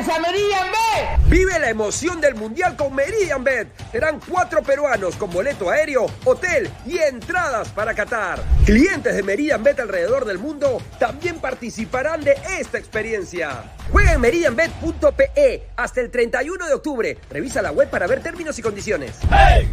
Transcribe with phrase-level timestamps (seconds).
[0.00, 1.28] ¡Gracias a Meridian Bet!
[1.28, 3.68] Vive la emoción del Mundial con Meridian Bet.
[3.92, 8.42] Serán cuatro peruanos con boleto aéreo, hotel y entradas para Qatar.
[8.64, 13.74] Clientes de Meridian Bet alrededor del mundo también participarán de esta experiencia.
[13.92, 17.18] Juega en meridianbet.pe hasta el 31 de octubre.
[17.28, 19.18] Revisa la web para ver términos y condiciones.
[19.30, 19.70] ¡Hey!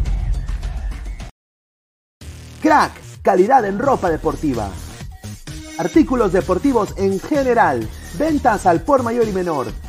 [2.62, 2.92] Crack,
[3.22, 4.70] calidad en ropa deportiva
[5.78, 7.88] artículos deportivos en general,
[8.18, 9.68] ventas al por mayor y menor.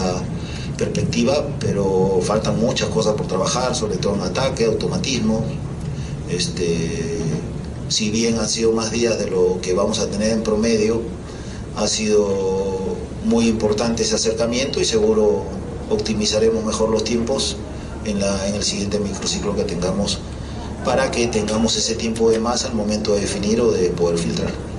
[0.78, 5.44] perspectiva, pero faltan muchas cosas por trabajar, sobre todo en ataque, automatismo.
[6.30, 7.18] Este,
[7.88, 11.02] si bien han sido más días de lo que vamos a tener en promedio,
[11.76, 12.83] ha sido
[13.24, 15.44] muy importante ese acercamiento y seguro
[15.90, 17.56] optimizaremos mejor los tiempos
[18.04, 20.18] en, la, en el siguiente microciclo que tengamos
[20.84, 24.73] para que tengamos ese tiempo de más al momento de definir o de poder filtrar.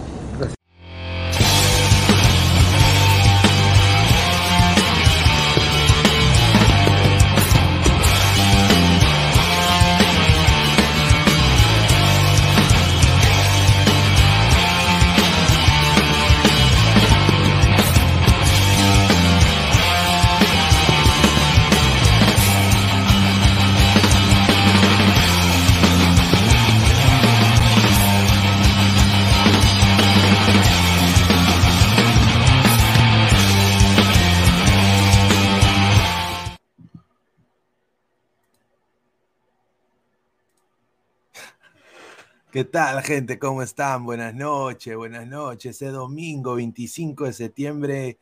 [42.56, 43.38] ¿Qué tal, gente?
[43.38, 44.06] ¿Cómo están?
[44.06, 45.82] Buenas noches, buenas noches.
[45.82, 48.18] Es domingo 25 de septiembre,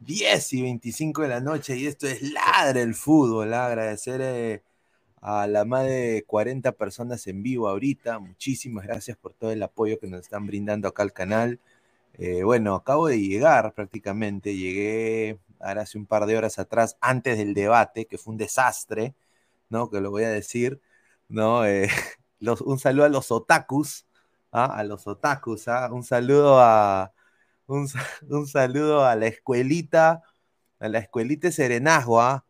[0.00, 3.54] 10 y 25 de la noche, y esto es Ladre el Fútbol.
[3.54, 4.62] Agradecer eh,
[5.22, 8.18] a la más de 40 personas en vivo ahorita.
[8.18, 11.58] Muchísimas gracias por todo el apoyo que nos están brindando acá al canal.
[12.18, 14.56] Eh, bueno, acabo de llegar prácticamente.
[14.56, 19.14] Llegué ahora hace un par de horas atrás, antes del debate, que fue un desastre,
[19.70, 19.90] ¿no?
[19.90, 20.80] Que lo voy a decir,
[21.28, 21.66] ¿no?
[21.66, 21.88] Eh,
[22.40, 24.06] un saludo a los otakus,
[24.52, 24.66] ¿ah?
[24.66, 25.90] a los otakus, ¿ah?
[25.92, 27.12] un saludo a,
[27.66, 27.88] Un,
[28.46, 30.22] saludo a la escuelita,
[30.80, 32.44] a la escuelita de Serenazgo, ¿ah?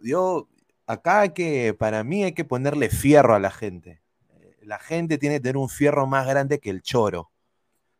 [0.00, 0.48] Yo,
[0.86, 4.02] acá hay que, para mí hay que ponerle fierro a la gente.
[4.62, 7.30] La gente tiene que tener un fierro más grande que el choro,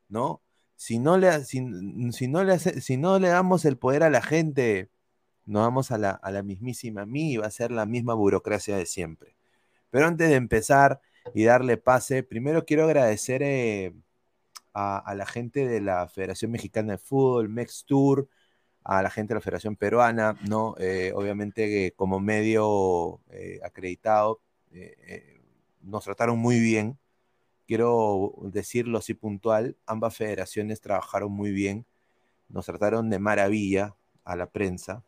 [0.09, 0.43] ¿no?
[0.77, 4.91] Si no le, si, no le, si no le damos el poder a la gente,
[5.47, 8.77] nos vamos a la, a la mismísima mí y va a ser la misma burocracia
[8.77, 9.34] de siempre.
[9.95, 11.01] Pero antes de empezar
[11.35, 13.95] y darle pase, primero quiero agradecer eh,
[14.73, 18.29] a, la gente de la Federación Mexicana de Fútbol, Mex Tour,
[18.83, 20.75] a la gente de la Federación Peruana, ¿no?
[20.81, 24.41] Eh, obviamente como medio eh, acreditado,
[25.81, 26.99] nos trataron muy bien.
[27.69, 31.87] Quiero decirlo así puntual, ambas federaciones trabajaron muy bien,
[32.49, 35.05] nos trataron de maravilla a la prensa.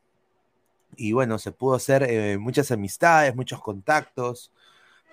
[0.97, 4.52] Y bueno, se pudo hacer muchas amistades, muchos contactos,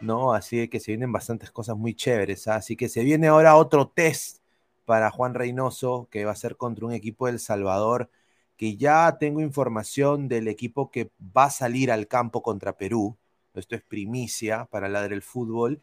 [0.02, 0.34] ¿no?
[0.34, 2.48] Así que se vienen bastantes cosas muy chéveres.
[2.48, 2.56] ¿ah?
[2.56, 4.40] Así que se viene ahora otro test
[4.86, 8.10] para Juan Reynoso, que va a ser contra un equipo del Salvador,
[8.58, 13.18] que ya tengo información del equipo que va a salir al campo contra Perú.
[13.56, 15.82] Esto es primicia para la del fútbol.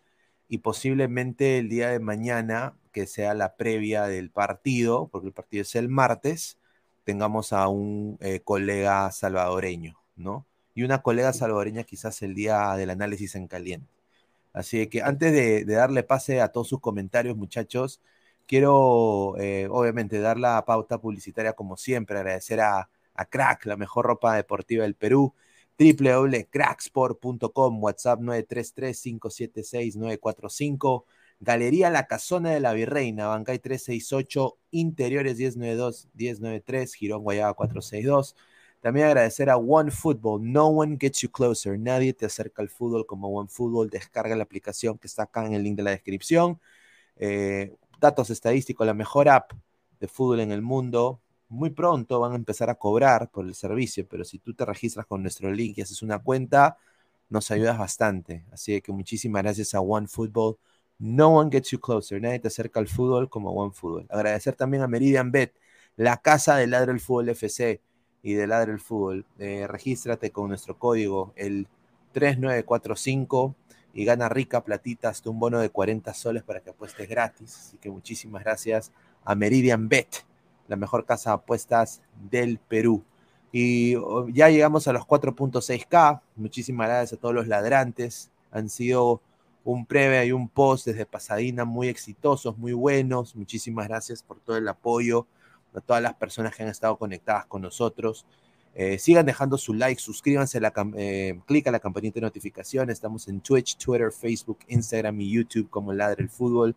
[0.48, 5.62] Y posiblemente el día de mañana, que sea la previa del partido, porque el partido
[5.62, 6.58] es el martes,
[7.04, 10.46] tengamos a un eh, colega salvadoreño, ¿no?
[10.74, 13.99] Y una colega salvadoreña quizás el día del análisis en caliente.
[14.52, 18.00] Así que antes de, darle pase a todos sus comentarios, muchachos,
[18.46, 22.88] quiero eh, obviamente dar la pauta publicitaria como siempre, agradecer a,
[23.28, 25.34] Crack, la mejor ropa deportiva del Perú,
[25.78, 31.04] www.cracksport.com, WhatsApp 933-576-945,
[31.38, 38.36] Galería La Casona de la Virreina, Bancay 368, Interiores 1092-1093, Girón Guayaba 462.
[38.80, 40.40] También agradecer a One Football.
[40.42, 41.78] No one gets you closer.
[41.78, 43.90] Nadie te acerca al fútbol como One Football.
[43.90, 46.60] Descarga la aplicación que está acá en el link de la descripción.
[47.16, 49.52] Eh, datos estadísticos, la mejor app
[50.00, 51.20] de fútbol en el mundo.
[51.48, 55.06] Muy pronto van a empezar a cobrar por el servicio, pero si tú te registras
[55.06, 56.78] con nuestro link y haces una cuenta,
[57.28, 58.44] nos ayudas bastante.
[58.52, 60.58] Así que muchísimas gracias a One Football.
[60.98, 62.20] No one gets you closer.
[62.20, 64.06] Nadie te acerca al fútbol como One Football.
[64.10, 65.54] Agradecer también a Meridian Bet,
[65.96, 67.82] la casa del ladro del fútbol FC
[68.22, 69.24] y de Ladre el Fútbol.
[69.38, 71.68] Eh, regístrate con nuestro código, el
[72.12, 73.54] 3945,
[73.92, 77.56] y gana rica platita hasta un bono de 40 soles para que apuestes gratis.
[77.56, 78.92] Así que muchísimas gracias
[79.24, 80.24] a Meridian Bet,
[80.68, 83.02] la mejor casa de apuestas del Perú.
[83.52, 86.20] Y oh, ya llegamos a los 4.6K.
[86.36, 88.30] Muchísimas gracias a todos los ladrantes.
[88.52, 89.20] Han sido
[89.64, 93.34] un previa y un post desde Pasadena muy exitosos, muy buenos.
[93.34, 95.26] Muchísimas gracias por todo el apoyo
[95.74, 98.26] a todas las personas que han estado conectadas con nosotros.
[98.74, 102.94] Eh, sigan dejando su like, suscríbanse, la, eh, clic la campanita de notificaciones.
[102.94, 106.74] Estamos en Twitch, Twitter, Facebook, Instagram y YouTube como Ladre el Fútbol.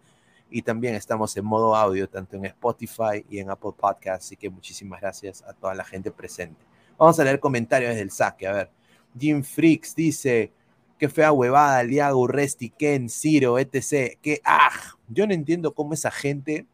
[0.49, 4.27] Y también estamos en modo audio, tanto en Spotify y en Apple Podcasts.
[4.27, 6.63] Así que muchísimas gracias a toda la gente presente.
[6.97, 8.47] Vamos a leer comentarios desde el saque.
[8.47, 8.71] A ver,
[9.17, 10.51] Jim Freaks dice:
[10.99, 14.17] Qué fea huevada, Liago, Resti, Ken, Ciro, etc.
[14.21, 14.69] Que, ah,
[15.07, 16.67] yo no entiendo cómo esa gente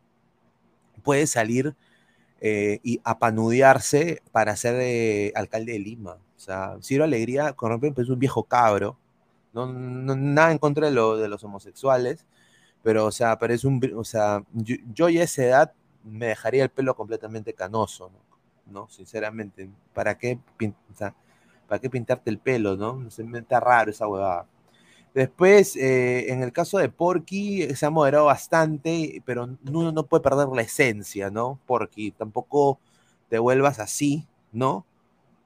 [1.03, 1.75] puede salir
[2.41, 6.13] eh, y apanudearse para ser eh, alcalde de Lima.
[6.13, 8.97] O sea, Ciro Alegría, ejemplo, es un viejo cabro,
[9.53, 12.25] no, nada en contra de, lo, de, los homosexuales,
[12.83, 16.69] pero, o sea, parece un, o sea, yo, ya a esa edad me dejaría el
[16.69, 18.11] pelo completamente canoso,
[18.67, 18.87] ¿no?
[18.89, 20.39] Sinceramente, ¿para qué,
[21.67, 23.09] ¿para qué pintarte el pelo, no?
[23.11, 24.45] Se me está raro esa huevada.
[25.13, 30.21] Después, eh, en el caso de Porky, se ha moderado bastante, pero uno no puede
[30.23, 31.59] perder la esencia, ¿no?
[31.65, 32.79] Porky, tampoco
[33.29, 34.85] te vuelvas así, ¿no?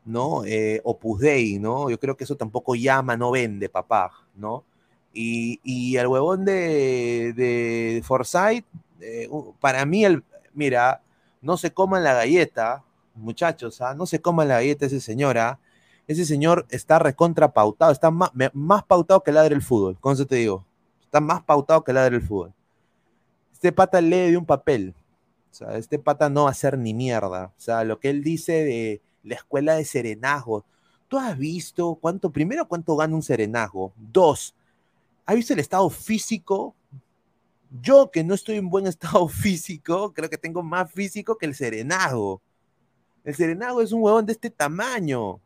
[0.06, 0.44] ¿No?
[0.46, 1.90] Eh, Opus Dei, ¿no?
[1.90, 4.66] Yo creo que eso tampoco llama, no vende, papá, ¿no?
[5.14, 8.66] Y, y el huevón de, de Forsyth,
[9.02, 9.30] eh,
[9.60, 11.02] para mí, el, mira,
[11.42, 12.84] no se coman la galleta,
[13.16, 13.94] muchachos, ¿ah?
[13.96, 15.60] no se coman la galleta ese señora,
[16.08, 18.32] ese señor está recontra pautado, está más,
[18.86, 20.66] pautado que el ladre del fútbol, con eso te digo.
[21.04, 22.54] Está más pautado que el ladre del fútbol.
[23.52, 24.94] Este pata lee de un papel.
[25.52, 27.54] O sea, este pata no va a hacer ni mierda.
[27.58, 30.66] O sea, lo que él dice de la escuela de serenazgo.
[31.08, 33.94] ¿Tú has visto cuánto, primero, cuánto gana un serenazgo?
[33.96, 34.56] Dos,
[35.26, 36.76] ¿has visto el estado físico?
[37.82, 41.56] Yo, que no estoy en buen estado físico, creo que tengo más físico que el
[41.56, 42.42] serenazgo.
[43.24, 45.40] El serenazgo es un huevón de este tamaño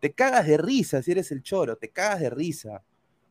[0.00, 2.82] te cagas de risa si eres el choro, te cagas de risa.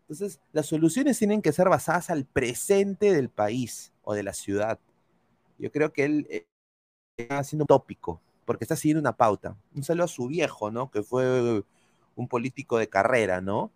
[0.02, 4.80] Entonces, las soluciones tienen que ser basadas al presente del país o de la ciudad.
[5.58, 6.48] Yo creo que él eh,
[7.18, 9.58] está haciendo tópico, porque está siguiendo una pauta.
[9.74, 10.92] Un saludo a su viejo, ¿no?
[10.92, 11.64] Que fue
[12.16, 13.72] un político de carrera, ¿no?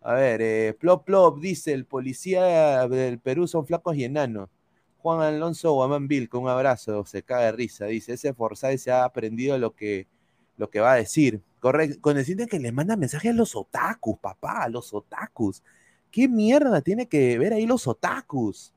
[0.00, 4.50] A ver, eh, Plop Plop dice, el policía del Perú son flacos y enanos.
[4.98, 7.86] Juan Alonso Guamán con un abrazo, se caga de risa.
[7.86, 10.06] Dice, ese Forsyth se ha aprendido lo que,
[10.56, 11.42] lo que va a decir.
[11.60, 11.98] Correcto.
[12.00, 15.62] Con decirte que le manda mensajes a los otakus, papá, los otakus.
[16.10, 18.72] ¿Qué mierda tiene que ver ahí los otakus?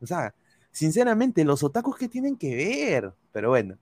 [0.00, 0.34] O sea,
[0.70, 3.12] sinceramente, los otakus, ¿qué tienen que ver?
[3.32, 3.78] Pero bueno.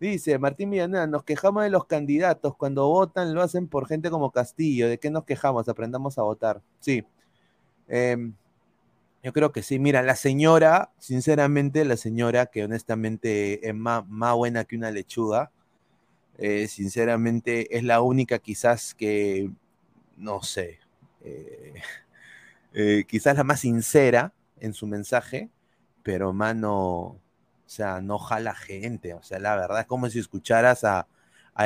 [0.00, 2.56] Dice Martín Villanueva, nos quejamos de los candidatos.
[2.56, 4.88] Cuando votan lo hacen por gente como Castillo.
[4.88, 5.68] ¿De qué nos quejamos?
[5.68, 6.60] Aprendamos a votar.
[6.80, 7.04] Sí.
[7.88, 8.34] Em,
[9.22, 9.78] yo creo que sí.
[9.78, 15.50] Mira, la señora, sinceramente, la señora que honestamente es más, más buena que una lechuga,
[16.38, 19.50] eh, sinceramente es la única quizás que,
[20.16, 20.80] no sé,
[21.22, 21.74] eh,
[22.74, 25.50] eh, quizás la más sincera en su mensaje,
[26.02, 27.20] pero mano, o
[27.66, 29.14] sea, no jala gente.
[29.14, 31.08] O sea, la verdad es como si escucharas a,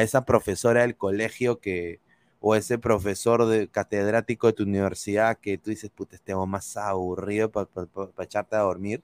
[0.01, 2.01] esa profesora del colegio que,
[2.41, 7.51] o ese profesor de, catedrático de tu universidad que tú dices, puta, este más aburrido
[7.51, 7.69] para
[8.21, 9.03] echarte a dormir.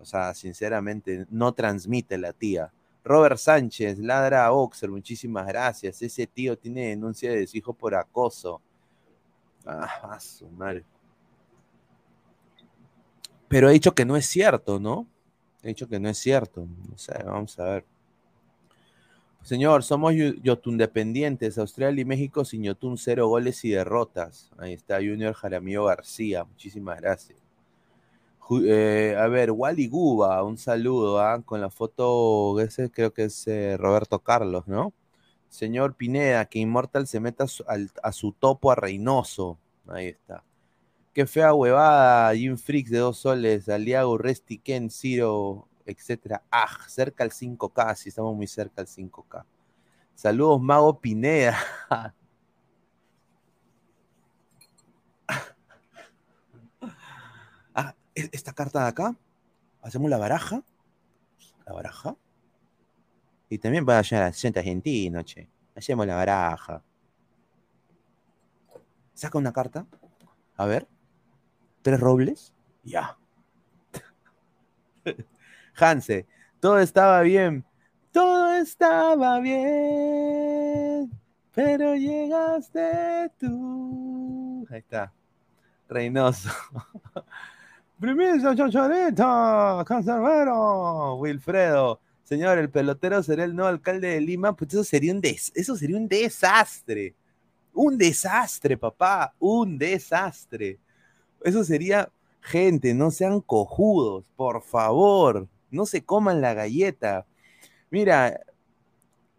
[0.00, 2.72] O sea, sinceramente, no transmite la tía.
[3.04, 6.00] Robert Sánchez, ladra a Oxer, muchísimas gracias.
[6.00, 8.62] Ese tío tiene denuncia de su hijo por acoso.
[9.66, 10.84] Ah, su madre.
[13.48, 15.06] Pero ha dicho que no es cierto, ¿no?
[15.62, 16.66] He dicho que no es cierto.
[16.94, 17.84] O sea, vamos a ver.
[19.42, 21.58] Señor, somos Yotun dependientes.
[21.58, 24.50] Australia y México sin Yotun, cero goles y derrotas.
[24.56, 26.44] Ahí está Junior Jaramillo García.
[26.44, 27.43] Muchísimas gracias.
[28.50, 31.42] Eh, a ver, Wally Guba, un saludo ¿ah?
[31.42, 34.92] con la foto, ese creo que es eh, Roberto Carlos, ¿no?
[35.48, 37.46] Señor Pineda, que Immortal se meta
[38.02, 39.58] a su topo a Reynoso.
[39.86, 40.44] Ahí está.
[41.12, 46.42] Qué fea huevada, Jim Freaks de dos soles, Aliago, Resti, Ken, Ciro, etcétera.
[46.50, 49.44] Ah, cerca al 5K, sí, estamos muy cerca al 5K.
[50.14, 51.56] Saludos, Mago Pineda.
[57.74, 59.16] ah, e-, esta carta de acá.
[59.82, 60.62] Hacemos la baraja.
[61.66, 62.16] La baraja.
[63.48, 65.48] Y también va a llegar a acento argentino, che.
[65.76, 66.82] Hacemos la baraja.
[69.14, 69.86] Saca una carta.
[70.56, 70.86] A ver.
[71.82, 72.52] ¿Tres robles?
[72.82, 73.18] Ya.
[75.76, 76.26] Hanse,
[76.60, 77.64] todo estaba bien.
[78.12, 81.10] Todo estaba bien.
[81.54, 84.66] Pero llegaste tú.
[84.70, 85.12] Ahí está.
[85.88, 86.50] Reynoso.
[88.04, 91.98] Primero, Chocholeta, Cancerbero, Wilfredo.
[92.22, 94.54] Señor, el pelotero será el nuevo alcalde de Lima.
[94.54, 97.14] Pues eso sería un, des eso sería un desastre.
[97.72, 99.34] Un desastre, papá.
[99.38, 100.78] Un desastre.
[101.42, 102.10] Eso sería,
[102.42, 107.24] gente, no sean cojudos, por favor, no se coman la galleta.
[107.88, 108.38] Mira,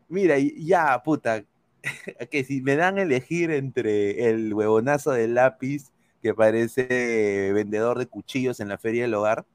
[0.10, 1.44] mira, ya, puta,
[2.32, 5.92] que si me dan a elegir entre el huevonazo de lápiz
[6.26, 9.46] que parece vendedor de cuchillos en la feria del hogar,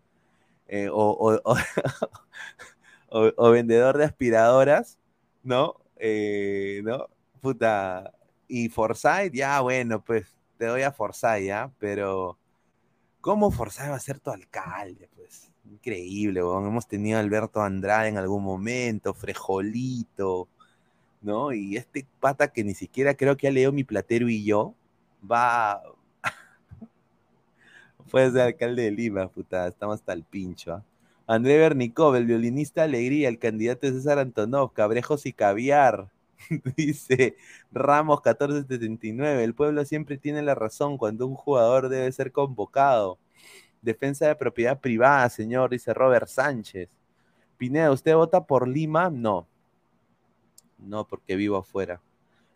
[0.69, 1.41] eh, o,
[3.09, 5.01] o, vendedor de aspiradoras,
[5.43, 5.75] ¿no?
[5.97, 7.09] Eh, ¿No?
[7.41, 8.13] Puta.
[8.47, 10.29] Y Forsyth, ya, bueno, pues
[10.59, 11.73] te doy a Forsyth, ¿ya?
[11.81, 12.39] Pero
[13.21, 15.09] ¿Cómo forzaba a ser tu alcalde?
[15.17, 20.49] Pues increíble, hemos tenido a Alberto Andrade en algún momento, Frejolito,
[21.21, 21.53] ¿no?
[21.53, 24.75] Y este pata que ni siquiera creo que ha leído mi platero y yo,
[25.29, 25.83] va.
[28.11, 30.73] Puede ser alcalde de Lima, puta, estamos hasta el pincho.
[30.75, 30.85] ¿ah?
[31.29, 36.11] André Bernicov, el violinista Alegría, el candidato de César Antonov, Cabrejos y Caviar.
[36.77, 37.37] Dice
[37.71, 43.19] Ramos 1479, el pueblo siempre tiene la razón cuando un jugador debe ser convocado.
[43.81, 46.89] Defensa de propiedad privada, señor, dice Robert Sánchez.
[47.57, 49.09] Pineda, ¿usted vota por Lima?
[49.09, 49.47] No.
[50.79, 52.01] No, porque vivo afuera.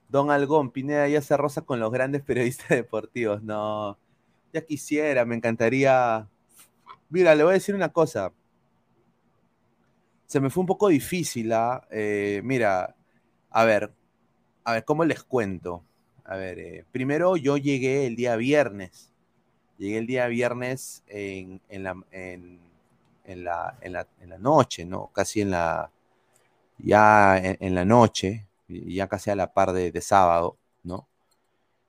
[0.09, 3.43] Don Algón, Pineda ya se rosa con los grandes periodistas deportivos.
[3.43, 3.99] No,
[4.55, 6.29] ya quisiera, me encantaría.
[7.11, 8.33] Mira, le voy a decir una cosa.
[10.27, 11.87] Se me fue un poco difícil, ¿ah?
[11.91, 12.95] Eh, mira,
[13.51, 13.93] a ver,
[14.63, 15.85] a ver, ¿cómo les cuento?
[16.25, 19.13] A ver, eh, primero yo llegué el día viernes.
[19.77, 22.61] Llegué el día viernes en, la, en,
[23.45, 25.11] la, en, la, noche, ¿no?
[25.13, 25.91] Casi en la,
[26.79, 31.09] ya en, la noche, ya casi a la par de, sábado, ¿no?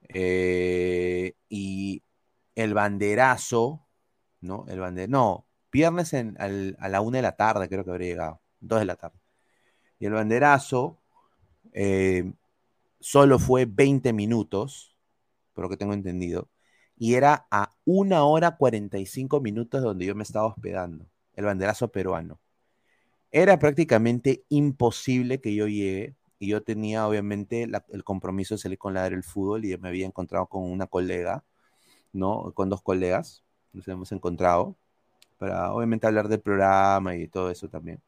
[0.09, 2.01] Eh, y
[2.55, 3.85] el banderazo,
[4.41, 4.65] ¿no?
[4.67, 8.79] El banderazo, no, viernes a la una de la tarde creo que habría llegado, dos
[8.79, 9.19] de la tarde.
[9.99, 10.97] Y el banderazo
[11.73, 12.33] eh,
[12.99, 14.95] solo fue 20 minutos,
[15.53, 16.49] por lo que tengo entendido,
[16.97, 22.39] y era a una hora 45 minutos donde yo me estaba hospedando, el banderazo peruano.
[23.31, 28.93] Era prácticamente imposible que yo llegue, y yo tenía obviamente el compromiso de salir con
[28.93, 31.43] la del fútbol, y me había encontrado con una colega,
[32.15, 32.51] ¿no?
[32.53, 34.75] Con dos colegas, nos hemos encontrado.
[35.37, 38.01] para obviamente hablar del programa y todo eso también.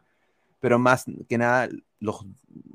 [0.59, 2.25] Pero más que nada, los,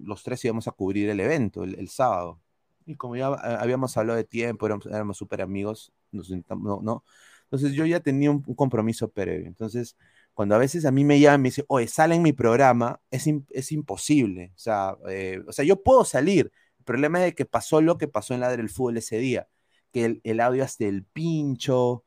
[0.05, 2.41] los tres íbamos a cubrir el evento el, sábado.
[2.87, 7.05] Y como ya eh, habíamos hablado de tiempo, éramos súper amigos, nos, no, no,
[7.45, 9.47] Entonces yo ya tenía un, compromiso previo.
[9.47, 9.97] Entonces,
[10.35, 13.01] cuando a veces a mí me llaman y me dicen, oye, sale en mi programa,
[13.11, 14.53] es, es imposible.
[14.55, 16.53] O sea, eh, o sea, yo puedo salir.
[16.79, 19.49] El problema es que pasó lo que pasó en la del fútbol ese día,
[19.93, 22.05] que el, audio hasta el pincho,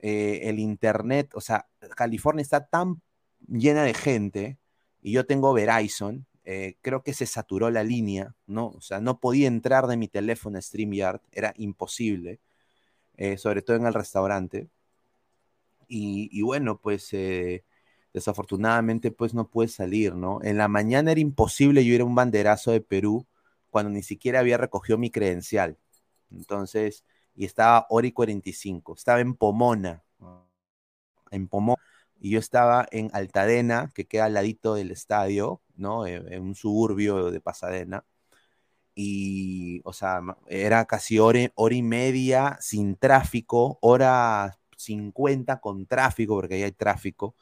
[0.00, 3.02] eh, el internet, o sea, California está tan
[3.48, 4.58] llena de gente
[5.02, 8.68] y yo tengo Verizon, eh, creo que se saturó la línea, ¿no?
[8.68, 12.40] O sea, no podía entrar de mi teléfono a StreamYard, era imposible,
[13.16, 14.68] eh, sobre todo en el restaurante.
[15.88, 17.64] Y, y bueno, pues eh,
[18.14, 20.40] desafortunadamente pues no pude salir, ¿no?
[20.42, 23.26] En la mañana era imposible yo ir a un banderazo de Perú
[23.70, 25.78] cuando ni siquiera había recogido mi credencial.
[26.30, 27.04] Entonces,
[27.38, 30.02] y estaba hora y 45, estaba en Pomona,
[31.30, 31.80] en Pomona,
[32.18, 36.04] y yo estaba en Altadena, que queda al ladito del estadio, ¿no?
[36.06, 38.04] En, en un suburbio de Pasadena.
[38.96, 46.34] Y, o sea, era casi hora, hora y media sin tráfico, hora 50 con tráfico,
[46.34, 47.36] porque ahí hay tráfico.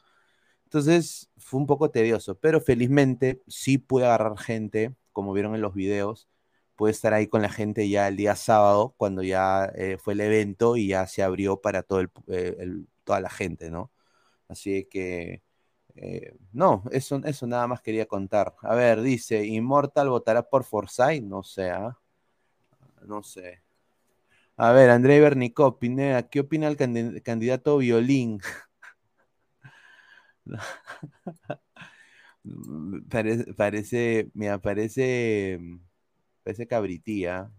[0.65, 5.73] Entonces fue un poco tedioso, pero felizmente sí pude agarrar gente, como vieron en los
[5.73, 6.29] videos,
[6.77, 10.21] pude estar ahí con la gente ya el día sábado, cuando ya eh, fue el
[10.21, 12.57] evento y ya se abrió para todo el, eh,
[13.03, 13.91] toda la gente, ¿no?
[14.49, 15.43] Así que,
[15.95, 18.55] eh, no, eso, eso nada más quería contar.
[18.61, 21.91] A ver, dice, Immortal votará por Forsyth, no sé, ¿eh?
[23.07, 23.61] no sé.
[24.57, 28.39] A ver, André Bernicó, Pineda, ¿qué opina el candidato Violín?
[33.09, 35.59] parece, parece, mira, parece,
[36.47, 37.51] parece cabritía.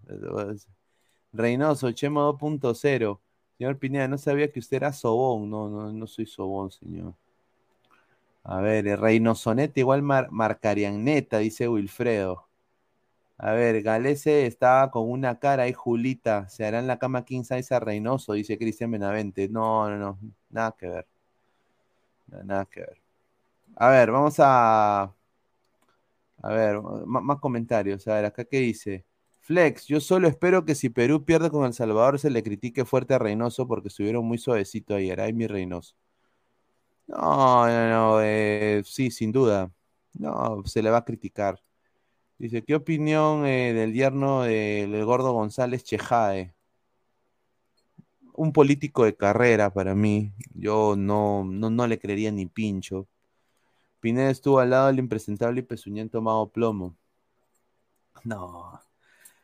[1.31, 3.21] Reynoso, Chemo 2.0.
[3.59, 5.51] Señor Pineda, no sabía que usted era sobón.
[5.51, 7.13] No, no, no soy sobón, señor.
[8.45, 12.47] A ver, Reynosonete igual mar, marcarían neta, dice Wilfredo.
[13.37, 16.49] A ver, Galese estaba con una cara ahí, Julita.
[16.49, 19.51] Se hará en la cama King Size a Reynoso, dice Cristian Benavente.
[19.51, 21.07] No, no, no, nada que ver.
[22.45, 23.03] Nada que ver.
[23.77, 25.15] A ver, vamos a.
[26.43, 28.07] A ver, más comentarios.
[28.09, 29.05] A ver, acá qué dice.
[29.41, 33.15] Flex, yo solo espero que si Perú pierde con El Salvador se le critique fuerte
[33.15, 35.21] a Reynoso porque estuvieron muy suavecito ayer.
[35.21, 35.95] Ay, mi Reynoso.
[37.07, 38.21] No, no, no.
[38.23, 39.73] Eh, sí, sin duda.
[40.15, 41.63] No, se le va a criticar.
[42.39, 46.55] Dice, ¿qué opinión eh, del yerno del de gordo González Chejae?
[48.33, 50.33] Un político de carrera para mí.
[50.55, 53.09] Yo no, no, no le creería ni pincho.
[54.01, 56.97] Pineda estuvo al lado del impresentable y pezuñento Mago Plomo.
[58.25, 58.81] No.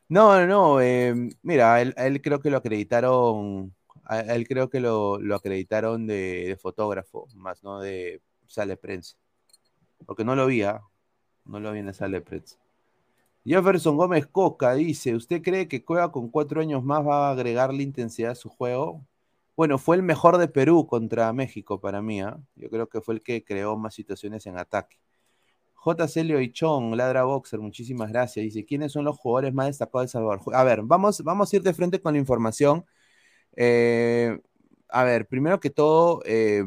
[0.09, 0.81] No, no.
[0.81, 3.75] Eh, mira, él, creo que lo acreditaron.
[4.11, 9.17] Él creo que lo, lo acreditaron de, fotógrafo, más no de sala prensa.
[10.07, 10.75] Porque no lo vi, ¿eh?
[11.45, 12.57] no lo vi en la sala prensa.
[13.45, 17.83] Jefferson Gómez Coca dice: ¿Usted cree que Cueva con cuatro años más va a agregarle
[17.83, 19.05] intensidad a su juego?
[19.57, 22.21] Bueno, fue el mejor de Perú contra México para mí.
[22.23, 22.27] ¿eh?
[22.57, 24.99] Yo creo que fue el que creó más situaciones en ataque.
[25.75, 26.09] J.
[26.09, 28.43] Celio Ichón, Ladra Boxer, muchísimas gracias.
[28.45, 30.41] Dice, ¿quiénes son los jugadores más destacados de Salvador?
[30.55, 32.87] A ver, vamos, vamos a ir de frente con la información.
[33.57, 34.41] Eh,
[34.89, 36.65] a ver, primero que todo, eh,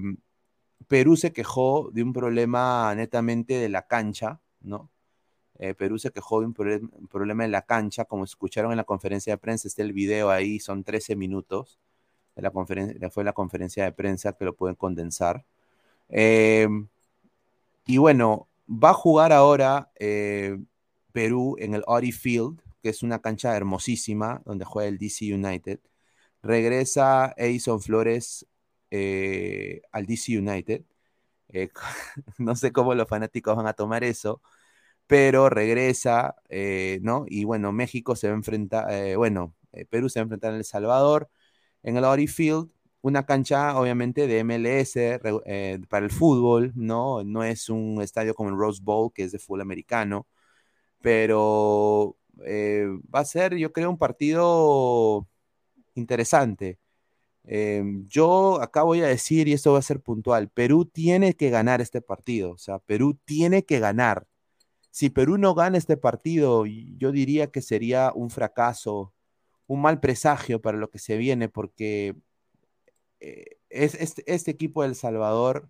[0.88, 4.92] Perú se quejó de un problema netamente de la cancha, ¿no?
[5.60, 6.56] Eh, Perú se quejó de un,
[6.94, 10.30] un, problema en la cancha, como escucharon en la conferencia de prensa, está el video
[10.30, 11.87] ahí, son 13 minutos, de
[12.42, 15.46] la conferencia, fue la conferencia de prensa que lo pueden condensar.
[16.10, 16.68] Eh,
[17.86, 20.58] y bueno, va a jugar ahora eh,
[21.12, 25.80] Perú en el Audi Field, que es una cancha hermosísima, donde juega el DC United.
[26.44, 28.46] Regresa Edison Flores
[28.92, 30.84] eh, al DC United.
[32.38, 34.42] No sé cómo los fanáticos van a tomar eso,
[35.08, 36.36] pero regresa,
[37.02, 37.26] ¿no?
[37.28, 39.54] Y bueno, México se va a enfrentar, bueno,
[39.90, 41.30] Perú se va a enfrentar en El Salvador,
[41.84, 42.70] en el Audi Field,
[43.02, 47.24] una cancha obviamente de MLS eh, para el fútbol, ¿no?
[47.24, 50.28] No es un estadio como el Rose Bowl, que es de fútbol americano,
[51.02, 55.28] pero eh, va a ser, yo creo, un partido
[55.96, 56.80] interesante.
[57.46, 61.50] Eh, yo acá voy a decir, y esto va a ser puntual, Perú tiene que
[61.50, 64.28] ganar este partido, o sea, Perú tiene que ganar.
[64.92, 69.14] Si Perú no gana este partido, yo diría que sería un fracaso,
[69.68, 72.16] un mal presagio para lo que se viene, porque
[73.20, 75.70] eh, es, este, este, equipo de El Salvador,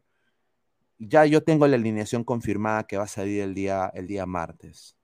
[1.00, 4.98] ya yo tengo la alineación confirmada que va a salir el día, el día martes,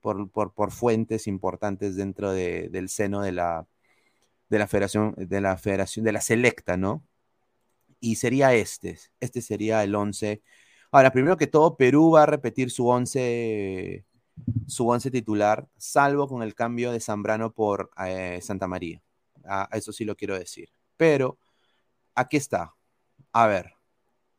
[0.00, 3.66] por, por, por fuentes importantes dentro de, del seno de la,
[4.48, 7.04] de la federación, de la federación, de la selecta, ¿no?
[8.00, 8.98] Y sería este.
[9.20, 10.42] Este sería el 11.
[10.90, 14.04] Ahora, primero que todo, Perú va a repetir su 11
[14.66, 19.02] su once titular, salvo con el cambio de Zambrano por eh, Santa María.
[19.44, 20.70] Ah, eso sí lo quiero decir.
[20.96, 21.38] Pero
[22.14, 22.74] aquí está.
[23.32, 23.74] A ver,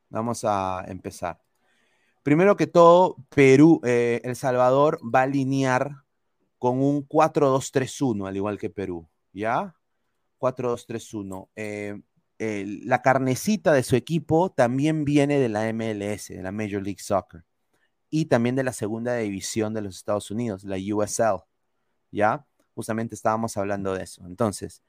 [0.10, 1.41] vamos a empezar.
[2.23, 6.03] Primero que todo, Perú, eh, El Salvador va a alinear
[6.58, 9.75] con un 4-2-3-1, al igual que Perú, ¿ya?
[10.39, 11.49] 4-2-3-1.
[11.56, 12.01] Eh,
[12.84, 17.43] la carnecita de su equipo también viene de la MLS, de la Major League Soccer,
[18.15, 21.41] y también de la segunda división de los Estados Unidos, la USL,
[22.12, 22.45] ¿ya?
[22.76, 24.23] Justamente estábamos hablando de eso.
[24.28, 24.84] Entonces,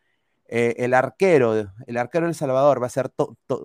[0.46, 3.14] eh, el arquero, el arquero del Salvador va a ser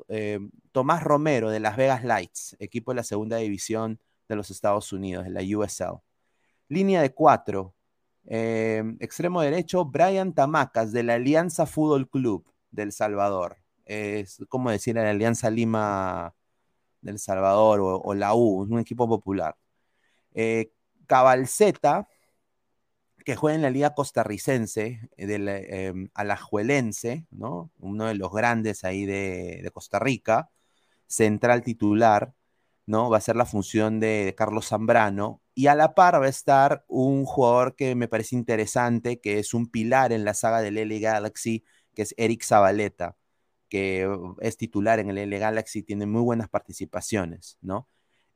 [0.07, 0.39] eh,
[0.71, 5.25] Tomás Romero de Las Vegas Lights, equipo de la segunda división de los Estados Unidos,
[5.25, 5.99] de la USL.
[6.69, 7.75] Línea de cuatro,
[8.27, 13.57] eh, extremo derecho, Brian Tamacas de la Alianza Fútbol Club del Salvador.
[13.83, 16.33] Es como decir la Alianza Lima
[17.01, 19.55] del Salvador o, la U, un equipo popular.
[21.09, 22.07] Cabalceta,
[23.25, 27.71] que juega en la liga costarricense, eh, del em, alajuelense, ¿no?
[27.79, 30.49] Uno de los grandes ahí de, Costa Rica,
[31.07, 32.33] central titular,
[32.85, 33.09] ¿no?
[33.09, 35.41] Va a ser la función de, Carlos Zambrano.
[35.55, 39.53] Y a la par va a estar un jugador que me parece interesante, que es
[39.53, 41.63] un pilar en la saga del L Galaxy,
[41.95, 43.17] que es Eric Zabaleta,
[43.69, 47.87] que uh, es titular en el L Galaxy, tiene muy buenas participaciones, ¿no?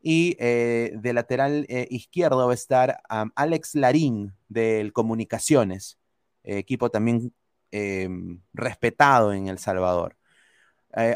[0.05, 3.01] Y eh, de lateral eh, izquierdo va a estar
[3.35, 5.97] Alex Larín del Comunicaciones,
[6.43, 7.33] eh, equipo también
[7.71, 10.17] em, respetado en El Salvador.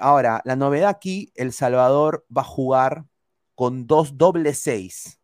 [0.02, 3.06] ahora, la novedad aquí, El Salvador va a jugar
[3.56, 5.20] con dos doble seis.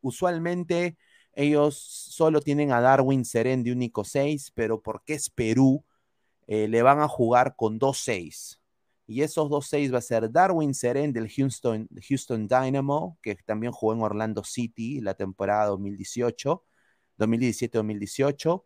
[0.00, 0.96] usualmente
[1.32, 5.84] ellos solo tienen a Darwin Seren de único seis, pero porque es Perú,
[6.48, 8.58] le van a jugar con dos seis.
[9.08, 13.72] Y esos dos seis va a ser Darwin Seren del Houston, Houston Dynamo, que también
[13.72, 16.62] jugó en Orlando City la temporada 2018,
[17.18, 18.64] 2017-2018.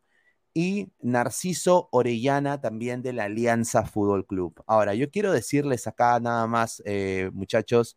[0.54, 4.62] Y Narciso Orellana también de la Alianza Fútbol Club.
[4.66, 7.96] Ahora, yo quiero decirles acá nada más, eh, muchachos,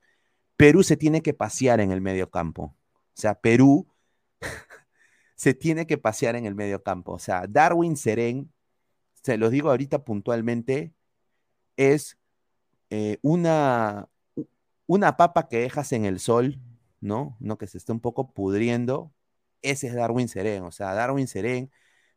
[0.56, 2.64] Perú se tiene que pasear en el medio campo.
[2.66, 2.76] O
[3.14, 3.88] sea, Perú
[5.36, 7.14] se tiene que pasear en el medio campo.
[7.14, 8.54] O sea, Darwin Seren,
[9.26, 10.94] se los digo ahorita puntualmente,
[11.78, 12.18] es
[12.92, 14.08] eh, una,
[14.88, 16.60] una papa que dejas en el sol,
[17.02, 17.36] ¿no?
[17.40, 17.58] ¿no?
[17.58, 19.14] Que se esté un poco pudriendo,
[19.64, 20.64] ese es Darwin Seren.
[20.64, 21.72] O sea, Darwin Seren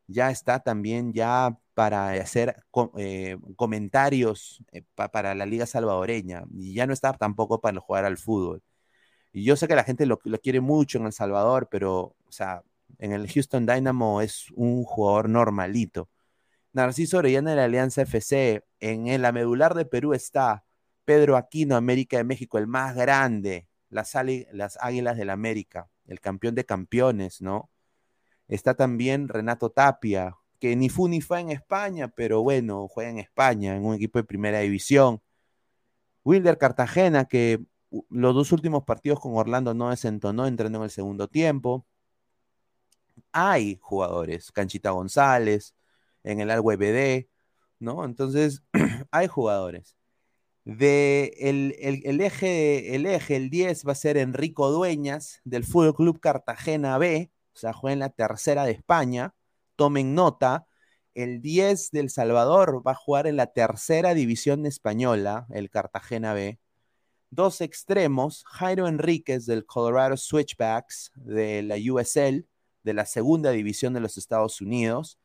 [0.07, 2.57] ya está también ya para hacer
[2.99, 8.19] eh, comentarios eh, para la Liga Salvadoreña y ya no está tampoco para jugar al
[8.19, 8.63] fútbol.
[9.33, 12.33] Y yo sé que la gente lo, lo, quiere mucho en El Salvador, pero, o
[12.33, 12.63] sea,
[12.99, 16.11] en el Houston Dynamo es un jugador normalito.
[16.79, 18.65] Narciso Orellana de la Alianza FC.
[18.79, 20.65] En, la medular de Perú está
[21.05, 24.15] Pedro Aquino, América de México, el más grande, las,
[24.53, 27.69] las Águilas del América, el campeón de campeones, ¿no?
[28.47, 33.19] Está también Renato Tapia, que ni fu ni fue en España, pero bueno, juega en
[33.19, 35.21] España, en un equipo de primera división.
[36.25, 37.61] Wilder Cartagena, que
[38.09, 41.87] los dos últimos partidos con Orlando no desentonó entrando en el segundo tiempo.
[43.33, 45.75] Hay jugadores, Canchita González,
[46.29, 47.27] en el algo EBD,
[47.81, 48.05] ¿no?
[48.05, 48.63] Entonces,
[49.11, 49.97] hay jugadores.
[50.65, 56.21] De el, eje, el eje, el 10 va a ser Enrico Dueñas del Fútbol Club
[56.21, 59.35] Cartagena B, o sea, juega en la tercera de España.
[59.77, 60.67] Tomen nota,
[61.15, 66.59] el 10 del Salvador va a jugar en la tercera división española, el Cartagena B.
[67.31, 72.47] Dos extremos, Jairo Enríquez del Colorado Switchbacks de la USL,
[72.83, 75.19] de la segunda división de los Estados Unidos,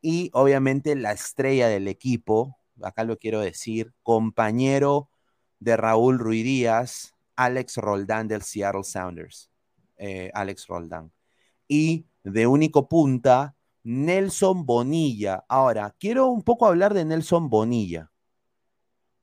[0.00, 5.10] y obviamente la estrella del equipo, acá lo quiero decir, compañero
[5.58, 9.50] de Raúl Ruidíaz, Alex Roldán del Seattle Sounders,
[9.96, 11.12] eh, Alex Roldán.
[11.68, 15.44] Y de único punta, Nelson Bonilla.
[15.48, 18.10] Ahora, quiero un poco hablar de Nelson Bonilla,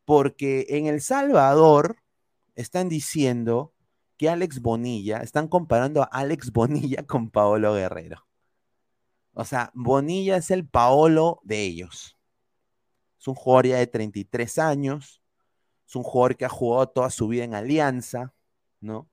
[0.05, 1.97] porque en El Salvador
[2.55, 3.73] están diciendo
[4.17, 8.26] que Alex Bonilla, están comparando a Alex Bonilla con Paolo Guerrero.
[9.39, 12.17] O sea, Bonilla es el Paolo de ellos.
[13.19, 15.21] Es un jugador ya de 33 años.
[15.87, 18.33] Es un jugador que ha jugado toda su vida en Alianza,
[18.81, 19.07] ¿no?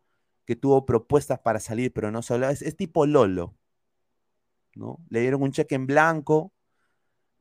[0.46, 2.48] Que tuvo propuestas para salir, pero no solo.
[2.48, 3.54] Es, es tipo Lolo,
[4.74, 4.98] ¿no?
[5.10, 6.54] Le dieron un cheque en blanco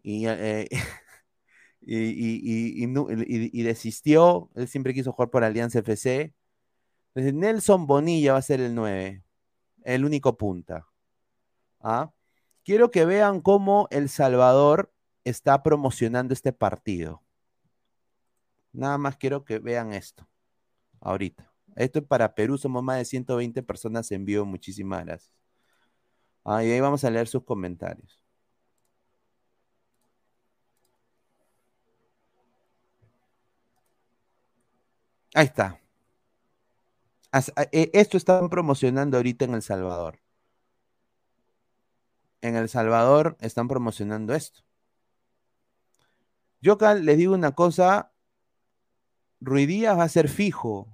[0.01, 0.67] y, eh,
[1.79, 4.49] y, y, desistió.
[4.55, 6.33] Él siempre quiso jugar por Alianza FC.
[7.15, 9.23] Nelson Bonilla va a ser el 9,
[9.85, 10.85] el único punta.
[11.79, 12.11] ¿Ah?
[12.63, 17.21] Quiero que vean cómo El Salvador está promocionando este partido.
[18.71, 20.27] Nada más quiero que vean esto.
[21.01, 21.51] Ahorita.
[21.75, 24.45] Esto es para Perú, somos más de 120 personas en vivo.
[24.45, 25.33] Muchísimas gracias.
[26.45, 28.19] Ah, ahí vamos a leer sus comentarios.
[35.33, 35.79] Ahí está.
[37.71, 40.22] E, esto están promocionando ahorita en El Salvador.
[42.43, 44.63] En El Salvador están promocionando esto.
[46.59, 48.11] Yo acá les digo una cosa,
[49.39, 50.89] Ruidías va a ser fijo.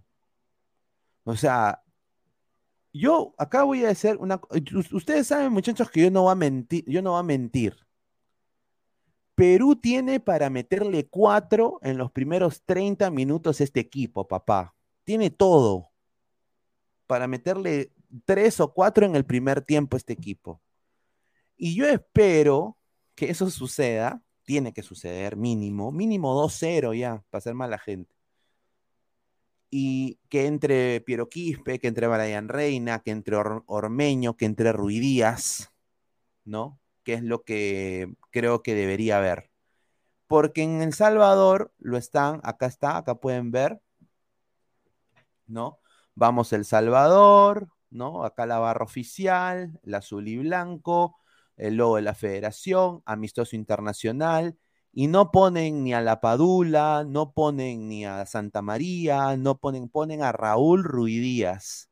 [1.24, 1.82] O sea,
[2.94, 4.40] yo acá voy a hacer una.
[4.92, 6.84] Ustedes saben, muchachos, que yo no voy a mentir.
[6.86, 7.76] Yo no a mentir.
[9.34, 14.76] Perú tiene para meterle cuatro en los primeros 30 minutos este equipo, papá.
[15.04, 15.90] Tiene todo
[17.08, 17.92] para meterle
[18.26, 20.62] tres o cuatro en el primer tiempo este equipo.
[21.60, 22.78] Y yo espero
[23.14, 24.24] que eso suceda.
[24.44, 28.20] Tiene que suceder mínimo, mínimo 2-0 ya, para ser mala gente
[29.72, 35.72] y que entre Piero Quispe, que entre Brian Reina, que entre Ormeño, que entre Ruidías,
[36.46, 36.80] ¿no?
[37.04, 39.52] Que es lo que creo que debería haber.
[40.28, 43.82] Porque en El Salvador lo están, acá está, acá pueden ver,
[45.48, 45.80] ¿no?
[46.16, 48.24] Vamos El Salvador, ¿no?
[48.26, 51.18] Acá la barra oficial, el azul y blanco,
[51.60, 54.58] el logo de la federación, amistoso internacional,
[54.92, 59.90] y no ponen ni a la Padula, no ponen ni a Santa María, no ponen,
[59.90, 61.90] ponen a Raúl Ruidías,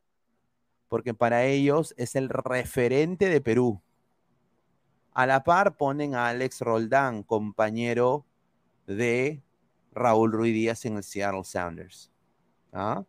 [0.88, 3.82] porque para ellos es el referente de Perú.
[5.13, 8.25] A la par ponen a Alex Roldán, compañero
[8.88, 9.43] de
[9.91, 12.12] Raúl Ruidías en el Seattle Sounders.
[12.71, 13.03] ¿Ah?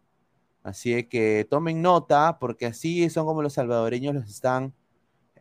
[0.63, 4.75] Así que tomen nota, porque así son como los salvadoreños los están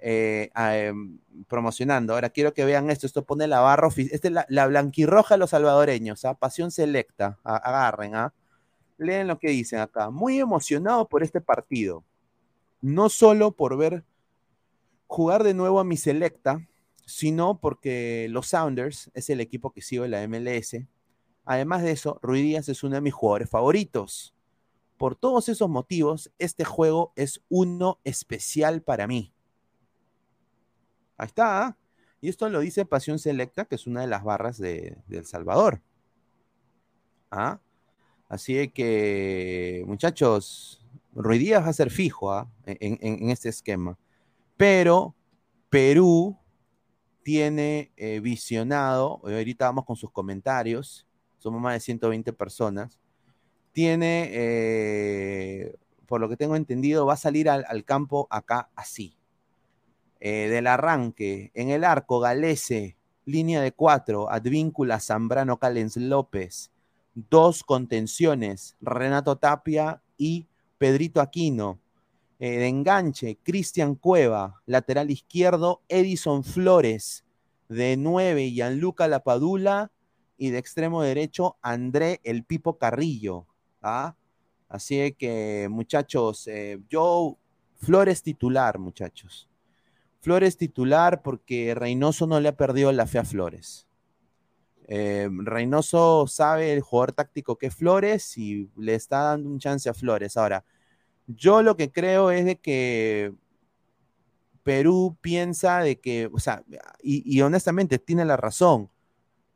[0.02, 2.14] eh, em, promocionando.
[2.14, 3.06] Ahora quiero que vean esto.
[3.06, 4.16] Esto pone la barra oficial.
[4.16, 6.26] Esta es la, blanquirroja de los salvadoreños.
[6.26, 6.36] ¿ah?
[6.36, 7.40] Pasión selecta.
[7.44, 8.16] agarren.
[8.16, 8.34] ¿ah?
[8.98, 10.10] Leen lo que dicen acá.
[10.10, 12.04] Muy emocionado por este partido.
[12.82, 14.04] No solo por ver
[15.08, 16.68] jugar de nuevo a mi selecta,
[17.06, 20.76] sino porque los Sounders es el equipo que sigo en la MLS.
[21.46, 24.36] Además de eso, Ruidías es uno de mis jugadores favoritos.
[24.98, 29.32] Por todos esos motivos, este juego es uno especial para mí.
[31.18, 31.78] Ahí está.
[32.22, 35.82] Y esto lo dice Pasión Selecta, que es una de las barras de, El Salvador.
[37.30, 37.60] ¿Ah?
[38.30, 42.50] Así que, muchachos, Ruidías va a ser fijo ¿ah?
[42.66, 43.98] en, este esquema.
[44.56, 45.16] Pero
[45.70, 46.38] Perú
[47.24, 51.06] tiene eh, visionado, ahorita vamos con sus comentarios,
[51.38, 53.00] somos más de 120 personas,
[53.74, 55.76] tiene, eh,
[56.08, 59.17] por lo que tengo entendido, va a salir al campo acá así.
[60.20, 66.72] Eh, del arranque, en el arco, Galese, línea de cuatro, Advíncula, Zambrano, Calens López,
[67.14, 71.80] dos contenciones, Renato Tapia y Pedrito Aquino.
[72.40, 77.24] Eh, de enganche, Cristian Cueva, lateral izquierdo, Edison Flores,
[77.68, 79.92] de nueve, Gianluca Lapadula,
[80.38, 83.48] y de extremo derecho, André El Pipo Carrillo.
[83.82, 84.16] ¿ah?
[84.70, 87.38] Así que, muchachos, eh, yo,
[87.80, 89.50] Flores titular, muchachos.
[90.28, 93.88] Flores titular porque Reynoso no le ha perdido la fe a Flores.
[94.90, 99.88] Eh, Reynoso sabe el jugador táctico que es Flores y le está dando un chance
[99.88, 100.36] a Flores.
[100.36, 100.66] Ahora,
[101.28, 103.34] yo lo que creo es de que
[104.64, 106.62] Perú piensa de que, o sea,
[107.02, 108.90] y, honestamente tiene la razón.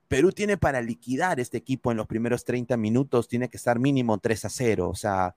[0.08, 4.20] Perú tiene para liquidar este equipo en los primeros 30 minutos, tiene que estar mínimo
[4.20, 4.88] 3 a 0.
[4.88, 5.36] O sea,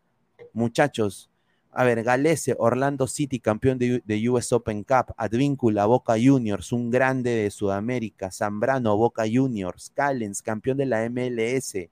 [0.52, 1.28] muchachos,
[1.76, 7.30] a ver, Galese, Orlando City, campeón de, US Open Cup, Advíncula, Boca Juniors, un grande
[7.30, 11.90] de Sudamérica, Zambrano, Boca Juniors, Callens, campeón de la MLS,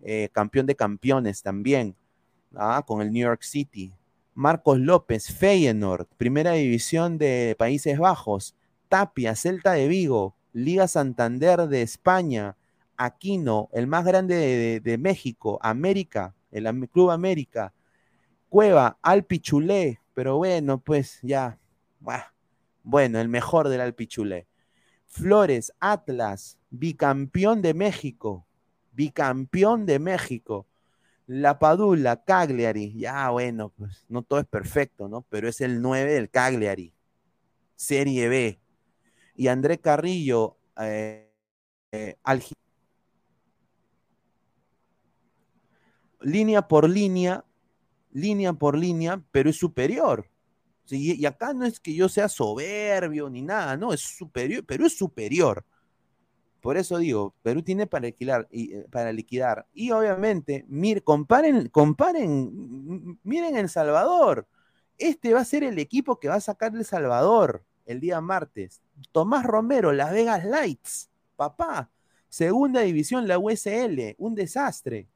[0.00, 1.96] eh, campeón de campeones también,
[2.54, 3.92] ah, con el New York City.
[4.34, 8.54] Marcos López, Feyenoord, primera división de Países Bajos,
[8.88, 12.56] Tapia, Celta de Vigo, Liga Santander de España,
[12.96, 17.74] Aquino, el más grande de, de México, América, el Club América,
[18.48, 21.58] Cueva, Alpichulé, pero bueno, pues ya,
[22.82, 24.48] bueno, el mejor del Alpichulé.
[25.06, 28.46] Flores, Atlas, bicampeón de México,
[28.92, 30.66] bicampeón de México.
[31.26, 35.22] La Padula, Cagliari, ya bueno, pues no todo es perfecto, ¿no?
[35.28, 36.94] Pero es el 9 del Cagliari,
[37.76, 38.60] Serie B.
[39.34, 41.30] Y André Carrillo, eh,
[41.92, 42.16] eh,
[46.22, 47.44] línea por línea,
[48.12, 50.28] línea por línea, pero es superior.
[50.90, 54.96] Y acá no es que yo sea soberbio ni nada, no, es superior, pero es
[54.96, 55.64] superior.
[56.60, 59.66] Por eso digo, Perú tiene para liquidar y, eh, para liquidar.
[59.72, 64.46] y obviamente, mir, comparen, comparen, miren El Salvador.
[64.96, 68.82] Este va a ser el equipo que va a sacar El Salvador el día martes.
[69.12, 71.90] Tomás Romero, Las Vegas Lights, papá.
[72.28, 75.08] Segunda división, la USL, un desastre.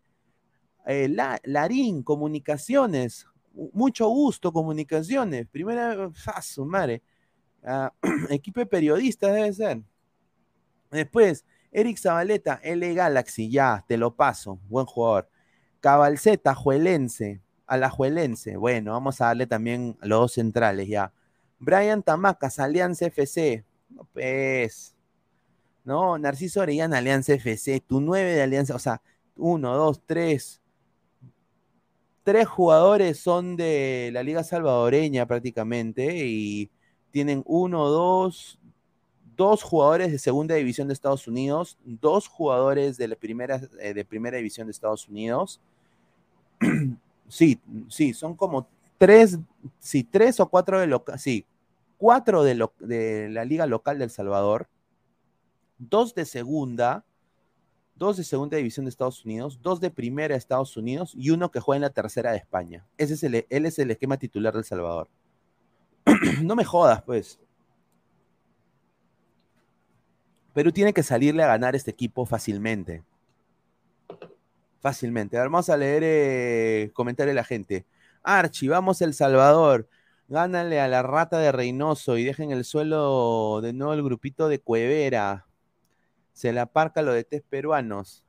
[0.86, 3.26] Eh, la, Larín, comunicaciones,
[3.72, 5.46] mucho gusto, comunicaciones.
[5.48, 7.02] Primera, ah, su madre.
[7.64, 7.92] Ah,
[8.30, 9.82] equipo de periodistas debe ser.
[10.90, 15.28] Después, Eric Zabaleta, L Galaxy, ya, te lo paso, buen jugador.
[15.80, 21.12] Cabalceta, Juelense, a la Juelense, bueno, vamos a darle también los dos centrales ya.
[21.58, 24.94] Brian Tamacas, Alianza FC, no pues,
[25.84, 29.00] no, Narciso Orellana, Alianza FC, tu nueve de Alianza, o sea,
[29.36, 30.61] uno, dos, tres,
[32.22, 36.70] tres jugadores son de la Liga Salvadoreña prácticamente y
[37.10, 38.58] tienen uno, dos,
[39.36, 44.04] dos jugadores de segunda división de Estados Unidos, dos jugadores de la primera, eh, de
[44.04, 45.60] primera división de Estados Unidos.
[47.28, 48.66] sí, sí, son como
[48.98, 49.38] tres,
[49.78, 51.44] sí, tres o cuatro de local, sí,
[51.98, 54.68] cuatro de, de la liga local del Salvador,
[55.78, 57.04] dos de segunda,
[58.02, 61.52] dos de segunda división de Estados Unidos, dos de primera de Estados Unidos y uno
[61.52, 62.84] que juega en la tercera de España.
[62.98, 65.08] Ese es el, él es el esquema titular del Salvador.
[66.42, 67.38] no me jodas, pues.
[70.52, 73.04] Perú tiene que salirle a ganar este equipo fácilmente.
[74.80, 75.38] Fácilmente.
[75.38, 77.86] vamos a leer eh, de la gente.
[78.24, 79.88] Archie, vamos El Salvador.
[80.26, 84.58] Gánale a la rata de Reynoso y dejen el suelo de nuevo el grupito de
[84.58, 85.46] Cuevera.
[86.32, 88.24] Se la parca lo de test peruanos.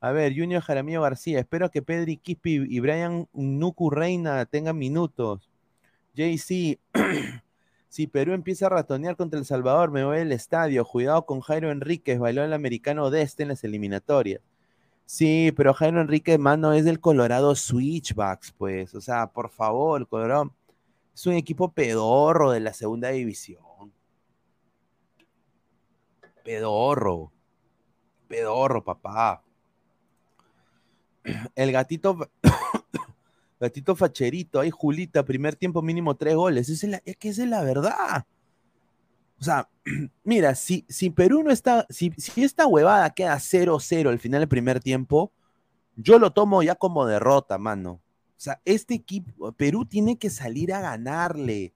[0.00, 1.38] A ver, Junior Jaramillo García.
[1.38, 5.50] Espero que Pedri Quispi y Brian Nuku Reina tengan minutos.
[6.14, 6.78] JC.
[7.92, 10.82] Si Perú empieza a ratonear contra El Salvador, me voy al estadio.
[10.86, 14.40] Cuidado con Jairo Enríquez, bailó el americano de este en las eliminatorias.
[15.04, 18.94] Sí, pero Jairo Enríquez, mano, es del Colorado Switchbacks, pues.
[18.94, 20.54] O sea, por favor, Colorado
[21.14, 23.62] es un equipo pedorro de la segunda división.
[26.44, 27.32] Pedorro.
[28.28, 29.42] Pedorro, papá.
[31.54, 32.18] El gatito
[33.60, 36.68] Gatito Facherito, ahí Julita, primer tiempo mínimo tres goles.
[36.68, 38.26] Es, que esa es la verdad.
[39.38, 39.68] O sea,
[40.24, 44.48] mira, si, si Perú no está, si, si esta huevada queda 0-0 al final del
[44.48, 45.30] primer tiempo,
[45.94, 47.92] yo lo tomo ya como derrota, mano.
[47.92, 48.00] O
[48.44, 51.72] sea, este equipo, Perú tiene que salir a ganarle.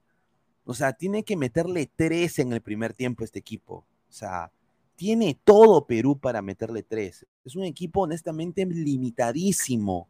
[0.65, 3.85] O sea, tiene que meterle tres en el primer tiempo este equipo.
[4.09, 4.51] O sea,
[4.97, 7.25] tiene todo Perú para meterle tres.
[7.45, 10.09] Es un equipo honestamente limitadísimo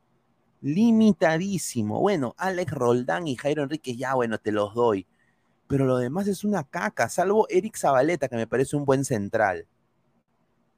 [0.61, 1.99] limitadísimo.
[1.99, 5.05] Bueno, Alex Roldán y Jairo Enrique, ya bueno, te los doy.
[5.67, 9.67] Pero lo demás es una caca, salvo Eric Zabaleta, que me parece un buen central.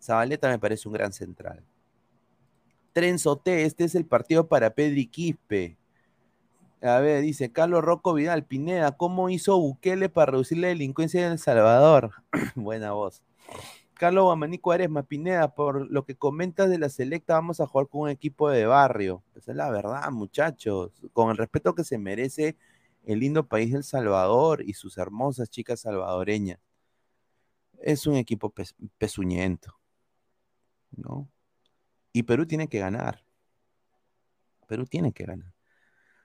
[0.01, 1.63] Zabaleta me parece un gran central.
[2.93, 5.77] Trenzote, este es el partido para Pedri Quispe.
[6.81, 11.33] A ver, dice Carlos Rocco Vidal, Pineda, ¿cómo hizo Bukele para reducir la delincuencia en
[11.33, 12.11] El Salvador?
[12.55, 13.21] Buena voz.
[13.99, 18.03] Carlos Guamaní Ares Pineda, por lo que comentas de la selecta, vamos a jugar con
[18.03, 19.25] un equipo de barrio.
[19.35, 20.93] Esa es la verdad, muchachos.
[21.11, 22.55] Con el respeto que se merece
[23.03, 26.59] el lindo país del Salvador y sus hermosas chicas salvadoreñas.
[27.81, 28.53] Es un equipo
[28.97, 29.77] pesuñento.
[30.91, 31.29] ¿No?
[32.13, 33.25] Y Perú tiene que ganar.
[34.65, 35.53] Perú tiene que ganar.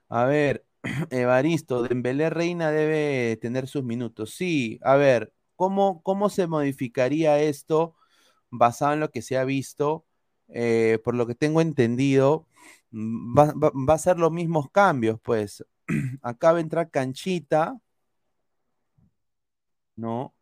[0.07, 0.63] A ver,
[1.09, 4.33] Evaristo, Dembélé Reina debe tener sus minutos.
[4.33, 7.95] Sí, a ver, ¿Cómo, se modificaría esto
[8.51, 10.05] basado en lo que se ha visto?
[10.49, 12.47] Eh, por lo que tengo entendido,
[12.91, 15.65] mm, va, a ser los mismos cambios, pues.
[16.21, 17.79] Acá va a entrar Canchita,
[19.95, 20.33] ¿no?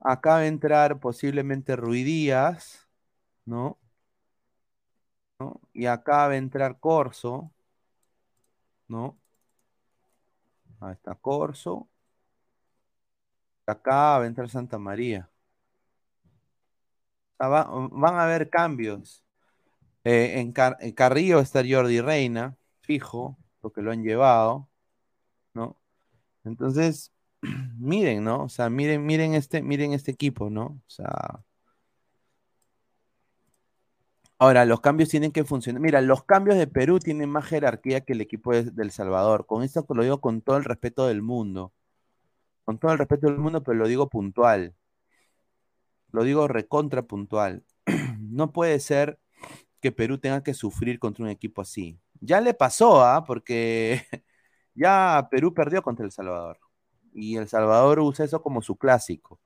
[0.00, 2.88] Acá va a entrar posiblemente Ruidías,
[3.44, 3.78] ¿no?
[5.38, 5.60] ¿no?
[5.72, 7.52] Y acá va a entrar Corso,
[8.88, 9.18] ¿no?
[10.80, 11.88] Ahí está Corso
[13.70, 15.30] acá va a entrar Santa María.
[17.38, 19.24] van a haber cambios.
[20.04, 20.52] Eh, en,
[20.94, 24.68] Carrillo está Jordi Reina, fijo, porque lo han llevado,
[25.54, 25.78] ¿no?
[26.44, 27.12] Entonces,
[27.78, 28.44] miren, ¿no?
[28.44, 30.64] O sea, miren, miren este, miren este equipo, ¿no?
[30.66, 31.44] O sea.
[34.40, 35.80] Ahora, los cambios tienen que funcionar.
[35.82, 39.46] Mira, los cambios de Perú tienen más jerarquía que el equipo de, del Salvador.
[39.46, 41.72] Con esto lo digo con todo el respeto del mundo
[42.68, 44.74] con todo el respeto del mundo, pero lo digo puntual.
[46.12, 47.64] Lo digo recontra puntual.
[48.20, 49.18] No puede ser
[49.80, 51.98] que Perú tenga que sufrir contra un equipo así.
[52.20, 53.24] Ya le pasó, ¿ah?
[53.24, 54.02] Porque
[54.74, 56.58] ya Perú perdió contra El Salvador.
[57.14, 59.40] Y El Salvador usa eso como su clásico.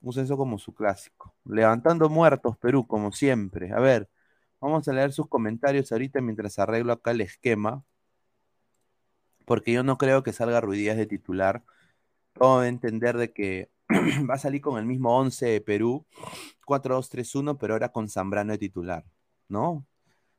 [0.00, 1.34] Usa eso como su clásico.
[1.44, 3.74] Levantando muertos, Perú, como siempre.
[3.74, 4.08] A ver,
[4.58, 7.84] vamos a leer sus comentarios ahorita mientras arreglo acá el esquema.
[9.44, 11.62] Porque yo no creo que salga Ruidías de titular.
[12.34, 13.70] Todo a entender de que
[14.30, 16.06] va a salir con el mismo 11 de Perú,
[16.66, 19.04] 4-2-3-1, pero ahora con Zambrano de titular,
[19.48, 19.86] ¿no?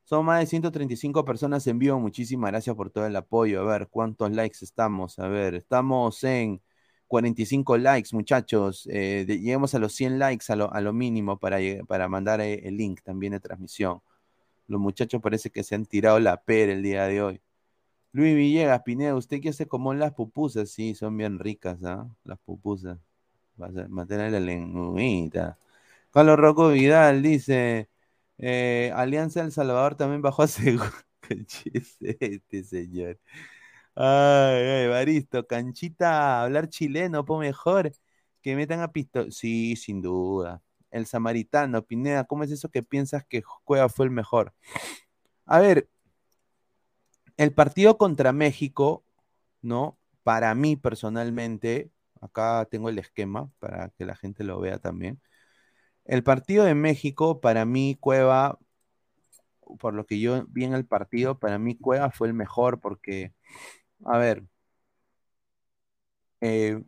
[0.05, 1.99] Son más de 135 personas en vivo.
[1.99, 3.61] Muchísimas gracias por todo el apoyo.
[3.61, 5.17] A ver, ¿cuántos likes estamos?
[5.19, 6.61] A ver, estamos en
[7.07, 8.87] 45 likes, muchachos.
[8.91, 13.01] Eh, lleguemos a los 100 likes a lo, mínimo para, para mandar eh, el link
[13.03, 14.01] también de transmisión.
[14.67, 17.41] Los muchachos parece que se han tirado la pera el día de hoy.
[18.15, 20.69] Luis Villegas, Pineda, ¿usted qué hace como las pupusas?
[20.69, 22.07] Sí, son bien ricas, ¿ah?
[22.23, 22.97] Las pupusas.
[23.89, 25.57] Mantener la lengüita.
[26.11, 27.89] Carlos Rocco Vidal dice:
[28.37, 30.85] eh, Alianza El Salvador también bajó a segundo.
[31.99, 33.19] este señor.
[33.95, 37.91] Ay, ay, Baristo, canchita, hablar chileno, po mejor.
[38.41, 39.29] Que metan a pisto.
[39.29, 40.61] Sí, sin duda.
[40.89, 44.53] El samaritano, Pineda, ¿cómo es eso que piensas que Cueva fue el mejor?
[45.45, 45.89] A ver,
[47.37, 49.05] el partido contra México,
[49.61, 49.99] ¿no?
[50.23, 55.21] Para mí personalmente, acá tengo el esquema para que la gente lo vea también.
[56.05, 58.59] El partido de México, para mí, Cueva,
[59.79, 63.33] por lo que yo vi en el partido, para mí Cueva fue el mejor porque,
[64.05, 64.43] a ver,
[66.41, 66.83] eh,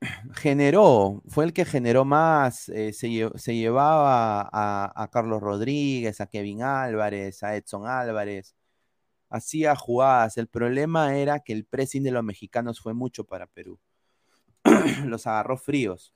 [0.34, 3.08] generó, fue el que generó más, eh, se,
[3.54, 8.55] llevaba a, a, Carlos Rodríguez, a Kevin Álvarez, a Edson Álvarez,
[9.28, 10.36] hacía jugadas.
[10.36, 13.78] El problema era que el pressing de los mexicanos fue mucho para Perú.
[15.04, 16.12] los agarró fríos.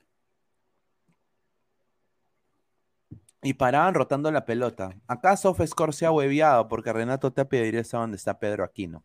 [3.43, 4.95] Y paraban rotando la pelota.
[5.07, 9.03] Acá Sofescore se ha hueviado porque Renato Tapia diría donde está Pedro Aquino.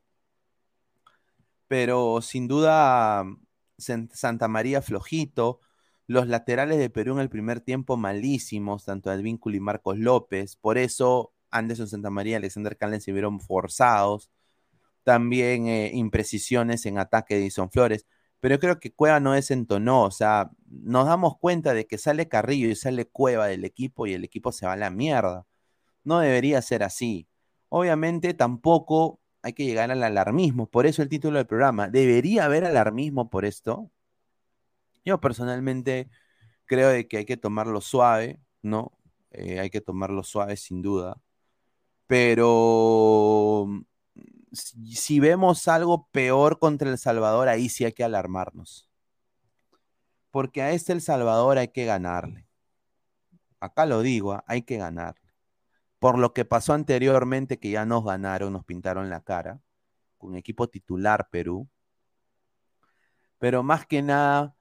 [1.69, 3.25] Pero sin duda,
[3.79, 5.61] Santa María flojito.
[6.07, 10.55] Los laterales de Perú en el primer tiempo malísimos, tanto Advíncula y Marcos López.
[10.57, 14.31] Por eso Anderson Santa María y Alexander Calen se vieron forzados.
[15.05, 18.07] También eh, imprecisiones en ataque de Dison Flores
[18.41, 22.29] pero yo creo que Cueva no desentonó, o sea, nos damos cuenta de que sale
[22.29, 25.47] Carrillo y sale Cueva del equipo y el equipo se va a la mierda.
[26.05, 27.29] No debería ser así.
[27.69, 31.89] Obviamente tampoco hay que llegar al alarmismo, por eso el título del programa.
[31.89, 33.91] ¿Debería haber alarmismo por esto?
[35.05, 36.11] Yo personalmente
[36.67, 38.93] creo de que hay que tomarlo suave, ¿no?
[39.31, 41.21] Eh, hay que tomarlo suave sin duda.
[42.07, 43.69] Pero
[44.53, 48.89] si, vemos algo peor contra El Salvador, ahí sí hay que alarmarnos.
[50.31, 52.47] Porque a este El Salvador hay que ganarle.
[53.61, 54.45] Acá lo digo, ¿ah?
[54.47, 55.33] hay que ganarle.
[55.99, 59.61] Por lo que pasó anteriormente, que ya nos ganaron, nos pintaron la cara,
[60.19, 61.69] con equipo titular Perú.
[63.39, 64.55] Pero más que nada,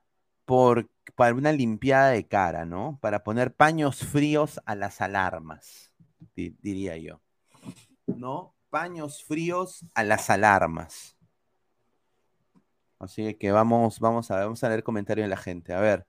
[0.46, 3.00] por, para una limpiada de cara, ¿no?
[3.02, 5.92] Para poner paños fríos a las alarmas,
[6.36, 7.25] diría yo.
[8.08, 8.56] ¿No?
[8.76, 11.16] paños fríos a las alarmas.
[13.00, 15.74] Así que vamos, vamos a, vamos a leer comentarios de la gente.
[15.74, 16.06] A ver,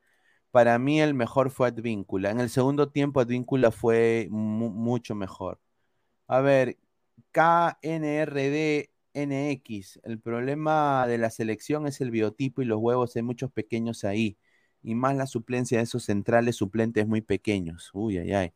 [0.51, 2.30] para mí el mejor fue Advíncula.
[2.32, 5.61] En el segundo tiempo Advíncula fue mucho mejor.
[6.26, 6.76] A ver,
[7.32, 10.01] KNRD NX.
[10.03, 14.38] El problema de la selección es el biotipo y los huevos, hay muchos pequeños ahí.
[14.82, 17.90] Y más la suplencia de esos centrales suplentes muy pequeños.
[17.94, 18.55] Uy, ay, ay.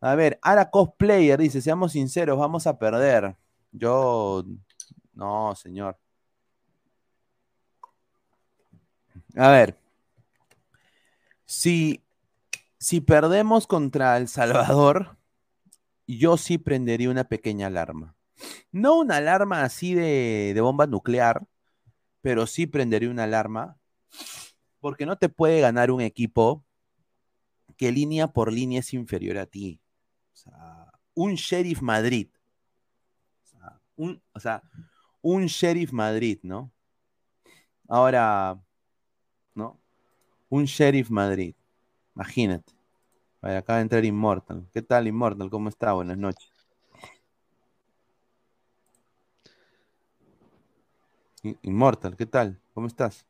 [0.00, 3.36] A ver, Ara Cosplayer dice, seamos sinceros, vamos a perder.
[3.70, 4.44] Yo,
[5.12, 5.98] no, señor.
[9.36, 9.76] A ver,
[11.44, 12.02] si,
[12.78, 15.18] si perdemos contra El Salvador,
[16.06, 18.16] yo sí prendería una pequeña alarma.
[18.72, 21.46] No una alarma así de, de bomba nuclear,
[22.22, 23.78] pero sí prendería una alarma,
[24.80, 26.64] porque no te puede ganar un equipo
[27.76, 29.80] que línea por línea es inferior a ti
[31.14, 32.28] un Sheriff Madrid.
[34.32, 34.62] O sea,
[35.22, 36.72] un, Sheriff Madrid, ¿no?
[37.88, 38.58] Ahora,
[39.54, 39.78] ¿no?
[40.48, 41.54] Un Sheriff Madrid.
[42.14, 42.72] Imagínate.
[43.42, 44.66] Vaya, acaba de entrar Immortal.
[44.72, 45.50] ¿Qué tal, Immortal?
[45.50, 45.92] ¿Cómo está?
[45.92, 46.50] Buenas noches.
[51.62, 52.60] Immortal, ¿qué tal?
[52.74, 53.26] ¿Cómo estás?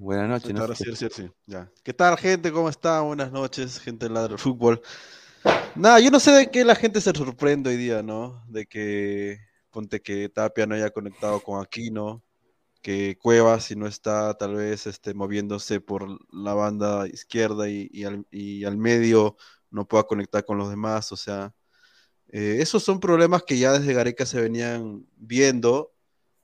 [0.00, 0.54] Buenas noches.
[0.54, 1.70] No sí, sí, sí, ya.
[1.82, 2.50] ¿Qué tal, gente?
[2.50, 3.02] ¿Cómo está?
[3.02, 4.80] Buenas noches, gente del ladro fútbol.
[5.74, 8.42] Nada, yo no sé de qué la gente se sorprende hoy día, ¿no?
[8.48, 12.24] De que ponte que Tapia no haya conectado con Aquino,
[12.80, 18.76] que Cuevas, si no está tal vez este, moviéndose por la banda izquierda y, al,
[18.78, 19.36] medio,
[19.70, 21.12] no pueda conectar con los demás.
[21.12, 21.54] O sea,
[22.28, 25.92] eh, esos son problemas que ya desde Gareca se venían viendo,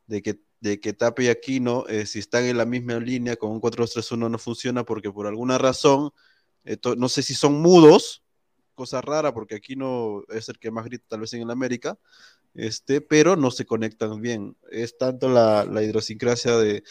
[0.07, 3.51] de que de que Tapia y Aquino, eh, si están en la misma línea con
[3.51, 6.11] un 4-2-3-1 no funciona porque por alguna razón,
[6.97, 8.25] no sé si son mudos,
[8.77, 11.99] cosa rara porque Aquino es el que más grita tal vez en el América,
[12.55, 14.57] este, pero no se conectan bien.
[14.71, 16.85] Es tanto la, la idiosincrasia de...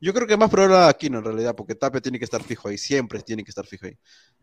[0.00, 2.68] Yo creo que más problema de Aquino en realidad, porque Tapia tiene que estar fijo
[2.68, 3.96] ahí, siempre tiene que estar fijo ahí.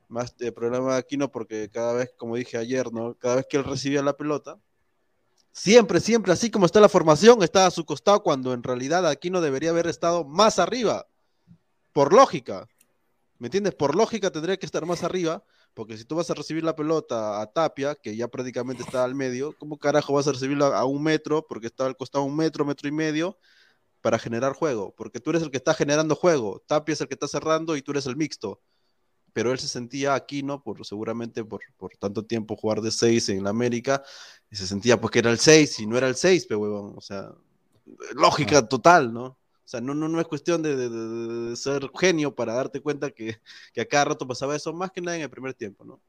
[0.07, 3.15] Más eh, problema de Aquino porque cada vez, como dije ayer, ¿no?
[3.15, 4.59] Cada vez que él recibía la pelota,
[5.56, 9.39] Siempre, siempre, así como está la formación, está a su costado cuando en realidad Aquino
[9.39, 11.08] debería haber estado más arriba.
[11.93, 12.68] Por lógica.
[13.38, 13.76] ¿Me entiendes?
[13.76, 15.43] Por lógica tendría que estar más arriba,
[15.76, 19.14] porque si tú vas a recibir la pelota a Tapia, que ya prácticamente está al
[19.14, 21.45] medio, ¿cómo carajo vas a recibirla a un metro?
[21.47, 23.38] Porque está al costado un metro, metro y medio,
[24.01, 24.95] para generar juego.
[24.97, 26.64] Porque tú eres el que está generando juego.
[26.66, 28.60] Tapia es el que está cerrando y tú eres el mixto
[29.34, 30.62] pero él se sentía aquí, ¿no?
[30.64, 34.04] Por, seguramente por, por tanto tiempo jugar de 6 en la América,
[34.52, 36.94] y se sentía pues que era el 6 y no era el 6, pero huevón,
[36.98, 37.32] o sea,
[38.16, 39.26] lógica total, ¿no?
[39.26, 42.82] O sea, no, no, no es cuestión de, de- de- de ser genio para darte
[42.82, 43.38] cuenta que,
[43.74, 46.00] que a cada rato pasaba eso, más que nada en el primer tiempo, ¿no?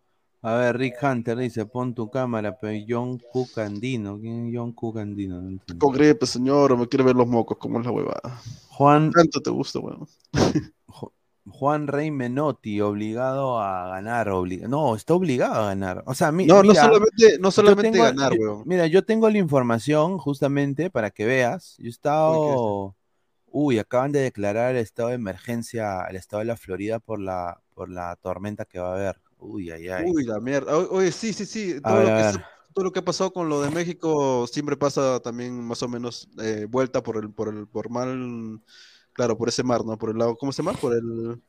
[0.43, 4.20] A ver, Rick Hunter dice, pon tu cámara, pero John Cook Andino.
[4.20, 5.41] ¿Quién es John Cook Andino?
[5.41, 5.59] No.
[5.79, 8.43] Con gripe, señor, me quiere ver los mocos, ¿cómo es la huevada?
[8.68, 10.07] Juan, Tanto te gusta, huevón.
[11.47, 14.28] Juan Rey Menotti, obligado a ganar.
[14.68, 16.03] no, está obligado a ganar.
[16.07, 18.62] O sea, mi- No, no mira, solamente- no solamente tengo- ganar, yo- weón.
[18.66, 21.76] Mira, yo tengo la información justamente para que veas.
[21.78, 22.97] Yo he estado.
[23.47, 27.61] Uy, acaban de declarar el estado de emergencia al estado de la Florida por la,
[27.74, 29.20] por la tormenta que va a haber.
[29.38, 30.05] Uy, ay, ay.
[30.09, 30.76] Uy, la mierda.
[30.76, 31.74] Oye, sí, sí, sí.
[31.74, 35.61] Ver, lo que, todo lo que ha pasado con lo de México siempre pasa también
[35.62, 38.61] más o menos eh, vuelta por el, por el, por mal,
[39.14, 39.96] claro, por ese mar, ¿no?
[39.96, 40.76] Por el lado, ¿cómo se llama?
[40.78, 41.40] Por el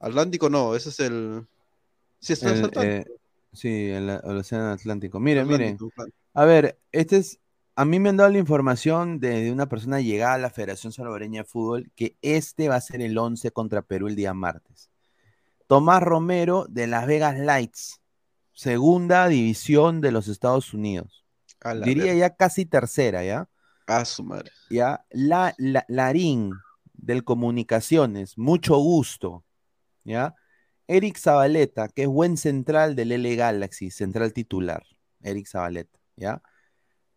[0.00, 1.46] Atlántico, no, ese es el.
[2.20, 2.82] Sí, es el El, Atlántico.
[2.82, 3.04] eh,
[3.52, 5.20] sí, el, el Océano Atlántico.
[5.20, 5.74] Miren, miren.
[5.74, 6.10] Atlántico, claro.
[6.34, 7.38] A ver, este es.
[7.78, 10.92] A mí me han dado la información de, de una persona llegada a la Federación
[10.94, 14.88] Salvadoreña de Fútbol que este va a ser el 11 contra Perú el día martes.
[15.66, 18.00] Tomás Romero de Las Vegas Lights,
[18.54, 21.24] segunda división de los Estados Unidos.
[21.84, 23.48] Diría ya casi tercera, ¿ya?
[23.86, 24.52] A su madre.
[24.70, 26.52] Ya, la, la- Larín
[26.98, 29.44] del Comunicaciones, mucho gusto,
[30.04, 30.34] ¿ya?
[30.88, 34.84] Eric Zabaleta, que es buen central del L Galaxy, central titular,
[35.22, 36.42] Eric Zabaleta, ¿ya?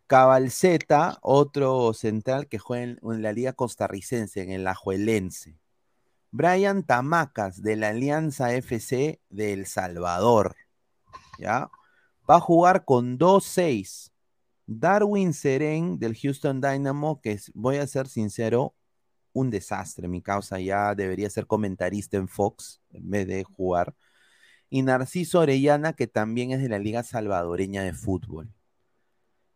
[0.07, 5.59] Cabalceta, otro central que juega en, la Liga Costarricense, en el Ajuelense.
[6.31, 10.55] Brian Tamacas, de la Alianza FC de El Salvador,
[11.37, 11.69] ¿ya?
[12.27, 14.11] Va a jugar con 2-6.
[14.65, 18.75] Darwin Seren del Houston Dynamo, que es, voy a ser sincero,
[19.33, 20.07] un desastre.
[20.07, 23.95] Mi causa ya debería ser comentarista en Fox en vez de jugar.
[24.69, 28.53] Y Narciso Orellana, que también es de la Liga Salvadoreña de Fútbol.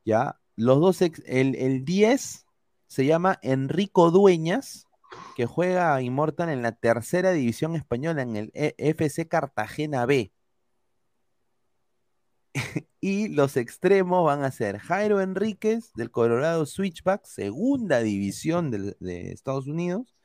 [0.05, 0.39] ¿Ya?
[0.55, 2.45] Los dos, el, el 10
[2.87, 4.87] se llama Enrico Dueñas,
[5.35, 10.32] que juega Immortal en la tercera división española, en el E- FC Cartagena B.
[13.01, 19.31] Y los extremos van a ser Jairo Enríquez del Colorado Switchback, segunda división del- de
[19.31, 20.15] Estados Unidos.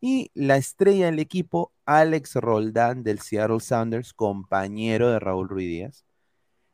[0.00, 6.04] Y la estrella del equipo, Alex Roldán del Seattle Sounders, compañero de Raúl Ruiz Díaz.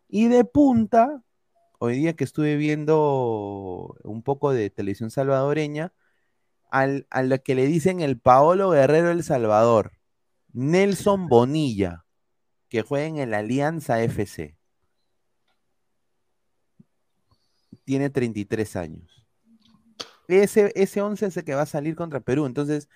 [0.08, 1.22] Y de punta,
[1.78, 5.92] hoy día que estuve viendo un poco de televisión salvadoreña,
[6.70, 9.92] al, a lo que le dicen el Paolo Guerrero El Salvador,
[10.52, 12.04] Nelson Bonilla,
[12.68, 14.56] que juega en el Alianza FC.
[17.84, 19.26] Tiene 33 años.
[20.28, 22.46] Ese, ese 11 es el que va a salir contra Perú.
[22.46, 22.88] Entonces,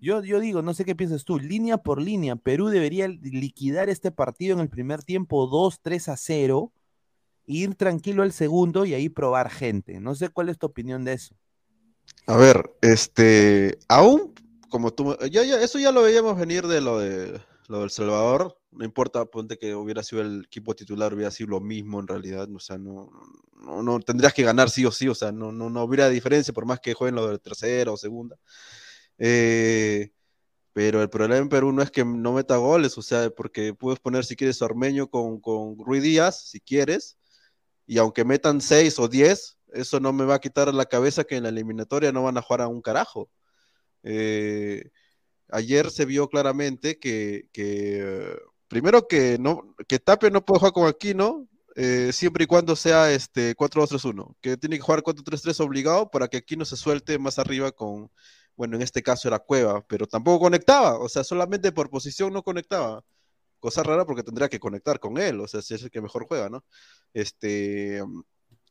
[0.00, 4.10] yo, yo digo, no sé qué piensas tú, línea por línea, Perú debería liquidar este
[4.10, 6.72] partido en el primer tiempo 2-3 a 0,
[7.46, 10.00] ir tranquilo al segundo y ahí probar gente.
[10.00, 11.34] No sé cuál es tu opinión de eso.
[12.26, 14.34] A ver, este, aún
[14.70, 18.56] como tú, ya, ya, eso ya lo veíamos venir de lo de lo del Salvador,
[18.72, 22.48] no importa, ponte que hubiera sido el equipo titular, hubiera sido lo mismo en realidad,
[22.54, 23.10] o sea, no,
[23.54, 26.54] no, no tendrías que ganar sí o sí, o sea, no, no, no hubiera diferencia
[26.54, 28.36] por más que jueguen lo de tercera o segunda.
[29.18, 30.12] Eh,
[30.72, 34.00] pero el problema en Perú no es que no meta goles, o sea, porque puedes
[34.00, 37.18] poner si quieres Ormeño con, con Rui Díaz, si quieres,
[37.86, 41.36] y aunque metan 6 o 10, eso no me va a quitar la cabeza que
[41.36, 43.30] en la eliminatoria no van a jugar a un carajo.
[44.02, 44.90] Eh,
[45.48, 48.36] ayer se vio claramente que, que,
[48.70, 51.46] primero que no que Tapia no puede jugar con Aquino
[51.76, 56.38] eh, siempre y cuando sea este 4-2-3-1, que tiene que jugar 4-3-3 obligado para que
[56.38, 58.10] Aquino se suelte más arriba con,
[58.56, 62.42] bueno, en este caso era Cueva, pero tampoco conectaba, o sea, solamente por posición no
[62.42, 63.04] conectaba.
[63.60, 66.26] Cosa rara porque tendría que conectar con él, o sea, si es el que mejor
[66.26, 66.64] juega, ¿no?
[67.14, 68.02] Este,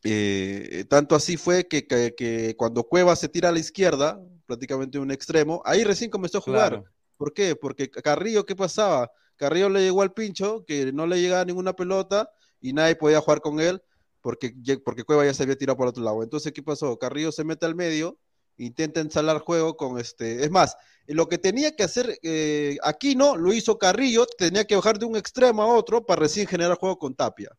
[0.03, 4.97] Eh, tanto así fue que, que- que cuando Cueva se tira a la izquierda, prácticamente
[4.97, 6.69] un extremo, ahí recién comenzó a jugar.
[6.69, 6.85] Claro.
[7.17, 7.55] ¿Por qué?
[7.55, 9.11] Porque Carrillo, ¿qué pasaba?
[9.39, 12.29] Carrillo le llegó al pincho, que no le llegaba ninguna pelota
[12.59, 13.81] y nadie podía jugar con él
[14.21, 16.21] porque, porque Cueva ya se había tirado por otro lado.
[16.23, 16.99] Entonces, ¿qué pasó?
[16.99, 18.19] Carrillo se mete al medio,
[18.57, 20.43] intenta ensalar juego con este.
[20.43, 20.75] Es más,
[21.07, 25.15] lo que tenía que hacer eh, Aquino lo hizo Carrillo, tenía que bajar de un
[25.15, 27.49] extremo a otro para recién generar juego con Tapia.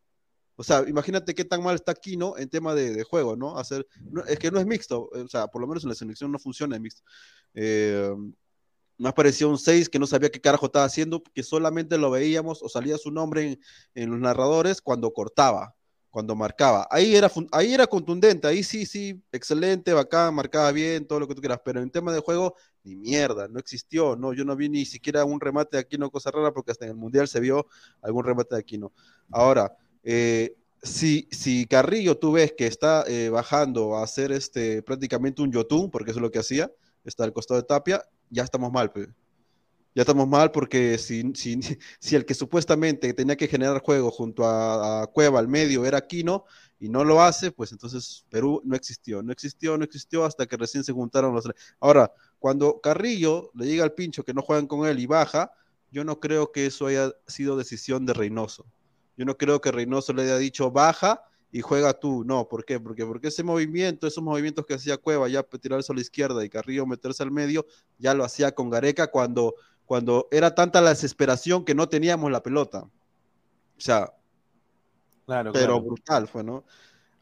[0.55, 3.57] O sea, imagínate qué tan mal está Aquino en tema de, juego, ¿no?
[3.57, 6.31] Hacer, no- es que no es mixto, o sea, por lo menos en la selección
[6.31, 7.01] no funciona en mixto.
[7.55, 8.13] Eh,
[9.01, 12.61] más parecía un 6 que no sabía qué carajo estaba haciendo, que solamente lo veíamos
[12.61, 13.59] o salía su nombre
[13.95, 15.75] en, los narradores cuando cortaba,
[16.09, 16.87] cuando marcaba.
[16.91, 21.35] Ahí era, ahí era contundente, ahí sí, sí, excelente, bacán, marcaba bien, todo lo que
[21.35, 24.69] tú quieras, pero en tema de juego, ni mierda, no existió, no, yo no vi
[24.69, 27.67] ni siquiera un remate de Aquino, cosa rara, porque hasta en el Mundial se vio
[28.01, 28.93] algún remate de Aquino.
[29.31, 35.41] Ahora, eh, si, si Carrillo tú ves que está eh, bajando a hacer este, prácticamente
[35.41, 36.71] un Yotun, porque eso es lo que hacía,
[37.03, 39.07] está al costado de Tapia, ya estamos mal, pe.
[39.93, 45.39] Ya estamos mal porque si, el que supuestamente tenía que generar juego junto a, Cueva
[45.39, 46.45] al medio era Aquino
[46.79, 50.57] y no lo hace, pues entonces Perú no existió, no existió, no existió hasta que
[50.57, 51.55] recién se juntaron los tres.
[51.79, 55.51] Ahora, cuando Carrillo le llega al pincho que no juegan con él y baja,
[55.91, 58.65] yo no creo que eso haya sido decisión de Reynoso.
[59.17, 61.21] Yo no creo que Reynoso le haya dicho baja
[61.51, 62.23] y juega tú.
[62.25, 62.79] No, ¿por qué?
[62.79, 66.49] Porque, porque ese movimiento, esos movimientos que hacía Cueva, ya tirarse a la izquierda y
[66.49, 67.65] Carrillo meterse al medio,
[67.97, 72.43] ya lo hacía con Gareca cuando, cuando era tanta la desesperación que no teníamos la
[72.43, 72.83] pelota.
[72.83, 72.89] O
[73.81, 74.13] sea,
[75.25, 75.81] Claro, pero claro.
[75.81, 76.65] brutal fue, ¿no?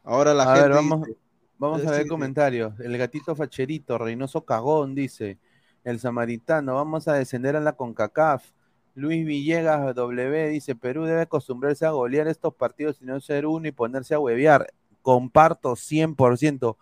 [0.02, 1.18] Ahora la a gente ver, vamos, dice,
[1.58, 2.08] vamos Eh, a ver sí.
[2.08, 2.78] comentarios.
[2.80, 5.38] El gatito facherito, Reynoso Cagón, dice.
[5.84, 8.52] El samaritano, vamos a descender a la CONCACAF.
[9.00, 13.66] Luis Villegas W dice, Perú debe acostumbrarse a golear estos partidos y no ser uno
[13.66, 14.72] y ponerse a huevear.
[15.00, 16.76] Comparto 100%.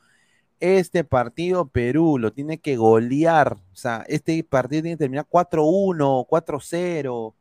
[0.58, 3.52] Este partido Perú lo tiene que golear.
[3.72, 7.12] O sea, este partido tiene que terminar 4-1, 4-0.
[7.12, 7.34] O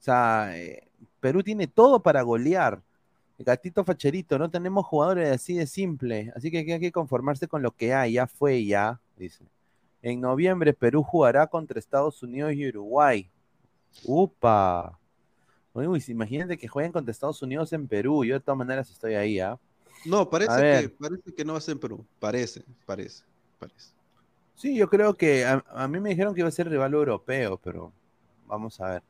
[0.00, 0.88] sea, eh,
[1.20, 2.82] Perú tiene todo para golear.
[3.38, 7.70] Gatito facherito, no tenemos jugadores así de simple, así que hay que conformarse con lo
[7.70, 9.44] que hay, ya fue, ya, dice.
[10.02, 13.30] En noviembre Perú jugará contra Estados Unidos y Uruguay.
[14.04, 14.98] Upa.
[15.72, 19.38] Uy, imagínate que jueguen contra Estados Unidos en Perú, yo de todas maneras estoy ahí,
[19.38, 19.58] ¿ah?
[20.04, 22.06] no, parece que, parece que no va a ser en Perú.
[22.18, 23.24] Parece, parece,
[23.58, 23.92] parece.
[24.56, 27.58] Sí, yo creo que a, a mí me dijeron que iba a ser rival europeo,
[27.62, 27.92] pero
[28.46, 29.02] vamos a ver.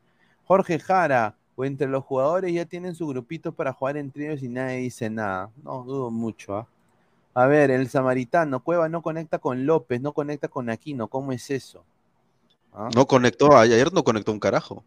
[0.43, 4.47] Jorge Jara, o entre los jugadores ya tienen su grupito para jugar entre ellos y
[4.47, 5.51] nadie dice nada.
[5.63, 6.67] No, dudo mucho, ¿ah?
[7.33, 11.49] A ver, el samaritano, Cueva no conecta con López, no conecta con Aquino, ¿cómo es
[11.49, 11.83] eso?
[12.79, 12.89] ¿Ah?
[12.95, 14.85] No conectó, ayer no conectó un carajo.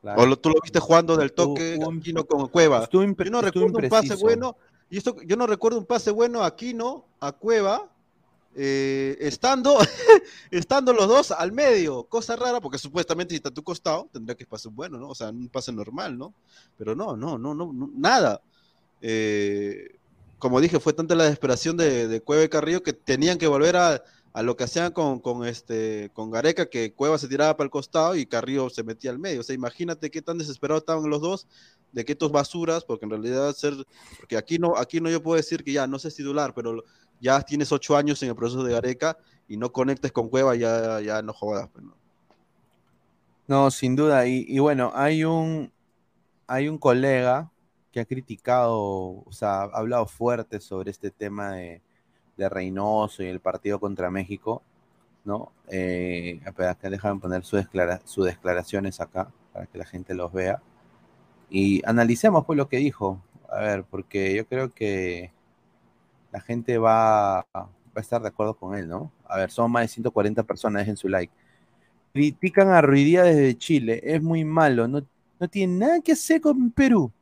[0.00, 0.22] Claro.
[0.22, 2.88] O lo- tú lo viste jugando del toque Aquino con Cueva.
[2.90, 4.56] yo no recuerdo un pase bueno.
[4.90, 7.88] Y esto, yo no recuerdo un pase bueno a Aquino, a Cueva,
[8.56, 9.78] eh, estando,
[10.50, 12.02] estando los dos al medio.
[12.04, 15.10] Cosa rara, porque supuestamente si está a tu costado, tendría que pasar bueno, ¿no?
[15.10, 16.34] O sea, un pase normal, ¿no?
[16.76, 18.40] Pero no, no, no, no, no, nada.
[19.00, 19.96] Eh,
[20.40, 23.76] como dije, fue tanta la desesperación de, de Cueva y Carrillo que tenían que volver
[23.76, 27.66] a, a lo que hacían con, con, este, con Gareca, que Cueva se tiraba para
[27.66, 29.40] el costado y Carrillo se metía al medio.
[29.40, 31.46] O sea, imagínate qué tan desesperados estaban los dos
[31.92, 33.74] de que estos basuras, porque en realidad ser,
[34.18, 36.84] porque aquí no, aquí no yo puedo decir que ya no sé titular, pero
[37.20, 39.18] ya tienes ocho años en el proceso de Gareca
[39.48, 41.68] y no conectes con Cueva, ya, ya no jodas.
[41.72, 41.84] pues,
[43.48, 43.70] ¿no?
[43.72, 44.26] Sin duda.
[44.28, 45.72] Y, y bueno, hay un,
[46.46, 47.50] hay un colega
[47.90, 51.82] que ha criticado, o sea, ha hablado fuerte sobre este tema de,
[52.40, 54.62] de Reynoso y el partido contra México,
[55.24, 55.52] ¿no?
[55.68, 56.40] Eh,
[56.80, 60.62] que déjame poner sus declara- sus declaraciones acá para que la gente los vea.
[61.50, 63.22] Y analicemos pues lo que dijo.
[63.50, 65.32] A ver, porque yo creo que
[66.32, 69.12] la gente va, va a estar de acuerdo con él, ¿no?
[69.26, 71.32] A ver, son más de 140 personas, dejen su like.
[72.12, 75.02] Critican a Ruidía desde Chile, es muy malo, no,
[75.40, 77.12] no tiene nada que hacer con Perú.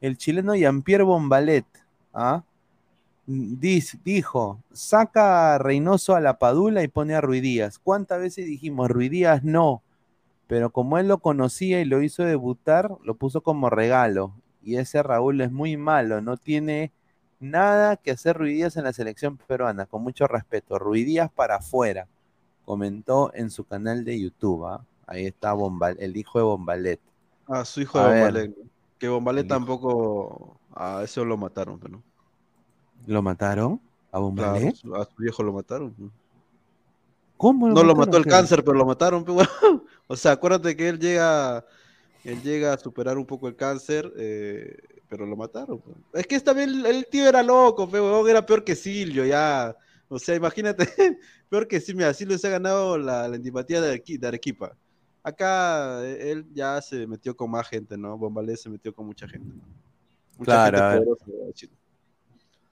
[0.00, 1.66] El chileno Jean-Pierre Bombalet,
[2.14, 2.44] ¿ah?
[3.28, 7.78] Diz- dijo, saca a Reynoso a la Padula y pone a Ruidías.
[7.78, 9.82] ¿Cuántas veces dijimos, Ruidías no?
[10.48, 14.32] Pero como él lo conocía y lo hizo debutar, lo puso como regalo.
[14.62, 16.92] Y ese Raúl es muy malo, no tiene
[17.40, 20.78] nada que hacer Ruidías en la selección peruana, con mucho respeto.
[20.78, 22.08] Ruidías para afuera,
[22.64, 24.66] comentó en su canal de YouTube.
[24.66, 24.84] ¿ah?
[25.06, 27.00] Ahí está Bombal, el hijo de Bombalet.
[27.46, 28.22] A su hijo A de.
[28.22, 28.56] Bombalet.
[28.98, 32.07] Que Bombalet tampoco, a eso lo mataron, pero no.
[33.06, 33.80] ¿Lo mataron?
[34.10, 34.18] ¿A?
[34.34, 35.94] Claro, a su viejo lo mataron.
[37.36, 39.24] ¿Cómo No lo mató el cáncer, pero lo mataron.
[39.24, 39.84] pe, weón.
[40.06, 41.64] O sea, acuérdate que él llega,
[42.24, 44.76] él llega a superar un poco el cáncer, eh,
[45.08, 45.80] pero lo mataron.
[45.80, 45.96] pues.
[46.14, 49.76] Es que también el, el tío era loco, pe, huevón, era peor que Silvio, ya.
[50.08, 50.86] O sea, imagínate,
[51.48, 54.76] peor que Silvio, Silvio se ha ganado la, la antipatía de, de Arequipa.
[55.22, 58.16] Acá eh, él ya se metió con más gente, ¿no?
[58.16, 59.54] Bombalé se metió con mucha gente.
[60.38, 61.24] Mucha Claro, gente poderosa.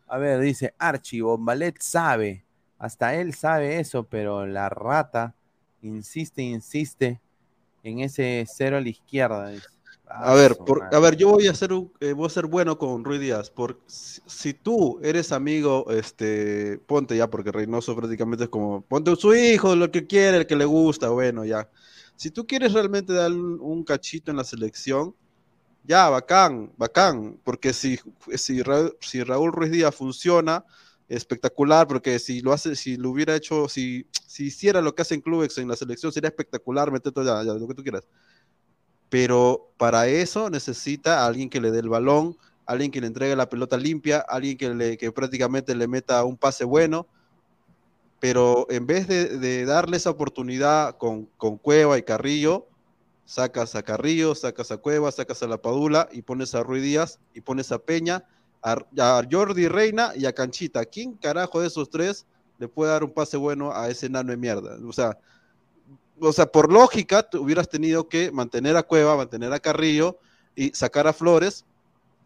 [0.08, 2.44] A ver, dice Archie, Bombalet sabe,
[2.78, 5.34] hasta él sabe eso, pero la rata
[5.82, 7.20] insiste, insiste
[7.82, 9.48] en ese cero a la izquierda.
[9.50, 9.66] dice.
[10.08, 12.78] A ver, por- a ver, yo voy a ser un- eh, voy a ser bueno
[12.78, 13.50] con Ruiz Díaz.
[13.50, 19.14] Por, si, si tú eres amigo, este, ponte ya, porque Reynoso prácticamente es como, ponte
[19.16, 21.68] su hijo, lo que quiere, el que le gusta, bueno, ya.
[22.16, 25.14] Si tú quieres realmente dar un, un cachito en la selección,
[25.86, 27.98] ya, bacán, bacán, porque si,
[28.36, 30.64] si, Ra- si Raúl Ruiz Díaz funciona,
[31.08, 35.20] espectacular, porque si lo hace, si lo hubiera hecho, si, si hiciera lo que hacen
[35.20, 38.04] clubes en la selección, sería espectacular, meter todo ya, lo que tú quieras.
[39.08, 43.48] Pero para eso necesita alguien que le dé el balón, alguien que le entregue la
[43.48, 47.06] pelota limpia, alguien que, le, que prácticamente le meta un pase bueno,
[48.18, 52.66] pero en vez de, de darle esa oportunidad con, con Cueva y Carrillo,
[53.26, 57.18] sacas a Carrillo, sacas a Cueva, sacas a La Padula y pones a Ruiz Díaz
[57.34, 58.24] y pones a Peña,
[58.62, 60.84] a, Jordi Reina y a Canchita.
[60.86, 62.24] ¿Quién carajo de esos tres
[62.58, 64.78] le puede dar un pase bueno a ese nano de mierda?
[64.86, 65.18] O sea,
[66.18, 70.18] o sea, por lógica, tú hubieras tenido que mantener a Cueva, mantener a Carrillo
[70.54, 71.64] y sacar a Flores.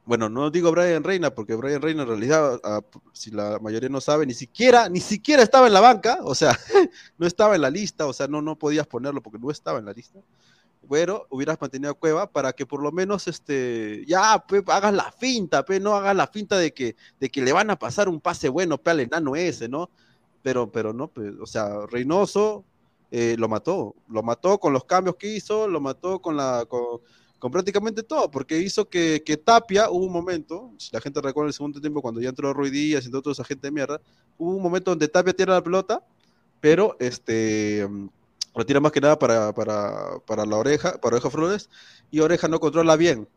[0.04, 2.60] Bueno, no digo Brian Reina, porque Brian Reina en realidad,
[3.12, 6.58] si la mayoría no sabe, ni siquiera, ni siquiera estaba en la banca, o sea,
[7.18, 9.86] no estaba en la lista, o sea, no, no podías ponerlo porque no estaba en
[9.86, 10.20] la lista.
[10.82, 15.12] Bueno, hubieras mantenido a Cueva para que por lo menos este, ya pe, hagas la
[15.12, 18.20] finta, pe, no hagas la finta de que, de que le van a pasar un
[18.20, 19.90] pase bueno pe, al enano ese, ¿no?
[20.42, 22.64] Pero, pero no, pe, o sea, Reynoso,
[23.10, 27.00] eh, lo mató, lo mató con los cambios que hizo, lo mató con la con,
[27.38, 31.48] con prácticamente todo, porque hizo que, que, Tapia, hubo un momento, si la gente recuerda
[31.48, 34.00] el segundo tiempo cuando ya entró Ruiz Díaz y toda esa gente de mierda,
[34.38, 36.04] hubo un momento donde Tapia tira la pelota,
[36.60, 37.88] pero este
[38.54, 41.70] lo tira más que nada para, para, para la oreja, para Oreja Flores,
[42.10, 43.28] y Oreja no controla bien.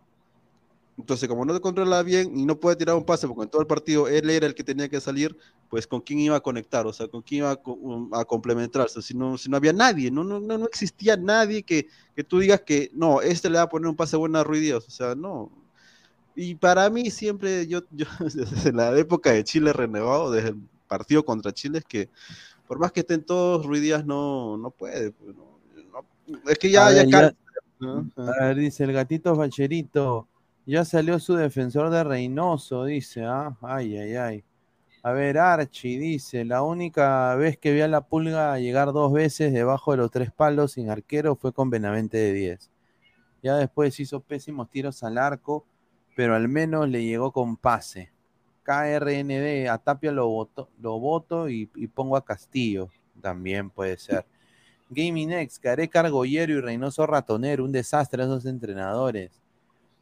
[0.96, 3.68] Entonces, como no controla bien y no puede tirar un pase, porque en todo el
[3.68, 5.36] partido él era el que tenía que salir,
[5.68, 9.02] pues con quién iba a conectar, o sea, con quién iba a, co- a complementarse,
[9.02, 12.62] si no, si no había nadie, no, no, no, existía nadie que, que tú digas
[12.62, 15.16] que no, este le va a poner un pase bueno a Ruiz Díaz, o sea,
[15.16, 15.52] no.
[16.36, 20.58] Y para mí siempre, yo, yo desde la época de Chile renegado, desde el
[20.88, 22.10] partido contra Chile, es que
[22.68, 25.60] por más que estén todos, Ruiz Díaz no, no puede, pues, no,
[26.28, 27.36] no- es que ya, ver, cansa,
[27.80, 28.10] ya- ¿no?
[28.18, 30.28] A ver, dice el gatito Bacherito.
[30.66, 33.26] Ya salió su defensor de Reynoso, dice.
[33.26, 34.44] Ah, ay, ay, ay.
[35.02, 39.52] A ver, Archie dice: La única vez que vi a la pulga llegar dos veces
[39.52, 42.72] debajo de los tres palos sin arquero fue con Benavente de 10.
[43.42, 45.66] Ya después hizo pésimos tiros al arco,
[46.16, 48.13] pero al menos le llegó con pase.
[48.64, 52.90] KRND, a Tapia lo voto, lo voto y, y pongo a Castillo.
[53.22, 54.26] También puede ser.
[54.90, 59.32] Gaming X, Careca Argollero y Reynoso Ratonero, un desastre esos entrenadores.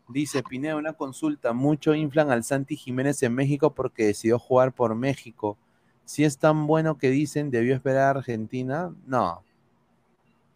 [0.10, 4.94] Dice Pineda, una consulta, mucho inflan al Santi Jiménez en México porque decidió jugar por
[4.94, 5.58] México.
[6.04, 8.94] Si es tan bueno que dicen, debió esperar a Argentina.
[9.06, 9.44] No,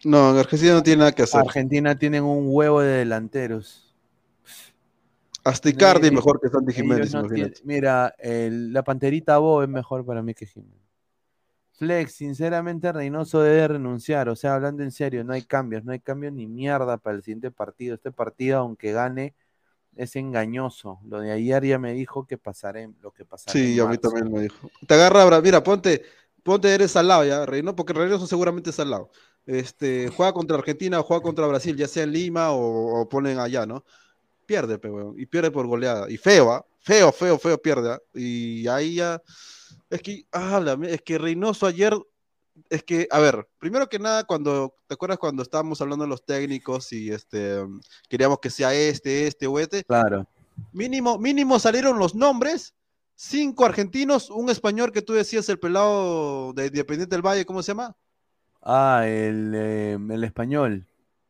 [0.03, 1.39] No, en Argentina no tiene nada que hacer.
[1.39, 3.84] Argentina tienen un huevo de delanteros.
[5.45, 7.23] Hasta Icardi Ellos- mejor que Santi Jiménez, no
[7.63, 10.81] mira, el- la panterita Bo es mejor para mí que Jiménez.
[11.77, 15.99] Flex, sinceramente Reynoso debe renunciar, o sea, hablando en serio, no hay cambios, no hay
[15.99, 17.93] cambios ni mierda para el siguiente partido.
[17.95, 19.35] Este partido, aunque gane,
[19.95, 20.99] es engañoso.
[21.05, 23.51] Lo de ayer ya me dijo que pasaré, lo que pasará.
[23.51, 24.69] Sí, a mí también me dijo.
[24.87, 26.01] Te agarra, mira, ponte,
[26.43, 29.11] ponte, eres al lado ya, Reynoso, porque Reynoso seguramente es al lado.
[29.45, 33.37] Este, juega contra Argentina o juega contra Brasil, ya sea en Lima o, o ponen
[33.37, 33.83] allá, ¿no?
[34.45, 36.09] Pierde, pe, weón, y pierde por goleada.
[36.09, 36.65] Y feo, ¿ah?
[36.79, 37.93] Feo, feo, feo, pierde.
[37.93, 37.99] ¿ah?
[38.13, 39.21] Y ahí ya.
[39.89, 41.93] Es que, ah, la es que Reynoso ayer.
[42.69, 46.25] Es que, a ver, primero que nada, cuando, ¿te acuerdas cuando estábamos hablando de los
[46.25, 47.57] técnicos y este
[48.07, 49.83] queríamos que sea este, este o este?
[49.83, 50.25] Claro.
[50.71, 52.73] Mínimo, mínimo salieron los nombres,
[53.15, 57.71] cinco argentinos, un español que tú decías, el pelado de Independiente del Valle, ¿cómo se
[57.71, 57.93] llama?
[58.61, 60.87] Ah, el, eh, el español.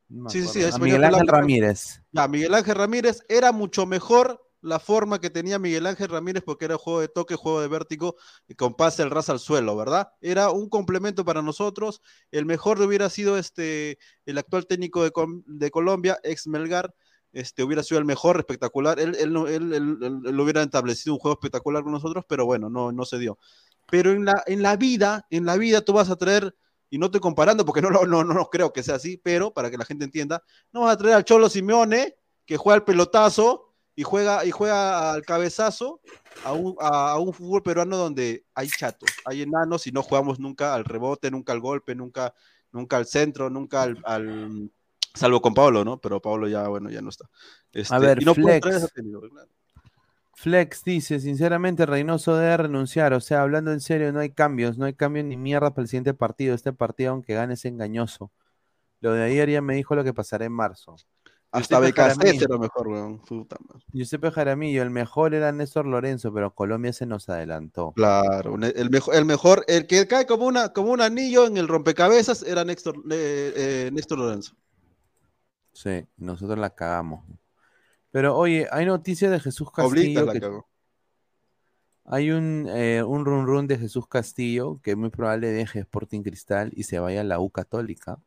[0.08, 2.02] No Sí, sí, es Miguel Ángel Ramírez.
[2.12, 6.66] Ya, Miguel Ángel Ramírez era mucho mejor la forma que tenía Miguel Ángel Ramírez porque
[6.66, 8.16] era juego de toque, juego de vértigo
[8.48, 10.10] y con pase el ras al suelo, ¿verdad?
[10.22, 12.02] Era un complemento para nosotros.
[12.32, 15.12] El mejor hubiera sido este el actual técnico de,
[15.46, 16.96] de Colombia, ex Melgar,
[17.32, 19.00] este hubiera sido el mejor, espectacular.
[19.00, 22.46] Él, él, no- él- él- él- él hubiera establecido un juego espectacular con nosotros, pero
[22.46, 23.38] bueno, no, no se dio.
[23.92, 26.56] Pero en la, en la vida, en la vida tú vas a traer
[26.90, 29.70] y no estoy comparando porque no, no, no, no creo que sea así, pero para
[29.72, 32.16] que la gente entienda, no vas a traer al Cholo Simeone,
[32.46, 36.02] que juega al pelotazo y juega, y juega al cabezazo
[36.44, 40.40] a un, a, a un fútbol peruano donde hay chatos, hay enanos y no jugamos
[40.40, 42.34] nunca al rebote, nunca al golpe, nunca,
[42.72, 44.70] nunca al centro, nunca al, al-
[45.14, 46.00] salvo con Pablo, ¿no?
[46.00, 47.30] Pero Pablo ya, bueno, ya no está.
[47.72, 48.62] Este, ver, y no Flex.
[48.62, 49.50] traer ese técnico, claro.
[50.36, 54.86] Flex dice, sinceramente Reynoso debe renunciar, o sea, hablando en serio, no hay cambios, no
[54.86, 58.32] hay cambios ni mierda para el siguiente partido, este partido aunque gane es engañoso.
[59.00, 60.98] Lo de ayer ya me dijo lo que pasará en marzo.
[61.52, 63.22] Hasta Jaramillo- era mejor, weón.
[63.94, 67.94] Giuseppe Jaramillo, el mejor era Néstor Lorenzo, pero Colombia se nos adelantó.
[67.94, 71.70] Claro, el mejor, el mejor, el que cae como una, como un anillo en el
[71.70, 74.54] rompecabezas era Néstor, eh, eh, Néstor Lorenzo.
[75.72, 77.24] Sí, nosotros la cagamos.
[78.16, 80.32] Pero oye, hay noticias de Jesús Castillo.
[80.32, 80.62] que-
[82.06, 86.22] hay un, eh, un run run de Jesús Castillo que es muy probable deje Sporting
[86.22, 88.18] Cristal y se vaya a la U Católica.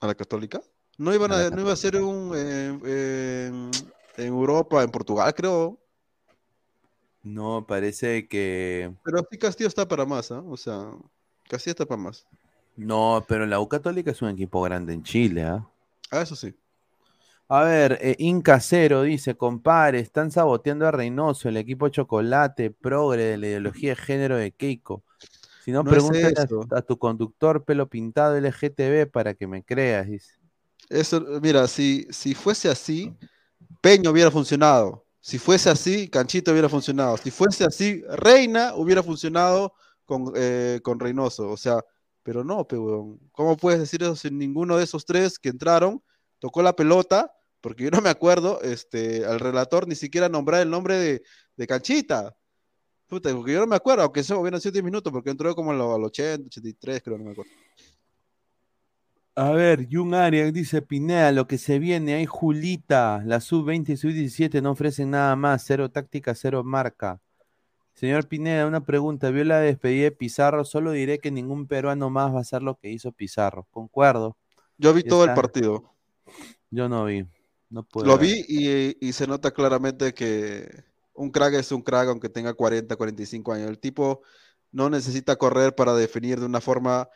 [0.00, 0.62] ¿A la católica?
[0.96, 3.70] No, iban A no iba a ser un eh, eh,
[4.18, 5.76] en Europa, en Portugal, creo.
[7.24, 8.94] No, parece que.
[9.02, 10.40] Pero sí Castillo está para más, ¿ah?
[10.46, 10.92] O sea,
[11.48, 12.28] Castillo está para más.
[12.76, 15.68] No, pero la U Católica es un equipo grande en Chile, ¿ah?
[16.12, 16.54] Ah, eso sí.
[17.48, 23.24] A ver, eh, Inca Cero dice, compare, están saboteando a Reynoso, el equipo chocolate, progre
[23.24, 25.04] de la ideología de género de Keiko.
[25.64, 30.08] Si no, No pregúntale a, a tu conductor pelo pintado LGTB para que me creas,
[30.08, 30.34] dice.
[30.88, 33.14] Eso, mira, si, si fuese así,
[33.80, 35.04] Peño hubiera funcionado.
[35.20, 37.16] Si fuese así, Canchito hubiera funcionado.
[37.16, 39.72] Si fuese así, Reina hubiera funcionado
[40.04, 41.48] con, eh, con Reynoso.
[41.50, 41.82] O sea,
[42.22, 43.18] pero no, pe, weón.
[43.32, 46.02] ¿Cómo puedes decir eso si ninguno de esos tres que entraron
[46.38, 47.32] tocó la pelota?
[47.60, 51.22] Porque yo no me acuerdo, este, al relator ni siquiera nombrar el nombre de,
[51.56, 52.36] de Canchita.
[53.06, 55.70] Puta, porque yo no me acuerdo, aunque eso hubieran sido 10 minutos, porque entró como
[55.70, 57.50] al 80, 83, creo, no me acuerdo.
[59.36, 63.96] A ver, Jun Arias dice, Pineda, lo que se viene, hay Julita, la sub-20 y
[63.96, 67.20] sub-17 no ofrecen nada más, cero táctica, cero marca.
[67.94, 72.32] Señor Pineda, una pregunta, vio la despedida de Pizarro, solo diré que ningún peruano más
[72.32, 74.36] va a hacer lo que hizo Pizarro, concuerdo.
[74.78, 75.93] Yo vi Ya todo el partido.
[76.70, 77.26] Yo no vi,
[77.70, 82.08] no pude Lo vi y, y se nota claramente que un crack es un crack
[82.08, 83.70] aunque tenga 40, 45 años.
[83.70, 84.22] El tipo
[84.72, 87.08] no necesita correr para definir de una forma,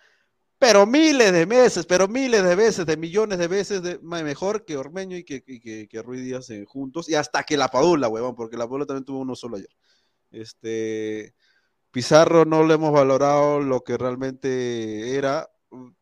[0.58, 4.76] pero miles de veces, pero miles de veces, de millones de veces de, mejor que
[4.76, 7.08] Ormeño y que, y que, que Ruiz Díaz eh, juntos.
[7.08, 9.70] Y hasta que la Padula, huevón, porque la Padula también tuvo uno solo ayer.
[10.30, 11.34] Este,
[11.90, 15.50] Pizarro no le hemos valorado lo que realmente era,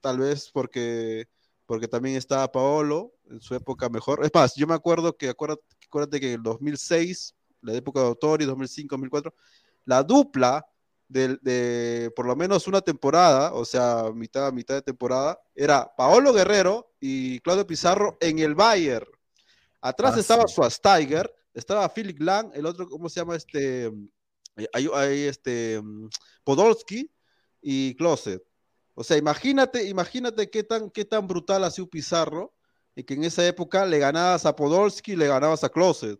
[0.00, 1.28] tal vez porque,
[1.66, 4.24] porque también estaba Paolo en su época mejor.
[4.24, 8.06] Es más, yo me acuerdo que, acuérdate, acuérdate que en el 2006, la época de
[8.06, 9.34] Autori, 2005, 2004,
[9.84, 10.64] la dupla
[11.08, 16.92] de, por lo menos una temporada, o sea, mitad, mitad de temporada, era Paolo Guerrero
[17.00, 19.06] y Claudio Pizarro en el Bayern.
[19.80, 20.54] Atrás Ah, estaba sí.
[21.54, 23.34] Estaba Philip Lang, el otro, ¿cómo se llama?
[23.34, 23.90] Este,
[24.72, 25.80] hay, hay este,
[26.44, 27.10] Podolski
[27.62, 28.42] y Closet.
[28.98, 32.54] O sea, imagínate, imagínate qué tan, qué tan brutal ha sido Pizarro
[32.94, 36.18] y que en esa época le ganabas a Podolski, le ganabas a Closet.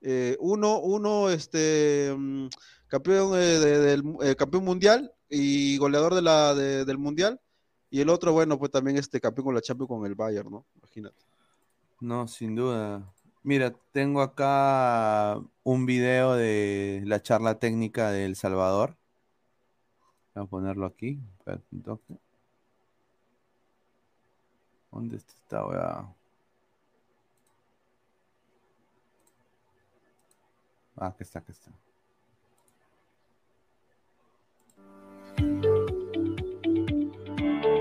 [0.00, 2.46] Eh, uno, uno, este, mm,
[2.86, 7.40] campeón, eh, de- del, eh, campeón mundial y goleador de la, de- del mundial.
[7.90, 10.64] Y el otro, bueno, pues también este campeón con la Champions con el Bayern, ¿no?
[10.76, 11.16] Imagínate.
[12.00, 13.12] No, sin duda.
[13.42, 18.96] Mira, tengo acá un video de la charla técnica de El Salvador.
[20.36, 21.18] Voy a ponerlo aquí.
[21.46, 21.98] Un.
[24.92, 26.14] ¿Dónde está esta weá?
[30.98, 31.70] Ah, aquí está, aquí está.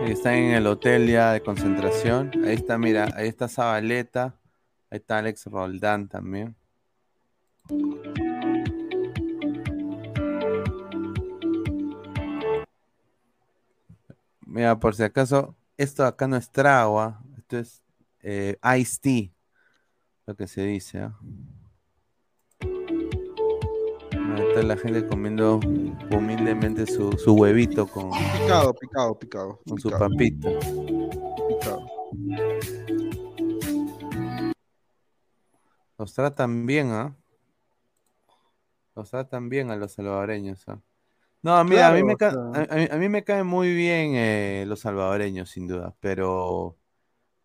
[0.01, 2.31] Ahí Están en el hotel ya de concentración.
[2.45, 4.39] Ahí está, mira, ahí está Zabaleta.
[4.89, 6.55] Ahí está Alex Roldán también.
[14.55, 17.83] Mira, por si acaso, esto acá no es tragua, esto es
[18.21, 19.29] eh, iced tea,
[20.25, 20.99] lo que se dice.
[20.99, 21.19] ¿ah?
[24.37, 25.59] Está la gente comiendo
[26.09, 29.59] humildemente su, su huevito con, Picado, picado, picado.
[29.67, 30.49] con su papita.
[31.49, 31.85] picado.
[35.97, 37.13] Los tratan bien, ¿ah?
[38.95, 40.79] Los tratan bien a los salvadoreños, ¿ah?
[41.45, 44.65] No, mira, a, mí me ca- a, mí, a mí me caen muy bien eh,
[44.67, 46.75] los salvadoreños, sin duda, pero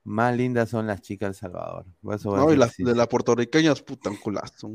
[0.05, 1.85] más lindas son las chicas del Salvador.
[2.11, 2.83] Eso No, y las sí.
[2.83, 4.71] de las puertorriqueñas, puta, un culazo.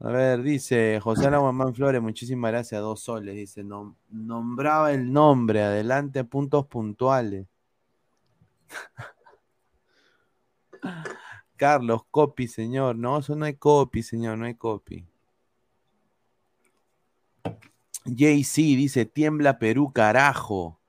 [0.00, 3.34] A ver, dice José Mamán Flores, muchísimas gracias, dos soles.
[3.34, 7.46] Dice, nom- nombraba el nombre, adelante, puntos puntuales.
[11.56, 12.96] Carlos, copy, señor.
[12.96, 15.06] No, eso no hay copy, señor, no hay copy.
[18.04, 20.80] JC dice, tiembla Perú, carajo.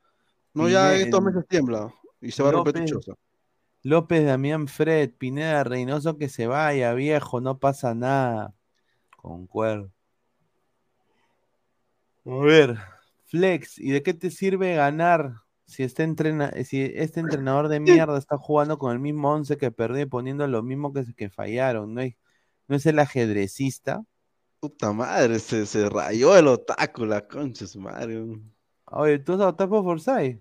[0.54, 3.16] No, ya estos meses tiembla y se va a romper López-.
[3.84, 8.56] López Damián Fred, Pineda Reynoso que se vaya, viejo, no pasa nada.
[9.18, 9.92] Concuerdo.
[12.26, 12.78] A ver,
[13.26, 18.18] Flex, ¿y de qué te sirve ganar si este, entrena si este entrenador de mierda
[18.18, 21.94] está jugando con el mismo 11 que perdió y poniendo lo mismo que, que fallaron?
[21.94, 22.16] ¿No es,
[22.68, 24.06] ¿No es el ajedrecista?
[24.64, 28.24] Puta madre, se, se rayó el otaku, la concha su madre.
[28.86, 30.40] Oye, ¿tú has por Forsyth?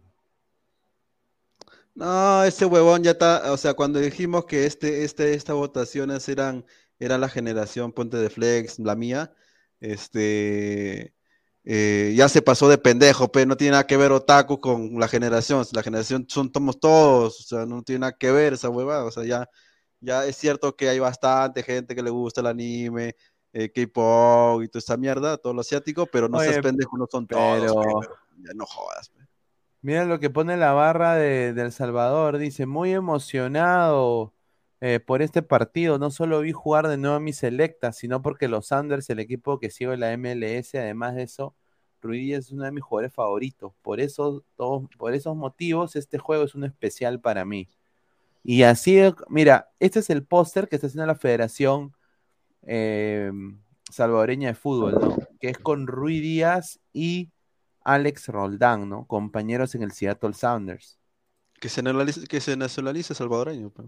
[1.92, 6.64] No, ese huevón ya está, o sea, cuando dijimos que este, este, estas votaciones eran,
[7.00, 9.34] eran la generación Ponte de Flex, la mía,
[9.80, 11.16] este,
[11.64, 15.08] eh, ya se pasó de pendejo, pero no tiene nada que ver Otaku con la
[15.08, 19.04] generación, la generación son, somos todos, o sea, no tiene nada que ver esa huevada,
[19.04, 19.48] o sea, ya,
[19.98, 23.16] ya es cierto que hay bastante gente que le gusta el anime,
[23.52, 27.26] eh, K-pop y toda esa mierda, todo lo asiático, pero no seas pendejo, no son
[27.26, 29.10] todos, pero- no jodas.
[29.10, 29.22] pe.
[29.82, 32.38] Mira lo que pone la barra de, de El Salvador.
[32.38, 34.32] Dice, muy emocionado
[34.80, 35.98] eh, por este partido.
[35.98, 39.58] No solo vi jugar de nuevo a mi selecta, sino porque los Sanders, el equipo
[39.58, 41.54] que sigo en la MLS, además de eso,
[42.00, 43.72] Ruiz es uno de mis jugadores favoritos.
[43.82, 47.68] Por, eso, todos, por esos motivos, este juego es un especial para mí.
[48.44, 51.92] Y así, mira, este es el póster que está haciendo la Federación
[52.66, 53.30] eh,
[53.90, 55.16] Salvadoreña de Fútbol, ¿no?
[55.40, 57.30] Que es con Rui Díaz y
[57.84, 59.06] Alex Roldán, ¿no?
[59.06, 60.98] Compañeros en el Seattle Sounders.
[61.60, 63.70] Que se nacionalice, que se nacionalice salvadoreño.
[63.70, 63.82] pe.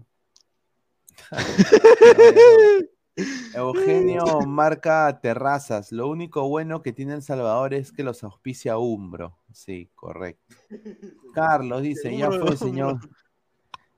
[3.53, 5.91] Eugenio marca terrazas.
[5.91, 9.37] Lo único bueno que tiene El Salvador es que los auspicia Umbro.
[9.51, 10.55] Sí, correcto.
[11.33, 12.99] Carlos dice, ya fue, señor.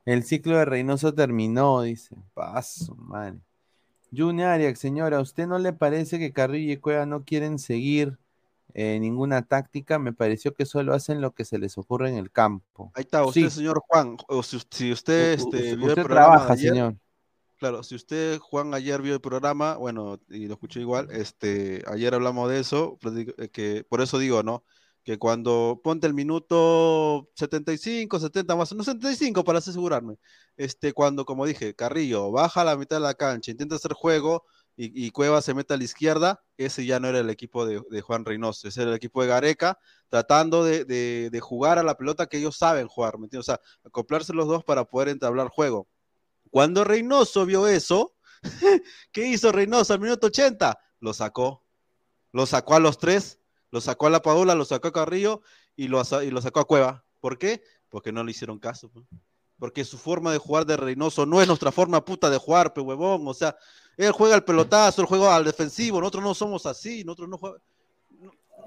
[0.06, 2.16] El ciclo de Reynoso terminó, dice.
[2.34, 3.40] Paso, madre.
[4.16, 8.18] Junior Arias, señora, ¿a usted no le parece que Carrillo y Cueva no quieren seguir
[8.74, 10.00] eh, ninguna táctica?
[10.00, 12.92] Me pareció que solo hacen lo que se les ocurre en el campo.
[12.96, 13.50] Ahí está, usted, Sí.
[13.50, 16.54] señor Juan, o si, si usted, u- este, usted- vio el usted programa de trabaja,
[16.54, 16.96] ayer, señor.
[17.60, 22.14] Claro, si usted, Juan, ayer vio el programa, bueno, y lo escuchó igual, este, ayer
[22.14, 24.64] hablamos de eso, platico- eh, que por eso digo, ¿no?
[25.08, 30.18] Que cuando ponte el minuto 75, 70 más, no 75 para asegurarme,
[30.58, 34.44] este, cuando, como dije, Carrillo baja a la mitad de la cancha, intenta hacer juego
[34.76, 37.82] y, y Cueva se mete a la izquierda, ese ya no era el equipo de,
[37.90, 39.80] de Juan Reynoso, ese era el equipo de Gareca,
[40.10, 43.30] tratando de, de- de jugar a la pelota que ellos saben jugar, ¿me?
[43.38, 45.88] O sea, acoplarse los dos para poder entablar juego.
[46.52, 48.14] Cuando Reynoso vio eso,
[49.14, 50.78] ¿qué hizo Reynoso al minuto 80?
[51.00, 51.64] Lo sacó.
[52.34, 53.40] Lo sacó a los tres,
[53.72, 55.42] lo sacó a la Padula, lo sacó a Carrillo
[55.76, 57.06] y lo, y lo sacó a Cueva.
[57.20, 57.62] ¿Por qué?
[57.90, 58.90] Porque no le hicieron caso.
[58.90, 59.02] pe.
[59.60, 62.82] Porque su forma de jugar de Reynoso no es nuestra forma puta de jugar, pe
[62.82, 63.28] huevón.
[63.28, 63.56] O sea,
[63.98, 66.00] él juega al pelotazo, él juega al defensivo.
[66.00, 67.40] Nosotros no somos así, nosotros no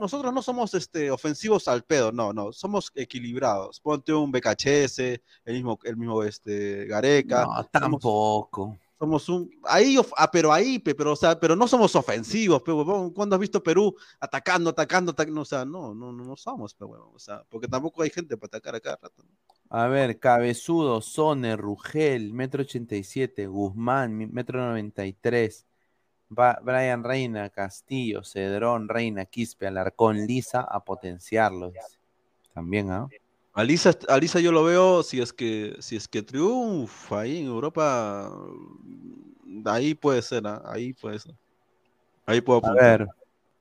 [0.00, 3.80] nosotros no somos este, ofensivos al pedo, no, no, somos equilibrados.
[3.80, 7.44] Ponte un BKHS, el mismo, el mismo este, Gareca.
[7.44, 8.62] No, tampoco.
[8.62, 9.50] Somos un.
[9.64, 13.10] Ahí, ah, pero ahí, pe, pero, o sea, pero no somos ofensivos, pe, huevón.
[13.10, 15.40] ¿Cuándo has visto Perú atacando, atacando, atacando?
[15.40, 17.10] O sea, no, no, no, no somos, pe, huevón.
[17.14, 19.22] O sea, porque tampoco hay gente para atacar a cada rato.
[19.70, 25.66] A ver, Cabezudo, Sone, Rugel, metro 87, Guzmán, metro 93,
[26.28, 31.72] Ba- Brian Reina, Castillo, Cedrón, Reina, Quispe, Alarcón, Lisa, a potenciarlos.
[32.52, 33.08] También, ¿ah?
[33.56, 37.46] Lisa, a Lisa yo lo veo, si es que, si es que triunfa ahí en
[37.46, 38.32] Europa,
[39.66, 40.62] ahí puede ser, ¿ah?
[40.66, 41.34] ahí puede ser.
[42.26, 42.98] Ahí puedo A apuntar.
[43.00, 43.08] ver,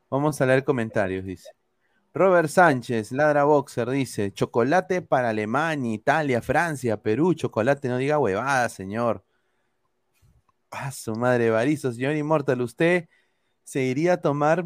[0.09, 1.49] vamos a leer comentarios, dice.
[2.13, 8.69] Robert Sánchez, Ladra Boxer, dice, chocolate para Alemania, Italia, Francia, Perú, chocolate, no diga huevada,
[8.69, 9.23] señor.
[10.71, 13.07] Ah, su madre, Barizo, señor Inmortal, ¿usted
[13.63, 14.65] se iría a tomar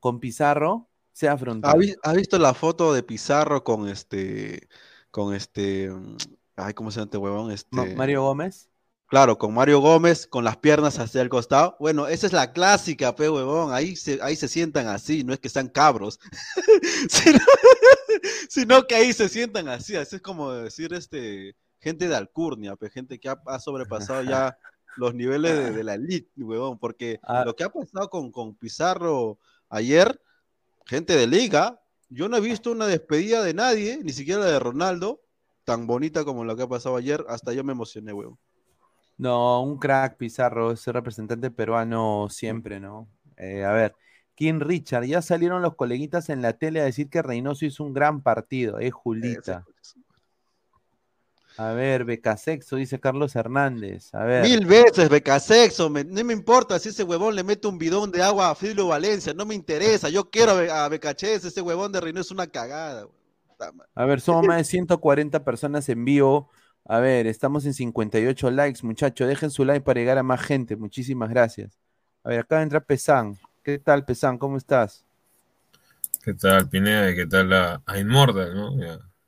[0.00, 0.88] con Pizarro?
[1.14, 1.78] Sea ¿Ha, frontal.
[1.78, 4.68] vi- ha visto la foto de Pizarro con este,
[5.10, 5.90] con este,
[6.56, 7.50] ay, ¿cómo se llama este huevón?
[7.52, 8.68] Este, Mario Gómez.
[9.06, 11.76] Claro, con Mario Gómez, con las piernas hacia el costado.
[11.78, 13.72] Bueno, esa es la clásica, pe huevón.
[13.72, 16.18] Ahí se, ahí se sientan así, no es que sean cabros,
[17.08, 17.38] sino,
[18.48, 19.94] sino que ahí se sientan así.
[19.96, 24.56] Así es como decir este gente de alcurnia, pe, gente que ha, ha sobrepasado ya
[24.96, 26.78] los niveles de, de la elite, huevón.
[26.78, 27.44] Porque Ah.
[27.44, 29.38] lo que ha pasado con, con Pizarro
[29.68, 30.20] ayer,
[30.84, 34.58] gente de liga, yo no he visto una despedida de nadie, ni siquiera la de
[34.58, 35.22] Ronaldo,
[35.64, 37.24] tan bonita como lo que ha pasado ayer.
[37.28, 38.38] Hasta yo me emocioné, huevón.
[39.16, 43.08] No, un crack Pizarro, ese representante peruano siempre, ¿no?
[43.36, 43.94] Eh, a ver,
[44.34, 47.92] King Richard, ya salieron los coleguitas en la tele a decir que Reynoso hizo un
[47.92, 49.64] gran partido, eh, Julita.
[51.56, 54.12] A ver, Becasexo, dice Carlos Hernández.
[54.12, 54.42] A ver.
[54.44, 58.22] Mil veces, Becasexo, me- no me importa si ese huevón le mete un bidón de
[58.22, 62.00] agua a Filo Valencia, no me interesa, yo quiero a, a Becachés, ese huevón de
[62.00, 63.06] Reino es una cagada.
[63.94, 66.50] A ver, somos más de 140 personas en vivo.
[66.86, 69.28] A ver, estamos en 58 likes, muchachos.
[69.28, 70.76] Dejen su like para llegar a más gente.
[70.76, 71.78] Muchísimas gracias.
[72.24, 73.38] A ver, acaba de entrar Pesán.
[73.62, 74.38] ¿Qué tal, Pesán?
[74.38, 75.04] ¿Cómo estás?
[76.22, 77.10] ¿Qué tal, Pineda?
[77.10, 78.72] ¿Y qué tal a, a Inmortal, no?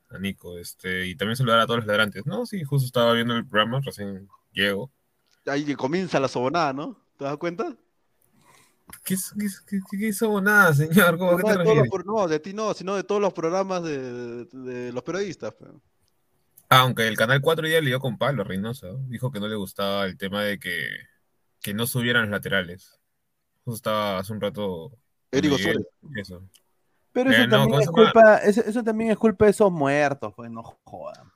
[0.09, 0.57] A, Nico.
[0.57, 2.25] Este, y también saludar a todos los ladrantes.
[2.25, 4.91] No, sí, justo estaba viendo el programa, recién llego.
[5.45, 6.99] Ahí que comienza la sobonada, ¿no?
[7.17, 7.75] ¿Te das cuenta?
[9.03, 11.17] ¿Qué, es- qué, es- qué, qué hizo nada, señor?
[11.17, 14.45] ¿Cómo, No, ¿A qué de los no, ti no, sino de todos los programas de,
[14.45, 15.53] de los periodistas.
[15.57, 15.81] pero.
[16.69, 18.93] Ah, aunque el Canal 4 hoy día le dio con palo a Reynoso.
[18.93, 18.97] ¿no?
[19.07, 20.87] Dijo que no le gustaba el tema de que,
[21.61, 22.99] que no subieran los laterales.
[23.63, 24.91] Justo estaba hace un rato.
[25.31, 25.87] Miguel, Suárez.
[26.15, 26.43] Eso.
[27.17, 29.71] Pero eso, Eh, no, también ¿cómo es culpa, eso, eso también es culpa de esos
[29.71, 31.31] muertos, pues no jodan.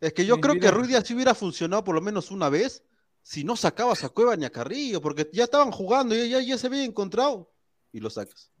[0.00, 0.70] Es que yo Sí, creo que.
[0.70, 2.84] Ruiz Díaz sí hubiera funcionado por lo menos una vez
[3.22, 6.56] si no sacabas a Cueva ni a Carrillo, porque ya estaban jugando y ya, ya
[6.56, 7.50] se habían encontrado
[7.90, 8.52] y lo sacas.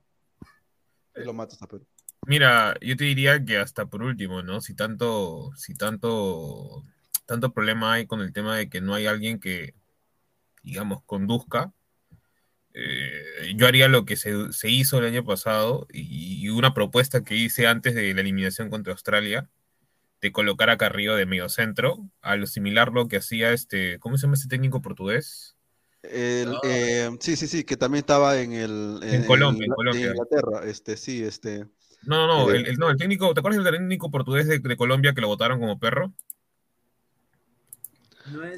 [1.14, 1.86] Y lo matas a Perú.
[2.26, 4.60] Mira, yo te diría que hasta por último, ¿no?
[4.60, 6.82] Si tanto, si tanto,
[7.26, 9.76] tanto problema hay con el tema de que no hay alguien que,
[10.64, 11.72] digamos, conduzca,
[12.74, 17.22] eh, yo haría lo que se, se hizo el año pasado y, y una propuesta
[17.24, 19.48] que hice antes de la eliminación contra Australia,
[20.20, 24.16] de colocar a Carrillo de medio centro, a lo similar lo que hacía este, ¿cómo
[24.18, 25.56] se llama este técnico portugués?
[26.02, 30.08] El, eh, sí, sí, sí, que también estaba en el En Colombia, en Colombia.
[30.10, 31.66] Inglaterra, este, sí, este.
[32.02, 34.58] No, no, no, Eh, el, el- no, el técnico, ¿te acuerdas del técnico portugués de,
[34.58, 36.12] de Colombia que lo votaron como perro?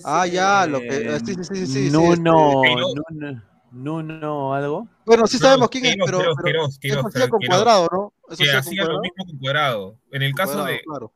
[0.05, 3.43] Ah, ya, lo que, eh, sí, sí, sí, sí, sí, Nuno, este-
[3.77, 4.89] Nuno, algo.
[5.05, 8.13] Bueno, sí No, sabemos quién es, pero, con cuadrado, ¿no?
[8.31, 9.99] Eso que hacía lo mismo con Cuadrado.
[10.11, 11.13] En el caso Cuadrado, de, claro.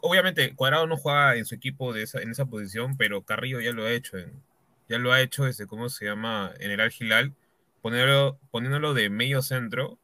[0.00, 3.72] obviamente, Cuadrado no juega en su equipo de esa, en esa posición, pero Carrillo ya
[3.72, 4.18] lo ha hecho.
[4.18, 4.42] en-
[4.88, 6.50] ya lo ha hecho desde, ¿cómo se llama?
[6.60, 7.34] En el Al Hilal,
[7.82, 9.98] poniéndolo, poniéndolo de medio centro.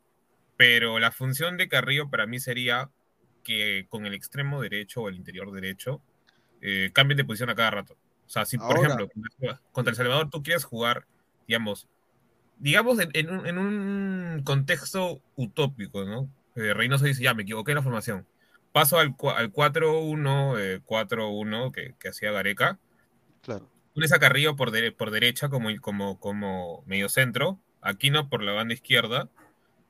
[0.56, 2.90] Pero la función de Carrillo para mí sería
[3.42, 6.00] que con el extremo derecho o el interior derecho
[6.60, 7.94] eh, cambien de posición a cada rato.
[8.26, 11.06] O sea, si por Ahora- ejemplo contra- contra El Salvador tú quieres jugar,
[11.46, 11.88] digamos,
[12.58, 16.28] digamos en, en un, en un contexto utópico, ¿no?
[16.56, 18.26] Eh, Reynoso dice, ya me equivoqué en la formación.
[18.72, 22.78] Paso al, al 4-1, eh, 4-1 que, que hacía Gareca.
[23.42, 23.68] Claro.
[23.94, 28.74] Pones a Carrillo por, por derecha como, como, como medio centro, Aquino por la banda
[28.74, 29.28] izquierda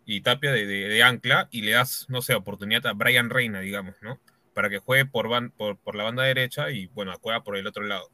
[0.04, 3.60] y Tapia de, de- de ancla y le das, no sé, oportunidad a Brian Reina,
[3.60, 4.18] digamos, ¿no?
[4.52, 7.56] Para que juegue por, ban- por, por la banda derecha y, bueno, a Cueva por
[7.56, 8.10] el otro lado.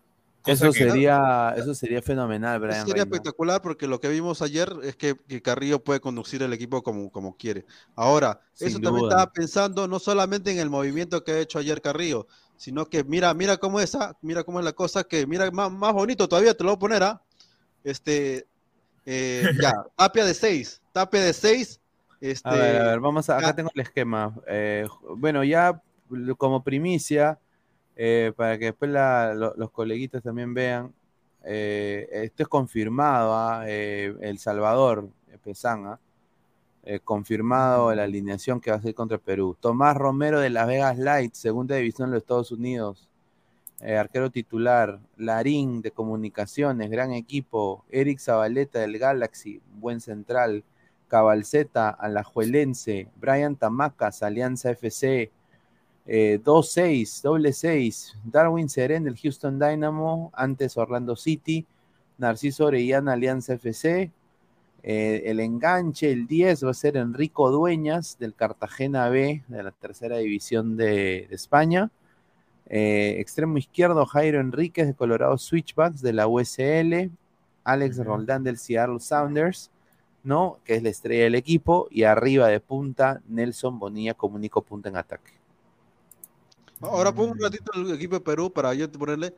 [0.46, 3.04] Eso sería, eso sería fenomenal, Brian Sería Reina.
[3.04, 7.10] espectacular porque lo que vimos ayer es que, que Carrillo puede conducir el equipo como,
[7.10, 7.66] como quiere.
[7.94, 9.10] Ahora, Sin eso también duda.
[9.10, 12.26] estaba pensando no solamente en el movimiento que ha hecho ayer Carrillo,
[12.56, 15.70] sino que mira, mira cómo es, ah, mira cómo es la cosa, que mira más,
[15.70, 17.22] más bonito todavía, te lo voy a poner, ¿ah?
[17.84, 18.46] Este,
[19.06, 21.80] eh, ya, tapia de 6, tapia de 6,
[22.20, 24.34] este, A ver, a ver, vamos a, acá tengo el esquema.
[24.46, 24.86] Eh,
[25.16, 25.80] bueno, ya
[26.36, 27.38] como primicia,
[28.02, 30.92] eh, para que después la- lo- los coleguitas también vean,
[31.44, 33.64] eh, esto es confirmado, ¿ah?
[33.66, 35.08] Eh, El Salvador,
[35.44, 36.00] Pesán, ¿ah?
[37.04, 39.54] Confirmado la alineación que va a ser contra Perú.
[39.60, 43.06] Tomás Romero de Las Vegas Light, segunda división de los Estados Unidos.
[43.82, 47.84] Arquero titular, Larín de Comunicaciones, gran equipo.
[47.90, 50.64] Eric Zabaleta del Galaxy, buen central.
[51.08, 53.08] Cabalceta, Alajuelense.
[53.16, 55.30] Brian Tamacas, Alianza FC.
[56.12, 58.16] Eh, 2-6, doble 6.
[58.24, 61.64] Darwin Seren del Houston Dynamo, antes Orlando City.
[62.18, 64.10] Narciso Orellana, Alianza FC.
[64.82, 69.70] Eh, el enganche, el 10, va a ser Enrico Dueñas del Cartagena B, de la
[69.70, 71.92] tercera división de, de España.
[72.66, 77.12] Eh, extremo izquierdo, Jairo Enríquez de Colorado Switchbacks de la USL.
[77.62, 79.70] Alex Roldán del Seattle Sounders,
[80.24, 80.58] ¿no?
[80.64, 81.86] Que es la estrella del equipo.
[81.88, 85.39] Y arriba de punta, Nelson Bonilla como único punta en ataque.
[86.80, 89.34] Ahora pon un ratito el equipo de Perú para yo ponerle,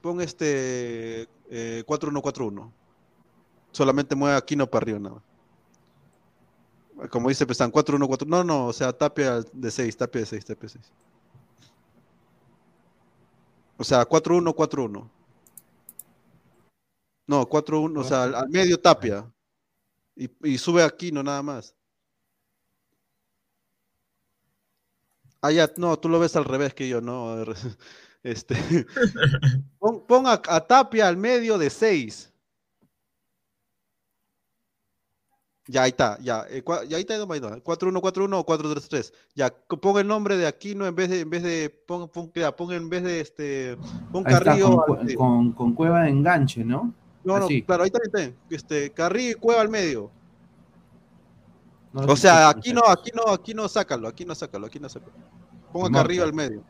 [0.00, 2.72] pon este eh, 4-1-4-1.
[3.72, 5.16] Solamente mueve aquí no para arriba nada.
[5.16, 7.08] más.
[7.10, 8.26] Como dice Pesan, 4-1-4.
[8.26, 10.92] No, no, o sea, tapia de 6, tapia de 6, tapia de 6.
[13.78, 15.10] O sea, 4-1-4-1.
[17.26, 19.30] No, 4-1, o sea, al, al medio tapia.
[20.16, 21.74] Y, y sube aquí, no nada más.
[25.44, 27.44] Ah, ya, no, tú lo ves al revés que yo, ¿no?
[28.22, 28.56] Este,
[29.78, 32.32] pon, pon a, a Tapia al medio de 6.
[35.66, 36.46] Ya, ahí está, ya.
[36.48, 39.12] eh, cua- ya ahí está, ahí está, 4-1-4-1 o 4-3-3.
[39.34, 42.56] Ya, pon el nombre de Aquino en vez de, en vez de, pon, pon, ya,
[42.56, 43.76] pon en vez de este,
[44.10, 44.82] pon Ahí está, Carrillo.
[44.86, 46.94] con, al con- con Cueva de enganche, ¿no?
[47.24, 47.60] No, no, Así.
[47.62, 48.38] claro, ahí está, ahí está.
[48.48, 50.10] Este, Carrillo y Cueva al medio.
[51.94, 54.80] No O sea, escucho, aquí no, aquí no, aquí no sácalo, aquí no sácalo, aquí
[54.80, 55.12] no sácalo.
[55.72, 56.02] Ponga Mortal.
[56.02, 56.64] Carrillo al medio.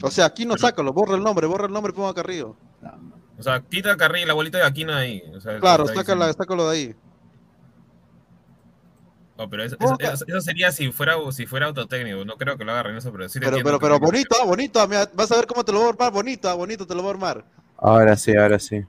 [0.00, 2.54] O sea, aquí no sácalo, borra el nombre, borra el nombre y ponga Carrillo.
[3.36, 5.22] O sea, quita Carrillo la bolita de Aquino ahí.
[5.34, 6.94] O sea, Claro, sácala, sácalo de ahí.
[9.36, 12.24] No, pero eso, eso- eso- eso sería si fuera, si fuera autotécnico.
[12.24, 15.08] No creo que lo haga Reynoso, pero sí Pero, pero, pero bonito, ah, bonito, mira,
[15.14, 17.10] vas a ver cómo te lo voy a armar, bonito, ah, bonito te lo voy
[17.10, 17.44] a armar.
[17.76, 18.84] Ahora sí, ahora sí.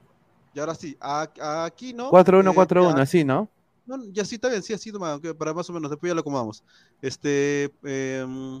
[0.54, 2.10] Y ahora sí, a- aquí no.
[2.10, 3.48] 4-1, eh, 4-1, ya- así, ¿no?
[3.86, 6.20] No, ya sí está bien, sí, así nomás, para más o menos, después ya lo
[6.20, 6.62] acomodamos.
[7.02, 8.60] Este, em,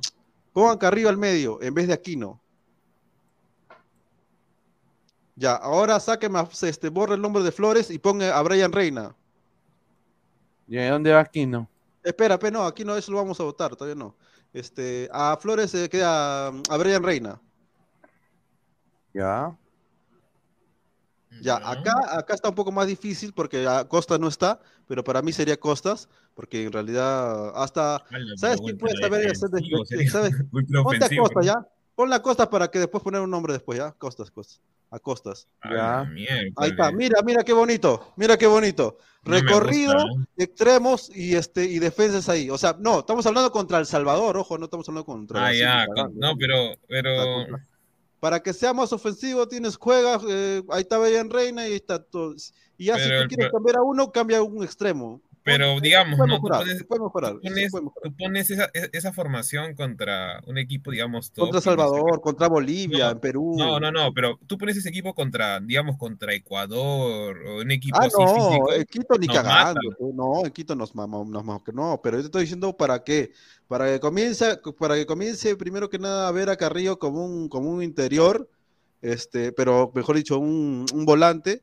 [0.52, 2.40] pongan Carrillo al medio en vez de Aquino.
[5.36, 9.14] Ya, ahora sáqueme, a- este, borra el nombre de Flores y ponga a Brian Reina.
[10.68, 11.68] ¿Y a dónde va Aquino?
[12.02, 14.14] Espera, pero no, aquí no, eso lo vamos a votar, todavía no.
[14.52, 17.40] Este, a Flores se queda a Brian Reina.
[19.14, 19.56] Ya.
[21.40, 25.22] Ya, acá, acá está un poco más difícil porque a Costa no está, pero para
[25.22, 30.08] mí sería Costas, porque en realidad hasta, Ala, ¿sabes pero quién puede saber hacer de-
[30.10, 30.32] ¿sabes?
[30.82, 33.92] Ponte a Costa ya, pon la Costa para que después poner un nombre después, ¿ya?
[33.92, 35.46] Costas, Costas, a Costas.
[35.64, 36.00] Ya.
[36.56, 38.98] Ahí está, mira, mira qué bonito, mira qué bonito.
[39.22, 42.48] No Recorrido, gusta, extremos y este y defensas ahí.
[42.50, 45.86] O sea, no, estamos hablando contra El Salvador, ojo, no estamos hablando contra Ah, ya.
[45.94, 46.56] con- no, pero.
[46.88, 47.46] pero...
[48.20, 52.02] Para que sea más ofensivo, tienes juega, eh, ahí está Brian Reina y ahí está
[52.02, 52.34] todo.
[52.76, 55.22] Y ya si tú el quieres cambiar a uno, cambia a un extremo.
[55.42, 56.36] Pero digamos, puede ¿no?
[56.36, 58.10] Tú mejorar, pones, puede mejorar, tú pones- puede mejorar.
[58.10, 61.62] tú pones esa, e- esa formación contra un equipo, digamos, top, Contra no.
[61.62, 63.54] Salvador, contra Bolivia, No, en Perú.
[63.56, 67.96] No, no, no, pero tú pones ese equipo contra, digamos, contra Ecuador o un equipo
[68.00, 68.72] Ah, así no, físico.
[68.72, 69.80] en Quito ni cagando.
[70.14, 72.00] No, en Quito nos mamamos, nos mamamos que no.
[72.02, 73.32] Pero yo te estoy diciendo para qué.
[73.66, 77.48] Para que comience, para que comience primero que nada a ver a Carrillo como un,
[77.48, 78.48] como un interior,
[79.00, 81.62] este, pero mejor dicho, un, un volante,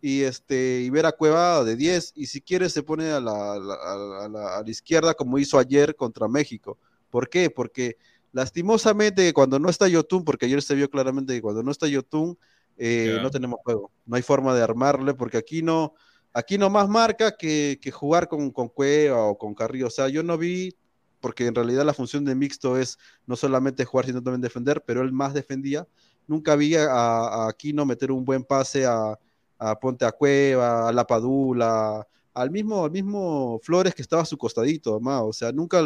[0.00, 3.54] y este, y ver a Cueva de 10, y si quiere se pone a la,
[3.54, 6.78] a la- a la- a izquierda como hizo ayer contra México.
[7.10, 7.50] ¿Por qué?
[7.50, 7.96] Porque
[8.32, 12.38] lastimosamente cuando no está Yotun, porque ayer se vio claramente que cuando no está Yotun,
[12.76, 13.90] eh, no tenemos juego.
[14.06, 15.94] No hay forma de armarle, porque aquí no,
[16.32, 19.88] aquí no más marca que, que jugar con, con Cueva o con Carrillo.
[19.88, 20.76] O sea, yo no vi,
[21.20, 25.02] porque en realidad la función de mixto es no solamente jugar, sino también defender, pero
[25.02, 25.86] él más defendía.
[26.28, 29.18] Nunca vi a, a Aquino meter un buen pase a,
[29.58, 34.26] a Ponte a Cueva, a La Padula, al mismo, al mismo Flores que estaba a
[34.26, 35.22] su costadito, además.
[35.24, 35.82] O sea, nunca,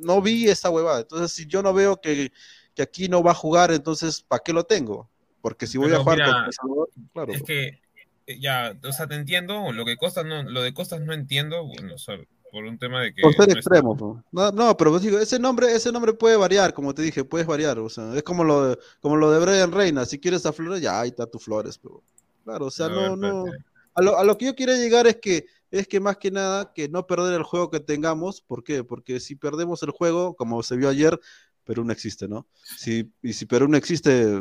[0.00, 1.00] no vi esa huevada.
[1.00, 2.32] Entonces, si yo no veo que,
[2.74, 5.08] que aquí no va a jugar, entonces, ¿para qué lo tengo?
[5.40, 7.32] Porque si voy Pero a jugar mira, Salvador, claro.
[7.32, 7.80] Es que
[8.26, 11.64] eh, ya, o sea, te entiendo, lo que Costas no, lo de Costas no entiendo,
[11.64, 12.18] bueno, o sea,
[12.50, 14.22] por un tema de que Por ser no extremo, po.
[14.32, 17.46] no, no, pero pues digo, ese nombre, ese nombre puede variar, como te dije, puedes
[17.46, 20.52] variar, o sea, es como lo de, como lo de Brian Reina, si quieres a
[20.52, 22.02] Flores, ya ahí está tu Flores, pero
[22.48, 23.64] claro, o sea, A ver, no, no, espérate.
[23.94, 26.72] a lo, a lo que yo quiero llegar es que, es que más que nada,
[26.72, 28.84] que no perder el juego que tengamos, ¿por qué?
[28.84, 31.18] Porque si perdemos el juego, como se vio ayer,
[31.64, 32.46] Perú no existe, ¿no?
[32.62, 34.40] Si, y si Perú no existe eh,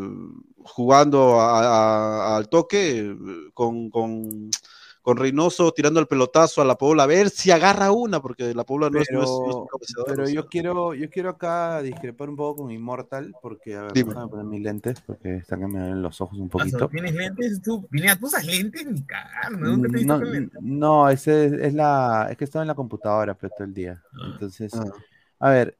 [0.59, 1.59] jugando a-
[2.33, 3.15] a- al toque, eh,
[3.53, 4.49] con, con,
[5.07, 8.65] con Reynoso tirando el pelotazo a la Paula, a ver si agarra una, porque la
[8.65, 12.27] Paula no es, no es- no es un Pero, yo quiero, yo quiero acá discrepar
[12.27, 14.09] un poco con Immortal, porque a ver, Dime.
[14.09, 16.89] déjame poner mis lentes, porque están que me ven los ojos un Ah, poquito.
[16.89, 17.61] ¿Tienes lentes?
[17.61, 18.85] Tú, Pineda, ¿tú usas lentes?
[18.85, 19.67] Ni cagar, ¿no?
[19.77, 20.61] Nunca te he visto No, lentes.
[20.61, 24.03] no, ese es, es la, es que estaba en la computadora todo el día.
[24.11, 24.27] Ah.
[24.33, 24.73] Entonces,
[25.39, 25.77] a ver,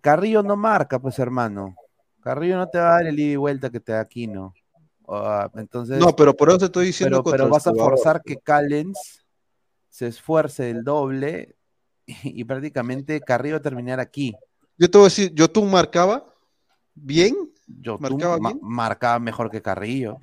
[0.00, 1.76] Carrillo no marca, pues hermano.
[2.22, 4.54] Carrillo no te va a dar el ida y vuelta que te da Aquino.
[5.08, 8.38] Ah, entonces, No, pero por eso te estoy diciendo pero, pero vas a forzar que
[8.38, 9.24] Callens
[9.88, 11.56] se esfuerce el doble
[12.06, 14.34] y, y prácticamente Carrillo terminar aquí.
[14.76, 16.34] Yo te voy a decir, Yotun marcaba
[16.94, 17.36] bien,
[17.66, 18.58] Yo marcaba bien.
[18.62, 20.18] marcaba mejor que Carrillo.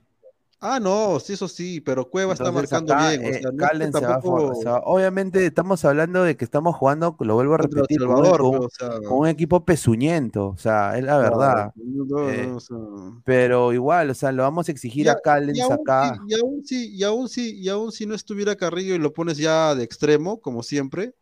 [0.64, 3.22] Ah, no, sí, eso sí, pero Cueva está marcando acá, bien.
[3.22, 7.34] O eh, sea, no se tampoco va- Obviamente estamos hablando de que estamos jugando, lo
[7.34, 10.58] vuelvo a repetir, con, un- Salvador, con- pero, o sea, con un equipo pezuñento, o
[10.58, 11.74] sea, es la verdad.
[11.76, 12.78] no, no, Eh, o sea,
[13.26, 16.16] Pero igual, o sea, lo vamos a exigir y a y Callens aún acá.
[16.16, 19.14] sí- y aún sí, y aún sí, y aún si no estuviera Carrillo y lo
[19.14, 21.16] pones ya de extremo, como siempre,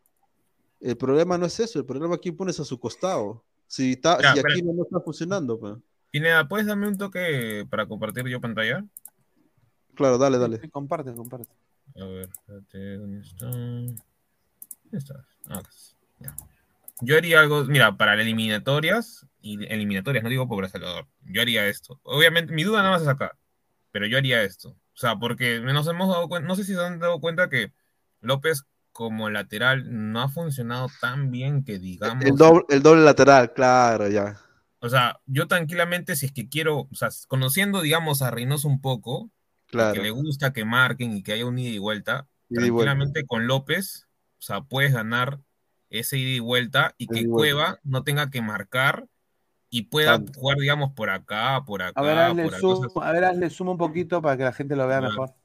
[0.81, 3.43] el problema no es eso, el problema aquí pones a su costado.
[3.67, 5.75] Si, está, Ya, si aquí no, no está funcionando, pues.
[6.11, 8.83] Pineda, ¿puedes darme un toque para compartir yo pantalla?
[9.99, 10.61] Claro, dale, dale.
[10.61, 11.51] Sí, comparte, comparte.
[11.99, 13.47] A ver, espérate, ¿dónde está?
[13.47, 13.97] ¿Dónde
[14.93, 15.25] estás?
[15.49, 15.61] Ah.
[16.19, 16.37] Ya.
[17.01, 21.05] Yo haría algo, mira, para las eliminatorias, y eliminatorias, no digo por El Salvador.
[21.25, 21.99] Yo haría esto.
[22.03, 23.37] Obviamente, mi duda nada más es acá,
[23.91, 24.69] pero yo haría esto.
[24.69, 27.73] O sea, porque nos hemos dado cuenta, no sé si se han dado cuenta que
[28.21, 28.63] López
[28.93, 32.23] como lateral no ha funcionado tan bien que digamos.
[32.23, 34.39] El doble, el doble lateral, claro, ya.
[34.79, 38.79] O sea, yo tranquilamente, si es que quiero, o sea, conociendo, digamos, a Reynoso un
[38.79, 39.29] poco,
[39.69, 39.93] Claro.
[39.93, 42.91] que le gusta que marquen y que haya un ida y vuelta, Ida y vuelta.
[42.91, 44.07] tranquilamente con López,
[44.39, 45.39] o sea, puedes ganar
[45.91, 47.33] ese ida y vuelta y que vuelta.
[47.33, 49.07] Cueva no tenga que marcar
[49.69, 50.39] y pueda Tanto.
[50.39, 53.69] jugar, digamos, por acá, por acá, A ver, hazle por zoom, a ver, hazle zoom
[53.69, 55.11] un poquito para que la gente lo vea Claro.
[55.11, 55.35] mejor.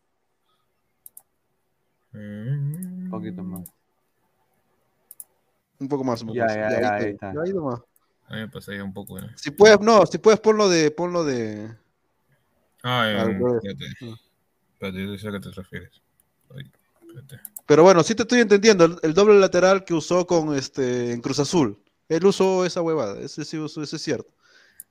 [2.13, 3.69] mm, Un poquito más.
[5.81, 6.21] Un poco más.
[6.23, 6.55] Un poco Ya, más.
[6.55, 7.31] ya, Ya, ya, ahí ahí está.
[7.31, 7.81] ahí nomás.
[8.27, 9.29] A mí me pasaría un poco, ¿eh?
[9.37, 11.77] Si puedes, no, si puedes ponlo de, ponlo de.
[12.85, 13.55] Ah, Al revés.
[13.65, 13.85] espérate.
[14.75, 16.03] Espérate, yo sé a qué te refieres.
[16.55, 16.71] Ay,
[17.09, 17.41] espérate.
[17.67, 18.85] Pero bueno, sí te estoy entendiendo.
[18.85, 21.79] El, el doble lateral que usó con este en Cruz Azul.
[22.09, 23.19] Él usó esa huevada.
[23.21, 24.31] Ese sí usó, ese es cierto.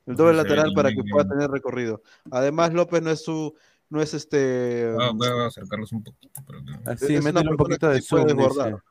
[0.06, 1.08] El doble lateral para que bien.
[1.08, 2.02] pueda tener recorrido.
[2.30, 3.54] Además, López no es su,
[3.88, 4.92] no es este.
[5.00, 6.42] Ah, voy a acercarlos un poquito.
[6.46, 8.82] pero que- Así, es una métele un poquito de puede desbordar.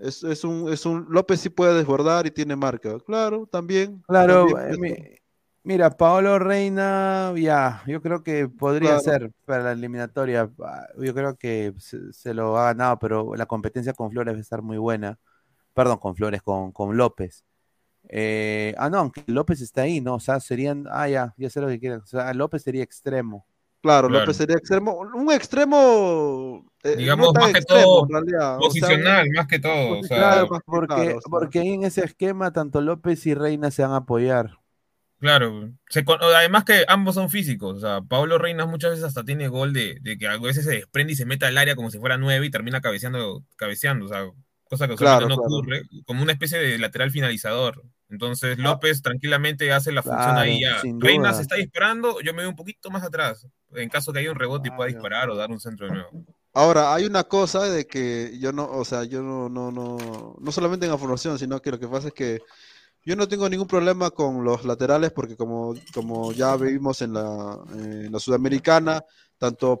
[0.00, 2.98] Es, es un, es un López sí puede desbordar y tiene marca.
[3.06, 4.02] Claro, también.
[4.08, 5.21] Claro, también eh,
[5.64, 9.02] mira, Paolo Reina, ya, yo creo que podría Claro.
[9.02, 10.50] ser para la eliminatoria.
[10.64, 14.38] Ah, Yo creo que se, se lo ha ganado, pero la competencia con Flores va
[14.38, 15.18] a estar muy buena.
[15.74, 17.44] Perdón, con Flores, con, con López.
[18.08, 20.16] Eh, ah, no, aunque López está ahí, ¿no?
[20.16, 20.86] O sea, serían.
[20.90, 22.00] Ah, ya, ya sé lo que quieren.
[22.00, 23.46] O sea, López sería extremo.
[23.80, 24.20] Claro, Claro.
[24.24, 24.92] López sería extremo.
[24.98, 26.64] Un extremo.
[26.84, 28.56] eh, Digamos, no más que extremo, todo, en realidad.
[28.58, 29.98] O sea, Posicional, más que todo.
[30.00, 31.30] O sea, Claro, más que porque, claro, o sea.
[31.30, 34.58] porque ahí en ese esquema tanto López y Reina se van a apoyar.
[35.22, 36.04] Claro, se
[36.34, 39.98] además que ambos son físicos, o sea, Pablo Reinas muchas veces hasta tiene gol de,
[40.00, 42.44] de que a veces se desprende y se mete al área como si fuera nueve
[42.44, 44.24] y termina cabeceando, cabeceando, o sea,
[44.64, 45.42] cosa que Claro, no claro.
[45.54, 47.84] ocurre, como una especie de lateral finalizador.
[48.08, 50.82] Entonces López tranquilamente hace la función ahí ya.
[50.98, 53.46] Reinas está disparando, yo me voy un poquito más atrás,
[53.76, 56.10] en caso que haya un rebote y pueda disparar o dar un centro de nuevo.
[56.52, 60.52] Ahora, hay una cosa de que yo no, o sea, yo no, no, no, no
[60.52, 62.40] solamente en la formación, sino que lo que pasa es que
[63.04, 67.58] yo no tengo ningún problema con los laterales porque como, como ya vivimos en la,
[68.18, 69.04] Sudamericana,
[69.38, 69.80] tanto,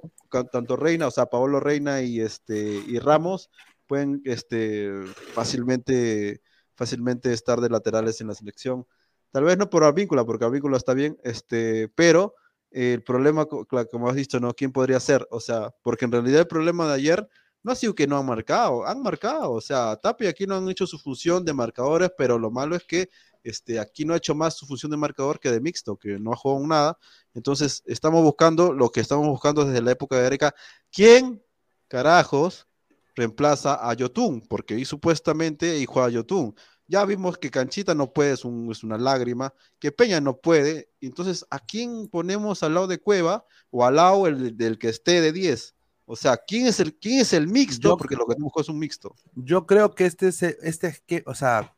[0.50, 3.50] tanto Reina, o sea, Paolo Reina y este y Ramos
[3.86, 4.90] pueden este
[5.34, 6.40] fácilmente,
[6.74, 8.86] fácilmente estar de laterales en la selección.
[9.30, 12.34] Tal vez no por Advíncula, porque Advíncula está bien, este, pero
[12.70, 14.54] el problema, como has dicho, ¿no?
[14.54, 15.26] ¿Quién podría ser?
[15.30, 17.28] O sea, porque en realidad el problema de ayer
[17.62, 19.52] no ha sido que no han marcado, han marcado.
[19.52, 22.84] O sea, Tapia aquí no han hecho su función de marcadores, pero lo malo es
[22.84, 23.08] que
[23.44, 26.32] este, aquí no ha hecho más su función de marcador que de mixto, que no
[26.32, 26.98] ha jugado nada.
[27.34, 30.54] Entonces, estamos buscando lo que estamos buscando desde la época de Areca.
[30.90, 31.42] ¿Quién,
[31.88, 32.66] carajos,
[33.14, 34.40] reemplaza a Yotun?
[34.48, 36.54] Porque supuestamente ahí juega Yotun.
[36.86, 38.40] Ya vimos que Canchita no puede, es,
[38.70, 40.90] es una lágrima, que Peña no puede.
[41.00, 45.20] Entonces, ¿a quién ponemos al lado de Cueva o al lado el- del que esté
[45.20, 45.74] de 10?
[46.12, 47.88] O sea, ¿quién es el, quién es el mixto?
[47.88, 49.14] Yo- Porque lo que tenemos es un mixto.
[49.34, 51.74] Yo creo que este es, este es que, o sea,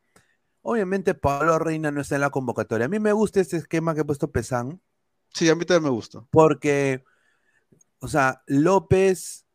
[0.61, 2.87] obviamente Pablo Reina no está en la convocatoria.
[2.87, 4.81] A mí me gusta este esquema que ha puesto Pesán,
[5.33, 6.25] Sí, a mí también me gusta.
[6.31, 7.03] porque,
[7.99, 9.45] o sea, López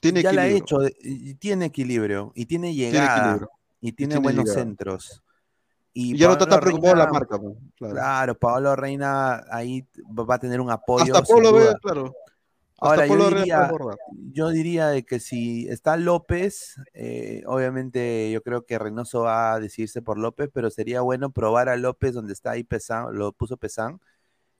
[0.00, 0.82] Tiene ya la ha equilibrio.
[0.86, 3.50] hecho, y tiene equilibrio, y tiene llegada, equilibrio.
[3.80, 4.60] y tiene, tiene buenos llegada.
[4.64, 5.22] centros.
[5.92, 7.38] Y ya no está Pablo tan preocupado la marca.
[7.38, 7.94] pues, claro.
[7.94, 9.86] Claro, Pablo Reina ahí
[10.18, 11.14] va a tener un apoyo.
[11.14, 12.12] Hasta Polo ve, claro.
[12.78, 13.70] Ahora, yo diría,
[14.32, 19.60] yo diría de que si está López, eh, obviamente yo creo que Reynoso va a
[19.60, 23.56] decidirse por López, pero sería bueno probar a López donde está ahí Pesán, lo puso
[23.56, 24.00] Pesán,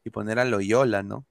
[0.05, 1.27] y poner a Loyola, ¿no?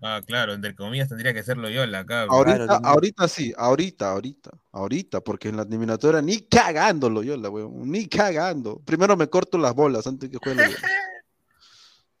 [0.00, 2.22] Ah, claro, entre comillas tendría que ser Loyola acá.
[2.22, 7.50] Ahorita, Claro, ahorita sí, ahorita, ahorita, ahorita, porque en la eliminatoria ni cagándolo yo la
[7.50, 8.78] weón, ni cagando.
[8.84, 10.78] Primero me corto las bolas antes que juegue Loyola.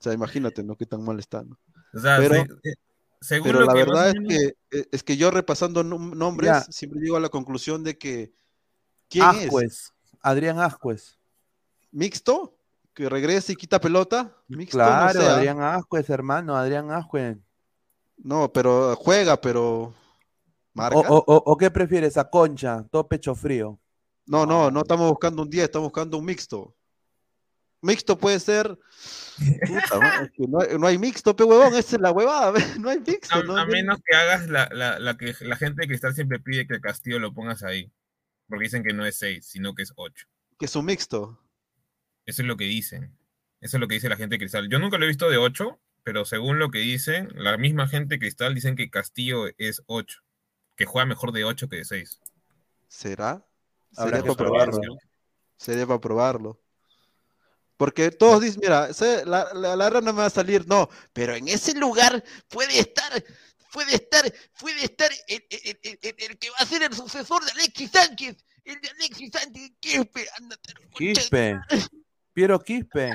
[0.00, 0.76] sea, imagínate, ¿no?
[0.76, 1.58] Qué tan mal está, ¿no?
[1.92, 2.74] O sea, Pero- eh,
[3.20, 6.50] según Pero lo la que verdad es que, eh, es que yo repasando nom- nombres,
[6.50, 6.60] Ya.
[6.62, 8.32] siempre llego a la conclusión de que
[9.08, 9.44] ¿quién es?
[9.46, 11.18] Ascuez, Adrián Ascuez.
[11.90, 12.54] ¿Mixto?
[12.94, 14.36] ¿Que regrese y quita pelota?
[14.48, 14.78] ¿Mixto?
[14.78, 15.36] no Claro, sé, ¿ah?
[15.36, 17.38] Adrián Ascuez, hermano, Adrián Ascuez.
[18.16, 19.94] No, pero juega, pero
[20.74, 20.98] marca.
[20.98, 22.16] O, o- o- ¿o qué prefieres?
[22.16, 23.78] A Concha, todo pecho frío.
[24.26, 26.74] No, no, no estamos buscando un 10, estamos buscando un mixto.
[27.80, 28.78] Mixto puede ser.
[29.66, 30.24] Puta, ¿no?
[30.24, 32.98] Es que no, hay, no hay mixto, pe huevón, esa es la huevada, no hay
[32.98, 33.38] mixto.
[33.38, 36.40] A, no, a menos que hagas la, la, la que la gente de Cristal siempre
[36.40, 37.92] pide que el Castillo lo pongas ahí.
[38.48, 40.26] Porque dicen que no es 6, sino que es 8.
[40.58, 41.38] Que es un mixto.
[42.24, 43.16] Eso es lo que dicen.
[43.60, 44.68] Eso es lo que dice la gente de Cristal.
[44.68, 48.14] Yo nunca lo he visto de 8, pero según lo que dicen, la misma gente
[48.14, 50.20] de Cristal dicen que Castillo es 8.
[50.76, 52.20] Que juega mejor de 8 que de 6.
[52.88, 53.44] ¿Será?
[53.96, 54.98] Habrá Sería que probarlo.
[55.56, 56.60] Sería para probarlo.
[57.78, 58.88] Porque todos dicen, mira,
[59.24, 63.24] la, la, la rana me va a salir, no, pero en ese lugar puede estar,
[63.72, 67.44] puede estar, puede estar el, el- el- el- el que va a ser el sucesor
[67.44, 71.60] de Alexis Sánchez, el de Alexis Sánchez, Quispe, ándate, Quispe.
[72.34, 73.14] Piero Quispe.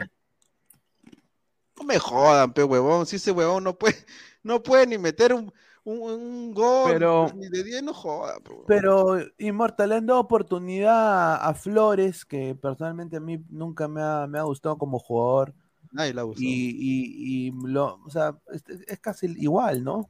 [1.75, 3.97] no me jodan, pe huevón, si ese huevón no puede,
[4.43, 5.53] no puede ni meter un,
[5.85, 8.65] un, un gol, Pero- ni de 10, no joda, huevón.
[8.67, 14.25] Pero Inmortal le han dado oportunidad a Flores, que personalmente a mí nunca me ha,
[14.27, 15.53] me ha gustado como jugador.
[15.91, 16.45] Nadie le ha gustado.
[16.47, 20.09] Y, y, y lo, o sea, es, es casi igual, ¿no?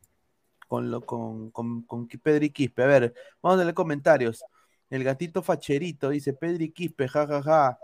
[0.68, 2.84] Con, lo, con, con, con Pedri Quispe.
[2.84, 4.44] A ver, vamos a leer comentarios.
[4.90, 7.80] El gatito facherito dice, Pedri Quispe, jajaja.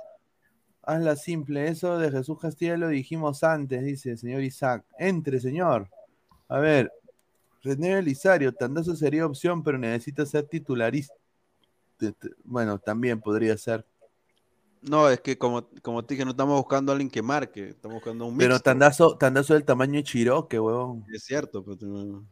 [0.83, 4.85] Hazla simple, eso de Jesús Castilla lo dijimos antes, dice el señor Isaac.
[4.97, 5.89] Entre, señor.
[6.47, 6.91] A ver,
[7.61, 11.13] René Belisario, Tandazo sería opción, pero necesita ser titularista.
[12.43, 13.85] Bueno, también podría ser.
[14.81, 17.95] No, es que como, como te dije, no estamos buscando a alguien que marque, estamos
[17.95, 18.59] buscando un Pero.
[18.59, 21.05] Tandazo, Tandazo del tamaño de Chiroque, huevón.
[21.13, 22.25] Es cierto, pero tú-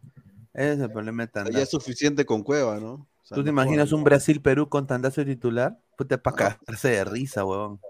[0.53, 1.59] Ese es el problema de ya Tandazo.
[1.59, 2.93] es suficiente con Cueva, ¿no?
[2.93, 5.77] O sea, ¿Tú te no imaginas un Brasil-Perú con Tandazo de titular?
[5.97, 7.81] Puta, para cagarse de risa, huevón.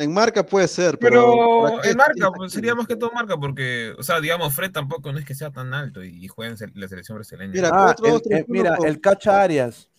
[0.00, 1.32] En marca puede ser, pero.
[1.34, 4.54] Pero ¿para qué en marca, pues, sería más que todo marca, porque, o sea, digamos,
[4.54, 7.16] Fred tampoco no es que sea tan alto y, y juega en se- la selección
[7.18, 7.52] brasileña.
[7.52, 9.90] Mira, Ah, otro- el- otro eh, mira, el Cacha Arias.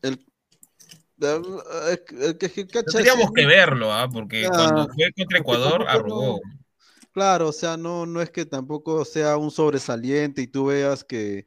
[0.00, 0.24] El,
[1.20, 1.44] el,
[2.18, 4.08] el Cacha Tendríamos que verlo, ¿ah?
[4.10, 6.38] Porque Ah, cuando fue contra Ecuador, arrugó.
[6.38, 6.40] no-
[7.12, 11.46] Claro, o sea, no, no es que tampoco sea un sobresaliente y tú veas que,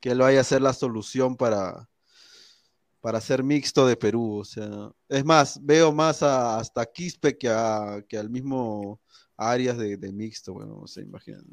[0.00, 1.88] que él vaya a ser la solución para,
[3.06, 4.38] para ser mixto de Perú.
[4.38, 9.00] O sea, es más, veo más a, hasta a Quispe que, a, que al mismo
[9.36, 10.54] Arias de, de mixto.
[10.54, 11.46] Bueno, o sea, imagínate.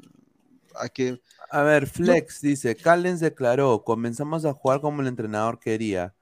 [0.74, 1.20] Hay que,
[1.52, 6.12] A ver, Flex dice, Callens declaró, comenzamos a jugar como el entrenador quería.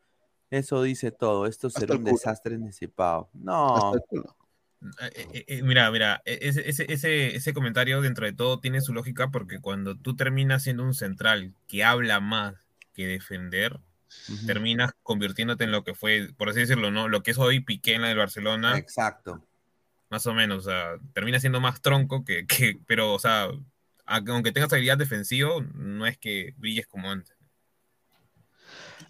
[0.50, 2.12] Eso dice todo, esto será Hasta un culo.
[2.12, 3.30] desastre anticipado.
[3.32, 3.94] No.
[3.96, 8.92] Eh, eh, eh, mira, mira, ese, ese, ese, ese comentario dentro de todo tiene su
[8.92, 12.56] lógica porque cuando tú terminas siendo un central que habla más
[12.92, 13.80] que defender,
[14.46, 17.08] terminas convirtiéndote en lo que fue, por así decirlo, ¿no?
[17.08, 18.76] Lo que es hoy Piqué en la del Barcelona.
[18.78, 19.44] Exacto.
[20.10, 23.48] Más o menos, o sea, termina siendo más tronco que, que pero, o sea,
[24.04, 27.36] aunque tengas habilidad defensiva, no es que brilles como antes.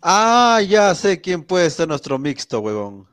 [0.00, 3.06] Ah, ya sé quién puede ser nuestro mixto, huevón.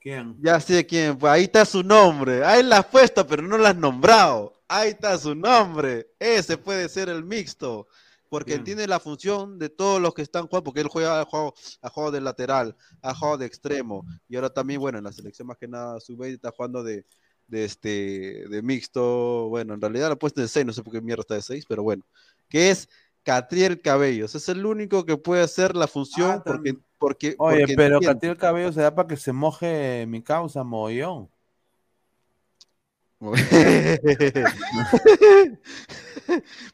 [0.00, 0.36] ¿Quién?
[0.40, 2.44] Ya sé quién, pues ahí está su nombre.
[2.44, 4.52] Ahí la has puesto, pero no la has nombrado.
[4.68, 6.08] Ahí está su nombre.
[6.18, 7.88] Ese puede ser el mixto.
[8.28, 8.64] Porque ¿Quién?
[8.64, 11.88] tiene la función de todos los que están jugando, porque él juega a juego, a
[11.88, 14.04] juego de lateral, a juego de extremo.
[14.28, 17.04] Y ahora también, bueno, en la selección más que nada, su está jugando de,
[17.46, 19.48] de este de mixto.
[19.48, 21.42] Bueno, en realidad lo ha puesto de 6, no sé por qué mierda está de
[21.42, 22.04] 6, pero bueno.
[22.48, 22.88] Que es
[23.22, 24.34] Catriel Cabellos.
[24.34, 28.14] Es el único que puede hacer la función Ah, porque, porque, Oye, porque pero entiende.
[28.20, 31.28] Catil Cabello se da para que se moje mi causa, mogollón.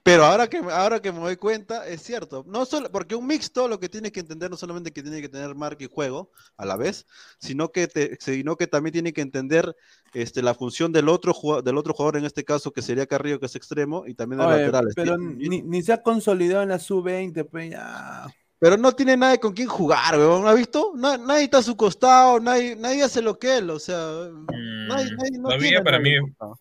[0.03, 2.45] Pero ahora que, ahora que me doy cuenta, es cierto.
[2.47, 5.29] No solo, porque un mixto lo que tiene que entender no solamente que tiene que
[5.29, 7.07] tener marca y juego a la vez,
[7.39, 9.75] sino que, te- sino que también tiene que entender
[10.13, 13.47] este, la función del otro, del otro jugador, en este caso que sería Carrillo, que
[13.47, 14.95] es extremo, y también de laterales.
[14.95, 18.27] pero ni, ni se ha consolidado en la sub-20, pues ya.
[18.61, 20.47] Pero no tiene nadie con quien jugar, weón.
[20.47, 20.93] ¿Has visto?
[20.97, 23.97] Na- nadie está a su costado, nadie, nadie hace lo que él, o sea.
[23.97, 26.11] nadie- nadie- no todavía para mí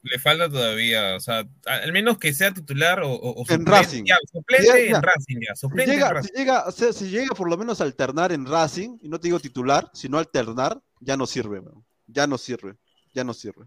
[0.01, 3.71] le falta todavía, o sea, al menos que sea titular o, o- o En suplente,
[3.71, 4.03] Racing.
[4.05, 4.97] ya, suplente Ya, ya.
[4.97, 6.29] en Racing, ya, Si suplente en llega, Racing.
[6.33, 9.19] si, llega, o sea, si llega por lo menos a alternar en Racing, y no
[9.19, 11.85] te digo titular, sino alternar, ya no sirve, weón.
[12.07, 12.75] Ya no sirve,
[13.13, 13.65] ya no sirve.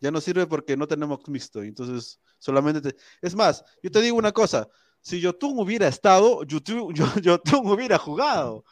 [0.00, 2.96] Ya no sirve porque no tenemos mixto, entonces solamente te...
[3.22, 4.68] Es más, yo te digo una cosa,
[5.04, 8.64] si Yotun hubiera estado, Yotun, Yo- Yotun hubiera jugado.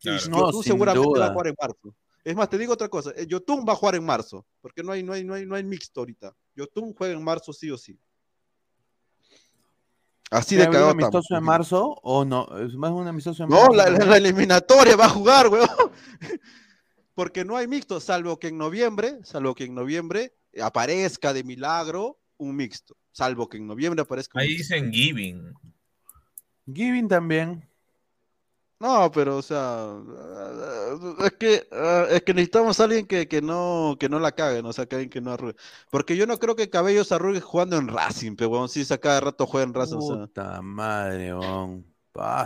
[0.00, 0.28] Claro.
[0.28, 1.94] No, Yotun seguramente va a jugar en marzo.
[2.24, 4.92] Es más, te digo otra cosa, eh, Yotun va a jugar en marzo, porque no
[4.92, 6.34] hay, no hay, no hay, no hay mixto ahorita.
[6.56, 7.98] Yotun juega en marzo sí o sí.
[10.30, 12.46] Así de ¿Hay un cagado amistoso en marzo o no?
[12.58, 13.72] Es más un amistoso en No, marzo.
[13.74, 15.68] la, la- la eliminatoria va a jugar, weón.
[17.14, 22.19] Porque no hay mixto, salvo que en noviembre, salvo que en noviembre aparezca de milagro
[22.40, 22.96] un mixto.
[23.12, 24.74] Salvo que en noviembre aparezca un Ahí mixto.
[24.74, 25.54] dicen giving.
[26.72, 27.66] Giving también.
[28.78, 29.94] No, pero o sea,
[31.22, 34.62] es que, ah, es que necesitamos a alguien que, que no, que no la cague,
[34.62, 34.70] ¿no?
[34.70, 35.54] O sea, que alguien que no arrugue.
[35.90, 39.20] Porque yo no creo que Cabellos arrugue jugando en Racing, pero weón, sí, a cada
[39.20, 39.96] rato juega en Racing.
[39.98, 40.16] o sea.
[40.26, 41.84] Puta madre, weón.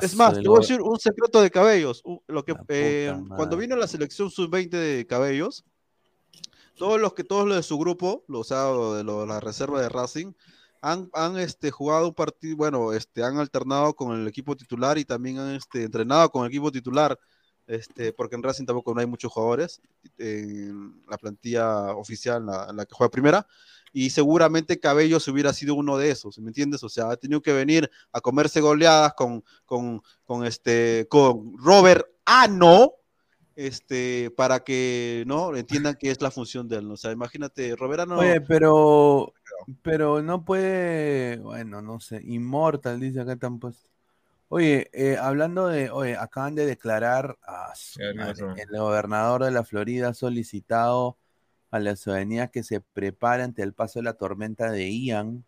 [0.03, 2.03] Es más, Paso te voy a decir un secreto de Cabellos.
[2.05, 5.65] u- Lo que, eh, puta cuando vino la selección sub-20 de Cabellos,
[6.77, 9.89] todos los que todos los de su grupo, los, o de lo- la reserva de
[9.89, 10.33] Racing,
[10.83, 15.39] han, este, jugado un partido, bueno, este, han alternado con el equipo titular y también
[15.39, 17.19] han este, entrenado con el equipo titular.
[17.67, 19.81] este, porque en Racing tampoco no hay muchos jugadores
[20.19, 23.47] en la plantilla oficial, en la, en la que juega primera,
[23.91, 26.83] y seguramente Cabello se hubiera sido uno de esos, ¿me entiendes?
[26.83, 32.07] O sea, ha tenido que venir a comerse goleadas con, con, con este, con Robert
[32.27, 32.93] Ano,
[33.57, 35.55] este, para que, ¿no?
[35.57, 36.95] Entiendan que es la función de él, ¿no?
[36.95, 38.19] O sea, imagínate, Robert Ano...
[38.19, 39.33] Oye, pero,
[39.83, 43.89] pero no puede, bueno, no sé, Immortal dice acá están puesto.
[44.49, 49.65] Oye, eh, hablando de, oye, acaban de declarar a ¿qué madre, el gobernador de la
[49.65, 51.17] Florida ha solicitado
[51.71, 55.45] a la ciudadanía que se prepare ante el paso de la tormenta de Ian,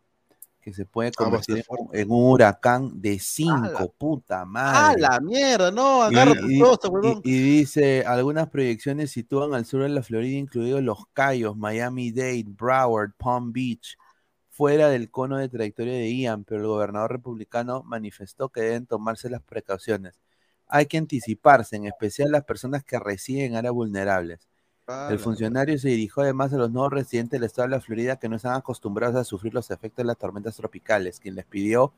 [0.66, 4.44] que se puede Ah, a convertir en, un- en un huracán de cinco, puta ¡Ah,
[4.46, 5.00] madre.
[5.00, 5.70] la mierda!
[5.70, 6.88] No, agarra y, este
[7.22, 12.46] y- y dice, algunas proyecciones sitúan al sur de la Florida, incluidos Los Cayos, Miami-Dade,
[12.48, 13.96] Broward, Palm Beach,
[14.50, 19.30] fuera del cono de trayectoria de Ian, pero el gobernador republicano manifestó que deben tomarse
[19.30, 20.18] las precauciones.
[20.66, 24.48] Hay que anticiparse, en especial las personas que residen en áreas vulnerables.
[24.88, 28.16] Ah, El funcionario se dirigió además a los nuevos residentes del estado de la Florida
[28.16, 31.92] que no están acostumbrados a sufrir los efectos de las tormentas tropicales, quien les pidió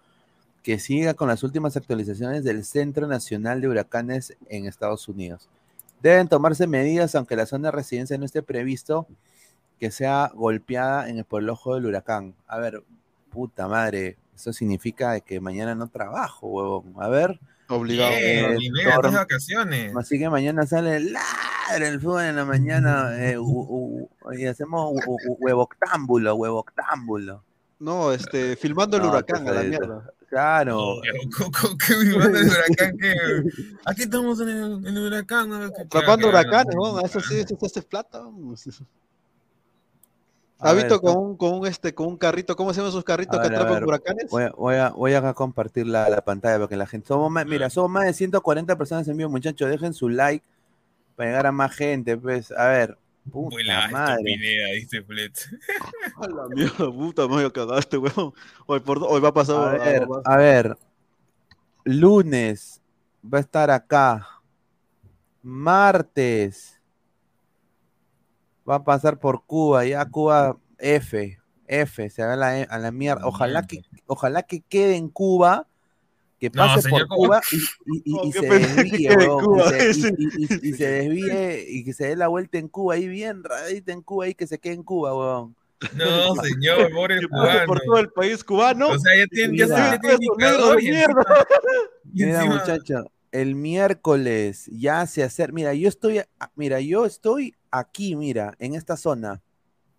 [0.62, 5.48] que siga con las últimas actualizaciones del Centro Nacional de Huracanes en Estados Unidos.
[6.02, 9.06] Deben tomarse medidas, aunque la zona de residencia no esté previsto
[9.78, 12.34] que sea golpeada en el, por el ojo del huracán.
[12.46, 12.82] A ver,
[13.30, 16.94] puta madre, eso significa que mañana no trabajo, huevón.
[16.98, 17.38] A ver.
[17.68, 18.10] Obligado.
[18.16, 19.94] Bien, Eh, vacaciones.
[19.96, 24.92] Así que mañana sale ladra el fútbol en la mañana eh, u- u- y hacemos
[24.94, 27.44] hu- hu- huevoctámbulo, huevoctámbulo.
[27.80, 30.10] No, este, filmando el No, huracán, a la mierda.
[30.28, 30.96] Claro.
[31.36, 32.96] ¿Con- con- qué filmando el huracán?
[32.98, 33.14] ¿Qué?
[33.84, 35.50] Aquí estamos en el, en el huracán.
[35.90, 37.00] Tapando que- huracanes, ¿no?
[37.00, 38.18] Eso sí, eso se hace plata.
[38.20, 38.66] vamos.
[40.60, 42.56] A ¿Has ver, visto con un, con un, este, con un carrito?
[42.56, 44.28] ¿Cómo se llaman esos carritos A que atrapan huracanes?
[44.28, 47.06] Voy a, voy a, voy a compartir la, la pantalla para que la gente.
[47.06, 49.70] Somos más, mira, somos más de 140 personas en vivo, muchachos.
[49.70, 50.44] Dejen su like
[51.14, 52.16] para llegar a más gente.
[52.16, 52.98] Pues, a ver,
[53.30, 54.36] puta Vuela, madre.
[54.74, 55.38] dice Flet.
[56.16, 58.32] A la mierda, puta madre, cagaste, weón.
[58.66, 59.80] Hoy, por, hoy va a pasar.
[59.80, 60.78] A ver, a ver.
[61.84, 62.82] Lunes
[63.22, 64.26] va a estar acá.
[65.40, 66.77] Martes
[68.68, 69.84] va a pasar por Cuba.
[69.86, 71.38] Ya Cuba F.
[71.66, 72.10] F.
[72.10, 73.26] Se va a la, a la mierda.
[73.26, 75.66] Ojalá que, ojalá que quede en Cuba.
[76.40, 77.06] Que pase por.
[77.08, 77.40] Cuba
[78.04, 79.08] y, se desvíe,
[80.38, 83.92] y se- se desvíe y que se dé la vuelta en Cuba ahí bien radita
[83.92, 85.56] en Cuba y que se quede en Cuba, huevón.
[85.94, 87.80] No, señor, pobre pase por cubano.
[87.86, 88.88] todo el país cubano.
[88.90, 91.46] O sea, ya tiene, ya ya tiene indicador mierda.
[92.12, 95.52] Mira, muchacho, el miércoles ya se acerca.
[95.52, 99.42] Mira, yo estoy, a- mira, yo estoy aquí, mira, en esta zona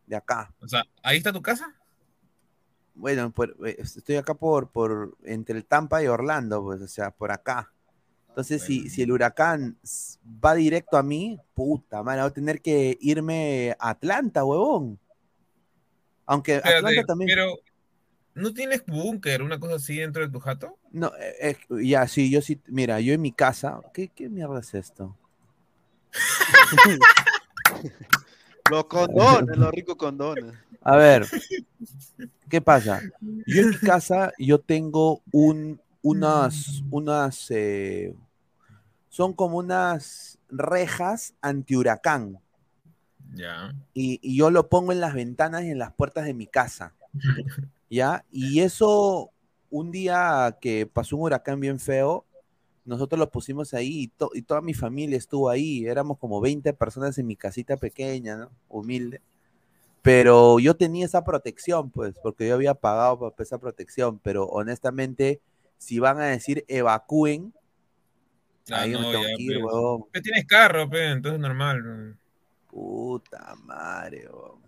[0.05, 0.53] de acá.
[0.61, 1.75] O sea, ¿ahí está tu casa?
[2.95, 7.11] Bueno, por- eh, estoy acá por, por entre el Tampa y Orlando, pues, o sea,
[7.11, 7.71] por acá.
[8.29, 9.77] Entonces, si, si el huracán
[10.25, 14.99] va directo a mí, puta madre, voy a tener que irme a Atlanta, huevón.
[16.25, 17.29] Aunque Espérate, Atlanta también.
[17.29, 17.55] pero
[18.35, 20.77] ¿no tienes búnker, una cosa así dentro de tu jato?
[20.91, 24.59] No, eh, eh, ya, sí, yo sí, mira, yo en mi casa, ¿qué, qué mierda
[24.59, 25.17] es esto?
[28.69, 30.53] Los condones, los ricos condones.
[30.81, 31.25] A ver,
[32.47, 33.01] ¿qué pasa?
[33.47, 38.13] Yo en mi casa, yo tengo un, unas, unas, eh,
[39.09, 42.39] son como unas rejas anti-huracán.
[43.33, 43.73] Ya.
[43.93, 46.93] Y, y yo lo pongo en las ventanas y en las puertas de mi casa.
[47.89, 48.23] ¿Ya?
[48.31, 49.31] Y eso,
[49.69, 52.25] un día que pasó un huracán bien feo,
[52.89, 55.85] nosotros lo pusimos ahí y, to- y toda mi familia estuvo ahí.
[55.85, 58.51] Éramos como 20 personas en mi casita pequeña, ¿no?
[58.67, 59.21] Humilde.
[60.01, 64.19] Pero yo tenía esa protección, pues, porque yo había pagado por esa protección.
[64.19, 65.41] Pero honestamente,
[65.77, 67.53] si van a decir evacúen,
[68.71, 69.73] Ah, ahí me no, tengo ya, que ir, pues.
[69.73, 70.05] huevón.
[70.11, 72.17] Pero tienes carro, pe, entonces normal.
[72.69, 74.61] Puta madre, huevón.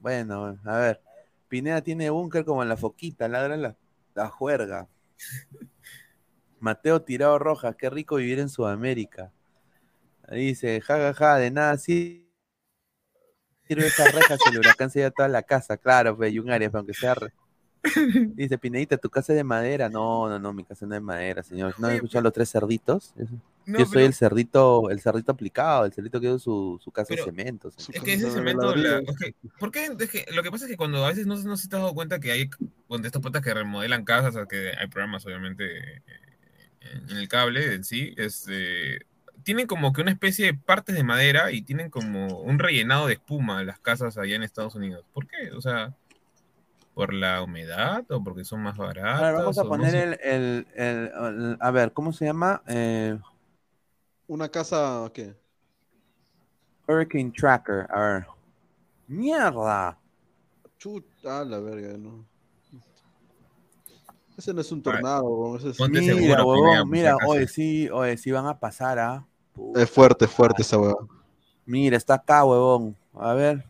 [0.00, 1.00] Bueno, a ver.
[1.48, 3.76] Pineda tiene búnker como en la foquita, ladra la,
[4.14, 4.86] la juerga.
[6.60, 9.32] Mateo Tirado Rojas, qué rico vivir en Sudamérica.
[10.30, 12.24] Dice, jajaja, ja, ja, de nada sí
[13.66, 15.76] sirve esta reja si el huracán se lleva toda la casa.
[15.76, 17.14] Claro, pues, y un área, pero aunque sea.
[17.14, 17.32] re-
[18.34, 19.88] Dice, Pinedita, ¿tu casa es de madera?
[19.88, 21.74] No, no, no, mi casa no es de madera, señor.
[21.78, 23.14] ¿No han escuchado los tres cerditos?
[23.64, 26.90] No, Yo soy pero- el cerdito, el cerdito aplicado, el cerdito que hizo su, su
[26.90, 27.68] casa Pero- de cemento.
[27.68, 29.22] Es que ese cemento, la- ok,
[29.58, 29.84] ¿por qué?
[29.98, 31.82] Es que lo que pasa es que cuando a veces no, no se te has
[31.82, 32.50] dado cuenta que hay
[32.88, 35.64] cuando estos patas que remodelan casas, o que hay programas obviamente
[35.98, 36.02] eh,
[36.92, 39.06] en el cable en sí, este,
[39.42, 43.14] tienen como que una especie de partes de madera y tienen como un rellenado de
[43.14, 45.04] espuma las casas allá en Estados Unidos.
[45.12, 45.50] ¿Por qué?
[45.52, 45.94] O sea,
[46.94, 49.20] ¿por la humedad o porque son más baratas?
[49.20, 50.02] A ver, vamos a no poner sé?
[50.02, 52.62] el, el- el- el- A ver, ¿cómo se llama?
[52.66, 53.18] Eh,
[54.26, 55.34] Una casa, ¿qué?
[56.86, 58.26] Hurricane Tracker, a ver.
[59.06, 59.98] ¡Mierda!
[60.78, 62.26] Chuta, la verga, no.
[64.38, 67.90] Ese no es un tornado, weón, ese es, Ponte Mira, seguro, huevón, mira, oye, sí,
[67.90, 69.26] oye, sí van a pasar, ¿ah?
[69.74, 70.94] es fuerte, fuerte esa weá.
[71.66, 72.96] Mira, está acá, huevón.
[73.14, 73.64] A ver.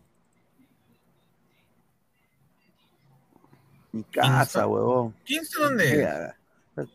[3.91, 5.15] Mi casa, huevón.
[5.25, 5.91] ¿Kingston dónde?
[5.95, 6.37] Mira,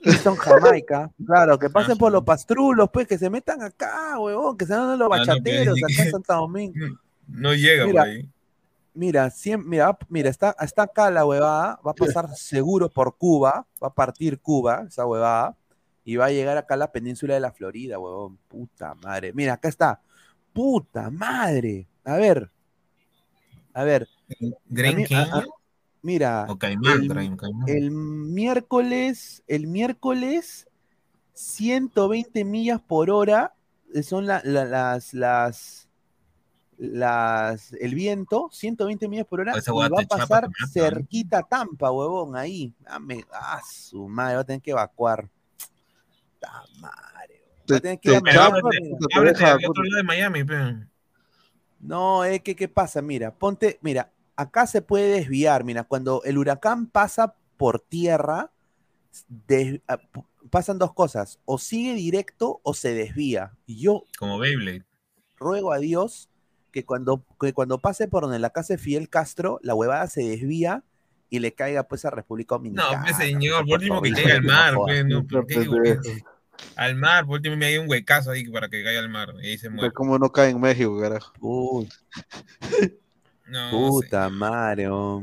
[0.03, 1.11] Kingston, Jamaica.
[1.27, 4.83] Claro, que pasen por los pastrulos, pues, que se metan acá, huevón, que se van
[4.83, 6.75] los Ah, no, pero bachateros acá en Santa Domingo.
[7.27, 8.29] No llega Mira, por ahí.
[8.95, 13.67] Mira, siem- mira, mira, está, está acá la huevada, va a pasar seguro por Cuba,
[13.83, 15.57] va a partir Cuba, esa huevada,
[16.05, 18.39] y va a llegar acá a la península de la Florida, huevón.
[18.49, 19.33] Puta madre.
[19.33, 20.01] Mira, acá está.
[20.53, 21.89] Puta madre.
[22.05, 22.51] A ver.
[23.73, 24.07] A ver.
[24.69, 25.17] Green A mí- King.
[25.17, 25.45] a- a-
[26.03, 26.47] mira.
[26.49, 30.69] O Caimán, el, el miércoles, el miércoles,
[31.33, 33.55] 120 millas por hora
[34.03, 35.84] son la- la- las, las,
[36.79, 41.43] las, el viento, 120 millas por hora, Esa y va a chapa, pasar cerquita a
[41.43, 42.73] Tampa, huevón, ahí.
[42.81, 45.29] Dame, ah, su madre, va a tener que evacuar.
[46.41, 48.11] Ta madre, va a tener que
[49.97, 50.87] de Miami, pe.
[51.81, 53.03] No, es que, ¿qué pasa?
[53.03, 55.65] Mira, ponte, mira, acá se puede desviar.
[55.65, 58.51] Mira, cuando el huracán pasa por tierra,
[59.29, 59.99] des- ah,
[60.51, 63.53] pasan dos cosas, o sigue directo o se desvía.
[63.67, 64.85] Y yo Como Beyblade.
[65.37, 66.31] ruego a Dios
[66.75, 70.23] que cuando, que cuando pase por donde la casa de Fidel Castro, la huevada se
[70.25, 70.83] desvía
[71.31, 73.01] y le caiga pues a República No, Dominicana.
[73.05, 74.75] pues señor, por último que caiga al no mar,
[75.07, 76.03] no, ¿por qué digo pendejo.
[76.03, 76.25] que-
[76.75, 79.51] Al mar, por último me hay un huecazo ahí para que caiga al mar y
[79.51, 79.93] ahí se muere.
[79.93, 81.33] cómo no cae en México, carajo.
[81.41, 81.89] Uy,
[83.47, 85.23] No, puta madre, oh.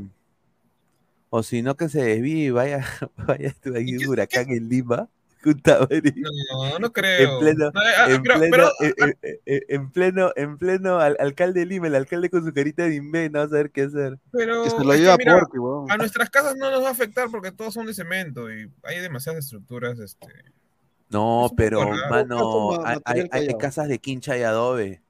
[1.28, 2.82] O si no que se desvíe y vaya,
[3.16, 5.08] vaya tú ahí un huracán en Lima.
[5.44, 7.34] No, no creo.
[7.34, 10.98] En pleno, No, ah, en pero- pleno, pero- en, en- en- en pleno, en pleno
[10.98, 13.70] al- alcalde de Lima, el alcalde con su carita de imbé, no va a saber
[13.70, 14.18] qué hacer.
[14.32, 15.90] Pero Que se lo es que, lleva mira, Porky, weón.
[15.90, 18.98] a nuestras casas no nos va a afectar porque todos son de cemento y hay
[19.00, 19.98] demasiadas estructuras.
[19.98, 20.26] Este,
[21.10, 25.02] No, Es pero, mano, hay, casas de quincha y adobe.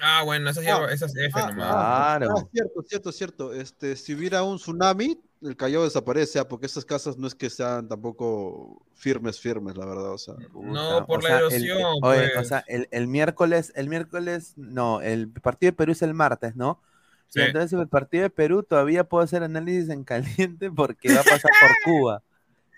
[0.00, 1.56] Ah, bueno, esas, ya- esas F Ah, nomás.
[1.56, 2.34] Claro.
[2.38, 3.52] Ah, cierto, cierto, cierto.
[3.52, 7.50] Este, si hubiera un tsunami, el Callao desaparece, ah, porque esas casas no es que
[7.50, 10.12] sean tampoco firmes, firmes, la verdad.
[10.12, 11.78] O sea, No, O por la erosión.
[11.82, 12.48] o pues.
[12.48, 16.80] sea, el, el miércoles, el miércoles, no, el partido de Perú es el martes, ¿no?
[17.28, 17.40] Sí.
[17.40, 21.50] Entonces el partido de Perú todavía puedo hacer análisis en caliente porque va a pasar
[21.60, 22.22] por Cuba.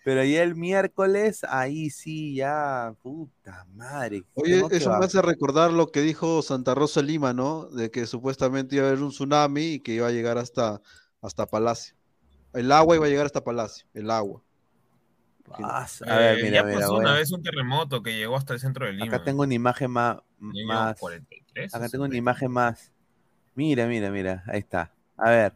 [0.03, 4.24] Pero ya el miércoles, ahí sí, ya, puta madre.
[4.35, 7.66] Oye, eso me hace recordar lo que dijo Santa Rosa Lima, ¿no?
[7.66, 10.81] De que supuestamente iba a haber un tsunami y que iba a llegar hasta,
[11.20, 11.99] hasta Palacio.
[12.52, 14.43] El agua iba a llegar hasta Palacio, el agua.
[15.52, 18.36] Ah, a ver, Eh, mira, ya mira, pasó voy una vez un terremoto que llegó
[18.36, 19.16] hasta el centro de Lima.
[19.16, 20.18] Acá tengo una imagen más.
[20.39, 22.16] Más 43, acá tengo una 50.
[22.16, 22.93] imagen más.
[23.55, 24.43] Mira, mira, mira.
[24.47, 24.93] Ahí está.
[25.16, 25.52] A ver.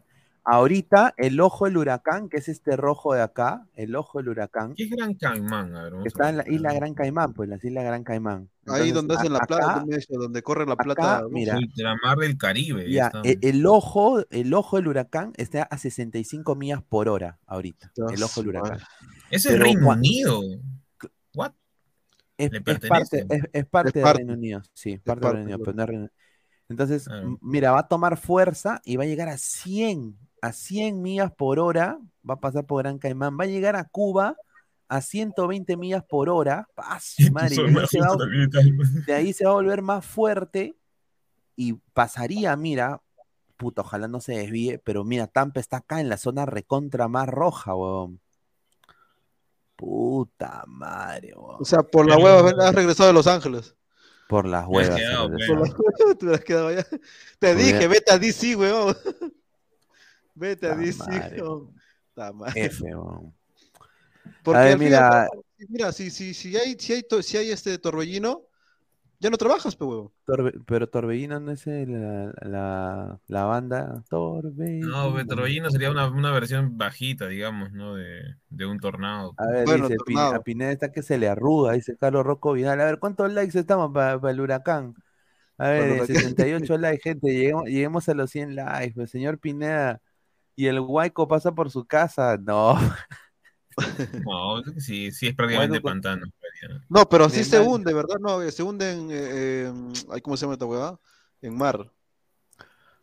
[0.47, 4.75] Ahorita el ojo del huracán, que es este rojo de acá, el ojo del huracán,
[4.75, 5.75] ¿Qué es Gran Caimán?
[5.75, 8.47] A ver, está en la isla Gran Caimán, pues las islas Gran Caimán.
[8.67, 11.23] Ahí donde hacen la plata, donde corre la acá, plata.
[11.31, 11.57] mira.
[11.57, 12.91] Ultramar del Caribe.
[12.91, 17.91] Ya, e- el, ojo, el ojo del huracán está a 65 millas por hora ahorita.
[18.13, 18.79] El ojo del huracán.
[19.31, 20.41] Ese es Reino cua- Unido.
[21.33, 21.53] ¿What?
[22.37, 23.25] Es, ¿Le es pertenece?
[23.25, 24.13] parte, es, es parte Es del.
[24.15, 25.63] Reino Unido, sí, parte, parte, del Reino Unido, claro.
[25.65, 26.11] pero no es Reino-
[26.69, 27.23] Entonces, Ah.
[27.41, 30.17] mira, va a tomar fuerza y va a llegar a 100,
[30.47, 31.97] a 100 millas por hora,
[32.27, 34.35] va a pasar por Gran Caimán, va a llegar a Cuba
[34.87, 37.55] a 120 millas por hora, ¡Ah, su madre!
[37.55, 40.75] de ahí se va a- de ahí se va a volver más fuerte
[41.55, 43.01] y pasaría, mira,
[43.57, 47.27] puta, ojalá no se desvíe, pero mira, Tampa está acá en la zona recontra más
[47.29, 48.19] roja, weón.
[49.75, 51.57] Puta madre, weón.
[51.59, 53.75] O sea, por la Pero- hueva ven, has regresado de Los Ángeles.
[54.29, 54.99] Por las has huevas.
[56.19, 56.85] te has quedado allá.
[57.39, 58.95] Te dije, vete a DC, weón.
[60.35, 61.03] Vete a DC.
[62.55, 62.83] F.
[64.43, 65.07] Porque A ver, al mira.
[65.23, 68.41] al cabo, mira, si, si, si hay, si hay, to- si hay este torbellino,
[69.19, 70.13] ya no trabajas, pe huevo.
[70.25, 74.87] Torbe- pero Torbellino no es el- la, la, la banda Torbellino.
[74.87, 77.95] No, pe, Torbellino sería una, una versión bajita, digamos, ¿no?
[77.95, 79.33] De, de un tornado.
[79.37, 80.35] A ver, Bueno, dice, tornado.
[80.35, 82.81] a Pineda está que se le arruga, dice Carlos Rocco Vidal.
[82.81, 84.95] A ver, ¿cuántos likes estamos para el huracán?
[85.57, 86.07] A ver, eh, huracán.
[86.15, 90.01] 68 likes, gente, lleguemos, lleguemos a los 100 likes, pues, señor Pineda.
[90.55, 92.75] Y el Huayco pasa por su casa, no.
[94.23, 96.25] No, sí, sí es prácticamente Bueno, pantano.
[96.87, 98.17] No, pero sí se hunde, ¿verdad?
[98.21, 99.09] No, eh, se hunde en.
[99.11, 99.73] eh,
[100.11, 100.97] ay, ¿Cómo se llama esta huevada?
[101.41, 101.91] En mar.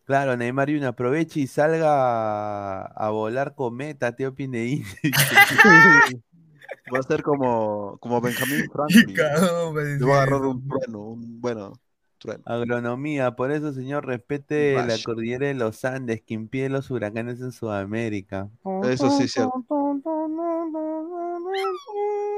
[0.04, 4.84] Claro, Neymar y aproveche y salga a, a volar cometa, tío Pineín.
[6.92, 9.18] Va a ser como, como Benjamín Franklin.
[9.20, 11.81] a Le va a agarrar un trueno, un bueno
[12.22, 12.42] trueno.
[12.46, 17.52] Agronomía, por eso, señor, respete la cordillera de los Andes, que impide los huracanes en
[17.52, 18.48] Sudamérica.
[18.84, 19.64] Eso sí es cierto.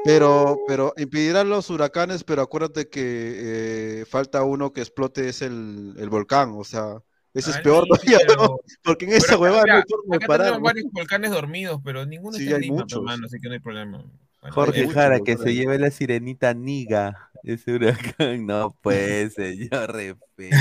[0.05, 5.94] Pero, pero impedirán los huracanes, pero acuérdate que eh, falta uno que explote es el,
[5.97, 7.02] el volcán, o sea,
[7.32, 8.56] ese es Ah, peor todavía, pero- ¿no?
[8.82, 10.47] Porque en esa Pero huevada no hay forma de parar.
[10.47, 10.65] tenemos ¿no?
[10.65, 12.98] varios volcanes dormidos, pero ninguno Sí, está en hay Lima, muchos.
[12.98, 14.05] hermano, así que no hay problema.
[14.45, 18.45] Bueno, Jorge Jara, que se lleve la sirenita Niga, ese huracán.
[18.47, 20.57] No, pues, señor, respeto.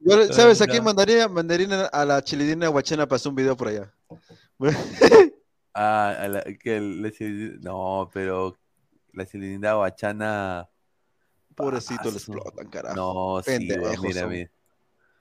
[0.00, 1.26] Yo, ¿Sabes a quién mandaría?
[1.26, 3.92] Mandaría a la chilidina guachena para hacer un video por allá.
[5.72, 7.10] Ah, a la- que la
[7.62, 8.58] no, pero
[9.12, 10.68] la sirenita guachana.
[11.54, 12.94] Pobrecito, le explotan, carajo.
[12.94, 13.68] No, sí,
[14.02, 14.50] mira, mira.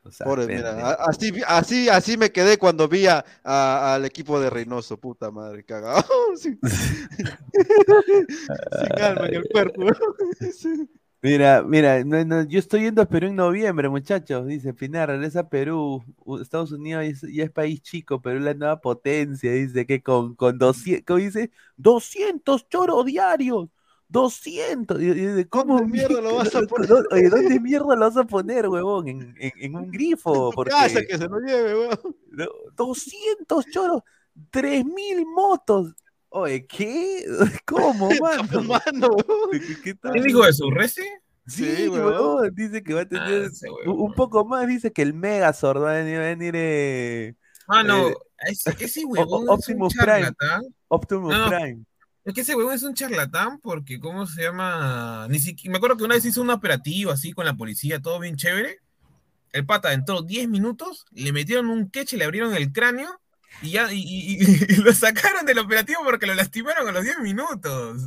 [0.06, 4.40] O sea, Pobre, mira, así, así, así me quedé cuando vi a- a- al equipo
[4.40, 6.04] de Reynoso, puta madre, cagado.
[6.38, 6.60] Sin,
[8.72, 9.86] sin alma en el cuerpo.
[11.22, 14.46] Mira, mira, no, no, yo estoy yendo a Perú en noviembre, muchachos.
[14.46, 16.04] Dice Pinar, regresa a Perú.
[16.40, 19.52] Estados Unidos ya es, ya es país chico, Perú es la nueva potencia.
[19.52, 21.50] Dice que con, con 200, ¿cómo dice?
[21.78, 23.70] 200 choros diarios.
[24.08, 25.02] 200.
[25.02, 26.92] Y- ¿Cómo ¿Dónde mierda lo vas a ¿Dó- poner?
[27.12, 29.08] Oye, ¿dónde mierda lo vas a poner, huevón?
[29.08, 30.52] En, en- en un grifo.
[30.52, 31.90] Porque, Casa que se lo lleve,
[32.32, 34.02] no, 200 choros,
[34.52, 35.94] 3000 motos.
[36.30, 37.26] Oye, ¿qué?
[37.66, 38.62] ¿Cómo, mano?
[38.64, 39.08] Mano.
[39.52, 40.12] ¿Qué- qué tal?
[40.14, 40.70] ¿Quién dijo eso?
[40.70, 41.02] ¿Resi?
[41.48, 42.56] Sí, Sí, huevón, huevón.
[42.56, 43.52] Dice que va a Ah, tener un,
[43.88, 44.02] huevón.
[44.02, 44.68] un poco más.
[44.68, 47.36] Dice que el Megazord va a venir, va a venir eh,
[47.68, 48.16] Ah, no, Eh,
[48.50, 50.32] ese, ese O- huevón es un Optimus Prime.
[50.88, 51.48] Optimus no.
[51.50, 51.84] Prime.
[52.26, 55.28] Es que ese huevón es un charlatán porque, ¿cómo se llama?
[55.30, 58.20] Ni siquiera, me acuerdo que una vez hizo un operativo así con la policía, todo
[58.20, 58.80] bien chévere.
[59.54, 63.22] El pata entró 10 minutos, le metieron un queche, le abrieron el cráneo
[63.62, 67.04] y ya y, y- y- y lo sacaron del operativo porque lo lastimaron a los
[67.04, 67.98] 10 minutos.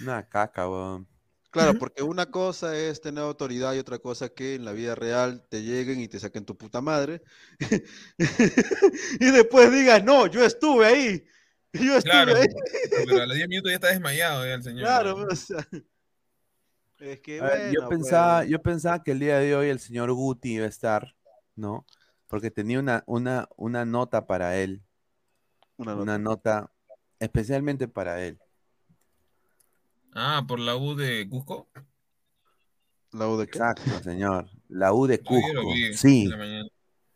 [0.00, 1.06] Una caca, weón.
[1.50, 5.46] Claro, porque una cosa es tener autoridad y otra cosa que en la vida real
[5.50, 7.22] te lleguen y te saquen tu puta madre.
[9.20, 11.24] y después digas, no, yo estuve ahí.
[11.80, 12.46] Yo estuve Claro, ahí.
[13.06, 14.82] pero a los 10 minutos ya está desmayado ya el señor.
[14.84, 15.66] Claro, o sea.
[16.98, 18.50] Es que A ver, yo pensaba, pues.
[18.50, 21.16] yo pensaba que el día de hoy el señor Guti iba a estar,
[21.56, 21.84] ¿no?
[22.28, 24.82] Porque tenía una, una, una nota para él.
[25.76, 26.70] Una Una nota
[27.18, 28.38] especialmente para él.
[30.14, 31.68] Ah, por la U de Cusco.
[33.12, 34.48] La U de Exacto, señor.
[34.68, 35.72] La U de lo Cusco.
[35.92, 36.26] Sí,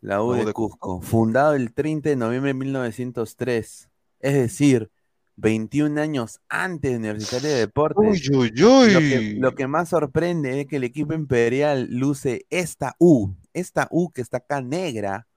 [0.01, 1.01] la U La U de de Cusco.
[1.01, 3.86] Fundado el 30 de noviembre de 1903.
[4.19, 4.89] Es decir,
[5.35, 8.29] 21 años antes de Universitario de Deportes.
[8.29, 8.91] Uy, uy, uy.
[8.93, 13.87] Lo que, lo que más sorprende es que el equipo imperial luce esta U, esta
[13.91, 15.27] U que está acá negra,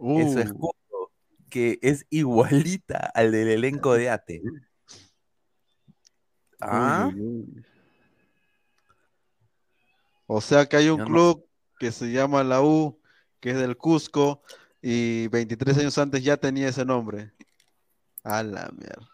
[0.00, 0.42] en su Uh.
[0.42, 1.10] escudo,
[1.48, 4.42] que es igualita al del elenco de ATE.
[6.60, 7.10] Ah.
[10.26, 11.46] O sea que hay un Yo no- club
[11.78, 12.98] que se llama la U,
[13.40, 14.42] que es del Cusco,
[14.82, 17.32] y 23 años antes ya tenía ese nombre.
[18.28, 19.08] A la mierda.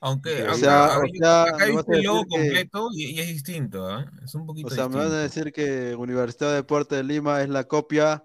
[0.00, 3.26] Aunque O acá, sea, o acá- sea, a el logo que- completo y, y es
[3.28, 4.08] distinto, ¿ah?
[4.24, 5.08] Es un poquito O sea, me distinto.
[5.08, 8.24] vas a decir que Universidad de Deportes de Lima es la copia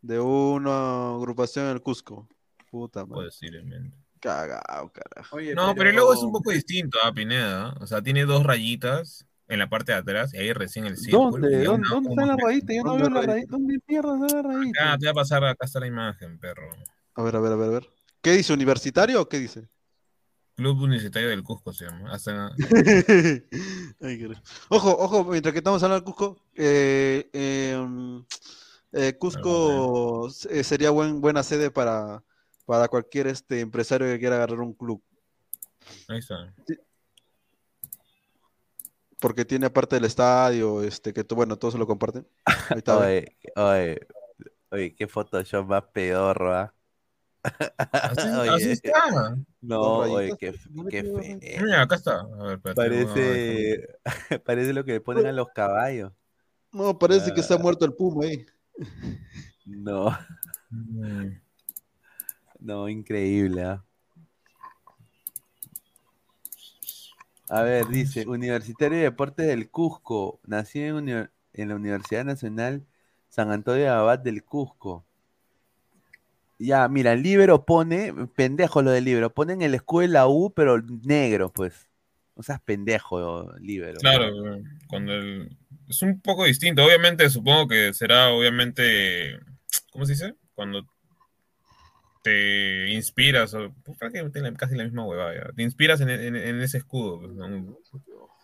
[0.00, 2.26] de una agrupación en el Cusco.
[2.70, 3.26] Puta madre.
[3.26, 3.94] Posiblemente.
[4.20, 5.38] Cagao, carajo.
[5.54, 7.74] No, pero el logo es un poco distinto, ¿ah, Pineda?
[7.80, 11.32] O sea, tiene dos rayitas en la parte de atrás y ahí recién el círculo.
[11.32, 11.64] ¿Dónde?
[11.64, 12.72] ¿Dónde, dónde está la rayita?
[12.72, 13.50] Yo no ¿Dónde veo la rayita?
[13.50, 14.78] ¿Dónde mierda está la rayita?
[14.92, 16.70] Ah, te voy a pasar, acá está la imagen, perro.
[17.16, 17.88] A ver, a ver, a ver, a ver.
[18.24, 18.54] ¿Qué dice?
[18.54, 19.68] ¿Universitario o qué dice?
[20.56, 22.10] Club Universitario del Cusco se llama.
[22.10, 22.52] Hasta...
[24.70, 27.86] Ojo, ojo, mientras que estamos hablando del Cusco, eh, eh,
[28.92, 32.24] eh, Cusco eh, sería buen, buena sede para,
[32.64, 35.02] para cualquier este empresario que quiera agarrar un club,
[36.08, 36.50] Ahí está.
[39.20, 42.26] porque tiene aparte del estadio, este, que tú- bueno, todos se lo comparten.
[42.46, 42.96] Ahí está.
[43.06, 44.06] Oye, oye,
[44.70, 46.72] oye, qué Photoshop más pedorro, ¿ah?
[47.92, 49.36] Así, Oye, así está.
[49.60, 50.54] No, oye, qué,
[50.90, 51.62] qué feo.
[51.62, 52.20] Mira, acá está.
[52.20, 53.98] A ver, espérate, Parece,
[54.44, 56.12] parece lo que le ponen a los caballos.
[56.72, 57.42] No, parece que Ah.
[57.42, 58.46] está muerto el puma ahí.
[59.66, 60.16] No,
[60.70, 61.28] Mm.
[62.60, 63.84] no, increíble, ¿ah?
[67.48, 72.84] A ver, dice, Universitario de Deportes del Cusco, nació en, en la Universidad Nacional
[73.28, 75.04] San Antonio de Abad del Cusco.
[76.58, 80.52] Ya, mira, el libro pone, pendejo lo del libro, ponen el escudo de la U,
[80.54, 81.88] pero negro, pues.
[82.34, 83.92] O sea, es pendejo, libro.
[84.00, 84.30] Claro,
[84.88, 85.56] cuando el...
[85.88, 86.84] es un poco distinto.
[86.84, 89.38] Obviamente, supongo que será, obviamente,
[89.92, 90.34] ¿cómo se dice?
[90.54, 90.84] Cuando
[92.22, 95.52] te inspiras, o, pues, prácticamente casi la misma huevada, ya.
[95.52, 97.20] te inspiras en, en- en ese escudo.
[97.20, 97.76] pues, ¿no?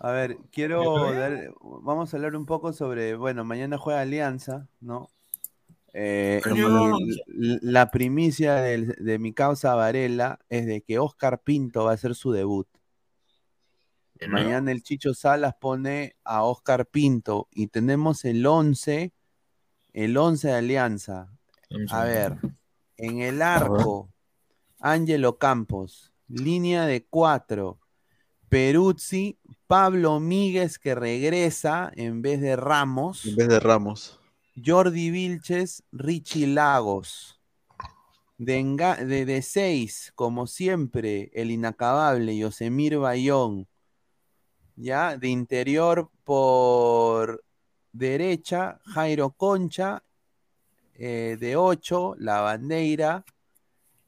[0.01, 5.11] A ver, quiero dar- vamos a hablar un poco sobre, bueno, mañana juega Alianza, ¿no?
[5.93, 6.41] Eh,
[7.27, 12.15] la primicia del- de mi causa Varela es de que Oscar Pinto va a hacer
[12.15, 12.69] su debut.
[14.29, 19.13] Mañana el Chicho Salas pone a Oscar Pinto y tenemos el 11,
[19.95, 21.33] el 11 de Alianza.
[21.91, 22.37] A ver,
[22.99, 24.13] en el arco,
[24.79, 27.79] Ángelo Campos, línea de cuatro,
[28.49, 34.20] Peruzzi, Pablo Míguez que regresa en vez de Ramos, En vez de Ramos.
[34.65, 37.41] Jordi Vilches, Richie Lagos.
[38.39, 38.63] De,
[39.07, 43.69] de, de seis, como siempre, el inacabable Yosemir Bayón.
[44.77, 47.45] Ya, de interior por
[47.93, 50.03] derecha, Jairo Concha.
[50.95, 53.25] eh, de 8, La Bandeira.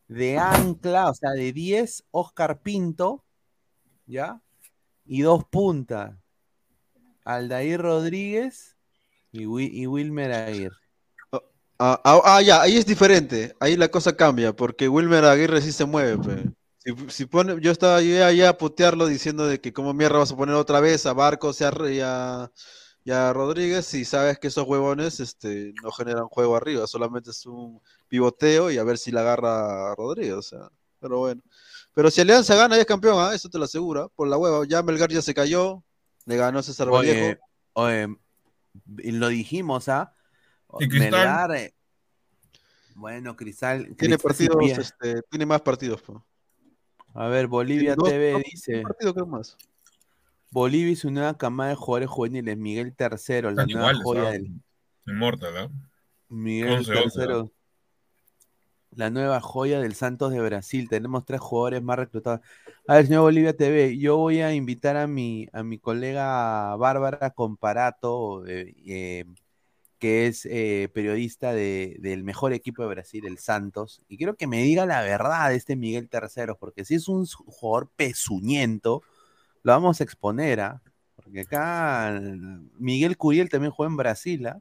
[0.08, 3.24] De ancla, o sea, de 10, Oscar Pinto.
[4.06, 4.40] ¿Ya?
[5.06, 6.16] Y dos puntas.
[7.24, 8.71] Aldair Rodríguez
[9.32, 9.42] y,
[9.82, 10.76] y Wilmer Aguirre.
[11.78, 13.54] Ah, ah, ah, ya, ahí es diferente.
[13.58, 16.18] Ahí la cosa cambia, porque Wilmer Aguirre sí se mueve.
[16.18, 16.50] pe.
[16.78, 20.32] Si, si pone, yo estaba yo allá a putearlo diciendo de que como mierda vas
[20.32, 22.50] a poner otra vez a Barcos y a, y a-
[23.04, 27.44] y a Rodríguez y sabes que esos huevones este, no generan juego arriba, solamente es
[27.46, 30.34] un pivoteo y a ver si la agarra a Rodríguez.
[30.34, 30.68] O sea,
[31.00, 31.42] pero bueno.
[31.94, 33.34] Pero si Alianza gana, ya es campeón, ¿ah?
[33.34, 34.08] eso te lo asegura.
[34.14, 35.82] Por la hueva, ya Melgar ya se cayó,
[36.26, 37.38] le ganó a César Vallejo.
[37.74, 38.16] oye,
[38.86, 40.14] lo dijimos, ¿ah?
[40.80, 41.10] Y Cristal.
[41.10, 41.74] Melgar, eh,
[42.94, 43.94] bueno, Cristal.
[43.96, 46.02] Tiene Cristal partidos, este, tiene más partidos.
[46.02, 46.24] po.
[47.14, 48.80] A ver, Bolivia Dos- TV dos- dice.
[48.82, 49.56] partido creo más.
[50.50, 52.56] Bolivia y su nueva camada de jugadores juveniles.
[52.58, 54.32] Miguel Tercero, la Están nueva iguales, joya ¿ah?
[54.32, 54.50] del.
[55.06, 55.70] Inmortal, ¿ah?
[56.28, 57.52] Miguel 11, 11, Tercero.
[58.94, 60.88] La nueva joya del Santos de Brasil.
[60.88, 62.40] Tenemos tres jugadores más reclutados.
[62.86, 67.30] A ver, señor Bolivia TV, yo voy a invitar a mi, a mi colega Bárbara
[67.30, 69.24] Comparato, eh, eh,
[69.98, 74.46] que es eh, periodista de- del mejor equipo de Brasil, el Santos, y quiero que
[74.48, 79.02] me diga la verdad de este Miguel Terceros, porque si es un jugador pezuñento,
[79.64, 80.82] lo vamos a exponer, ¿ah?
[81.16, 82.20] Porque acá
[82.78, 84.60] Miguel Curiel también juega en Brasil, ¿ah?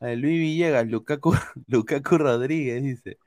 [0.00, 1.32] Luis Villegas, Lukaku,
[1.66, 3.18] Lukaku Rodríguez dice.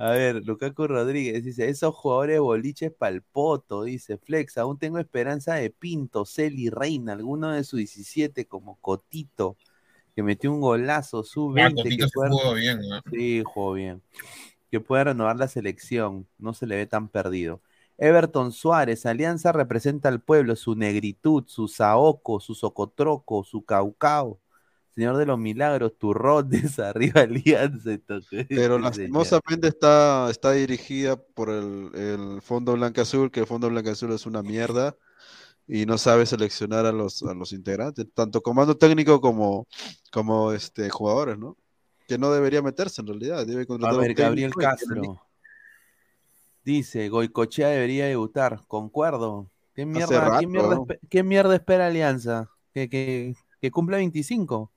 [0.00, 5.70] A ver, Lukaku Rodríguez dice, esos jugadores boliches palpoto, dice Flex, aún tengo esperanza de
[5.70, 9.56] Pinto, Celi, Reina, alguno de sus 17 como Cotito,
[10.14, 13.00] que metió un golazo, su Ah, 20 Cotito que pueda- jugó bien, ¿no?
[13.10, 14.02] Sí, jugó bien.
[14.70, 17.60] Que pueda renovar la selección, no se le ve tan perdido.
[17.96, 24.38] Everton Suárez, Alianza representa al pueblo, su negritud, su saoco, su socotroco, su caucao.
[24.98, 27.92] Señor de los milagros, turrones, arriba Alianza.
[27.92, 33.70] entonces, Pero lastimosamente está, está dirigida por el, el Fondo Blanca Azul, que el Fondo
[33.70, 34.96] Blanca Azul es una mierda
[35.68, 39.68] y no sabe seleccionar a los, a los integrantes, tanto comando técnico como,
[40.10, 41.56] como este, jugadores, ¿no?
[42.08, 43.46] Que no debería meterse en realidad.
[43.46, 45.22] Debe A contratar ver, un Gabriel Castro.
[46.64, 48.64] Dice, Goicochea debería debutar.
[48.66, 49.48] Concuerdo.
[49.74, 52.50] ¿Qué mierda, rato, ¿qué mierda, qué mierda espera Alianza?
[52.74, 54.72] ¿Que, que, que cumpla 25?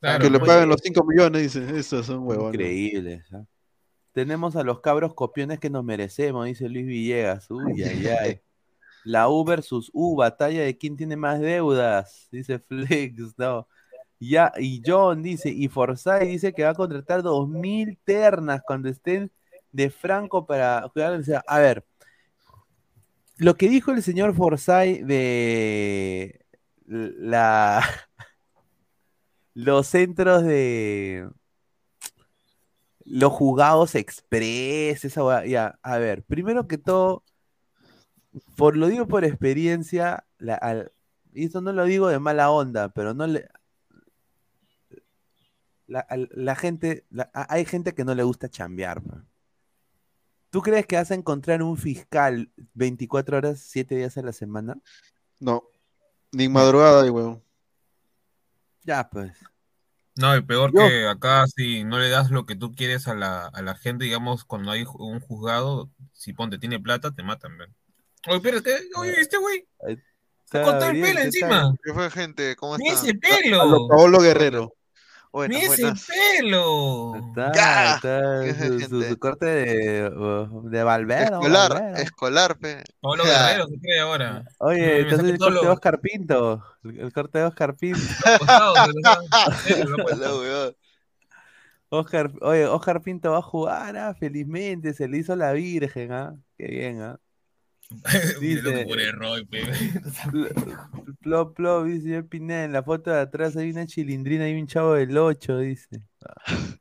[0.00, 1.78] Que le paguen los 5 millones, dice.
[1.78, 2.54] Esos son huevones.
[2.54, 3.24] Increíble.
[3.32, 3.44] ¿ah?
[4.12, 7.50] Tenemos a los cabros copiones que nos merecemos, dice Luis Villegas.
[7.50, 8.40] Uy, ay, ay.
[9.04, 13.66] La U versus U, batalla de quién tiene más deudas, dice Flex, no.
[14.18, 19.30] Ya, y John dice, y Forsyth dice que va a contratar 2.000 ternas cuando estén
[19.72, 21.14] de Franco para jugar.
[21.14, 21.86] o sea, a ver,
[23.38, 26.44] lo que dijo el señor Forsyth de
[26.86, 27.82] la
[29.54, 31.28] los centros de
[33.04, 37.24] los jugados express, esa ya, a ver, primero que todo,
[38.56, 40.90] por lo digo por experiencia, la-
[41.32, 43.48] y esto no lo digo de mala onda, pero no le
[45.90, 49.02] la, gente, hay gente que no le gusta chambear.
[50.50, 54.78] ¿Tú crees que vas a encontrar un fiscal 24 horas, 7 días a la semana?
[55.40, 55.64] No,
[56.32, 57.42] ni madrugada, y huevón.
[58.90, 59.30] Ya, pues.
[60.16, 63.14] No, y peor Yo- que acá, si no le das lo que tú quieres a
[63.14, 67.56] la, a la gente, digamos, cuando hay un juzgado, si ponte tiene plata, te matan,
[67.56, 67.72] ven.
[68.26, 69.64] Oye, espérate, oye, este güey,
[70.44, 71.72] se cortó el pelo encima.
[71.84, 72.56] ¿Qué fue, gente?
[72.56, 72.92] ¿Cómo están?
[72.92, 73.86] ese pelo.
[73.86, 74.74] Paolo Guerrero.
[75.32, 76.06] Buenas, Mira ese buenas.
[76.06, 77.14] pelo.
[77.16, 77.94] Está, Ya.
[77.94, 79.08] está ¿Qué es, su, su- gente?
[79.10, 81.24] su corte de, uh, de Valverde.
[81.24, 82.02] Escolar, Valverde.
[82.02, 82.82] escolar, pe.
[83.00, 83.46] Pablo Ya.
[83.46, 84.44] Guerrero se cree ahora.
[84.58, 86.64] Oye, entonces el corte de Oscar Pinto.
[86.82, 88.00] El, corte de Oscar Pinto.
[91.92, 96.36] Oscar, oye, Oscar Pinto va a jugar, ah, felizmente, se le hizo la virgen, ah,
[96.56, 97.18] qué bien, ah.
[98.40, 99.48] Dice, Roy,
[101.20, 104.66] Plop, plop, dice señor Pineda, en la foto de atrás hay una chilindrina y un
[104.66, 106.02] chavo del 8, dice.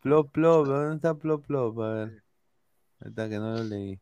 [0.00, 1.80] Plop, plop, ¿dónde está plop, plop?
[1.80, 2.22] A ver.
[3.00, 3.98] Está, que no lo leí.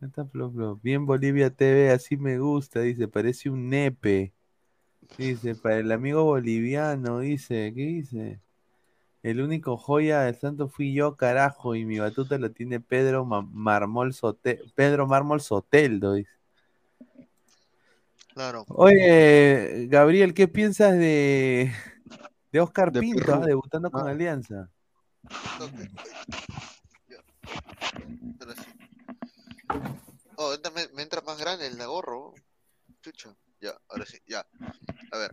[0.00, 0.82] ¿Dónde está plop, plop?
[0.82, 4.32] Bien Bolivia TV, así me gusta, dice, parece un nepe.
[5.18, 8.40] Dice, para el amigo boliviano, dice, ¿qué dice?
[9.22, 13.42] El único joya del santo fui yo, carajo, y mi batuta lo tiene Pedro Ma-
[13.42, 16.32] Marmol Sote- Pedro Mármol Soteldo, dice.
[18.32, 18.64] Claro.
[18.68, 21.72] Oye, Gabriel, ¿qué piensas de,
[22.52, 24.10] de Oscar De Pinto, ah, debutando con Ah.
[24.12, 24.70] Alianza?
[30.36, 32.32] Oh, me, me entra más grande el gorro.
[33.02, 33.34] Chucha.
[33.60, 34.46] Ya, ahora sí, ya.
[35.10, 35.32] A ver.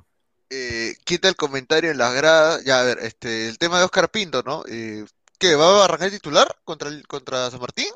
[0.57, 2.63] Eh, quita el comentario en las gradas.
[2.63, 4.63] Ya, a ver, este, el tema de Oscar Pinto, ¿no?
[4.69, 5.05] Eh,
[5.37, 5.55] ¿qué?
[5.55, 7.87] ¿Va a arrancar titular contra el, contra San Martín?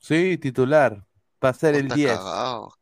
[0.00, 1.04] Sí, titular,
[1.44, 2.16] va a ser el Está 10.
[2.16, 2.72] cagado.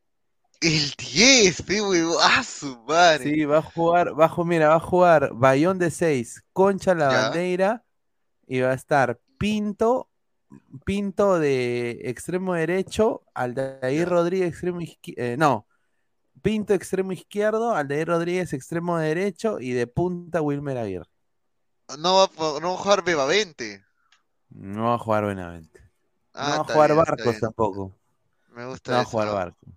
[0.61, 1.81] El 10, pe.
[2.23, 3.25] ¡Ah, su madre!
[3.25, 7.11] Sí, va a jugar, va a mira, va a jugar Bayón de 6, Concha la
[7.11, 7.21] Ya.
[7.23, 7.85] Bandeira,
[8.47, 10.09] y va a estar Pinto,
[10.87, 15.67] Pinto de extremo derecho, Aldair Rodríguez extremo izquierdo, no,
[16.43, 21.07] Pinto extremo izquierdo, Aldair Rodríguez extremo derecho, y de punta Wilmer Aguirre.
[21.99, 23.85] No va, a no va a jugar Bebavente.
[24.51, 25.81] No va a jugar Benavente.
[26.33, 27.97] Ah, no va a jugar bien, Barcos tampoco.
[28.55, 29.69] Me gusta No va a jugar Barcos.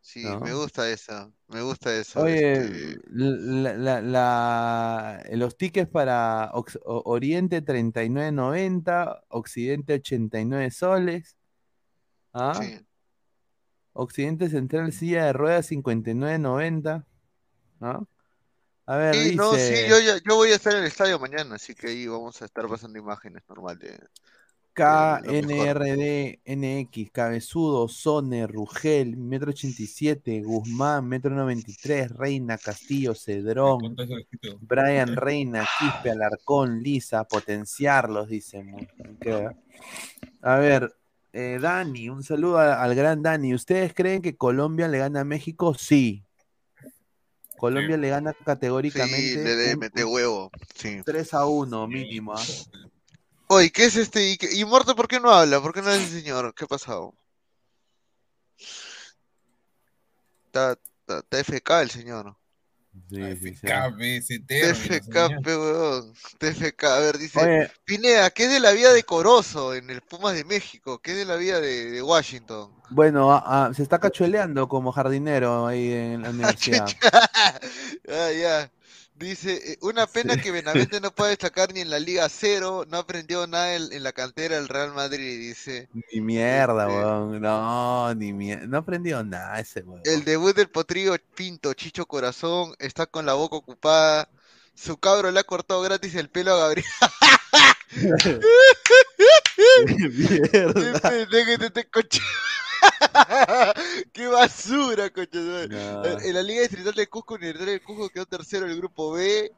[0.00, 0.40] Sí, ¿no?
[0.40, 1.32] me gusta eso.
[1.48, 2.20] Me gusta eso.
[2.20, 11.36] Oye, este, la, la- la- los tickets para Ox- Oriente 39.90, Occidente 89 soles.
[12.32, 12.58] ¿ah?
[12.60, 12.84] sí.
[13.94, 17.04] Occidente Central silla de ruedas 59.90.
[17.80, 18.08] ¿no?
[18.86, 21.54] A ver, Sí, no, sí, yo, ya- yo voy a estar en el estadio mañana,
[21.56, 25.28] así que ahí vamos a estar pasando imágenes normal de, de lo mejor.
[25.34, 33.96] KNRD NX, Cabezudo, Sone, Rugel, metro 87, Guzmán, metro 93, Reina, Castillo, Cedrón.
[34.60, 38.62] Brian Reina, Quispe, Alarcón, Lisa, potenciarlos, dice.
[38.62, 39.54] mu- ok.
[40.42, 40.94] A ver,
[41.32, 43.54] eh, Dani, un saludo a- al gran Dani.
[43.54, 45.74] ¿Ustedes creen que Colombia le gana a México?
[45.74, 46.24] Sí.
[47.56, 50.50] Colombia le gana Sí, categóricamente le debe un- meter huevo.
[50.74, 51.00] Sí.
[51.04, 52.34] 3 a 1 mínimo.
[52.34, 52.42] ¿ah?
[53.46, 54.30] Oye, ¿qué es este?
[54.30, 55.60] ¿Y, qué- y Muerto por qué no habla?
[55.60, 56.54] ¿Por qué no es el señor?
[56.54, 57.14] ¿Qué ha pasado?
[60.46, 62.36] Está, está, está FK el señor.
[63.08, 63.66] Sí, sí, sí.
[63.66, 65.42] KBC término, TFK, señor.
[65.42, 66.12] pe huevón.
[66.38, 67.40] TFK, a ver, dice.
[67.40, 70.98] Oye, Pineda, ¿qué es de la vida de Corozo en el Pumas de México?
[71.00, 72.70] ¿Qué es de la vida de, de Washington?
[72.90, 76.86] bueno, ah, ah, se está cachueleando como jardinero ahí en la universidad.
[78.08, 78.70] Ah, ya.
[79.22, 82.98] Dice, eh, una pena que Benavente no pueda destacar ni en la Liga Cero, no
[82.98, 85.88] aprendió nada en, en la cantera del Real Madrid, dice.
[86.12, 87.40] Ni mierda, Este- weón.
[87.40, 88.66] No, ni mierda.
[88.66, 90.02] No aprendió nada ese weón.
[90.04, 94.28] El debut del potrillo Pinto, Chicho Corazón, está con la boca ocupada.
[94.74, 96.86] Su cabro le ha cortado gratis el pelo a Gabriel.
[97.92, 98.40] ¡Qué
[99.86, 101.88] pendejo es este!
[104.12, 105.38] ¡Qué basura, coche!
[105.68, 106.04] No.
[106.04, 109.52] En la Liga Distrital de Cusco, Universitario de Cusco quedó tercero en el grupo B.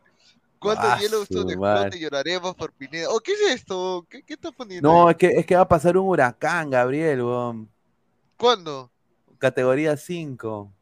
[0.58, 1.98] ¿Cuánto Ah, Yellowstone explote?
[1.98, 3.08] Lloraremos por Pineda.
[3.10, 4.06] Oh, ¿qué es esto?
[4.08, 4.88] ¿Qué, qué estás poniendo?
[4.88, 5.12] No, ahí?
[5.12, 7.68] es que, es que va a pasar un huracán, Gabriel, weón.
[8.38, 8.90] ¿Cuándo?
[9.38, 10.72] Categoría 5.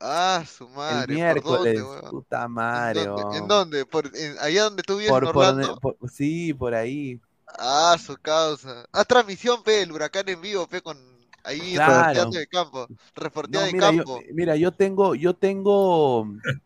[0.00, 1.06] Ah, su El madre.
[1.06, 1.74] ¿por miércoles.
[1.78, 2.10] dónde, weón?
[2.10, 3.38] Puta madre, ¿En dónde?
[3.38, 3.86] ¿En dónde?
[3.86, 5.78] ¿Por, en- allá donde tú vives Por, en por Orlando?
[5.80, 7.18] por- sí, por ahí.
[7.46, 8.84] Ah, su causa.
[8.92, 10.98] Ah, transmisión, pe, el huracán en vivo, pe, con
[11.44, 11.94] ahí Claro.
[11.98, 12.88] reporteando de campo.
[13.14, 14.22] Reporteando No, de mira, yo, campo.
[14.32, 16.26] mira, yo tengo, yo tengo,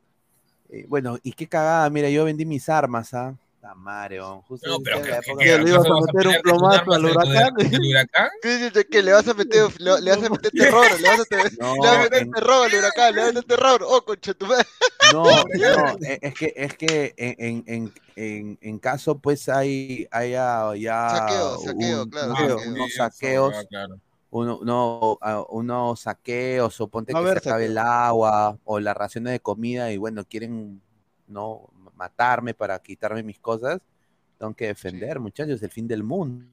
[0.70, 3.34] eh, bueno, y qué cagada, mira, yo vendí mis armas, ¿ah?
[4.10, 4.40] Weón.
[4.42, 6.42] Justo No, en pero que, que, época- que, le ibas a ¿acaso vas meter un
[6.42, 7.54] plomazo al huracán?
[7.90, 8.28] huracán?
[8.40, 11.00] ¿Qué le vas a meter, le, le vas a meter terror?
[11.00, 13.14] ¿Le vas a, te- No, le vas a meter en- terror al huracán?
[13.14, 13.82] ¿Le vas a meter terror?
[13.86, 14.64] Oh, concha tu madre.
[15.12, 20.30] No, no, e- es que, es que en, en, en, en, caso, pues hay, hay
[20.30, 24.00] ya Saqueo, saqueo, un- claro, unos- saqueos, ah, claro.
[24.30, 25.18] Uno, uno-
[25.50, 27.92] unos saqueos, o ponte a que se acabe el saqueo.
[27.92, 30.80] agua, o las raciones de comida, y bueno, quieren
[31.26, 33.80] no matarme para quitarme mis cosas,
[34.38, 36.46] tengo que defender, muchachos, el fin del mundo.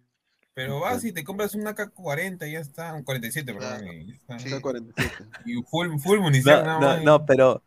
[0.53, 3.79] Pero vas y te compras una K40 y ya está, un 47, perdón.
[3.81, 3.93] Claro.
[3.93, 4.39] y ya está.
[4.39, 4.45] Sí.
[4.47, 5.25] Está 47.
[5.45, 7.61] Y full, full munición, No, nada no, no, pero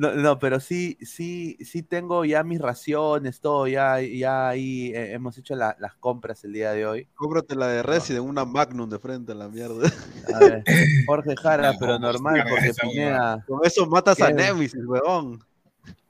[0.00, 5.12] no, no, pero sí, sí, sí tengo ya mis raciones, todo, ya, ya ahí eh,
[5.12, 7.08] hemos hecho la- las compras el día de hoy.
[7.14, 9.90] Cómprate la de Resident, una Magnum de frente a la mierda.
[10.34, 10.64] A ver,
[11.06, 14.34] Jorge Jara, No, pero ¿cómo normal, porque Pineda, Con eso matas a ¿Qué?
[14.34, 15.44] Nemesis, weón.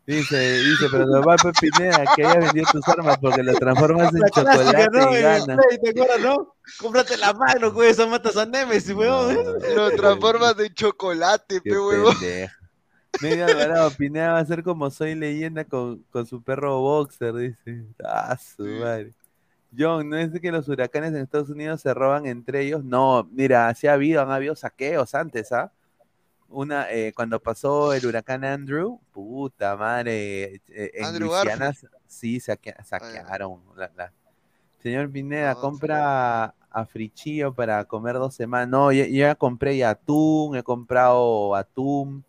[0.06, 4.20] Dice, dice, pero normal, pues, Pineda, que hayas vendido tus armas porque lo transformas en
[4.20, 5.10] La chocolate ¿no?
[5.16, 5.20] y.
[5.20, 6.54] Play, ¿Te acuerdas, no?
[6.80, 9.36] Cómprate la mano, güey, esa matas a Nemesis, weón.
[9.76, 12.14] Lo transformas en chocolate, pe huevón.
[13.22, 17.84] Medio Alvarado, Pineda va a ser como soy leyenda con, con su perro boxer, dice.
[18.02, 19.12] Ah, su madre.
[19.76, 22.82] John, ¿no es que los huracanes en Estados Unidos se roban entre ellos?
[22.82, 25.70] No, mira, sí ha habido, han habido saqueos antes, ¿ah?
[26.48, 31.92] Una, eh, cuando pasó el huracán Andrew, puta madre, eh, en Andrew Luisiana Garfield.
[32.09, 33.60] sí saque- saquearon.
[33.76, 34.12] la- la-
[34.82, 38.68] Señor Pineda, compra a Frichillo para comer dos semanas.
[38.68, 42.24] No, yo, yo ya compré ya atún, he comprado atún.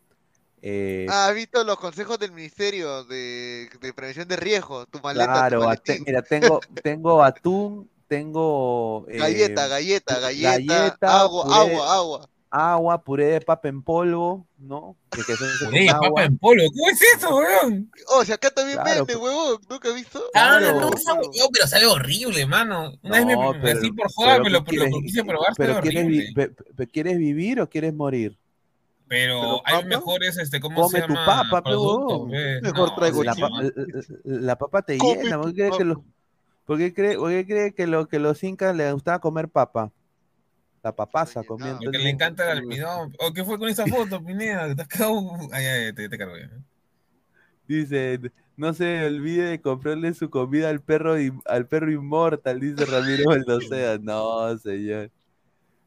[0.62, 4.86] Eh, Ah, ¿has visto los consejos del Ministerio de, de Prevención de Riesgo?
[4.86, 6.04] Tu maleta, tu claro, maletín.
[6.06, 12.30] mira, tengo, tengo atún, tengo eh, Galleta, galleta, galleta, galleta, agua, puré- agua, agua.
[12.50, 14.98] agua, puré de papa en polvo, ¿no?
[15.10, 15.24] Que,
[15.66, 17.90] Puré de papa en polvo, ¿cómo es eso, weón?
[18.08, 19.62] Oh, si acá también Claro, vende, huevón.
[19.70, 20.20] ¿Nunca has visto?
[20.34, 20.80] Ah, Claro.
[20.82, 22.94] no, esa huevón, pero sale horrible, mano.
[23.02, 25.24] Una vez me, No, me- pero- así por joda pero me lo, ¿qué lo quise
[25.24, 28.38] probar, pero ¿quieres, vi- pe- pe- ¿quieres vivir o quieres morir?
[29.12, 31.62] Pero hay mejores, este, ¿cómo Come se tu papa.
[31.66, 33.24] Mejor No, traigo
[34.24, 35.98] La, papa te Come llena, ¿por qué crees que los,
[36.64, 39.92] por qué cree, por qué cree que, lo, que los incas les gustaba comer papa?
[40.82, 41.78] La papaza comían.
[41.84, 43.14] Porque le encanta el almidón.
[43.20, 44.74] ¿O qué fue con esa foto, Pineda?
[44.74, 45.20] Te has quedado...
[45.52, 46.50] Ay, ay, te, te cargo ya.
[47.68, 48.18] Dice,
[48.56, 53.26] no se olvide de comprarle su comida al perro y, al perro inmortal, dice Ramiro
[53.26, 53.98] Baldosea.
[53.98, 55.12] No, señor.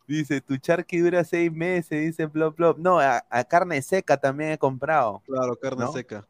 [0.06, 2.78] Dice, tu charqui dura seis meses, dice Plop Plop.
[2.78, 5.22] No, a, a carne seca también he comprado.
[5.26, 5.93] Claro, carne ¿No?
[5.93, 6.26] seca.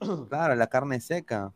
[0.30, 1.52] Claro, la carne seca.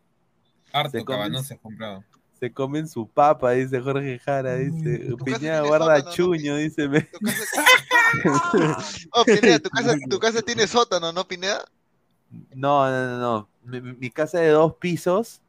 [0.72, 2.04] Harto Se comen- se ha comprado.
[2.38, 4.98] Se comen su papa, dice Jorge Jara, dice.
[5.16, 6.12] Tu casa guarda sótano, ¿no?
[6.12, 6.88] chuño, dice.
[6.88, 7.08] me-
[9.12, 11.64] Oh, Pineda, tu casa, tu casa tiene sótano, ¿no, Pineda?
[12.54, 13.48] No, no, no, no.
[13.64, 15.40] Mi, mi- mi casa es de dos pisos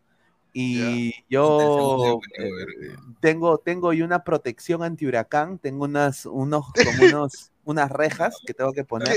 [0.57, 7.91] y yo eh, tengo, tengo y una protección anti-huracán, tengo unas, unos, como unos, unas
[7.91, 9.09] rejas que tengo que poner.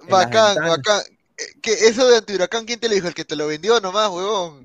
[0.00, 1.00] las Bacán, bacán.
[1.38, 3.06] Eh, ¿Qué, eso de antihuracán, ¿quién te lo dijo?
[3.06, 4.64] El que te lo vendió nomás, huevón.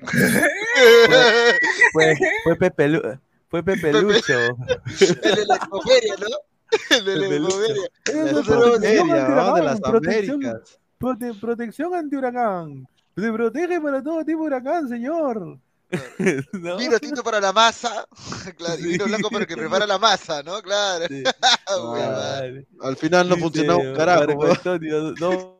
[1.93, 4.33] Fue, fue Pepe, Lu- fue Pepe Lucho.
[5.23, 6.95] El de la expoferia, ¿no?
[6.97, 7.83] El de la expoferia.
[8.05, 9.07] Eh, protección
[9.55, 10.79] de las protección- Américas.
[10.99, 12.87] prote- protección anti-huracán.
[13.15, 15.59] Se protege para todo tipo de huracán, señor.
[16.53, 16.77] ¿No?
[16.77, 18.05] Vino tinto para la masa.
[18.57, 20.61] Claro, y vino blanco para el que prepara la masa, ¿no?
[20.61, 21.05] Claro.
[22.81, 24.43] Al final no Dice funcionaba un carajo.
[24.45, 25.59] Antonio, no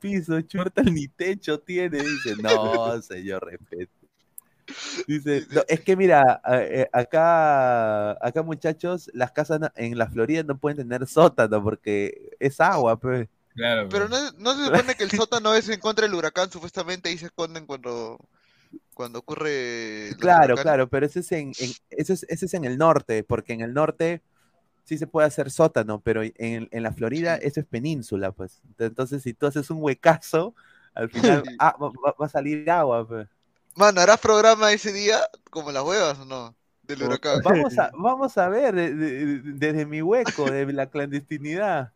[0.00, 1.98] piso, churta ni techo tiene.
[1.98, 3.92] Dice, no, señor, respeto.
[5.06, 10.42] Dice, no, es que mira, eh, acá, acá muchachos, las casas no- en la Florida
[10.44, 13.28] no pueden tener sótano porque es agua, pues.
[13.54, 17.08] Claro, Pero no, no se supone que el sótano es en contra del huracán, supuestamente
[17.10, 18.18] ahí se esconden cuando,
[18.94, 20.10] cuando ocurre.
[20.18, 20.62] Claro, huracanes.
[20.62, 23.60] claro, pero ese es en, en- ese es, ese es en el norte, porque en
[23.60, 24.22] el norte
[24.84, 28.60] sí se puede hacer sótano, pero en, en la Florida eso es península, pues.
[28.78, 30.54] Entonces, si tú haces un huecazo,
[30.94, 33.28] al final ah, va, va- a salir agua, pues.
[33.76, 35.18] Mano, ¿harás programa ese día
[35.50, 36.54] como las huevas o no?
[36.82, 37.40] Del huracán.
[37.44, 41.92] Vamos a, vamos a ver de- de- de- desde mi hueco, de la clandestinidad.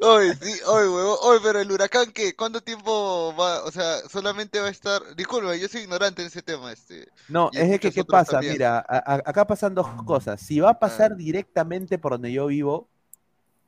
[0.00, 2.34] Oye, sí, oye, huevón, oye, pero el huracán, ¿qué?
[2.34, 3.62] ¿Cuánto tiempo va?
[3.64, 5.14] O sea, solamente va a estar.
[5.16, 7.08] Disculpa, yo soy ignorante en ese tema, este.
[7.28, 8.32] No, es de que, ¿qué pasa?
[8.32, 8.54] también.
[8.54, 10.40] Mira, a- a- acá pasan dos cosas.
[10.40, 12.88] Si va a pasar directamente por donde yo vivo,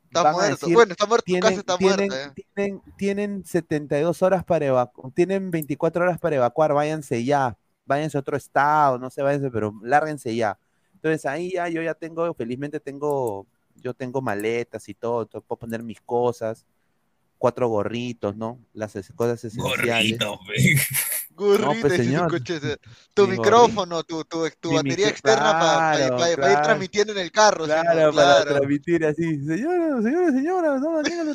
[0.09, 0.67] Está muerto.
[0.67, 2.33] decir, Bueno, está muerto, tu tienen, casa está tienen, muerta, eh.
[2.55, 8.21] tienen, tienen 72 horas para evacuar, tienen 24 horas para evacuar, váyanse ya, váyanse a
[8.21, 10.57] otro estado, no sé, váyanse, pero lárguense ya.
[10.95, 13.47] Entonces ahí ya yo ya tengo, felizmente tengo,
[13.77, 16.67] yo tengo maletas y todo, puedo poner mis cosas,
[17.39, 18.59] cuatro gorritos, ¿no?
[18.73, 20.19] Las cosas esenciales.
[21.37, 21.43] Pe.
[21.45, 22.31] Gorrito, No, pues, señor.
[22.31, 22.79] coche, ese-
[23.13, 27.31] tu Mi micrófono, tu, tu, tu Mi batería externa para claro, ir transmitiendo en el
[27.33, 27.65] carro.
[27.67, 27.81] ¿sí, no?
[27.83, 28.55] Claro, para Claro.
[28.57, 31.33] transmitir así, señoras, señores, señoras, no, huracán.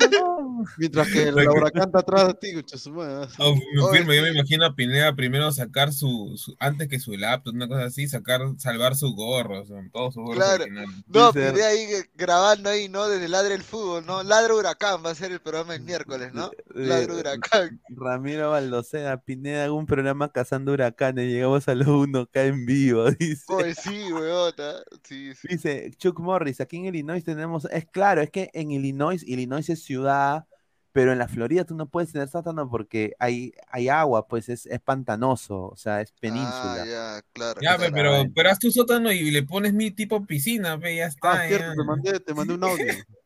[0.78, 3.28] Mientras que el huracán está atrás de ti, concha su madre.
[3.38, 7.12] Oh, me firmo, yo me imagino a Pineda primero sacar su, su- antes que su
[7.12, 10.64] laptop, una cosa así, sacar, salvar sus gorros, son todos sus gorros Claro.
[11.06, 13.08] No, Dice- pide ahí eh, grabando ahí, ¿no?
[13.08, 14.22] Desde Ladre el Fútbol, ¿no?
[14.22, 16.50] Ladre Huracán va a ser el programa el miércoles, ¿no?
[16.74, 17.80] Ladre Huracán.
[17.88, 23.42] Ramiro Baldocena, Pineda, algún programa cazando huracanes, llegamos a los 1K en vivo, dice.
[23.46, 24.82] Pues sí, weota.
[25.02, 25.48] Sí, sí.
[25.48, 29.82] Dice Chuck Morris, aquí en Illinois tenemos, es claro, es que en Illinois, Illinois es
[29.82, 30.46] ciudad,
[30.92, 34.66] pero en la Florida tú no puedes tener sótano porque hay, hay agua, pues es,
[34.66, 36.82] es pantanoso, o sea, es península.
[36.82, 37.60] Ah, ya, claro.
[37.60, 37.92] Ya, claro.
[37.92, 41.32] pero, pero haz tu sótano y le pones mi tipo piscina, pe, ya está.
[41.32, 41.74] Ah, cierto, ya.
[41.74, 42.86] te mandé, te mandé un audio.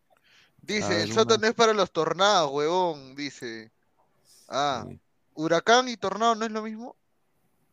[0.66, 3.70] Dice, el sótano es para los tornados, huevón, dice.
[4.48, 4.86] Ah,
[5.34, 6.96] ¿Huracán y tornado no es lo mismo?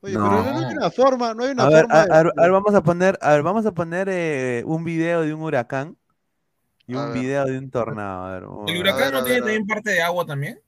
[0.02, 0.24] Oye, No.
[0.24, 2.02] pero no hay una forma, no hay una A ver, forma.
[2.02, 4.64] a, de- a ver, a ver, vamos a poner, a ver, vamos a poner eh,
[4.66, 5.98] un video de un huracán
[6.88, 7.14] y A un ver.
[7.14, 8.26] video de un tornado.
[8.26, 10.60] A ver, ¿El huracán ver, no a tiene también parte de agua también?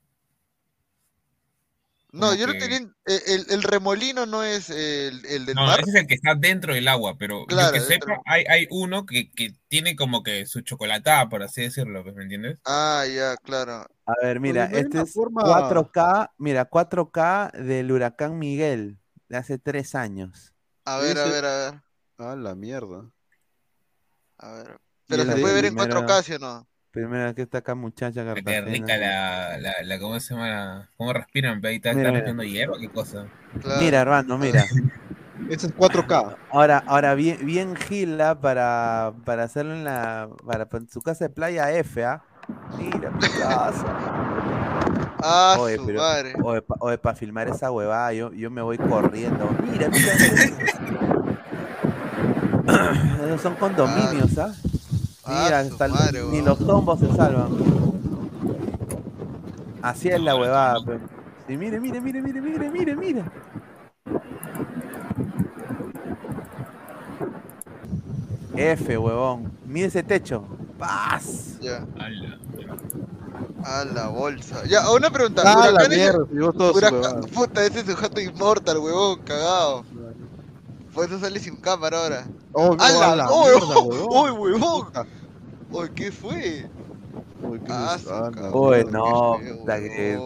[2.12, 2.78] No, yo no tenía.
[3.08, 5.80] eh, El, el remolino no es el, el del No, mar.
[5.80, 8.14] ese es el que está dentro del agua, pero Claro, yo que dentro.
[8.14, 12.16] sepa, hay, hay uno que, que tiene como que su chocolatada, por así decirlo, pues,
[12.16, 12.60] ¿me entiendes?
[12.66, 13.86] Ah, ya, claro.
[14.06, 18.98] A ver, mira, no este es forma- 4K, mira, 4K del huracán Miguel
[19.30, 20.54] de hace tres años.
[20.86, 21.82] A ver, a ver, a ver.
[22.18, 23.10] Ah, la mierda.
[24.38, 24.78] A ver.
[25.08, 26.68] Pero se de puede ver en primera- 4K, ¿sí o no?
[26.92, 30.48] Primera que está acá, muchacha Qué rica la, la, la, ¿cómo se llama?
[30.50, 31.66] La- ¿Cómo respiran?
[31.66, 32.44] Ahí está, Mira, está mira.
[32.50, 33.28] hierba, qué cosa.
[33.62, 33.82] Claro.
[33.82, 34.64] Mira, hermano, mira.
[35.50, 36.38] Ese es 4K.
[36.52, 41.30] Ahora, ahora bien, bien gila para, para hacerlo en la, para, para su casa de
[41.32, 42.24] playa F, ¿ah?
[42.78, 43.86] Mira, mi casa.
[45.26, 46.34] Ah, Oye, su pero, madre.
[46.44, 49.50] oye, pa- oye, para filmar esa huevada, yo, yo me voy corriendo.
[49.72, 50.14] Mira, mira.
[53.26, 54.54] Esos son condominios, ¿ah?
[55.26, 57.50] Ah, Mira, su hasta el- madre, ni los tombos se salvan.
[59.82, 61.00] Así es la huevada, pe.
[61.54, 63.24] Y mire, mire, mire, mire, mire, mire, mire.
[68.56, 69.52] F, huevón.
[69.66, 70.44] Mire ese techo.
[70.78, 71.58] Paz.
[71.62, 71.86] Ya.
[73.66, 74.64] A la bolsa.
[74.66, 75.42] Ya, una pregunta.
[75.46, 77.22] Ah, la ¿Huracán es- mierda, huevada.
[77.34, 79.84] Puta, ese es su jato inmortal, huevón, cagado.
[80.94, 82.26] Por eso sale sin cámara ahora.
[82.52, 83.12] Oh, no, ¡Hala!
[83.12, 84.08] a la ¡Oh, mierda, oh, huevón.
[84.10, 84.88] oh, huevón!
[85.72, 86.70] Oye, ¿qué fue?
[87.42, 87.98] Uy, qué Ah,
[88.92, 90.20] no, puta que-.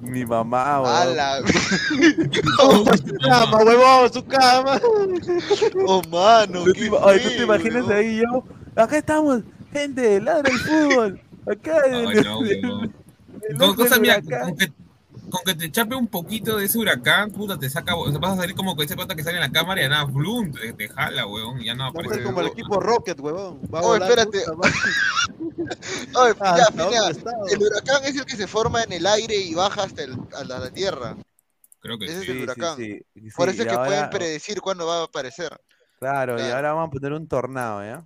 [0.00, 1.16] Mi mamá, A huevón.
[1.16, 1.38] la...
[3.06, 4.80] Su cama, huevón, su cama.
[5.86, 8.44] Oh, mano, ¿Tú te, qué ima- oye, ¿tú te imaginas ahí yo?
[8.76, 9.42] Acá estamos,
[9.72, 11.20] gente, ladra el fútbol.
[11.46, 12.24] Acá Ay, el-
[13.56, 14.72] no, el Con, mira, con que,
[15.30, 18.32] con que te chape un poquito de ese huracán, puta, te saca, o sea, vas
[18.32, 20.52] a salir como con ese pata que sale en la cámara y ya nada, blum,
[20.52, 22.22] te, te jala, weón, y ya no Va a aparece.
[22.22, 23.60] como el equipo Rocket, huevón.
[23.72, 24.44] Va Oye, volar, espérate.
[26.14, 27.08] Oye, Ah, ya,
[27.50, 30.44] el huracán es el que se forma en el aire y baja hasta el- a
[30.44, 31.16] la, la tierra.
[31.80, 32.30] Creo que Ese es sí.
[32.32, 32.76] el huracán.
[32.76, 35.58] sí, sí, Por eso es que pueden predecir cuándo va a aparecer.
[35.98, 38.04] Claro, y ahora vamos a poner un tornado, ¿ya?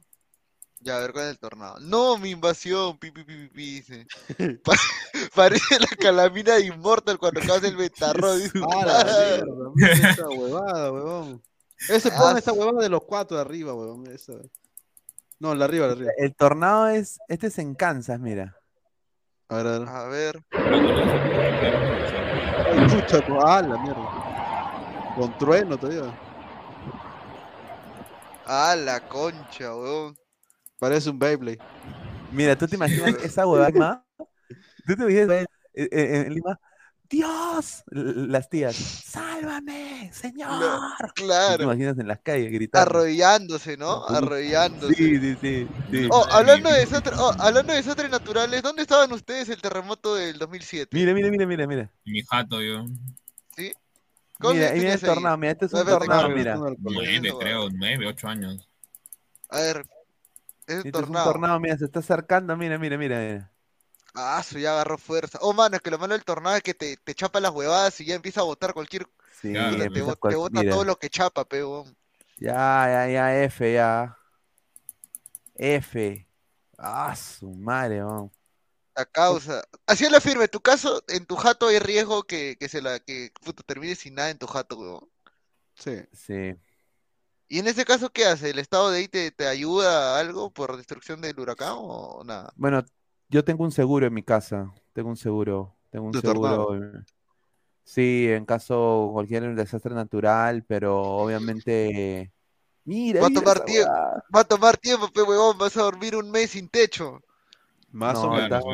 [0.84, 1.78] Ya, a ver cuál es el tornado.
[1.80, 4.06] No, mi invasión, pi, pi, pi, pi, pi, dice.
[4.64, 4.72] Pa-
[5.34, 8.34] parece la calamina de Immortal cuando causa el betarro.
[8.36, 8.58] dice.
[8.68, 9.04] Ah, la
[9.44, 11.42] mierda, mira esa huevada, huevón.
[11.88, 14.06] Ese Ah, pone esa huevada de los cuatro de arriba, huevón.
[14.08, 14.32] Esa.
[15.38, 16.10] No, la arriba, la arriba.
[16.18, 18.56] El tornado es, este es en Kansas, mira.
[19.48, 19.88] A ver, a ver.
[19.88, 20.44] A ver.
[22.72, 25.12] Ay, chucha, ah, la mierda.
[25.16, 26.12] Con trueno todavía.
[28.46, 30.16] Ah, la concha, weón.
[30.82, 31.60] Parece un Beyblade.
[32.32, 34.04] Mira, ¿tú te imaginas esa huevada?
[34.84, 35.88] ¿Tú te imaginas eh,
[36.26, 36.58] en Lima?
[37.08, 37.84] ¡Dios!
[37.86, 40.80] Las tías, ¡sálvame, señor!
[41.06, 41.62] ¿Tú te Claro.
[41.62, 42.90] imaginas en las calles gritando?
[42.90, 44.04] Arrodillándose, ¿no?
[44.08, 44.92] Arrodillándose.
[44.92, 45.66] Sí, sí, sí.
[45.92, 46.08] sí.
[46.10, 50.36] Oh, hablando de, desastres, oh, hablando de desastres naturales, ¿dónde estaban ustedes el terremoto del
[50.36, 50.96] 2007?
[50.96, 51.92] Mira, mira, mira, mira, mira.
[52.04, 52.86] Mi jato, yo.
[53.56, 53.72] ¿Sí?
[54.40, 55.14] ¿Cómo Mira, años y mira el tenías ahí?
[55.14, 56.56] tornado, mira, este es un tornado, mira.
[56.56, 58.68] no- Nueve, creo, nueve, ocho años.
[59.50, 59.86] A ver,
[60.72, 61.42] es un Este es un tornado.
[61.60, 63.18] mira, se está acercando, mira, mira, mira.
[63.20, 63.52] mira.
[64.14, 65.38] Ah, su ya agarró fuerza.
[65.42, 67.98] Oh, mano, es que lo malo del tornado es que te, te chapa las huevadas
[68.00, 69.06] y ya empieza a botar cualquier.
[69.30, 70.72] Sí, te, empieza bo- cual- te bota mira.
[70.72, 71.96] todo lo que chapa, peón.
[72.38, 74.16] Ya, ya, ya, F, ya.
[75.58, 76.26] F.
[76.78, 78.32] Ah, su madre, vamos.
[78.96, 79.62] La causa.
[79.86, 80.44] Así es la firme.
[80.44, 83.94] En tu caso, en tu jato hay riesgo que, que se la que puta, termine
[83.94, 85.08] sin nada en tu jato, weón.
[85.74, 86.02] Sí.
[86.12, 86.54] Sí.
[87.52, 88.48] Y en ese caso, ¿qué hace?
[88.48, 92.50] ¿El estado de ahí te, te ayuda a algo por destrucción del huracán o nada?
[92.56, 92.82] Bueno,
[93.28, 94.72] yo tengo un seguro en mi casa.
[94.94, 95.76] Tengo un seguro.
[95.90, 96.70] Tengo un seguro.
[97.84, 102.32] Sí, en caso cualquier desastre natural, pero obviamente.
[102.86, 103.92] Mira, Va a tomar tiempo,
[104.34, 107.20] va a tomar tiempo, pe huevón, vas a dormir un mes sin techo.
[107.90, 108.48] Más No, o menos.
[108.48, 108.64] Claro.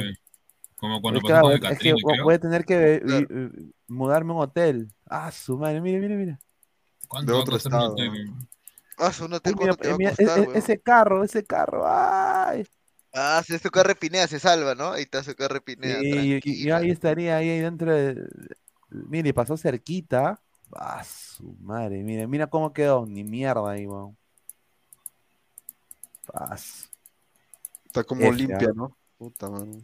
[0.77, 2.25] Como cuando Es pasó claro, con es que creo.
[2.25, 3.27] voy a tener que eh, Claro.
[3.89, 4.89] mudarme a un hotel.
[5.05, 6.39] Ah, su madre, mira, mira, mira.
[7.09, 8.11] ¿Cuánto de otro estado, hotel?
[8.99, 9.13] Ah,
[10.55, 12.67] ese carro, ese carro, ay.
[13.15, 14.93] Ah, si es tu carro Pineda, se salva, ¿no?
[14.93, 18.27] Ahí está su carro Pineda, Y, y- ahí estaría, ahí, ahí dentro de...
[18.91, 20.41] Mire, pasó cerquita.
[20.75, 23.07] Ah, su madre, mira, mira cómo quedó.
[23.07, 24.17] Ni mierda ahí, weón.
[26.33, 26.91] Paz.
[27.87, 28.73] Está como limpia, ah.
[28.75, 28.97] ¿no?
[29.17, 29.79] Puta madre.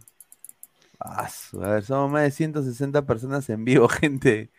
[0.98, 4.50] Ah, su- A ver, somos más de 160 personas en vivo, gente.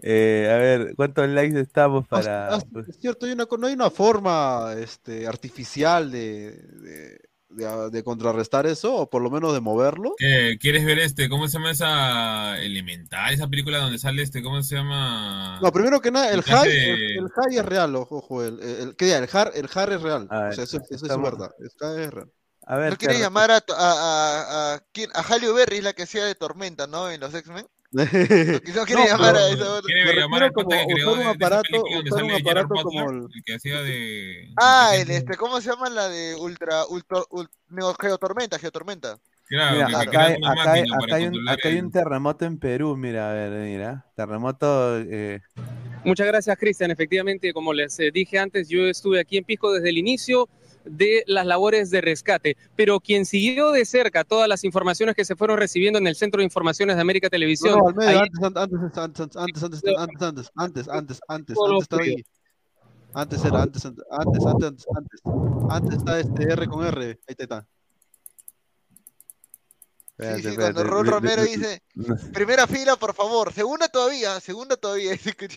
[0.00, 2.54] Eh, a ver, ¿cuántos likes estamos para...?
[2.54, 7.90] Ah, sí, es cierto, hay una, no hay una forma este, artificial de, de, de,
[7.90, 10.14] de contrarrestar eso, o por lo menos de moverlo.
[10.18, 10.58] ¿Qué?
[10.60, 11.30] ¿Quieres ver este?
[11.30, 13.32] ¿Cómo se llama esa Elemental?
[13.32, 15.58] Esa película donde sale este, ¿cómo se llama?
[15.62, 18.96] No, primero que nada, el high, el, el high es real, ojo, ojo, el, el,
[18.96, 19.18] ¿qué diga?
[19.18, 20.28] El har, el har es real.
[20.28, 21.50] Ver, o sea, eso, eso es verdad.
[21.58, 22.30] El high es real.
[22.68, 25.08] A ver, ¿No quieres te- llamar a, a, a, a, quién?
[25.14, 27.08] a Halle Berry, la que hacía de Tormenta, ¿no?
[27.10, 27.64] En los X-Men.
[27.92, 28.04] ¿No,
[28.84, 29.82] quieres No, llamar a esa otra?
[29.92, 33.42] Quiere llamar que como creó usar un aparato- usar un aparato Butler, como el- el
[33.44, 34.52] que hacía de...
[34.56, 39.18] Ah, el este, ¿cómo se llama la de Ultra, Ultra, Ultra, Geotormenta, Geotormenta?
[39.48, 42.58] Claro, Mira, que acá, hay, acá, hay, acá hay un, acá hay un terremoto en
[42.58, 44.04] Perú, mira, a ver, mira.
[44.16, 44.98] Terremoto.
[44.98, 45.40] eh,
[46.04, 46.90] Muchas gracias, Cristian.
[46.90, 50.48] Efectivamente, como les eh, dije antes, yo estuve aquí en Pisco desde el inicio
[50.88, 55.36] de las labores de rescate, pero quien siguió de cerca todas las informaciones que se
[55.36, 58.28] fueron recibiendo en el Centro de Informaciones de América Televisión, No, no, al medio, ahí-
[58.42, 62.24] antes, antes, antes, antes, antes, antes, antes, antes, antes, antes, antes, antes.
[63.14, 65.20] Antes era, antes, antes, antes, antes, antes, antes.
[65.70, 67.66] Antes está este R con R, ahí está.
[70.18, 71.82] Sí, sí, espérate, cuando le- Romero dice,
[72.32, 75.12] primera fila, por favor, segunda todavía, segunda todavía.
[75.12, 75.48] Dice que-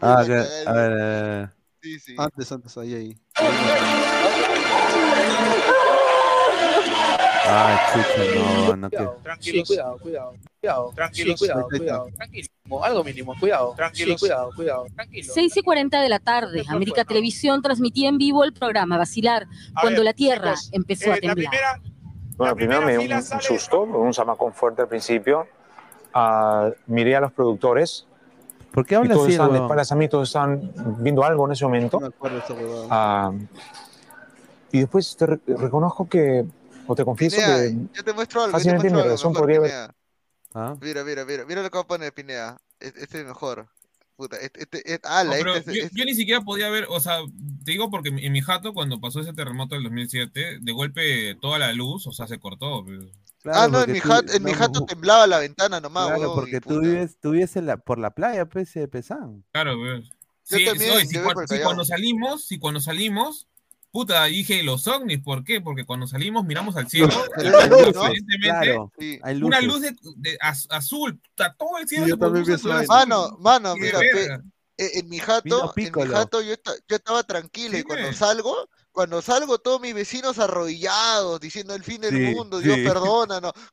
[0.00, 0.70] Ah, Puta que- cagada.
[0.70, 0.96] a ver, a
[1.38, 1.50] ver.
[1.82, 2.14] Sí, sí.
[2.18, 3.18] Antes, antes, ahí, ahí.
[7.48, 8.34] Ay, chucha,
[8.66, 9.16] no, no quiero.
[9.22, 9.68] Tranquilos.
[9.68, 10.92] cuidado, cuidado, cuidado.
[10.94, 11.38] Tranquilos.
[11.38, 12.08] cuidado, cuidado.
[12.16, 12.48] Tranquilo.
[12.82, 13.74] Algo mínimo, cuidado.
[13.76, 14.20] Tranquilos.
[14.20, 14.86] cuidado, cuidado.
[14.94, 15.32] Tranquilo.
[15.32, 19.46] 6 y 40 de la tarde, América Televisión transmitía en vivo el programa Vacilar,
[19.80, 21.52] cuando la Tierra empezó a temblar.
[22.36, 25.46] Bueno, primero me dio un, un susto, un zamacón fuerte al principio.
[26.12, 28.06] Ah, miré a los productores.
[28.72, 29.66] ¿Por qué y hablas así, estaban de huevón?
[29.66, 31.98] espaldas a mí, todos estaban viendo algo en ese momento.
[32.00, 32.42] Me acuerdo.
[32.90, 33.32] Ah,
[34.72, 36.44] y después te re- reconozco que,
[36.86, 39.42] o te confieso Pinea, que yo te muestro algo, fácilmente muestro mi algo razón mejor,
[39.42, 39.94] podría haber...
[40.54, 40.76] ¿Ah?
[40.80, 42.56] Mira, mira, mira, mira lo que va a poner Pinea.
[42.80, 43.68] Este, este es mejor.
[44.16, 46.70] Puta, este, este, este- ala, No, pero este, es- yo, este- yo ni siquiera podía
[46.70, 47.18] ver, o sea,
[47.64, 51.58] te digo porque en mi jato, cuando pasó ese terremoto del 2007, de golpe toda
[51.58, 52.84] la luz, o sea, se cortó.
[52.84, 53.00] pues.
[53.44, 56.20] ah, no, en mi, tú- jato, en mi no, jato temblaba la ventana nomás, Claro,
[56.20, 59.44] huevón, porque tú vives, tú vives en la, por la playa, pues, de Pesán.
[59.52, 60.10] Claro, pues.
[60.48, 61.18] Yo Sí, también no, y si,
[61.62, 63.48] cuando salimos, si cuando salimos,
[63.96, 65.62] puta, dije los ovnis, ¿por qué?
[65.62, 67.08] Porque cuando salimos miramos al cielo,
[67.38, 70.36] evidentemente, una luz de, de
[70.68, 72.14] azul, está todo el cielo.
[72.88, 74.38] Mano, mano, mira, eh,
[74.76, 76.52] en mi jato, en mi jato yo,
[76.88, 82.16] estaba tranquilo y cuando salgo cuando salgo todos mis vecinos arrodillados diciendo el fin del
[82.16, 82.84] Sí, mundo, Dios sí.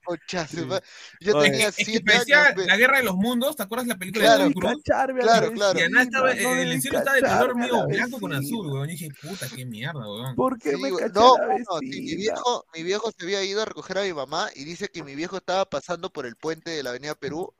[0.03, 0.81] concha su ma-
[1.21, 2.27] Yo Oye, tenía Es que siete años,
[2.67, 4.83] la guerra de los mundos, ¿te acuerdas la película Claro, de Tom Cruise?
[4.83, 5.79] Claro, la claro.
[5.79, 8.89] Y estaba, no el cielo estaba de color la blanco con azul, weón.
[8.89, 10.35] Y dije, puta, qué mierda, weón.
[10.35, 13.65] ¿Por qué Sí, me No, no, sí, mi viejo, mi viejo se había ido a
[13.65, 16.83] recoger a mi mamá y dice que mi viejo estaba pasando por el puente de
[16.83, 17.55] la Avenida Perú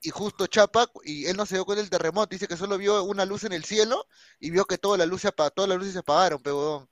[0.00, 3.04] y justo chapa y él no se dio con el terremoto, dice que solo vio
[3.04, 4.04] una luz en el cielo
[4.40, 6.88] y vio que toda la luz se apagó, todas las luces se apagaron, pe huevón.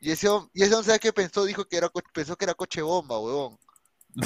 [0.00, 1.44] Y ese y ese hombre, ¿sabes qué pensó?
[1.44, 3.58] Dijo que era pensó que era coche bomba, huevón.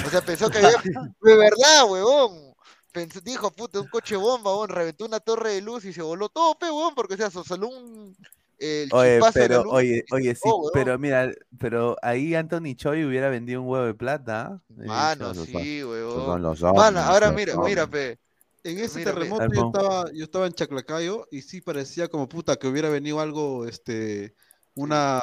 [0.06, 0.70] O sea, pensó que había
[1.20, 2.54] de verdad, huevón.
[2.92, 6.28] Pensó, dijo, puta, un coche bomba, huevón, reventó una torre de luz y se voló
[6.28, 8.16] todo, pe, huevón, porque o sea, salió un
[8.58, 12.76] el Oye, chispazo de la pero, luz oye, oye, sí, pero mira, pero ahí Anthony
[12.76, 14.60] Choi hubiera vendido un huevo de plata.
[14.88, 15.16] ¿ah?
[15.16, 16.40] Mano, sí, huevón.
[16.74, 18.18] Mano, ahora mira, mira, pe.
[18.62, 22.56] En ese Mira, terremoto yo estaba, yo estaba en Chaclacayo y sí parecía como puta
[22.56, 24.34] que hubiera venido algo, este,
[24.74, 25.22] una,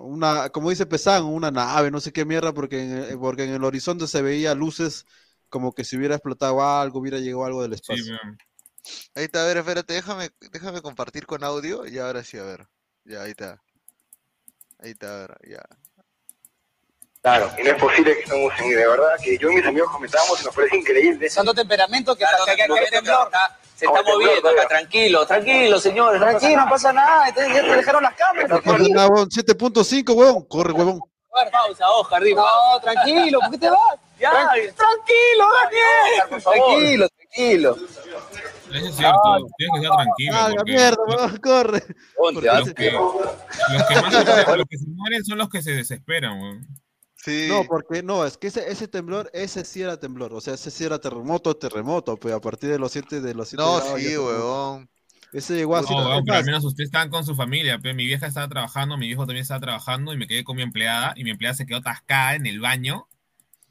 [0.00, 3.50] una, como dice Pesán, una nave, no sé qué mierda, porque en, el- porque en
[3.54, 5.06] el horizonte se veía luces
[5.48, 8.14] como que si hubiera explotado algo, hubiera llegado algo del espacio.
[9.14, 12.68] Ahí está, a ver, espérate, déjame, déjame compartir con audio y ahora sí, a ver.
[13.04, 13.62] Ya, ahí está.
[14.78, 15.62] Ahí está, a ver, ya.
[17.22, 19.92] Claro, y no es posible que estemos en, de verdad, que yo y mis amigos
[19.92, 21.30] comentábamos y nos parece increíble.
[21.30, 23.30] Tanto temperamento que, que, hay temblor.
[23.76, 26.20] Se Se está moviendo acá, tranquilo, tranquilo, señores.
[26.20, 27.28] Tranquilo, no pasa nada.
[27.28, 27.42] Ya te
[27.76, 28.50] dejaron las cámaras.
[28.50, 31.00] No pasa nada, huevón, 7.5, huevón, corre, huevón.
[31.52, 32.40] Pausa, Oscar, dime.
[32.40, 33.78] No, tranquilo, ¿por qué te vas?
[34.18, 36.42] Ya, tranquilo, Daniel.
[36.42, 37.76] Tranquilo, tranquilo.
[38.72, 40.36] Eso es cierto, tienes que estar tranquilo.
[40.36, 41.82] Ah, la porque mierda, huevón, corre.
[42.16, 46.40] Ponte, los, que, los, que más los que se mueren son los que se desesperan,
[46.40, 46.81] weón.
[47.24, 47.46] Sí.
[47.48, 50.72] No, porque no, es que ese, ese temblor, ese sí era temblor, o sea, ese
[50.72, 54.00] sí era terremoto, terremoto, pues a partir de los 7 de los siete No, grados
[54.00, 54.90] sí, huevón.
[55.32, 57.78] Ese llegó a No, siete- weón, pero al menos ustedes estaban con su familia.
[57.78, 57.94] pe.
[57.94, 61.14] Mi vieja estaba trabajando, mi viejo también estaba trabajando y me quedé con mi empleada
[61.16, 63.08] y mi empleada se quedó atascada en el baño.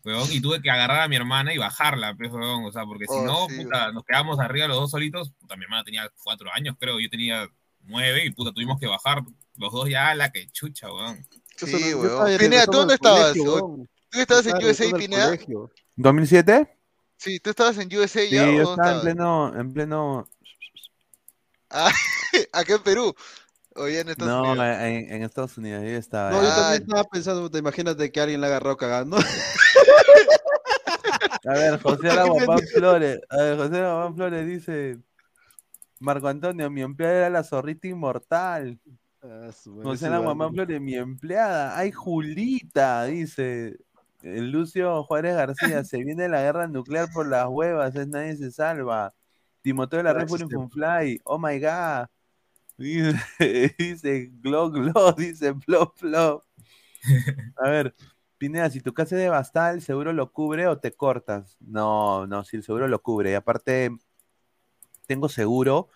[0.03, 3.06] weón, y tuve que agarrar a mi hermana y bajarla, pues, weón, o sea, porque
[3.06, 6.10] si Oh, no, sí, puta, nos quedamos arriba los dos solitos, puta, mi hermana tenía
[6.23, 7.48] cuatro años, creo, yo tenía
[7.82, 9.22] nueve, y puta, tuvimos que bajar
[9.57, 11.23] los dos ya a la que chucha, weón.
[11.68, 13.32] No- Sí, Pinea, ¿tú dónde estabas?
[13.34, 13.90] colegio, ¿O- huevón.
[14.10, 15.72] ¿Tú estabas en USA, colegio.
[15.98, 16.70] ¿2007?
[17.18, 20.28] Sí, ¿tú estabas en USA Sí, ya yo estaba en pleno, en pleno.
[21.70, 21.92] Ah,
[22.54, 23.14] acá en Perú.
[23.76, 24.66] Oye, en Estados No, Unidos.
[24.82, 26.32] en, en Estados Unidos, yo estaba.
[26.32, 26.56] No, yo ahí.
[26.56, 29.18] también estaba pensando, imagínate que alguien le agarró cagando.
[31.46, 33.20] A ver, José Aguapán Flores.
[33.30, 34.98] A ver, José Aguapán Flores dice:
[36.00, 38.80] Marco Antonio, mi empleada era la zorrita inmortal.
[39.84, 41.77] José Aguapán Flores, mi empleada.
[41.77, 43.77] Ay, Julita, dice.
[44.23, 48.52] El Lucio Juárez García, se viene la guerra nuclear por las huevas, es nadie se
[48.52, 49.14] salva.
[49.61, 52.07] Timoteo de la Red Gracias, Funfly, oh my god.
[52.77, 53.15] Dice,
[53.80, 56.43] dice Glo Glo, dice Plop Plop.
[57.57, 57.95] A ver,
[58.38, 61.57] Pineda, si tu casa es de Bastal, ¿el seguro lo cubre o te cortas?
[61.60, 63.31] No, no, si el seguro lo cubre.
[63.31, 63.91] Y aparte,
[65.07, 65.89] tengo seguro,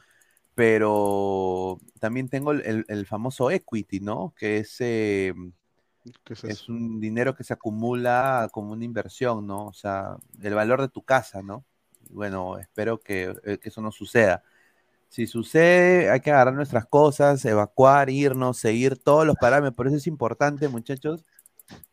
[0.56, 4.34] pero también tengo el, famoso equity, ¿no?
[4.38, 5.34] Que es, eh,
[6.44, 9.68] es un dinero que se acumula como una inversión, ¿no?
[9.68, 11.66] O sea, el valor de tu casa, ¿no?
[12.10, 14.44] Bueno, espero que, eh, que eso no suceda.
[15.10, 19.76] Si sucede, hay que agarrar nuestras cosas, evacuar, irnos, seguir todos los parámetros.
[19.76, 21.24] Por eso es importante, muchachos.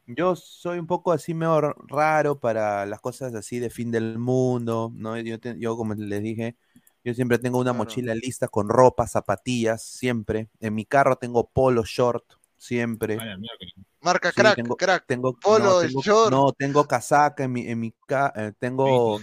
[0.06, 4.92] Yo soy un poco así medio raro para las cosas así de fin del mundo,
[4.94, 5.18] ¿no?
[5.18, 6.56] Yo, te- yo como les dije,
[7.04, 10.48] yo siempre tengo una mochila lista con ropa, zapatillas, siempre.
[10.60, 12.24] En mi carro tengo polo short,
[12.56, 13.18] siempre.
[14.00, 15.04] Marca Sí, crack, tengo, crack.
[15.06, 16.32] Tengo, Polo, no, el tengo, short.
[16.32, 19.20] no, tengo casaca en mi, en mi ca- eh, tengo,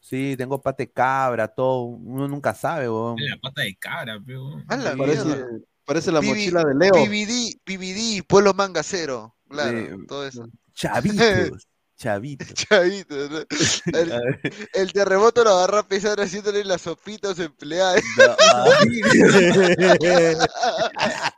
[0.00, 1.82] sí, tengo pate cabra, todo.
[1.84, 3.16] Uno nunca sabe, weón.
[3.18, 5.46] La pata de cabra, la Parece, mierda.
[5.84, 6.92] parece la PB mochila de Leo.
[6.92, 9.36] PVD, PVD, Pueblo Manga Cero.
[9.48, 10.46] Claro, todo eso.
[10.74, 11.24] Chavitos,
[12.00, 12.48] Chavitos,
[13.30, 13.44] ¿no?
[13.98, 14.40] El,
[14.72, 18.02] el terremoto lo agarró a pesar haciéndole las sopitas empleadas.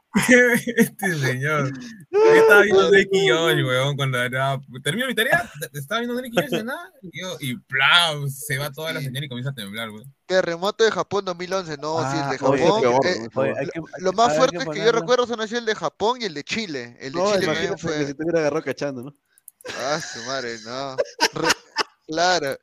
[0.76, 1.72] este señor.
[2.10, 4.60] Yo estaba viendo Nicky Josh, weón, cuando era...
[4.84, 8.28] termino mi tarea, estaba viendo Nicky Josh de nada, y, y ¡plau!
[8.28, 10.12] se va toda la señal y comienza a temblar, weón.
[10.26, 12.82] Terremoto de Japón 2011, no, sí, el Ah, de oye, Japón.
[13.05, 15.74] eh, oye, hay que- lo más fuerte que que yo recuerdo son así el de
[15.74, 16.97] Japón y el de Chile.
[17.01, 17.98] El de No, Chile también fue.
[17.98, 19.14] que si te hubiera agarrado cachando, ¿no?
[19.78, 20.97] Ah, su madre, no.
[20.97, 21.52] Re-
[22.06, 22.56] claro.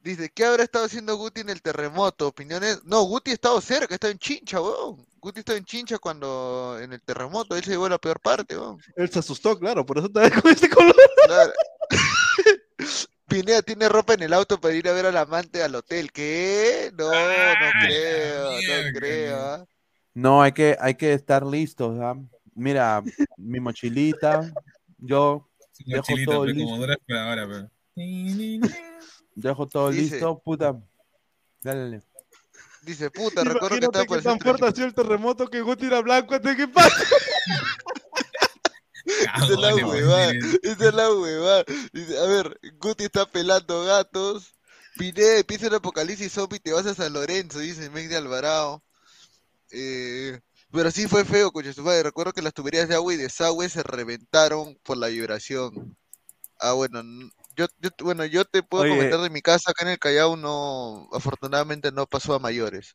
[0.00, 2.28] Dice, ¿qué habrá estado haciendo Guti en el terremoto?
[2.28, 2.82] Opiniones.
[2.84, 5.06] No, Guti ha estado cerca, estaba en Chincha, weón.
[5.20, 8.80] Guti estaba en Chincha cuando en el terremoto, él se llevó la peor parte, weón.
[8.96, 10.96] Él se asustó, claro, por eso estaba con este color.
[11.26, 11.52] Claro.
[13.28, 16.12] Pineda tiene ropa en el auto para ir a ver al amante al hotel.
[16.12, 16.92] ¿Qué?
[16.98, 19.38] No, no creo, no creo.
[19.40, 19.64] ¿ah?
[20.12, 22.14] No, hay que, hay que estar listos, ¿ah?
[22.54, 23.02] Mira,
[23.38, 24.52] mi mochilita,
[24.98, 25.48] yo
[25.86, 26.64] dejo mochilita, todo listo.
[26.64, 27.68] como dura ahora, pe.
[29.34, 30.72] Dejo todo Dice- listo, puta.
[31.62, 32.02] Dale, dale.
[32.82, 35.86] Dice, puta, recuerdo que estaba por el tan fuerte ha sido el terremoto que Guti
[35.86, 37.04] era blanco antes que pase.
[39.04, 40.32] Esa es la huevada,
[40.62, 41.64] esa es la huevada.
[41.92, 44.54] Dice, a ver, Guti está pelando gatos.
[44.96, 48.82] Pineda empieza el apocalipsis zombie y te vas a San Lorenzo, dice Meg de Alvarado.
[49.70, 50.38] Eh,
[50.72, 51.72] pero sí fue feo, coche.
[52.02, 55.96] Recuerdo que las tuberías de agua y desagüe se reventaron por la vibración.
[56.60, 57.02] Ah, bueno,
[57.56, 58.92] yo, yo- bueno, yo te puedo Oye.
[58.94, 62.94] comentar de mi casa acá en el Callao, no, afortunadamente no pasó a mayores.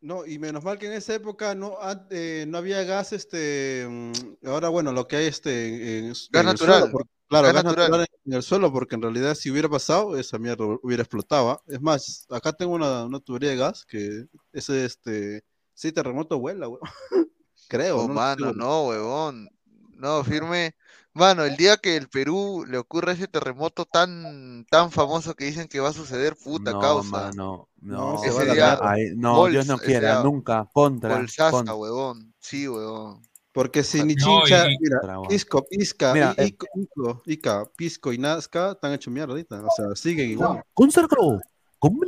[0.00, 1.78] No, y menos mal que en esa época no,
[2.10, 6.48] eh, no había gas, este, mm, ahora bueno, lo que hay este, en, Gas en
[6.48, 7.64] el natural, suelo, claro, gas gas natural.
[7.64, 11.62] natural en el suelo, porque en realidad si hubiera pasado, esa mierda hubiera explotado.
[11.66, 15.42] Es más, acá tengo una, una tubería de gas que ese, este,
[15.76, 16.80] sí, terremoto vuela, weón.
[17.68, 19.48] Creo, Oh, no, mano, no, huevón.
[19.92, 20.74] No, firme.
[21.14, 25.66] Mano, el día que el Perú le ocurra ese terremoto tan, tan famoso que dicen
[25.68, 27.10] que va a suceder, puta No, causa.
[27.10, 31.74] mano, no, ese ese día, ay, no, Dios no quiera, nunca, contra, bolsaza, contra.
[31.74, 32.34] huevón.
[32.40, 33.22] Sí, huevón.
[33.52, 35.00] Porque si ni No, chincha, y- mira.
[35.28, 36.46] Pisco, Pisca, Mira, I- eh.
[36.48, 40.62] Ico, Ico, Ica, Pisco y Nazca están hechos mierda ahorita, o sea, siguen igual.
[40.74, 41.40] Consarco,
[41.78, 42.02] ¿cómo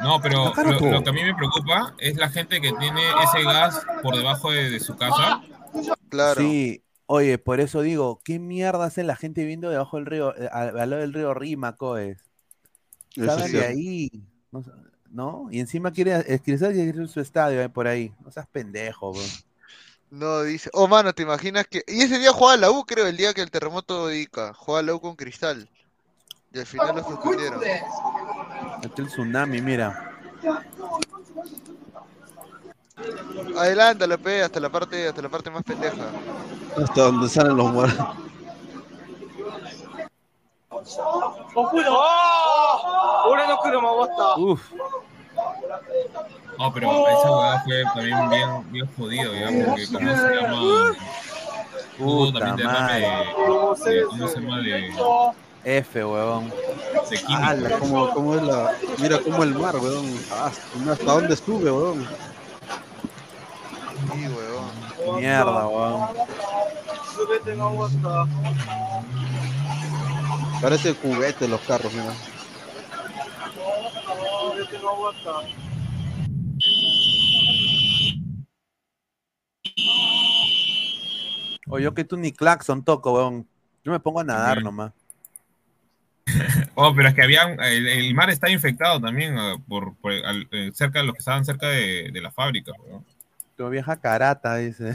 [0.00, 3.84] No, pero lo, que a mí me preocupa es la gente que tiene ese gas
[4.02, 5.42] por debajo de, de su casa.
[6.08, 6.40] Claro.
[6.40, 10.48] Sí, oye, por eso digo, ¿qué mierda hace la gente viviendo debajo del río, eh,
[10.52, 12.18] al, al lado del río Rímaco es?
[13.16, 14.10] Eso es Salgan de ahí,
[15.10, 15.48] no.
[15.50, 19.22] Y encima quiere escribir quiere su estadio eh, por ahí, no seas pendejo, bro.
[20.10, 20.70] No, dice.
[20.72, 21.82] Oh, mano, ¿te imaginas que.?
[21.86, 24.54] Y ese día jugaba la U, creo, el día que el terremoto de Ica.
[24.54, 25.68] Jugaba la U con Cristal.
[26.52, 27.60] Y al final lo suspendieron.
[28.84, 30.12] Aquí el tsunami, mira.
[33.56, 36.04] Adelántalo, pe, hasta la parte, hasta la parte más pendeja.
[36.82, 38.06] Hasta donde salen los muertos.
[44.36, 44.60] Uf.
[46.58, 50.62] No, pero esa hueá fue también bien, bien jodido, ya, porque ¿cómo se llama?
[52.00, 52.94] Hubo Puta también de,
[53.90, 54.58] de- ¿cómo se llama?
[54.58, 54.92] De,
[55.68, 57.46] F, químicos.
[57.46, 60.18] Ala, cómo, cómo es la, mira cómo el mar, weón.
[60.32, 60.50] Ah,
[60.90, 62.06] hasta dónde sube, weón.
[64.12, 65.20] Sí, huevón.
[65.20, 66.08] Mierda, weón.
[70.62, 72.14] Parece juguete los carros, mira.
[81.68, 83.46] O yo que tú ni claxon toco, weón.
[83.84, 84.92] Yo me pongo a nadar nomás.
[86.74, 91.06] Oh, pero es que había el, mar está infectado también eh, por, eh, cerca de
[91.06, 92.72] los que estaban cerca de, la fábrica.
[92.86, 93.04] weón.
[93.56, 94.94] Tu vieja carata, dice.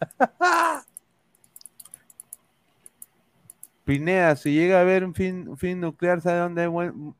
[3.84, 6.70] Pineda, si llega a haber un fin, fin nuclear, ¿sabe dónde?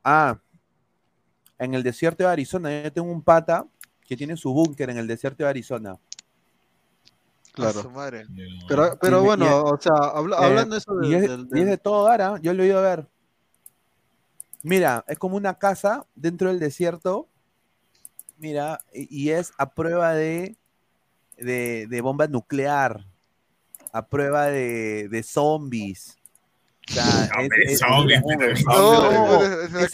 [0.03, 0.39] Ah,
[1.59, 2.81] en el desierto de Arizona.
[2.81, 3.67] Yo tengo un pata
[4.07, 5.97] que tiene su búnker en el desierto de Arizona.
[7.53, 7.81] Claro.
[7.81, 8.25] su madre.
[8.67, 11.21] Pero, pero Y- bueno, y- o sea, habla- Eh, hablando de eso y, de- es,
[11.29, 13.07] del- y es de todo ahora, yo lo he ido a ver.
[14.63, 17.27] Mira, es como una casa dentro del desierto.
[18.37, 20.55] Mira, y, y es a prueba de,
[21.37, 23.05] de, de bomba nuclear,
[23.91, 26.17] a prueba de, de zombies.
[26.89, 27.03] O sea,
[27.41, 27.83] es- es- es-
[29.81, 29.93] es-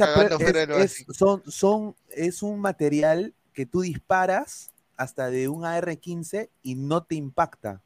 [0.79, 6.76] es- es- son, son, es un material que tú disparas hasta de un AR-15 y
[6.76, 7.82] no te impacta.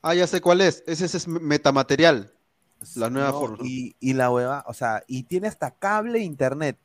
[0.00, 0.82] Ah, ya sé cuál es.
[0.86, 2.32] Ese, ese es metamaterial.
[2.96, 3.58] La nueva No, forma.
[3.62, 6.76] Y, y la hueva, o sea, y tiene hasta cable e internet.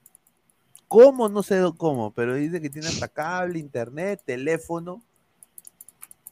[0.88, 1.28] ¿Cómo?
[1.28, 5.02] No sé cómo, pero dice que tiene hasta cable, internet, teléfono.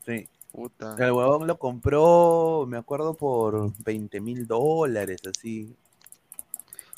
[0.05, 0.27] Sí.
[0.51, 0.95] Puta.
[0.99, 5.75] El huevón lo compró, me acuerdo, por 20 mil dólares, así.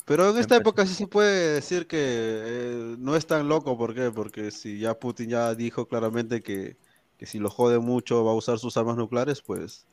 [0.08, 3.94] Pero en esta época sí se puede decir que eh, no es tan loco, ¿por
[3.94, 4.10] qué?
[4.10, 6.78] Porque si ya Putin ya dijo claramente que,
[7.18, 9.86] que si lo jode mucho va a usar sus armas nucleares, pues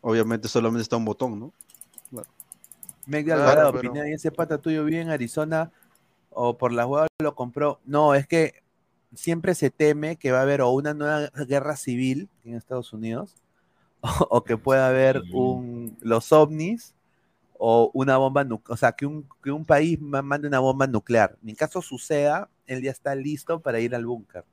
[0.00, 1.52] obviamente solamente está un botón, ¿no?
[2.10, 2.28] Claro.
[3.06, 5.70] Meg de Claro, Alvarado, pero- Pineda, ¿y ese pata tuyo vive en Arizona
[6.30, 7.78] o por las huevas lo compró?
[7.84, 8.64] No, es que
[9.14, 13.36] siempre se teme que va a haber o una nueva guerra civil en Estados Unidos
[14.00, 16.92] o, o que pueda haber un, los ovnis
[17.58, 20.86] o una bomba nuclear, o sea, que un, que un país ma- mande una bomba
[20.86, 21.36] nuclear.
[21.46, 24.44] En caso suceda, él ya está listo para ir al búnker.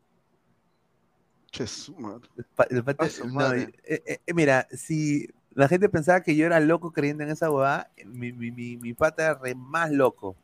[3.34, 7.52] No, eh, eh, mira, si la gente pensaba que yo era loco creyendo en esa
[7.52, 10.36] huevada, mi, mi, mi, mi pata era re más loco.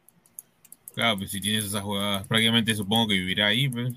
[0.93, 3.93] Claro, pues si tienes esas jugadas, prácticamente supongo que vivirá ahí, pues.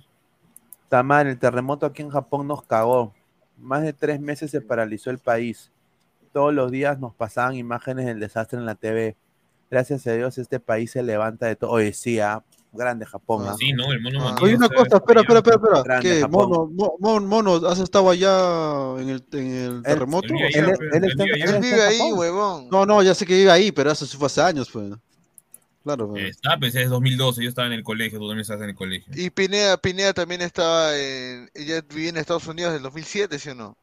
[0.85, 3.15] Está mal, el terremoto aquí en Japón nos cagó.
[3.57, 5.71] Más de tres meses se paralizó el país.
[6.33, 9.17] Todos los días nos pasaban imágenes del desastre en la TV.
[9.71, 11.71] Gracias a Dios este país se levanta de todo.
[11.71, 12.43] Oye, sí, ah,
[12.73, 13.45] grande Japón.
[13.49, 13.55] ah.
[13.59, 13.91] Sí, ¿no?
[13.93, 14.37] El mono Ah.
[14.43, 15.83] Oye, una cosa, espera, espera, espera, espera.
[15.83, 16.29] Grande ¿Qué?
[16.29, 20.27] Mono, mo- mon- mono, ¿has estado allá en el, en el terremoto?
[20.29, 21.43] él vive Él, allá, él pues, está, él vive él.
[21.43, 22.19] Él está vive ahí, Japón.
[22.19, 22.69] huevón.
[22.71, 24.91] No, no, ya sé que vive ahí, pero eso fue hace años, pues.
[25.83, 26.25] Claro, pues.
[26.37, 29.13] Está, pues es 2012, yo estaba en el colegio, tú también estabas en el colegio.
[29.17, 31.49] Y Pineda, Pineda también estaba en.
[31.55, 33.77] Ella vivía en Estados Unidos en el 2007, ¿sí o no?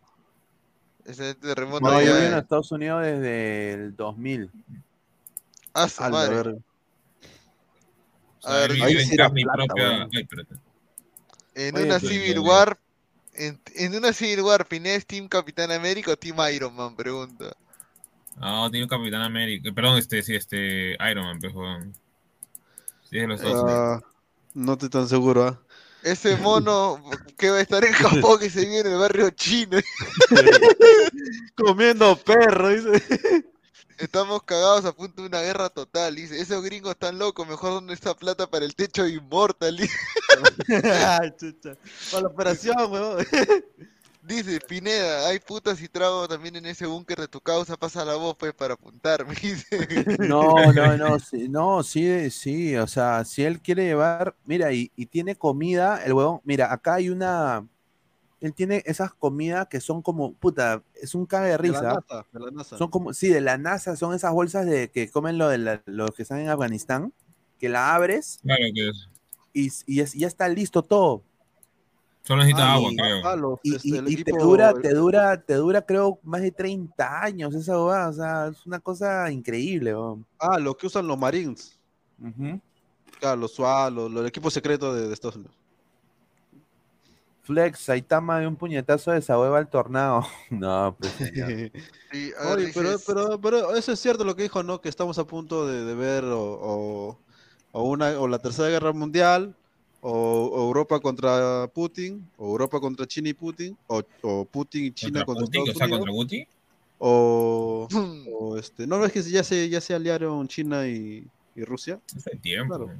[1.07, 4.51] Ese terremoto No, yo vivo en en- Estados Unidos desde el 2000.
[5.73, 6.57] Ah, su madre.
[8.43, 9.84] A ver, ahí sí era carne plata, propia.
[9.89, 10.09] weón.
[10.13, 10.55] Ay, espérate.
[11.55, 12.77] En Oye, una Civil War.
[13.34, 16.95] En, en una Civil War, ¿Pineda es Team Capitán América o Team Iron Man?
[16.95, 17.55] Pregunta.
[18.35, 19.71] No, tiene un Capitán América.
[19.73, 21.53] Perdón, este, sí, este, Iron Man, pues.
[23.09, 24.03] Sí, es los Estados Unidos.
[24.03, 24.07] Ah,
[24.55, 25.61] no estoy tan seguro, ¿ah?
[26.03, 27.02] Ese mono
[27.38, 29.77] que va a estar en Japón que se vive en el barrio chino.
[31.56, 33.45] Comiendo perro, dice.
[33.98, 36.16] Estamos cagados a punto de una guerra total.
[36.16, 39.77] Dice, esos gringos están locos, mejor donde está plata para el techo de Immortal.
[39.77, 39.98] dice.
[41.19, 41.76] Ay, chucha.
[42.11, 43.26] Para la operación, weón.
[44.27, 48.15] Dice, Pineda, hay putas y tragos también en ese búnker de tu causa, pasa la
[48.15, 49.35] voz pues para apuntarme.
[50.19, 54.91] No, no, no, sí, no, sí, sí, o sea, si él quiere llevar, mira, y,
[54.95, 57.67] y tiene comida, el huevón, mira, acá hay una,
[58.41, 61.89] él tiene esas comidas que son como, puta, es un caga de De la risa,
[61.95, 62.77] NASA, de la NASA.
[62.77, 65.83] son como, sí, de la NASA, son esas bolsas de que comen lo de la-
[65.85, 67.14] los que están en Afganistán,
[67.59, 69.07] que la abres Claro que es.
[69.53, 71.23] y, y es- ya está listo todo.
[72.27, 73.35] Solo necesita Ah, agua, y- creo.
[73.38, 76.51] los, Y, este, y- el y te dura, te dura, te dura, creo, más de
[76.51, 79.95] 30 años esa huevada, o sea, es una cosa increíble.
[80.38, 81.80] Ah, lo que usan los Marines.
[82.22, 82.59] Ujú.
[83.22, 85.56] Claro, los SWAT, los, los equipos secretos de, de Estados Unidos.
[87.43, 90.25] Flex, Saitama de un puñetazo de esa hueva al tornado.
[90.49, 91.14] No, pues.
[92.11, 94.81] Sí, Oye, pero, pero, pero eso es cierto lo que dijo, ¿no?
[94.81, 97.19] Que estamos a punto de, de ver o, o,
[97.72, 99.56] o una, o la Tercera Guerra Mundial,
[100.10, 104.92] o, o Europa contra Putin, o Europa contra China y Putin, o, o Putin y
[104.92, 105.61] China ¿Contra contra, Putin?
[105.61, 106.48] O Estados sea, Unidos, contra Putin.
[107.00, 107.88] o,
[108.40, 112.00] o este, no, no es que ya se, ya se aliaron China y, y Rusia.
[112.16, 112.76] Hace tiempo.
[112.76, 112.92] Claro.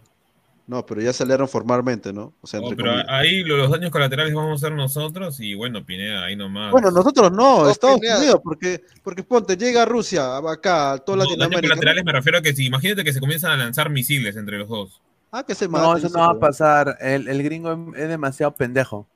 [0.68, 2.34] No, pero ya salieron formalmente, ¿no?
[2.42, 3.08] O sea, entre pero comillas.
[3.10, 6.74] ahí lo- los daños colaterales vamos a ser nosotros y bueno, Pineda, ahí nomás.
[6.74, 8.18] Bueno, nosotros no, No, Estados Pineda.
[8.18, 11.70] Unidos, porque, porque ponte, llega Rusia, acá, toda No, daños Latinoamérica.
[11.70, 14.68] colaterales me refiero a que si imagínate que se comienzan a lanzar misiles entre los
[14.68, 15.00] dos.
[15.40, 16.40] Ah, que se No, maten, eso no va a sí.
[16.40, 16.98] pasar.
[17.00, 19.08] El, el gringo es demasiado pendejo.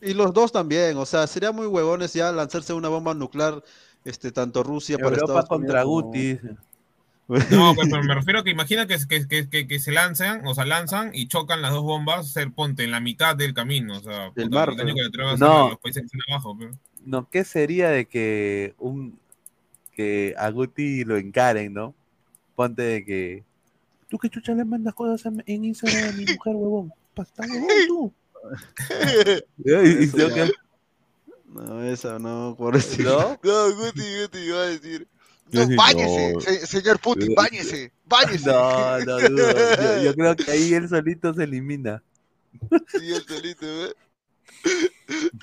[0.00, 3.62] Y los dos también, o sea, sería muy huevones ya lanzarse una bomba nuclear,
[4.04, 6.38] este, tanto Rusia para Europa Estados contra Unidos como- Guti.
[7.50, 10.46] No, pues, pero me refiero a que imagina que, que, que, que- que se lanzan,
[10.46, 13.98] o sea, lanzan y chocan las dos bombas, ser ponte en la mitad del camino,
[13.98, 14.76] o sea, mar, el
[15.10, 15.68] pero- a ser No.
[15.68, 16.70] los países que están abajo, pero.
[17.04, 19.18] No, ¿qué sería de que un
[19.94, 21.94] que a Guti lo encaren, ¿no?
[22.54, 23.44] Ponte de que
[24.08, 26.92] tú que chucha le mandas cosas en en Instagram a mi mujer, huevón.
[27.14, 28.12] Pa- está huevón tú.
[29.64, 30.46] Y- y Eso tengo ya.
[30.46, 30.52] que-
[31.46, 33.10] No, esa no, pobrecito.
[33.10, 33.40] ¿No?
[33.70, 35.06] No, Guti, Guti iba a decir.
[35.50, 36.40] No, báñese, no.
[36.40, 38.48] se- señor Putin, báñese, báñese.
[38.50, 39.52] No, no dudo.
[39.76, 42.02] Yo, yo creo que ahí él solito se elimina.
[42.98, 43.94] Sí, el solito, ¿eh?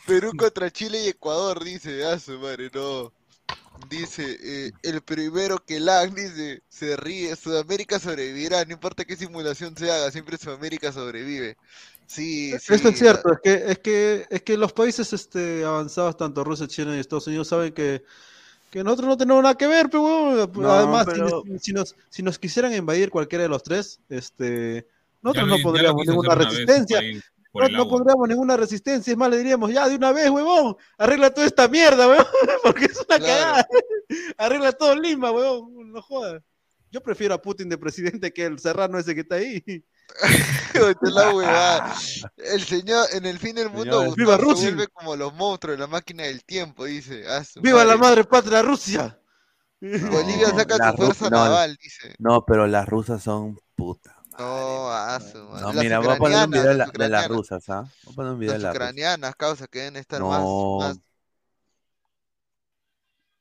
[0.06, 3.12] Perú contra Chile y Ecuador, dice, ah, su madre, no.
[3.90, 9.76] Dice, eh, el primero que lag, dice, se ríe, Sudamérica sobrevivirá, no importa qué simulación
[9.78, 11.58] se haga, siempre Sudamérica sobrevive.
[12.08, 12.74] Sí, sí.
[12.74, 16.68] Esto es cierto, es que, es que, es que los países este, avanzados, tanto Rusia,
[16.68, 18.04] China y Estados Unidos, saben que,
[18.72, 20.52] que nosotros no tenemos nada que ver, pero huevón.
[20.62, 24.00] No, además, si- pero- si, si nos, si nos quisieran invadir cualquiera de los tres,
[24.10, 24.88] este,
[25.22, 25.58] nosotros lo-
[25.94, 27.02] no quiso ninguna una resistencia.
[27.56, 30.30] Por No, el no pondríamos ninguna resistencia, es más, le diríamos, ya, de una vez,
[30.30, 32.26] huevón, arregla toda esta mierda, huevón,
[32.64, 33.66] porque es una cagada.
[34.38, 36.44] Arregla todo Lima, huevón, no jodas.
[36.92, 39.64] Yo prefiero a Putin de presidente que el serrano ese que está ahí.
[41.02, 41.96] La huevada.
[42.36, 44.66] El señor, en el fin del mundo, Gustavo ¡viva se Rusia!
[44.66, 47.24] vuelve como los monstruos de la máquina del tiempo, dice.
[47.30, 48.26] Ah, ¡Viva la madre.
[48.26, 49.18] patria Rusia!
[49.80, 52.16] Bolivia saca su fuerza no, naval, dice.
[52.20, 54.15] No, pero las rusas son putas.
[54.38, 55.62] Su madre.
[55.62, 57.28] No, Las mira, voy a poner un video de, las la- de las ucranianas.
[57.30, 57.82] rusas, ¿ah?
[58.04, 60.78] Voy a poner un video Las de las ucranianas, causa, que deben estar más, No.
[60.80, 60.98] más.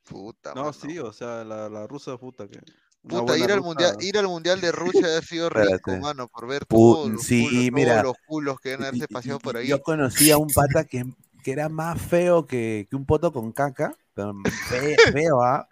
[0.04, 0.72] Puta, No, mano.
[0.72, 2.60] sí, o sea, la, la rusa puta que.
[3.06, 6.46] Puta, ir al rusa- mundial, ir al mundial de Rusia ha sido rico, mano, por
[6.46, 7.92] ver Pu- todos los sí, culos, mira.
[7.92, 9.66] todos los culos que deben haberse paseado por ahí.
[9.66, 11.04] Yo conocí a un pata que,
[11.44, 14.32] que era más feo que, que un poto con caca, pero
[14.68, 15.68] fe- feo, ¿ah?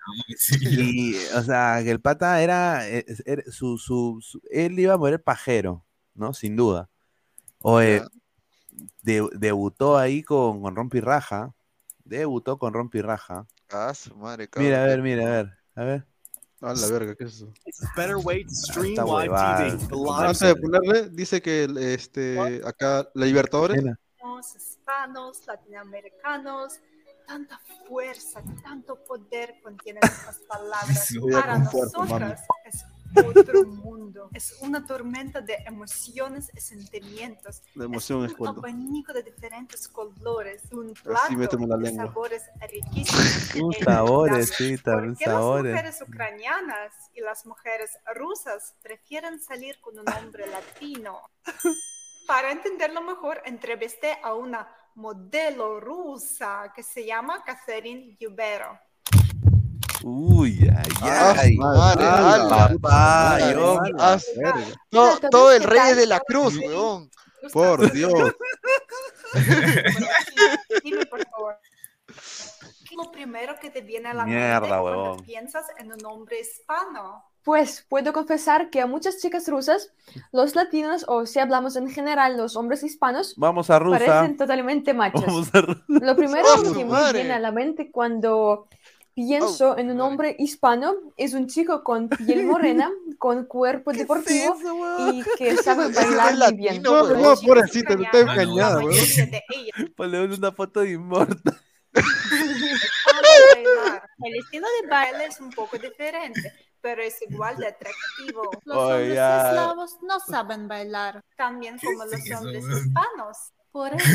[0.60, 5.20] Y, o sea, que el pata era, era- su, su, su- él iba a morir
[5.20, 5.83] pajero,
[6.15, 6.34] ¿no?
[6.34, 6.89] Sin duda.
[9.02, 11.55] De- debutó ahí con, con Rompirraja,
[12.05, 13.47] debutó con Rompirraja.
[13.70, 14.89] Ah, su madre, Mira, a cabrón.
[14.89, 16.07] ver, mira, a ver, a ver.
[16.60, 17.52] A la verga, ¿qué es eso?
[17.97, 19.34] better way to stream live.
[19.34, 19.78] TV.
[20.17, 23.83] Antes de ponerle, dice que este, acá, la Libertadores.
[24.92, 26.80] Hispanos, latinoamericanos,
[27.26, 31.14] tanta fuerza, tanto poder contienen estas palabras.
[31.30, 32.84] Para nosotras es
[33.24, 37.62] otro mundo, es una tormenta de emociones y sentimientos.
[37.74, 38.60] La emoción es un cuando.
[38.60, 42.06] abanico de diferentes colores, un plato la de lengua.
[42.06, 43.54] sabores riquísimos.
[43.62, 45.72] Un e sabores, sí, ¿Por también qué las sabores.
[45.72, 51.20] mujeres ucranianas y las mujeres rusas prefieren salir con un hombre latino?
[52.26, 58.78] Para entenderlo mejor, entrevisté a una modelo rusa que se llama Catherine Yubero.
[60.04, 61.56] Uy, ay, Ah, ay.
[61.56, 62.04] madre,
[62.80, 63.38] papá,
[65.30, 67.08] todo, el rey de la cruz, weón.
[67.52, 68.12] Por Dios.
[70.84, 71.56] Dime, por favor.
[72.92, 75.24] ¿Qué es lo primero que te viene a la Mierda, mente cuando huevón.
[75.24, 77.24] piensas en un hombre hispano?
[77.42, 79.94] Pues puedo confesar que a muchas chicas rusas,
[80.30, 83.98] los latinos, o si hablamos en general, los hombres hispanos, Vamos a Rusa.
[83.98, 85.24] parecen totalmente machos.
[85.26, 85.80] Vamos a Rusa.
[85.88, 87.20] Lo primero ¡Oh, que me madre!
[87.20, 88.68] viene a la mente cuando
[89.14, 94.54] pienso en un hombre hispano es un chico con piel morena, con cuerpo deportivo
[95.14, 96.82] y que sabe bailar muy bien.
[96.82, 98.94] No, no, pobrecita, te está engañada, weón.
[99.96, 101.58] Ponle una foto de inmortal.
[104.24, 108.50] El estilo de baile es un poco diferente, pero es igual de atractivo.
[108.64, 113.52] Los Oh, hombres eslavos no saben bailar, también como los eso, hombres hispanos.
[113.73, 114.07] Por eso,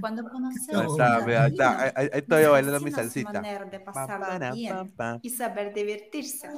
[0.00, 3.30] cuando conocemos está, ahí está, ahí, estoy bailando mi salsita.
[3.30, 5.18] manera de pasarla Pa, pa, bien pa, pa.
[5.20, 6.48] y saber divertirse.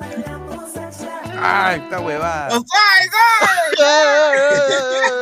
[1.36, 2.60] Ay, esta huevada.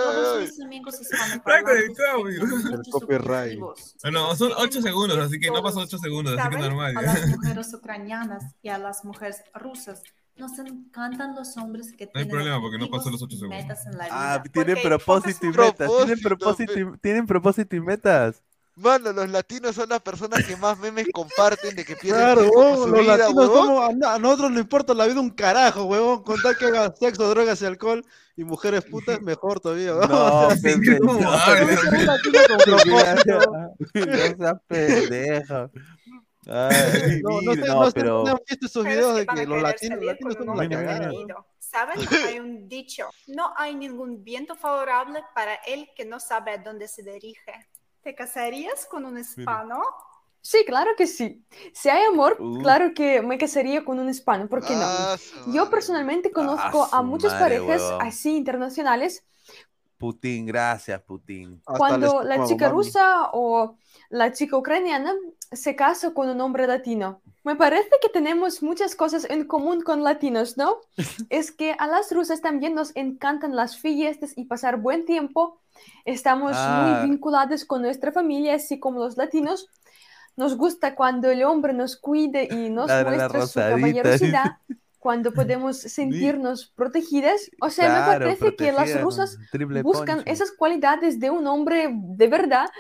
[0.05, 3.59] Todos mis amigos tienen El copyright.
[4.03, 6.97] Bueno, son 8 segundos, así que no pasó 8 segundos, así que normal.
[6.99, 7.15] A ya.
[7.15, 10.03] las mujeres ucranianas y a las mujeres rusas
[10.37, 13.63] nos encantan los hombres que No hay tienen problema porque no los 8 y segundos.
[13.63, 14.35] metas en la vida.
[14.35, 15.91] Ah, tienen propósito y metas.
[15.97, 18.43] Tienen Propósito, y, tienen propósito y metas.
[18.75, 22.75] Mano, los latinos son las personas que más memes comparten de que pierden Claro, tiempo
[22.85, 26.23] su los vida, latinos somos- a, nosotros no importa la vida un carajo, huevón.
[26.23, 28.03] Contar que hagan sexo, drogas y alcohol
[28.35, 29.93] y mujeres putas mejor todavía.
[29.93, 31.05] No, pendejo.
[31.13, 31.39] No
[32.79, 35.71] seas pendejo.
[36.49, 38.25] Ay, No, no, mira, sé, no, no, pero.
[38.25, 41.11] ¿no visto esos videos es que de que los latinos, latinos son la cagada.
[41.59, 42.01] ¿Saben?
[42.27, 46.87] Hay un dicho, no hay ningún viento favorable para el que no sabe a dónde
[46.89, 47.53] se dirige.
[48.03, 49.81] ¿Te casarías con un hispano?
[50.41, 51.47] Sí, claro que sí.
[51.73, 52.59] Si hay amor, Uh.
[52.61, 55.53] claro que me casaría con un hispano, ¿por qué Ah, no?
[55.55, 59.25] Yo personalmente conozco su a muchas madre, parejas así internacionales
[59.97, 61.63] Putin, gracias, Putin.
[61.65, 63.79] cuando la chica rusa o
[64.13, 65.15] la chica ucraniana
[65.51, 67.21] se casa con un hombre latino.
[67.45, 70.77] Me parece que tenemos muchas cosas en común con latinos, ¿no?
[71.31, 75.59] es que a las rusas también nos encantan las fiestas y pasar buen tiempo.
[76.05, 76.99] Estamos Ah.
[77.01, 79.67] muy vinculados con nuestra familia, así como los latinos.
[80.37, 83.77] Nos gusta cuando el hombre nos cuide y nos la muestra su rosadita.
[83.77, 84.45] caballerosidad,
[85.03, 87.51] cuando podemos sentirnos protegidas.
[87.61, 90.33] O sea, me Claro, parece que las rusas con buscan poncho.
[90.33, 92.71] esas cualidades de un hombre de verdad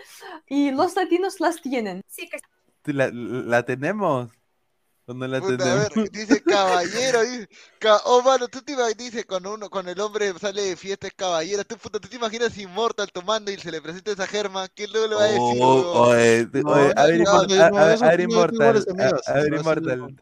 [0.46, 2.02] y los latinos las tienen.
[2.06, 2.38] Sí, que
[2.92, 4.30] ¿La, la tenemos?
[5.06, 5.88] ¿O no la Puta, a tenemos?
[5.88, 7.48] ver, dice caballero, dice,
[7.80, 11.08] ca- oh mano, tú te imaginas, dice, cuando uno, cuando el hombre sale de fiesta
[11.08, 14.68] es caballero, tú, puta, tú te imaginas Immortal tomando y se le presenta esa germa,
[14.68, 16.12] ¿qué luego le va a decir, Oh,
[16.54, 20.16] No, oye, a ver, no, no, a- ver, a- Immortal.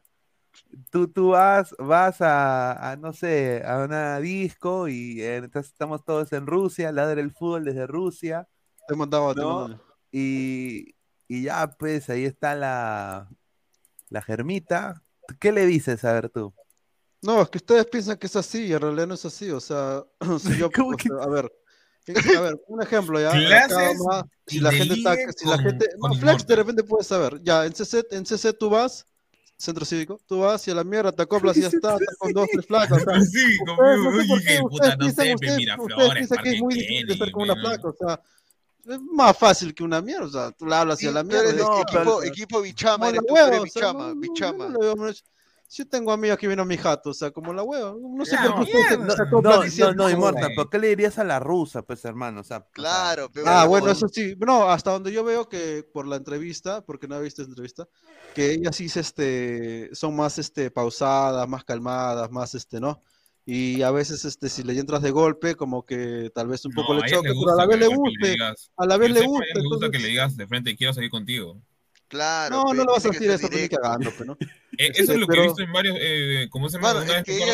[0.90, 6.32] Tú, tú vas, vas a, a, no sé, a una disco y eh, estamos todos
[6.32, 8.48] en Rusia, ladra el fútbol desde Rusia.
[8.88, 9.60] Te mandaba, te ¿no?
[9.60, 9.82] mandaba.
[10.12, 10.94] Y,
[11.28, 13.28] y ya, pues, ahí está la,
[14.08, 15.02] la germita.
[15.38, 16.52] ¿Qué le dices, a ver tú?
[17.22, 19.50] No, es que ustedes piensan que es así y en realidad no es así.
[19.50, 20.04] O sea,
[20.40, 21.52] si yo, o sea, a ver,
[22.36, 23.30] a ver, un ejemplo ya.
[23.30, 27.40] Acá si la gente está, si la gente, no, Flex de repente puedes saber.
[27.42, 29.06] Ya, en CC, en CC tú vas,
[29.60, 32.32] centro cívico, tú vas y a la mierda te acoplas y ya está, estás con
[32.32, 33.02] dos, tres flacas.
[33.02, 35.96] o sea, Sí, ustedes, como, no sé oye, por qué, puta, no piensan, sé, Miraflores,
[35.96, 38.20] ustedes piensan que es muy difícil Kennedy, estar con una flaca, o sea,
[38.86, 41.50] es más fácil que una mierda, o sea, tú le hablas y a la mierda.
[41.50, 44.74] equipo, equipo bichama, eres la tú, eres bichama, bichama.
[45.72, 47.94] Yo tengo amigos que vienen a mi jato, o sea, como la hueva.
[48.00, 50.54] No sé por qué no, no, no, no, "Güey".
[50.56, 52.40] ¿por qué le dirías a la rusa, pues, hermano?
[52.40, 54.34] O sea, Claro, pero Ah, bueno, eso sí.
[54.38, 57.88] No, hasta donde yo veo que por la entrevista, porque no he visto esa entrevista,
[58.34, 63.00] que ellas sí se, este, son más este, pausadas, más calmadas, más este, ¿no?
[63.46, 66.94] Y a veces, este, si le entras de golpe, como que tal vez un poco
[66.94, 69.26] No, le choque, pero a la vez que le guste, digas- a la vez le
[69.26, 69.44] gusta.
[69.54, 71.60] gusta que entonces- le digas de frente, quiero salir contigo.
[72.10, 74.36] Claro, No, pe, no le vas a decir eso, pues, ni cagando, pues, ¿no?
[74.78, 76.94] Eh, Este, eso es lo que he pero- visto en varios, eh, como se llama,
[76.94, 77.48] Mano, una vez que en, en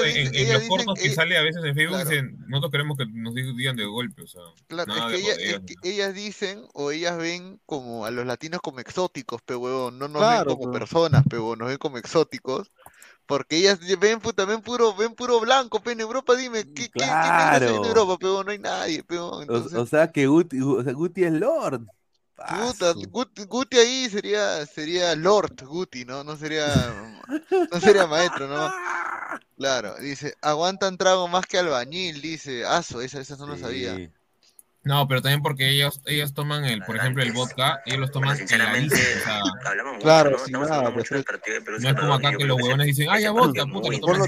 [0.52, 2.10] los dicen- cortos que ella- sale a veces en Facebook, Claro.
[2.10, 5.22] dicen, nosotros queremos que nos digan de golpe, o sea, Claro, nada es de que,
[5.48, 9.56] ella- es que ellas dicen o ellas ven como a los latinos como exóticos, pe
[9.56, 10.78] huevón, no nos Claro, ven como pe.
[10.78, 12.70] personas, pe huevón, nos ven como exóticos,
[13.26, 16.90] porque ellas ven puta, ven puro, ven puro blanco, pe en Europa, dime, ¿qué, qué,
[16.94, 17.84] qué negros hay en Claro.
[17.86, 18.46] Europa, pe huevón?
[18.46, 21.32] No hay nadie, pe huevón, O, entonces, o sea, que Guti, o sea, Guti es
[21.32, 21.80] Lord.
[22.36, 26.22] Puta, Guti, Guti ahí sería, sería Lord Guti, ¿no?
[26.22, 26.66] No sería,
[27.72, 28.72] no sería maestro, ¿no?
[29.56, 33.96] Claro, dice, aguantan trago más que albañil, dice, aso, esa, esa no lo sabía.
[34.86, 38.36] No, pero también porque ellos, ellos toman el, por ejemplo, el vodka, ellos los toman
[38.36, 40.38] sinceramente, heladísimo, o sea, hablamos mucho, Claro, ¿no?
[40.38, 43.08] sin Estamos nada, pues, mucho de Perú no es como acá que los huevones dicen,
[43.10, 44.20] ah, ese ya vodka, puta, lo toman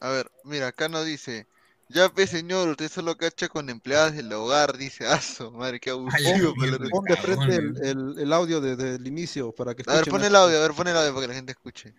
[0.00, 1.46] A ver, mira, acá nos dice,
[1.92, 6.54] ya pe señor, usted solo cacha con empleadas del hogar, dice Aso, madre, qué abusivo.
[6.90, 8.14] Pon de frente el, cabrón.
[8.18, 10.72] el, el audio desde el inicio para que A ver, pon el audio, a ver,
[10.72, 11.92] pon el audio para que la gente escuche.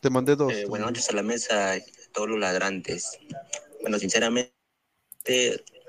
[0.00, 0.52] Te mandé dos.
[0.52, 1.78] Eh, buenas noches a la mesa, a
[2.12, 3.18] todos los ladrantes.
[3.82, 4.52] Bueno, sinceramente,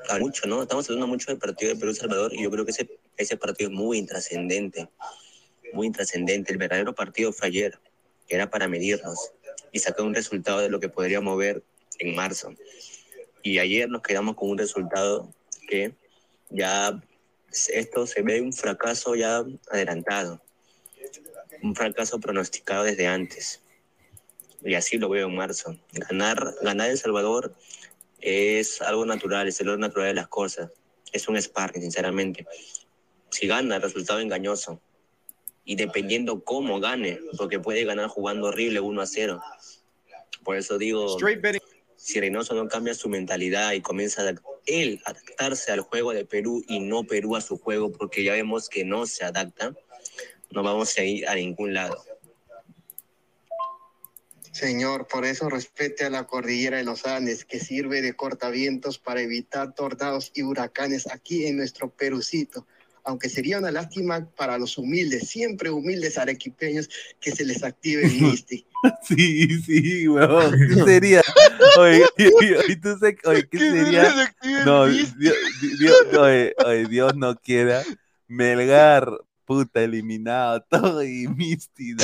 [0.10, 0.64] a mucho, ¿no?
[0.64, 3.76] Estamos hablando mucho del partido de Perú-Salvador y yo creo que ese, ese partido es
[3.76, 4.90] muy intrascendente,
[5.74, 6.52] muy intrascendente.
[6.52, 7.80] El verdadero partido fue ayer,
[8.28, 9.32] que era para medirnos
[9.72, 11.64] y sacar un resultado de lo que podríamos ver
[12.00, 12.54] en marzo.
[13.44, 15.34] Y ayer nos quedamos con un resultado
[15.68, 15.94] que
[16.50, 17.02] ya
[17.70, 20.42] esto se ve un fracaso ya adelantado,
[21.62, 23.62] un fracaso pronosticado desde antes.
[24.64, 25.78] Y así lo veo en marzo.
[25.92, 27.56] Ganar, ganar El Salvador
[28.20, 30.72] es algo natural, es el orden natural de las cosas.
[31.12, 32.46] Es un sparring, sinceramente.
[33.30, 34.82] Si gana, el resultado engañoso.
[35.68, 39.42] Y dependiendo cómo gane, porque puede ganar jugando horrible 1 a 0.
[40.46, 41.18] Por eso digo,
[41.98, 44.34] si Reynoso no cambia su mentalidad y comienza a
[44.66, 48.32] él a adaptarse al juego de Perú y no Perú a su juego, porque ya
[48.32, 49.76] vemos que no se adapta,
[50.52, 52.02] no vamos a ir a ningún lado.
[54.54, 59.22] Señor, por eso respete a la cordillera de los Andes, que sirve de cortavientos para
[59.22, 62.66] evitar tornados y huracanes aquí en nuestro Perucito.
[63.08, 66.90] Aunque sería una lástima para los humildes, siempre humildes arequipeños,
[67.22, 68.66] que se les active el Misti.
[69.02, 70.52] Sí, sí, weón.
[70.68, 71.22] ¿Qué sería?
[71.80, 72.04] Oye,
[72.40, 74.14] oye, oye, tú sé- oye, ¿qué sería?
[74.66, 77.82] No, Dios, Dios- oye, oye, Dios no quiera.
[78.28, 79.10] Melgar,
[79.46, 82.04] puta, eliminado todo y Misty, no.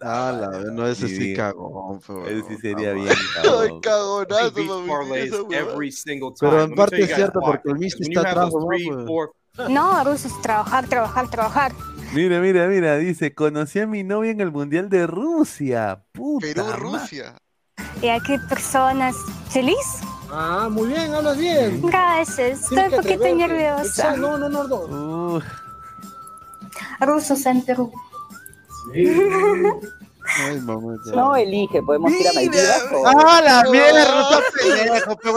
[0.00, 1.36] Ah, la no, ese sí Dios.
[1.36, 3.80] cagón, pero- Ese sí sería Ah, bien cagón.
[3.82, 4.54] cagonazo.
[6.40, 8.50] Pero en parte es cierto, porque el Misty está atrás,
[9.68, 11.72] No, rusos, trabajar, trabajar, trabajar.
[12.12, 16.04] Mira, mira, mira, dice, conocí a mi novia en el Mundial de Rusia.
[16.12, 17.36] Puta Perú, ma- Rusia.
[18.02, 19.14] Y aquí personas
[19.50, 19.76] feliz.
[20.30, 21.80] Ah, muy bien, hablas bien.
[21.82, 23.34] Gracias, estoy un poquito atreverte.
[23.34, 23.84] nerviosa.
[23.84, 25.36] Exacto, No, no, no, no.
[25.36, 25.40] Uh,
[27.00, 27.92] Rusos en Perú.
[30.26, 31.10] Ay, mamita.
[31.14, 32.82] No elige, podemos ir a Maldivas.
[33.06, 34.04] ¡Ah, la mierda!
[34.04, 35.34] No seas pendejo, pero-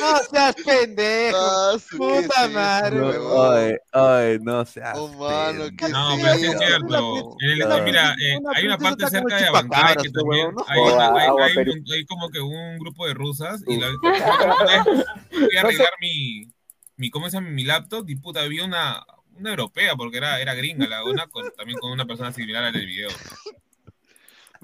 [0.00, 1.36] No seas pendejo.
[1.38, 6.58] Ah, Puta madre, no, oye, oye, no seas Oh, mano, qué No, pero sí es
[6.58, 7.36] cierto.
[7.40, 10.02] En el- Una mira, princesa- eh, una hay una parte cerca de el Bancay que
[10.02, 13.88] chupacabras, también hay, hay- hay un- hay como que un grupo de rusas y la
[14.00, 16.50] fui a arreglar mi,
[16.96, 17.50] mi ¿cómo se llama?
[17.50, 19.04] Mi laptop y puta, había una,
[19.36, 22.72] una europea porque era, era gringa la una con, también con una persona similar al
[22.72, 23.08] del video.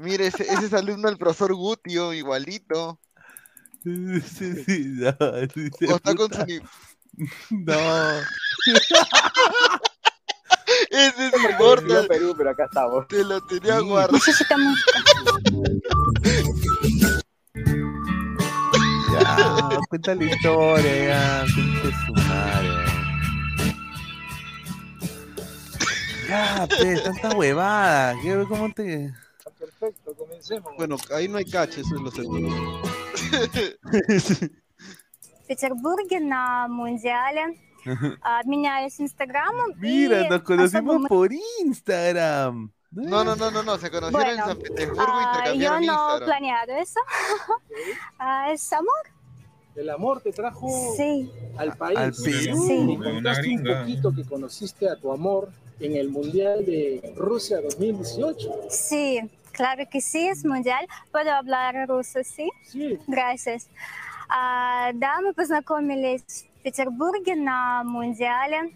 [0.01, 2.99] Mire, ese, ese es alumno del profesor Gutio, igualito.
[3.83, 5.13] Sí, sí, no,
[5.55, 6.45] sí, sí, O está con su
[7.51, 7.75] No.
[10.91, 11.85] Ese es Immortal.
[11.85, 13.07] vivió Perú, pero acá estamos.
[13.09, 14.13] Te lo tenía guardado.
[14.13, 14.79] Necesitamos.
[19.13, 22.85] Ya, cuenta la historia, ya, concha su madre.
[26.29, 28.15] Ya, pues, tanta huevada.
[28.23, 29.13] ¿qué- ¿Cómo te...?
[29.60, 30.74] Perfecto, comencemos.
[30.76, 32.50] Bueno, ahí no hay cache, eso es lo seguro.
[35.44, 37.56] В Петербурге на Мундиале
[38.22, 39.74] а, обменялись Инстаграмом.
[39.78, 41.30] Mira, и nos особо conocimos мы- por
[41.62, 42.72] Instagram.
[42.92, 45.86] No, no, no, no, no, se conocieron en Bueno, San Petersburgo y а, yo intercambiaron
[45.86, 46.26] no Instagram.
[46.26, 47.00] planeado eso.
[48.18, 49.04] Ah, ¿Es amor?
[49.76, 51.30] El amor te trajo Sí.
[51.58, 51.98] al país.
[52.00, 52.66] Al Perú.
[52.66, 52.86] Sí.
[52.86, 53.82] Me Una contaste un gringa.
[53.82, 55.50] poquito que conociste a tu amor
[55.81, 58.67] en el Mundial de Rusia 2018.
[58.71, 59.21] Sí,
[59.53, 60.87] claro que sí, es mundial.
[61.11, 62.51] Puedo hablar ruso, sí?
[62.65, 62.99] Sí.
[63.07, 63.69] Gracias.
[64.29, 68.71] А, да, мы познакомились в Петербурге на Мундиале,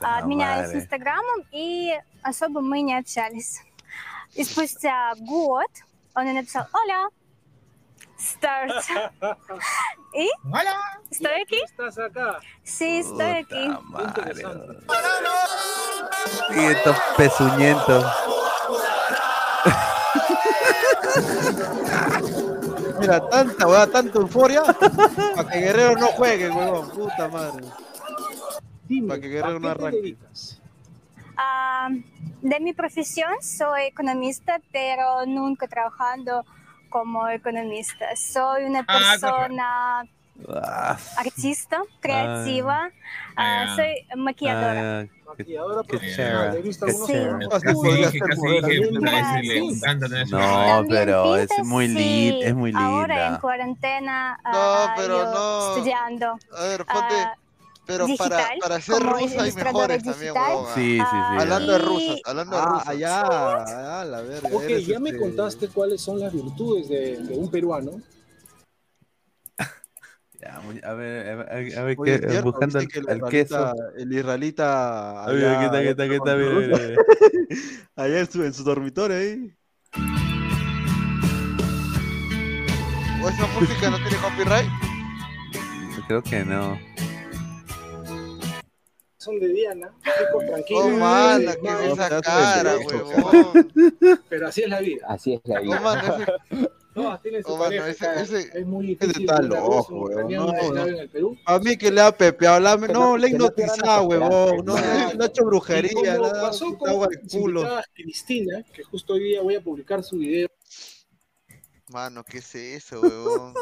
[0.00, 0.74] а, обменялись.
[0.74, 3.62] Инстаграмом, и особо мы не общались.
[4.34, 5.68] И спустя год
[6.14, 7.08] он мне написал «Оля,
[8.22, 8.86] Stars.
[10.14, 10.30] ¿Y?
[10.44, 11.00] ¡Hola!
[11.10, 11.60] ¿Estoy aquí?
[11.64, 12.38] ¿Estás acá?
[12.62, 13.68] Sí, estoy Puta aquí.
[13.84, 14.44] Madre.
[16.50, 18.04] Y estos pezuñentos.
[23.00, 24.62] Mira, tanta, weá, tanta euforia.
[24.64, 26.90] Para que Guerrero no juegue, weón.
[26.90, 27.66] Puta madre.
[29.08, 30.16] Para que Guerrero no arranque.
[31.32, 31.88] Uh,
[32.42, 36.44] de mi profesión soy economista, pero nunca trabajando
[36.92, 38.14] como economista.
[38.14, 40.02] Soy una Ah, persona
[40.48, 42.90] Ah, artista, creativa,
[43.36, 45.02] Ah, ah, soy maquilladora.
[45.02, 47.08] ah, qué, Maquilladora qué chévere, he visto algunos
[50.28, 53.40] No, pero es muy lin- sí, es muy Ahora en linda.
[53.40, 55.68] cuarentena, No, ah, pero yo no.
[55.68, 56.38] estudiando.
[56.56, 57.14] A ver, ponte.
[57.14, 57.36] ah,
[57.84, 60.50] Pero para, digital, para ser rusa hay mejores también, digital.
[60.56, 60.74] huevón.
[60.74, 61.04] Sí, sí, sí.
[61.04, 62.98] Ah, Hablando de rusas, hablando de Ah, rusas.
[62.98, 63.20] ya,
[64.00, 64.48] ah, la verga.
[64.56, 68.00] Ok, ya me este- contaste cuáles son las virtudes de, de un peruano.
[70.40, 73.22] Ya, a ver, a ver, a ver, Oye, qué- cierto, buscando el, que el el
[73.30, 73.54] queso.
[73.54, 75.24] israelita- El israelita.
[75.28, 76.18] Oye, allá- ¿qué tal, qué tal, qué?
[76.18, 77.02] Mira, mira, mira.
[77.96, 79.54] Allá en su, en su dormitorio ahí.
[83.22, 84.68] ¿O esa música no tiene copyright?
[86.08, 86.76] Creo que no.
[89.22, 90.82] Son de Diana, chicos tranquilos.
[90.84, 93.72] Oh, mala, ¿qué Normal, es esa cara, huevón?
[94.28, 95.06] Pero así es la vida.
[95.08, 95.80] Así es la vida.
[95.80, 98.20] mano, ese- Todas tienen su Oh, mano, pareja.
[98.20, 99.22] ese- ese- Es muy difícil.
[99.22, 100.86] está loco, No, no.
[100.88, 101.38] en el Perú.
[101.46, 104.64] A mí que le ha pepeado, la, no, no- le ha no hipnotizado, huevón.
[104.66, 107.64] No, ha hecho brujería, como pasó agua con culo.
[107.94, 110.48] Cristina, que justo hoy día voy a publicar su video.
[111.92, 113.52] Mano, ¿qué es eso, huevón?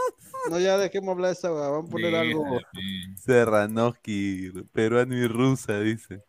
[0.49, 1.73] No, ya dejemos hablar de esa, huevón.
[1.73, 2.60] Vamos a poner algo.
[3.17, 6.23] Serranoski, peruano y rusa, dice.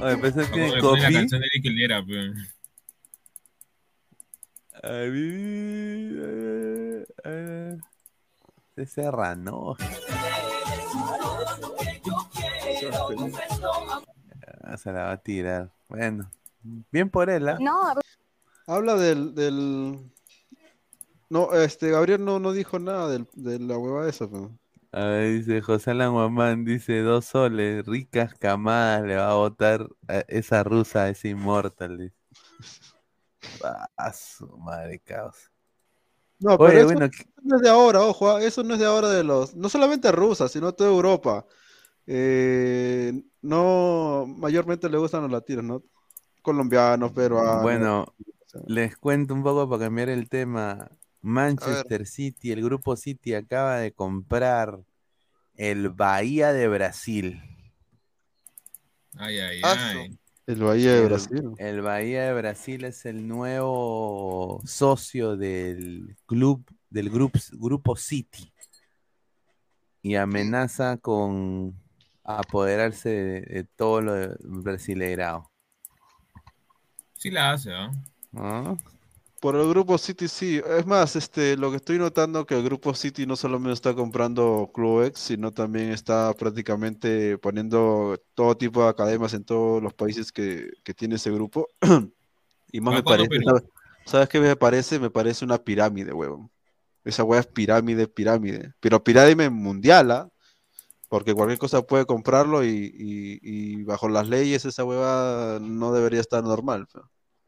[0.00, 2.32] Oye, pero eso Como tiene le pone la canción de Eric Helera, pe.
[4.82, 5.10] Ay,
[6.22, 7.76] eh, eh,
[8.76, 9.84] Ese Serranoski.
[14.62, 15.70] Ah, Se la va a tirar.
[15.88, 16.30] Bueno,
[16.90, 17.58] bien por él, ¿ah?
[17.60, 17.94] No,
[18.66, 20.10] Habla del, del...
[21.28, 24.50] No, este, Gabriel no, no dijo nada del- de la hueva esa, pero...
[24.92, 29.88] A ver, dice José Alan Guamán, dice dos soles, ricas camadas, le va a votar
[30.08, 31.96] a esa rusa, ese inmortal.
[31.98, 32.14] Dice.
[33.96, 35.36] Ah, su madre caos.
[36.40, 37.10] No, pero Oye, eso bueno,
[37.42, 40.10] no es de ahora, ojo, ah, eso no es de ahora de los, no solamente
[40.10, 41.44] Rusia, sino toda Europa.
[42.06, 45.82] Eh, no, mayormente le gustan los latinos, ¿no?
[46.42, 47.62] Colombianos, peruanos.
[47.62, 48.14] Bueno,
[48.66, 50.90] les cuento un poco para cambiar el tema.
[51.22, 54.78] Manchester City, el grupo City acaba de comprar
[55.54, 57.42] el Bahía de Brasil.
[59.16, 60.18] Ay, ay, Ah, ay.
[60.46, 61.50] El Bahía de El- Brasil.
[61.58, 68.50] El Bahía de Brasil es el nuevo socio del club, del grup- grupo City.
[70.02, 71.74] Y amenaza con
[72.24, 75.50] apoderarse de, de todo lo de brasileirao.
[77.14, 78.76] Sí la hace, ¿ah?
[79.40, 80.60] Por el grupo City sí.
[80.78, 84.70] Es más, este, lo que estoy notando que el grupo City no solamente está comprando
[84.72, 90.70] clubes, sino también está prácticamente poniendo todo tipo de academias en todos los países que,
[90.84, 91.68] que tiene ese grupo.
[92.72, 93.66] Y más ¿Para me parece,
[94.06, 95.00] sabes qué me parece?
[95.00, 96.48] Me parece una pirámide, huevón.
[97.02, 98.74] Esa hueá es pirámide, pirámide.
[98.78, 100.30] Pero pirámide mundial, ¿ah?
[101.10, 106.20] Porque cualquier cosa puede comprarlo y, y- y bajo las leyes esa hueva no debería
[106.20, 106.86] estar normal.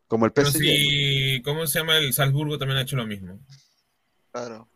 [0.08, 0.58] Como el Pero PSG.
[0.58, 1.96] si, ¿cómo se llama?
[1.96, 3.40] El Salzburgo también ha hecho lo mismo.
[4.32, 4.68] Claro.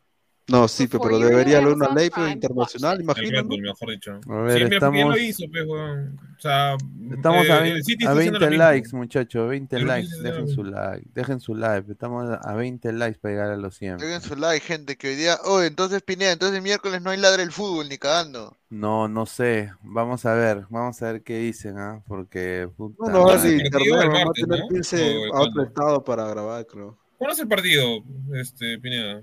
[0.48, 3.02] No, sí, pero you, debería haber una ley pe, Prime, internacional.
[3.46, 4.12] Bull, mejor dicho.
[4.12, 6.20] A ver, porque él lo estamos- hizo, pues, weón.
[6.36, 6.76] O sea,
[7.10, 8.64] Estamos eh, a el 20, City a está haciendo 20 lo mismo.
[8.64, 10.08] likes, muchachos, 20 El likes.
[10.22, 11.90] Dejen su like, dejen su like.
[11.90, 13.96] Estamos a 20 likes para llegar a los 100.
[13.98, 15.36] Dejen su like, gente, que hoy día.
[15.44, 18.56] Oh, entonces Pineda, entonces el miércoles no hay ladre el fútbol, ni cagando.
[18.70, 19.72] No, no sé.
[19.82, 22.02] Vamos a ver, vamos a ver qué dicen, ¿ah?
[22.06, 24.68] Porque puta No, no va a tener ¿no?
[24.68, 26.96] que irse ¿O a otro estado para grabar, creo.
[27.18, 29.22] ¿Cuándo es el partido, este, Pineda?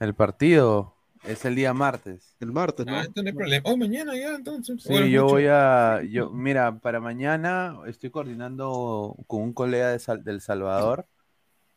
[0.00, 2.34] El partido es el día martes.
[2.40, 2.94] El martes, ¿no?
[2.96, 3.62] Ah, entonces no hay problema.
[3.66, 4.82] Oh, mañana ya, entonces.
[4.82, 5.34] Sí, Bueno, yo mucho.
[5.34, 11.06] voy a, yo, mira, para mañana estoy coordinando con un colega de Sal- del Salvador,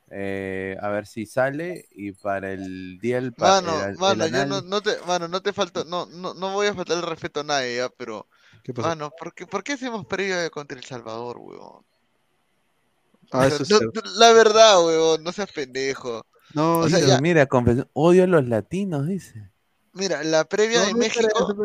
[0.09, 4.27] eh, a ver si sale, y para el día del pa- Mano, el- el mano,
[4.27, 7.03] yo no, no te, mano, no te falta, no, no, no voy a faltar el
[7.03, 8.27] respeto a nadie, ya, pero,
[8.63, 8.87] ¿Qué pasó?
[8.87, 11.83] mano, ¿por qué, por qué hacemos previa contra El Salvador, weón?
[13.31, 14.01] Ah, eso es no- cierto.
[14.15, 16.25] la verdad, weón, no seas pendejo.
[16.53, 19.51] No, O sea, Dice, ya, mira, confesión, odio a los latinos, dice.
[19.93, 21.59] mira, la previa No, de no México,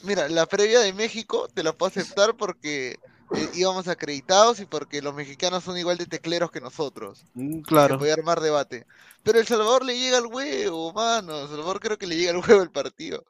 [0.00, 3.00] mira, la previa de México te la puedo aceptar porque
[3.32, 7.26] eh, íbamos acreditados y porque los mexicanos son igual de tecleros que nosotros.
[7.34, 7.96] Mm, Se Claro.
[7.96, 8.86] podía armar debate.
[9.24, 11.42] Pero El Salvador le llega al huevo, mano.
[11.42, 13.26] El Salvador creo que le llega al huevo el partido.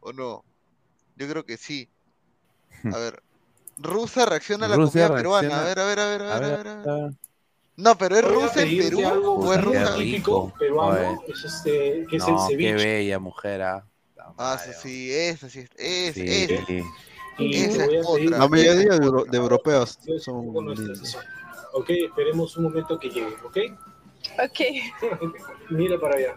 [0.00, 0.44] ¿O no?
[1.16, 1.90] Yo creo que sí.
[2.88, 3.22] A ver.
[3.78, 5.60] Rusia reacciona a la Rusia comida peruana.
[5.62, 6.68] A ver, a ver, a ver, a A a ver, a ver.
[6.84, 7.12] a ver.
[7.76, 9.94] No, pero ¿es Voy a Rusia en Perú o es Qué Rusia?
[9.96, 11.32] típico peruano, Oye.
[11.32, 12.74] es este, que es el No, qué ceviche.
[12.74, 13.84] bella mujer, ah.
[14.38, 16.22] Ah, eso sí, esa sí, es, Sí.
[16.26, 16.62] esa.
[17.36, 18.38] Y Esa te voy es otra.
[18.38, 20.54] La mayoría de, de europeos son.
[21.72, 23.58] Ok, esperemos un momento que llegue, ¿ok?
[24.44, 24.60] Ok.
[25.70, 26.36] Mira para allá.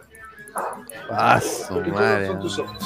[1.10, 2.26] Ah, su madre.
[2.26, 2.76] son tus ojos.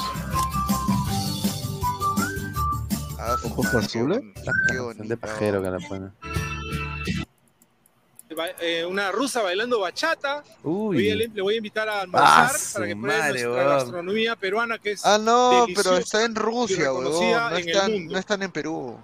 [3.19, 4.21] Ah, su ¿Ojos madre, qué azules?
[4.71, 6.09] qué bonita, pajero que la pone.
[8.59, 10.43] Eh, una rusa bailando bachata.
[10.63, 10.97] Uy.
[10.97, 13.51] Hoy le, le voy a invitar a Ah, almorzar su para que pruebe madre, nuestra
[13.51, 13.77] weón.
[13.79, 16.85] gastronomía peruana que es Ah, no, pero está en Rusia.
[16.85, 18.13] No en el están, mundo.
[18.13, 18.97] no están en Perú.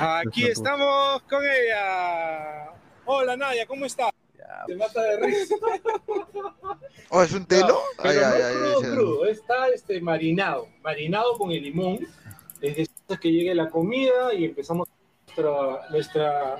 [0.00, 2.70] Ah, es Aquí es estamos con ella.
[3.06, 4.10] Hola Nadia, ¿cómo estás?
[4.66, 5.54] Te mata de risa.
[7.10, 7.80] ¿Oh, es un telo?
[8.02, 8.92] Pero Ay, no ay, es ay, crudo, dice.
[8.92, 12.00] crudo, está este, marinado, marinado con el limón.
[12.60, 12.86] Desde
[13.20, 14.88] que llegue la comida y empezamos
[15.42, 16.56] nuestra, nuestra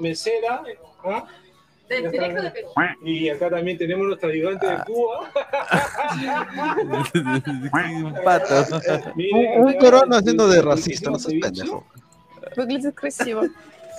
[0.00, 0.62] mesera.
[1.04, 1.26] ¿ah?
[3.04, 5.30] Y acá también tenemos nuestra ayudante de Cuba.
[8.02, 8.54] un pato.
[9.14, 11.86] Miren, Un, un este, haciendo de racista, no seas pendejo.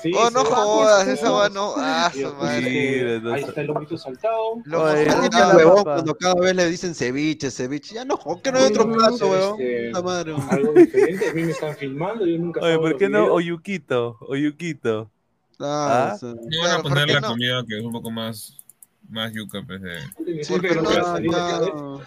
[0.01, 1.73] Sí, oh, no jodas, esa va no.
[1.77, 3.21] Ah, su madre.
[3.33, 4.61] Ahí está el lomito saltado.
[4.65, 7.95] Lo huevón cuando cada vez le dicen ceviche, ceviche.
[7.95, 9.61] Ya no, que no hay otro plato, huevón.
[9.61, 9.91] Este,
[10.49, 14.17] algo diferente, a mí me están filmando, yo nunca Oye, ¿por qué no Oyuquito?
[14.21, 15.09] Oyuquito.
[15.59, 16.33] Ah, ¿Ah?
[16.49, 18.57] Yo a poner la comida que es un poco más
[19.09, 19.81] más yuca, pues.
[19.83, 20.43] Eh.
[20.43, 22.01] Sí, porque no, no, no.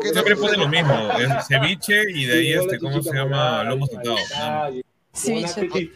[0.00, 3.62] Siempre pone lo mismo, es ceviche y de ahí este, ¿cómo se llama?
[3.64, 4.16] Lomo saltado.
[5.12, 5.92] Ceviche.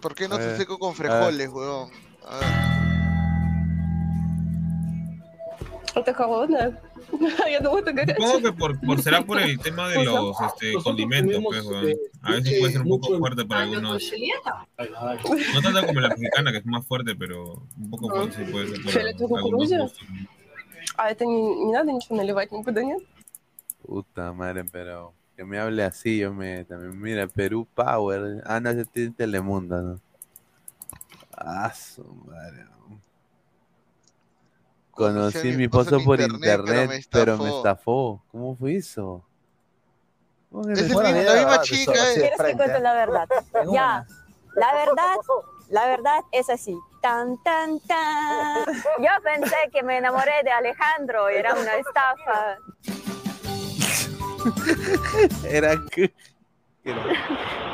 [0.00, 0.96] ¿Por qué no A te ver, seco con a ver.
[0.96, 1.90] frijoles, huevón?
[2.26, 2.76] A ver.
[5.96, 6.78] Это холодное.
[7.48, 8.26] Я думала, это горячее.
[8.26, 11.94] Supongo que por, por será por el tema de los este, condimentos, pues, weón.
[12.20, 14.02] A veces puede ser un poco fuerte para algunos.
[15.54, 18.68] No tanto como la mexicana, que es más fuerte, pero un poco fuerte sí puede
[18.68, 19.78] ser para Фиолетовая algunos кукуруза?
[19.78, 20.06] gustos.
[20.98, 23.02] А это не, не надо ничего наливать никуда, нет?
[23.82, 27.01] Puta madre, pero que me hable así, yo me también.
[27.01, 28.43] Mira, Perú Power.
[28.45, 29.99] Ah, no, ese tiene Telemundo, ¿no?
[31.35, 32.63] Ah, su madre.
[32.65, 33.01] ¿no?
[34.91, 38.21] Conocí a mi esposo por internet, pero me estafó.
[38.31, 39.23] ¿Cómo fue eso?
[40.51, 42.19] ¿Cómo que Es me el la misma chica, eh.
[42.19, 43.27] ¿Quieres que cuente la verdad?
[43.73, 44.05] Ya,
[44.53, 45.15] la verdad,
[45.69, 46.77] la verdad es así.
[47.01, 48.63] Tan, tan, tan.
[48.99, 52.59] Yo pensé que me enamoré de Alejandro y era una estafa.
[55.43, 56.13] Era que.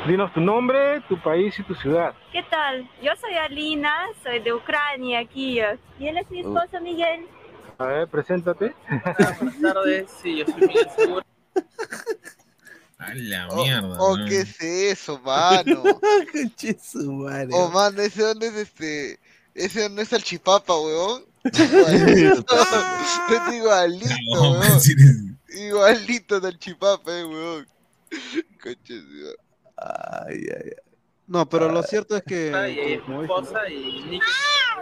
[0.06, 2.14] Dinos tu nombre, tu país y tu ciudad.
[2.32, 2.88] ¿Qué tal?
[3.02, 5.78] Yo soy Alina, soy de Ucrania, Kiev.
[5.98, 7.26] Y él es mi esposo Miguel.
[7.78, 8.74] A ver, preséntate.
[9.40, 11.24] Buenas tardes, sí, yo soy Miguel Segura.
[12.98, 13.96] A la Oh, mierda.
[14.00, 14.26] oh, ¿no?
[14.26, 15.82] ¿qué es eso, mano?
[17.52, 19.18] Oh, man, ese dónde es este.
[19.54, 21.24] Ese dónde es el chipapa, weón.
[21.44, 22.56] Igualito,
[23.30, 25.37] es igualito, No, weón.
[25.48, 27.66] Igualito del chipapa, eh, weón.
[28.62, 29.02] Coche,
[29.76, 30.72] Ay, ay, ay.
[31.26, 32.46] No, pero lo cierto es que.
[32.46, 34.26] Y ella es mi como dije, esposa y Nicky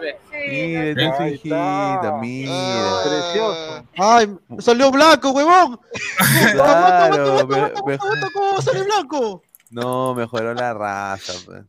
[0.00, 0.18] bebé.
[0.48, 3.02] Mira, Ahí hijita, mira.
[3.04, 3.84] Precioso.
[3.98, 4.36] ¡Ay!
[4.60, 5.80] ¡Salió blanco, huevón!
[6.52, 9.42] Claro, ¿Cómo va a salir blanco?
[9.70, 11.32] no, mejoró la raza.
[11.44, 11.64] pues.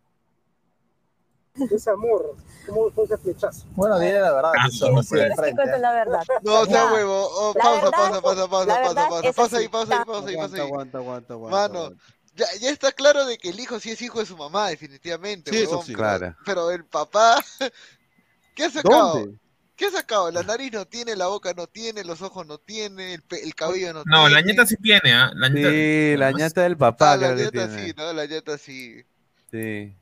[1.72, 2.36] Ese amor,
[2.68, 3.66] ¿cómo fue ese flechazo?
[3.76, 4.52] Bueno, dile la verdad.
[4.58, 6.22] Ah, ¿Quieres que frente, cuente la verdad?
[6.44, 6.94] No, o sea, Ya.
[6.94, 7.27] huevo.
[7.32, 9.34] Oh, pausa, pausa, pausa, pausa, pausa, pausa.
[9.34, 10.68] Pausa ahí, pausa ahí, pausa ahí, pausa Aguanta, ahí.
[10.68, 11.58] aguanta, aguanta, aguanta.
[11.80, 11.95] Mano,
[12.36, 15.52] ya, ya está claro de que el hijo sí es hijo de su mamá, definitivamente,
[15.52, 15.94] Sí, eso huevón, sí.
[15.95, 16.36] pero- Claro.
[16.45, 17.44] Pero el papá,
[18.56, 19.14] ¿qué ha sacado?
[19.19, 19.38] ¿Dónde?
[19.76, 20.32] ¿Qué ha sacado?
[20.32, 23.53] La nariz no tiene, la boca no tiene, los ojos no tiene, el, pe- el
[23.53, 24.34] cabello no, No, tiene.
[24.34, 25.32] la ñeta sí tiene, ¿ah?
[25.36, 25.69] La ñeta.
[25.69, 27.77] Sí, la ñata del papá, Ah, la tiene.
[27.88, 28.11] sí, ¿no?
[28.11, 29.03] La ñeta sí.
[29.52, 29.95] Sí.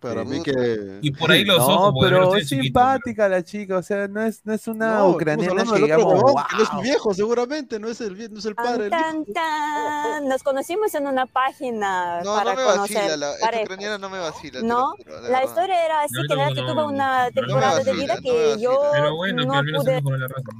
[0.00, 0.30] Pero a Sí.
[0.30, 0.98] mí que.
[1.02, 4.44] Y por ahí los no, ojos, pero es simpática la chica, o sea, no es,
[4.46, 6.82] no es una No, ucraniana que digamos, huevón, que no es wow.
[6.82, 9.32] viejo, seguramente, no es el, no es el padre Tan, hijo.
[9.32, 10.28] tan.
[10.28, 13.64] Nos conocimos en una página No, para no me conocer vacila, la, parejas.
[13.64, 14.62] ucraniana no me vacila.
[14.62, 15.44] No, juro, de la verdad.
[15.44, 17.92] historia era así, No, que, no, era que no, tuve no, una no temporada de
[17.92, 18.80] vacila, vida no me que yo.
[18.92, 20.02] Pero bueno, no pero pude...
[20.18, 20.50] la raza.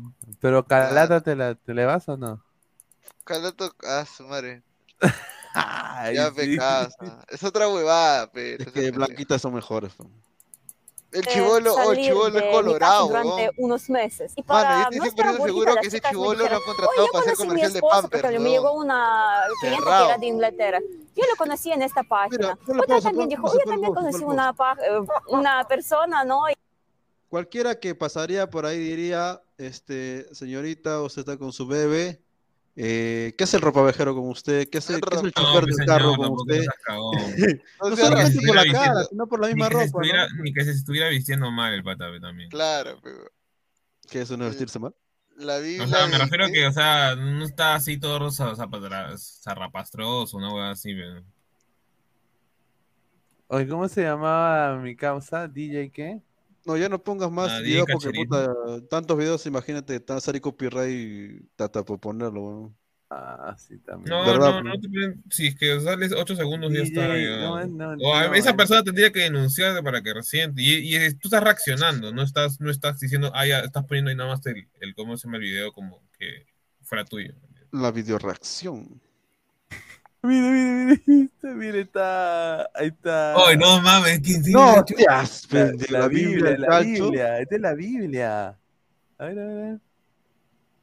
[0.41, 2.45] Pero Calata, ¿te, la, ¿te le vas o no?
[3.25, 4.63] Calato, ah, su madre.
[5.55, 6.35] Ay, Ya sí.
[6.37, 7.25] me casa.
[7.29, 8.65] Es otra huevada, pero.
[8.65, 9.93] Es que blanquitas son mejores.
[9.97, 10.09] pues.
[11.13, 13.55] El eh, chivolo, oh, el chivolo es colorado, durante huevón.
[13.59, 14.33] unos meses.
[14.37, 16.63] Y Mano, para yo estoy nuestra 100% seguro burbuja, que ese me chivolo lo han
[16.63, 18.53] contratado "Oye, yo para hacer comercial de Pampers, porque me huevón.
[18.53, 20.07] llegó una cliente que Cerrado.
[20.09, 20.79] era de Inglaterra.
[21.17, 22.57] Yo lo conocí en esta página.
[22.65, 24.51] ponle Otra también dijo, ponle también conocí una,
[24.87, 26.49] eh, una persona, ¿no?
[26.49, 26.55] Y
[27.29, 32.21] Cualquiera que pasaría por ahí diría, este, señorita, usted está con su bebé.
[32.77, 34.69] Eh, ¿qué hace el ropavejero con usted?
[34.71, 36.65] ¿Qué hace, qué hace el No, chofer del carro señor, con tampoco usted?
[37.81, 40.43] No O solamente por la cara, vistiendo- sino por la misma ropa, ¿no?
[40.43, 42.51] ni que se estuviera vistiendo mal el pata también.
[42.51, 43.31] Claro, pero.
[44.11, 44.95] ¿Qué eso no es vestirse mal?
[45.37, 45.87] La O Biblia.
[45.87, 50.53] sea, me refiero a que, o sea, no está así todo rosa, zapatra- zarrapastroso, una
[50.53, 51.23] hueá así, pe.
[53.49, 55.49] Oye, ¿cómo se llamaba mi causa?
[55.49, 56.21] ¿DJ qué?
[56.71, 58.49] No, ya no pongas más Ah, videos porque puta,
[58.89, 62.73] tantos videos, imagínate, a salir copyright y tata por ponerlo.
[63.11, 64.17] Ah, sí, también.
[64.17, 64.89] No, ¿Verdad, no, no te
[65.31, 67.13] Si es que sales 8 segundos ya está.
[67.13, 67.41] DJ, ya.
[67.41, 70.63] no, no, o a- no, esa persona tendría que denunciarte para que resiente.
[70.63, 74.11] Y, y es- tú estás reaccionando, no estás, no estás diciendo, ah, ya estás poniendo
[74.11, 76.47] ahí nada más el, el cómo se llama el video como que
[76.83, 77.35] fuera tuyo.
[77.73, 79.01] La videoreacción.
[80.23, 83.35] Mira, mira, mira, está, mira, está, ahí está.
[83.47, 84.53] Ay, no mames, ¿quién sí?
[84.53, 86.81] No, tías, La, de la la Biblia, la.
[86.81, 88.49] Biblia, esta es la Biblia.
[89.19, 89.81] A ver, a ver.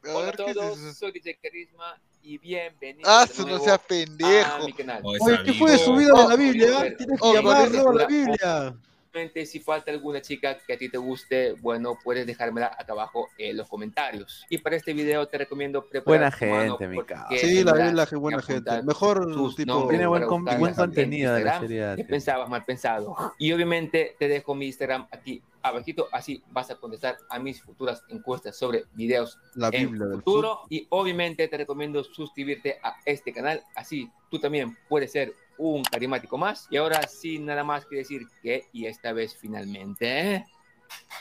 [0.04, 0.94] A Hola a ver, ¿qué es todos, eso?
[0.94, 4.66] soy DJ Carisma y bienvenidos Ah, de su no nuevo seas a pendejo.
[4.66, 5.02] mi canal.
[5.04, 6.68] Oh, Oye, ¿qué fue de su vida de Oh, la Biblia?
[6.78, 8.74] oh, Tienes oh, que llamarlo a la Biblia.
[9.18, 13.28] Obviamente, si falta alguna chica que a ti te guste, bueno, puedes dejármela acá abajo
[13.36, 14.46] en los comentarios.
[14.48, 17.38] Y para este video te recomiendo preparar Buena tu mano gente, mi porque cabrón.
[17.40, 18.82] Sí, la Biblia, qué que buena gente.
[18.84, 19.88] Mejor sus tipo.
[19.88, 21.94] Tiene buen, con- buen en contenido de la serie.
[21.96, 23.16] ¿Qué pensabas mal pensado?
[23.38, 28.04] Y obviamente te dejo mi Instagram aquí abajito, así vas a contestar a mis futuras
[28.08, 30.60] encuestas sobre videos La en Biblia del futuro.
[30.70, 36.38] Y obviamente te recomiendo suscribirte a este canal, así tú también puedes ser un carismático
[36.38, 36.66] más.
[36.70, 40.46] Y ahora sin nada más que decir que, y esta vez finalmente.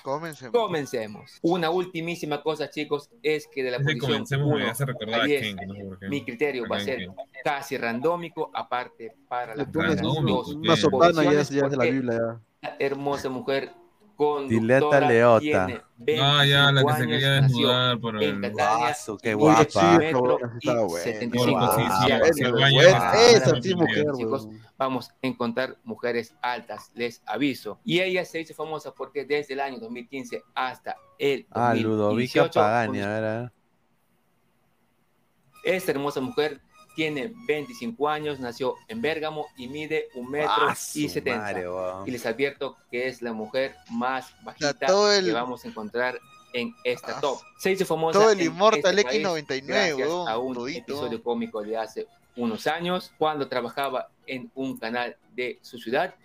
[0.02, 0.54] Comencemos.
[0.54, 1.40] comencemos.
[1.42, 5.24] Una ultimísima cosa, chicos, es que de la posición comencemos me 1 hace recordar a
[5.24, 7.16] a 10, Ken, que no mi criterio va a ser Ken.
[7.44, 12.14] casi randómico, aparte para dos una y ya es, posiciones, ya es de la Biblia.
[12.62, 12.70] Ya.
[12.70, 13.74] la hermosa mujer
[14.48, 15.68] Dileta Leota.
[16.22, 19.60] Ah, ya, la que 25 se quería desnudar por el- Guaso, qué guapa.
[19.60, 21.04] mide un Sí, metro cabrón, y estaba buena.
[21.04, 22.36] 75 Sí, sí, sí, centímetros.
[22.38, 23.12] se baña Guau.
[23.12, 24.62] con- Esa sí, Ahora, mujer, chicos, weón.
[24.78, 27.80] vamos a encontrar mujeres altas, les aviso.
[27.84, 32.60] Y ella se hizo famosa porque desde el año 2015 hasta el Ah, Ludovica 2018
[32.60, 33.52] Pagani, a ver, a ver.
[35.64, 36.62] esta hermosa mujer
[36.98, 41.40] tiene 25 años, nació en Bérgamo y mide un metro Ah, y su 70.
[41.44, 42.08] madre, weón.
[42.08, 46.20] y les advierto que es la mujer más bajita el- que vamos a encontrar
[46.54, 47.40] en esta Ah, top.
[47.60, 50.80] Se hizo famosa todo el Immortal este país X99, gracias a un todito.
[50.94, 56.16] episodio cómico de hace unos años cuando trabajaba en un canal de su ciudad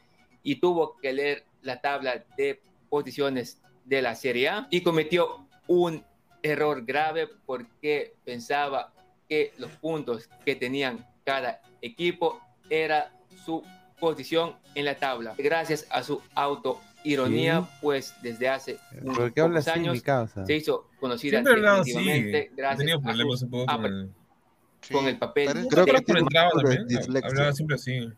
[0.43, 6.03] y tuvo que leer la tabla de posiciones de la Serie A y cometió un
[6.43, 8.91] error grave porque pensaba
[9.33, 12.39] que los puntos que tenían cada equipo
[12.69, 13.11] era
[13.47, 13.65] su
[13.99, 15.35] posición en la tabla.
[15.39, 17.67] Gracias a su autoironía, ¿Sí?
[17.81, 22.51] pues desde hace unos ¿Por qué hablas pocos así, mi años se hizo conocida definitivamente
[22.55, 24.11] gracias tenido a problemas sus un poco con el...
[24.93, 26.87] con el papel Creo Creo que entraba también.
[27.25, 28.09] Hablaba siempre así.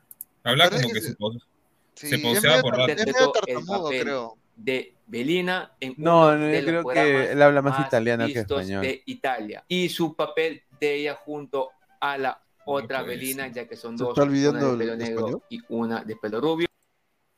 [0.43, 1.47] Hablaba como que que se- se, pos-
[1.95, 2.93] Sí, se es posea medio, por tar- rato.
[2.93, 4.37] es medio interpretó el tartamudo, papel creo.
[4.57, 7.79] De Belina en No, uno no, de yo los creo programas que él habla más
[7.79, 8.83] más italiano que vistos español.
[8.83, 13.99] de Italia y su papel de ella junto a la otra Belina ya que son
[13.99, 14.33] ¿Se dos está una
[14.65, 15.43] de el pelo negro español?
[15.51, 16.67] y una de pelo rubio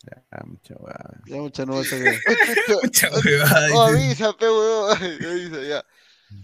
[0.04, 1.20] Ya, mucha huevada.
[1.26, 2.18] Ya mucha no esa que-
[2.84, 4.96] Mucha huevada, Oh, avisa, pe, huevón.
[5.30, 5.84] Avisa, ya.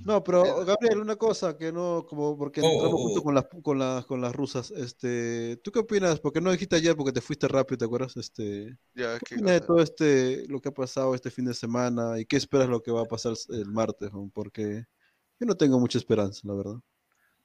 [0.05, 3.23] No, pero Gabriel, una cosa que no, como porque Oh, entramos oh, oh.
[3.23, 6.21] con las con las con las rusas, este, ¿tú qué opinas?
[6.21, 8.17] Porque no dijiste ayer porque te fuiste rápido, ¿te acuerdas?
[8.17, 12.19] Este, Ya, ¿qué opinas de todo este lo que ha pasado este fin de semana
[12.21, 14.31] y qué esperas lo que va a pasar el martes, ¿no?
[14.33, 14.85] Porque
[15.41, 16.77] yo no tengo mucha esperanza, la verdad.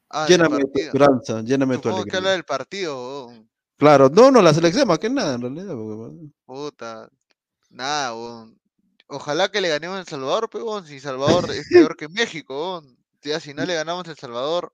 [0.09, 2.31] Ah, Lléname de tu esperanza, lléname de tu Supongo que habla alegría.
[2.33, 3.29] del partido.
[3.77, 5.75] Claro, no, no, la selección más que nada, en realidad.
[5.75, 7.09] porque, Puta.
[7.69, 8.59] Nada, huevón.
[9.07, 12.83] Ojalá que le ganemos a El Salvador, pe, huevón, Si Salvador es peor que México.
[13.21, 14.73] Ya, si no le ganamos a El Salvador,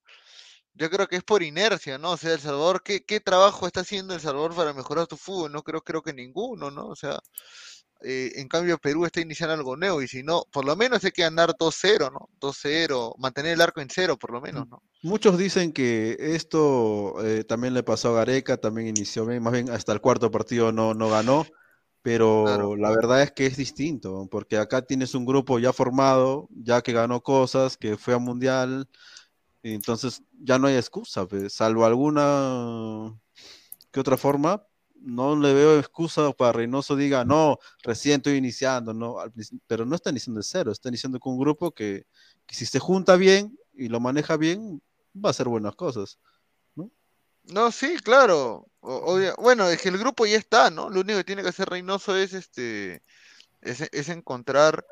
[0.73, 2.11] yo creo que es por inercia, ¿no?
[2.11, 5.51] O sea, El Salvador, ¿qué, qué trabajo está haciendo El Salvador para mejorar su fútbol?
[5.51, 6.87] No creo, creo que ninguno, ¿no?
[6.87, 7.19] O sea,
[8.03, 11.11] eh, en cambio Perú está iniciando algo nuevo y si no, por lo menos hay
[11.11, 12.29] que andar 2-0, ¿no?
[12.41, 14.83] 2-0, mantener el arco en cero, por lo menos, ¿no?
[15.03, 19.69] Muchos dicen que esto eh, también le pasó a Gareca, también inició bien, más bien
[19.69, 21.45] hasta el cuarto partido no, no ganó,
[22.03, 22.75] pero Claro.
[22.75, 26.93] la verdad es que es distinto, porque acá tienes un grupo ya formado, ya que
[26.93, 28.89] ganó cosas, que fue a Mundial,
[29.63, 33.17] y entonces ya no hay excusa, pues, salvo alguna
[33.91, 34.65] que otra forma,
[34.95, 39.17] no le veo excusa para Reynoso diga, no, recién estoy iniciando, no,
[39.67, 42.05] pero no está iniciando de cero, está iniciando con un grupo que,
[42.45, 44.81] que si se junta bien y lo maneja bien,
[45.15, 46.19] va a hacer buenas cosas.
[47.45, 48.67] No, sí, claro.
[48.83, 50.89] O- obvia- Bueno, es que el grupo ya está, ¿no?
[50.89, 53.01] Lo único que tiene que hacer Reynoso es este
[53.61, 54.85] es, es encontrar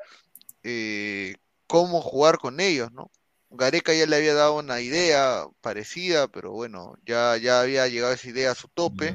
[0.64, 1.36] eh,
[1.68, 3.12] cómo jugar con ellos, ¿no?
[3.52, 8.30] Gareca ya le había dado una idea parecida, pero bueno, ya, ya había llegado esa
[8.30, 9.14] idea a su tope.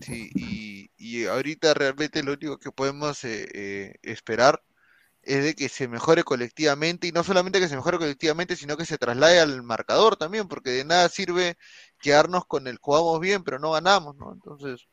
[0.00, 4.62] Sí, y, y ahorita realmente lo único que podemos eh, eh, esperar
[5.22, 8.86] es de que se mejore colectivamente y no solamente que se mejore colectivamente, sino que
[8.86, 11.56] se traslade al marcador también, porque de nada sirve
[12.00, 14.32] quedarnos con el jugamos bien, pero no ganamos, ¿no?
[14.32, 14.86] Entonces,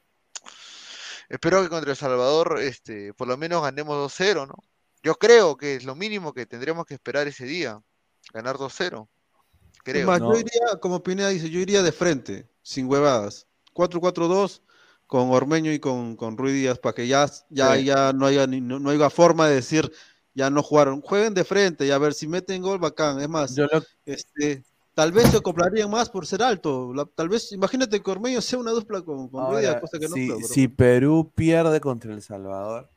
[1.30, 4.56] espero que contra El Salvador, este, por lo menos ganemos 2-0, ¿no?
[5.02, 7.82] Yo creo que es lo mínimo que tendríamos que esperar ese día,
[8.34, 9.08] ganar 2-0.
[9.76, 10.08] Es Creo.
[10.08, 13.48] más, yo iría, como Pineda dice, yo iría de frente, sin huevadas.
[13.74, 14.62] 4-4-2
[15.08, 17.84] con Ormeño y con, con Ruiz Díaz, para que ya, ya, Sí.
[17.84, 19.92] ya no haya ni- no, no haya forma de decir,
[20.34, 21.02] ya no jugaron.
[21.02, 23.20] Jueguen de frente y a ver si meten gol, bacán.
[23.20, 26.94] Es más, Yo lo- este, tal vez se acoplarían más por ser alto.
[26.94, 30.16] La- tal vez, imagínate que Ormeño sea una dupla con, con Ahora, cosa que no
[30.16, 32.90] si, creo, pero- si Perú pierde contra El Salvador,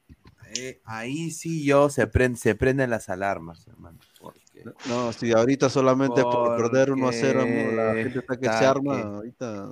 [0.59, 3.99] eh, ahí sí yo se, prende, se prenden las alarmas, hermano.
[4.21, 4.47] porque-
[4.89, 7.45] No, si ahorita solamente por perder 1 a 0,
[7.75, 9.69] la gente está que se arma, que- ahorita.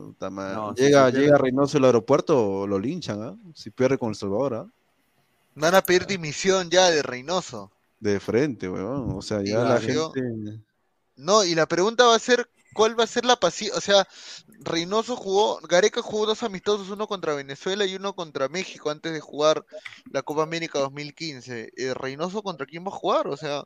[0.54, 3.34] No, llega, llega Reynoso al aeropuerto, lo linchan, ¿ah?
[3.54, 4.66] Si pierde con El Salvador, ¿ah?
[5.56, 7.70] Van a pedir dimisión ya de Reynoso.
[8.00, 9.12] De frente, weón.
[9.16, 10.60] O sea, ya la gente.
[11.16, 13.78] No, y la pregunta va a ser, ¿cuál va a ser la paciencia?
[13.78, 14.06] O sea,
[14.60, 19.20] Reynoso jugó, Gareca jugó dos amistosos, uno contra Venezuela y uno contra México antes de
[19.20, 19.64] jugar
[20.10, 21.70] la Copa América 2015.
[21.76, 23.28] Eh, Reynoso contra quién va a jugar?
[23.28, 23.62] O sea,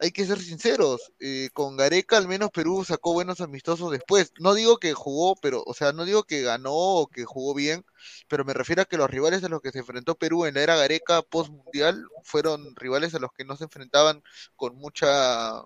[0.00, 1.12] hay que ser sinceros.
[1.20, 4.32] eh, con Gareca al menos Perú sacó buenos amistosos después.
[4.40, 7.84] No digo que jugó, pero, o sea, no digo que ganó o que jugó bien,
[8.28, 10.62] pero me refiero a que los rivales a los que se enfrentó Perú en la
[10.62, 14.22] era Gareca post mundial fueron rivales a los que no se enfrentaban
[14.56, 15.62] con mucha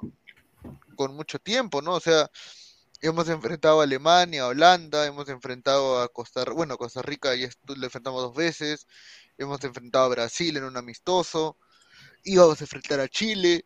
[0.97, 1.94] con mucho tiempo, ¿no?
[1.94, 2.28] O sea,
[3.00, 7.48] Hemos enfrentado a Alemania, a Holanda, hemos enfrentado a Costa Rica, bueno, Costa Rica y
[7.66, 8.88] lo enfrentamos dos veces,
[9.36, 11.56] hemos enfrentado a Brasil en un amistoso,
[12.24, 13.64] íbamos a enfrentar a Chile,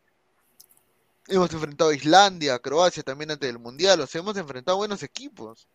[1.29, 5.03] hemos enfrentado a Islandia, a Croacia también antes del Mundial, o sea, hemos enfrentado buenos
[5.03, 5.67] equipos.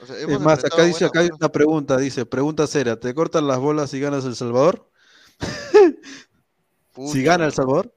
[0.00, 2.98] O sea, hemos Es más, acá dice, buenos- acá hay una pregunta, dice, pregunta seria,
[2.98, 4.90] ¿te cortan las bolas si ganas El Salvador?
[7.12, 7.94] Si gana El Salvador.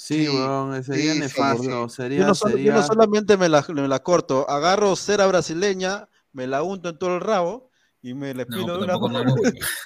[0.00, 1.88] Sí, weón, sería sí, nefasto.
[1.88, 1.96] sí.
[1.96, 2.74] Sería, yo, no solo- yo sería...
[2.74, 7.16] no solamente me la, me la corto, agarro cera brasileña, me la unto en todo
[7.16, 9.00] el rabo y me le pino de una no,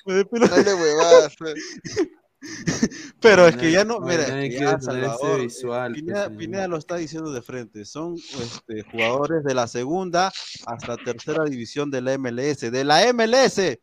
[0.05, 1.35] me depilo- Dale huevadas.
[3.23, 5.93] Pero es No que ya no, no mira, no es que ya Salvador, eh, visual,
[5.95, 6.37] Pineda, pues.
[6.37, 10.31] Pineda lo está diciendo de frente, son este, jugadores de la segunda
[10.67, 13.79] hasta tercera división de la MLS, de la MLS.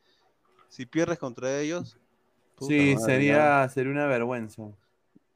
[0.67, 1.97] Si pierdes contra ellos,
[2.59, 4.61] Sí, madre, sería, sería una vergüenza.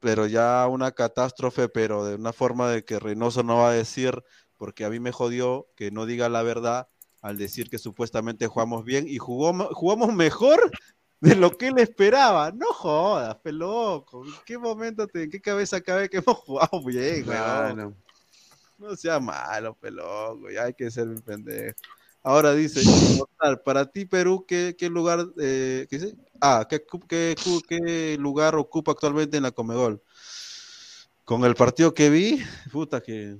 [0.04, 4.22] Pero ya una catástrofe, pero de una forma de que Reynoso no va a decir,
[4.58, 6.88] porque a mí me jodió que no diga la verdad
[7.22, 10.60] al decir que supuestamente jugamos bien y jugó, jugamos mejor
[11.20, 12.52] de lo que él esperaba.
[12.52, 14.26] No jodas, peloco.
[14.26, 17.24] ¿En qué momento, te- en qué cabeza cabe que hemos jugado bien.
[18.76, 21.76] No sea malo, peloco, ya hay que ser un pendejo.
[22.22, 22.82] Ahora dice,
[23.64, 26.14] para ti Perú, ¿qué, qué lugar, eh, ¿qué dice?
[26.46, 27.34] Ah, ¿qué, qué,
[27.66, 30.02] qué lugar ocupa actualmente en la Comegol?
[31.24, 32.38] Con el partido que vi,
[32.70, 33.38] puta que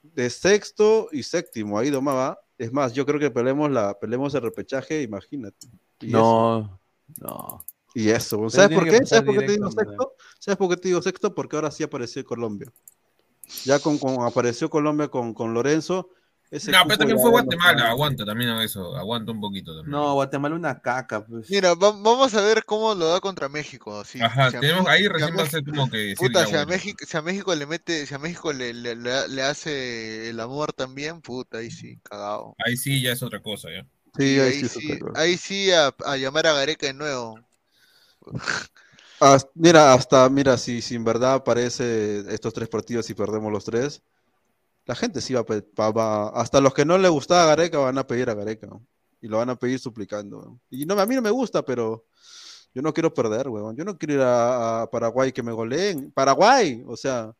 [0.00, 2.38] de sexto y séptimo, ahí domaba.
[2.56, 5.66] Es más, yo creo que peleemos la, peleemos el repechaje, imagínate.
[5.98, 6.18] Y eso.
[6.18, 6.80] No,
[7.20, 7.64] no.
[7.96, 9.04] Y eso, Pero ¿sabes por qué?
[9.04, 10.14] ¿Sabes por qué te digo sexto?
[10.38, 11.34] ¿Sabes por qué te digo sexto?
[11.34, 12.72] Porque ahora sí apareció Colombia.
[13.64, 16.10] Ya con, con apareció Colombia con, con Lorenzo.
[16.50, 19.90] Ese No, pero también fue Guatemala, aguanta también a eso, aguanta un poquito también.
[19.90, 21.50] No, Guatemala una caca, pues.
[21.50, 24.04] Mira, va- vamos a ver cómo lo da contra México.
[24.04, 26.54] Si, Ajá, si tenemos- México- ahí si recién va a ser como que Puta, si
[26.56, 26.66] a.
[26.66, 30.38] México, si a México le mete, si a México le, le, le- le hace el
[30.40, 32.54] amor también, puta, ahí sí, cagado.
[32.64, 33.84] Ahí sí ya es otra cosa, ya.
[34.16, 35.20] Sí, ahí ahí sí es sí, otra cosa.
[35.20, 37.38] ahí sí a, a llamar a Gareca de nuevo.
[39.20, 43.64] Hasta- mira, hasta, mira, si, si en verdad aparece estos tres partidos y perdemos los
[43.64, 44.02] tres,
[44.86, 45.40] la gente sí va
[45.78, 48.66] a, va- hasta los que no le gustaba a Gareca van a pedir a Gareca,
[48.66, 48.86] ¿no?
[49.20, 50.40] y lo van a pedir suplicando.
[50.42, 50.60] ¿no?
[50.70, 52.04] Y no, a mí no me gusta, pero
[52.74, 53.74] yo no quiero perder, weón.
[53.76, 56.12] Yo no quiero ir a, a Paraguay que me goleen.
[56.12, 57.34] Paraguay, o sea,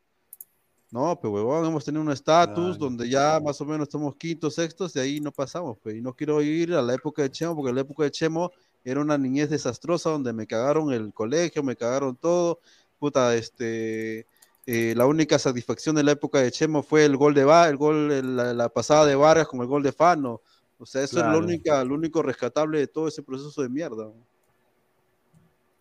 [0.91, 4.93] no, pues, huevón, hemos tenido un estatus donde ya más o menos estamos quintos, sextos,
[4.95, 5.97] de ahí no pasamos, pues.
[5.97, 8.51] Y no quiero ir a la época de Chemo, porque la época de Chemo
[8.85, 12.61] era una niñez desastrosa donde me cagaron el colegio, me cagaron todo.
[12.99, 14.27] Puta, este.
[14.67, 18.37] Eh, la única satisfacción de la época de Chemo fue el gol de el gol,
[18.37, 20.41] la, la pasada de Vargas con el gol de Fano.
[20.79, 24.11] O sea, eso es lo, única, lo único rescatable de todo ese proceso de mierda.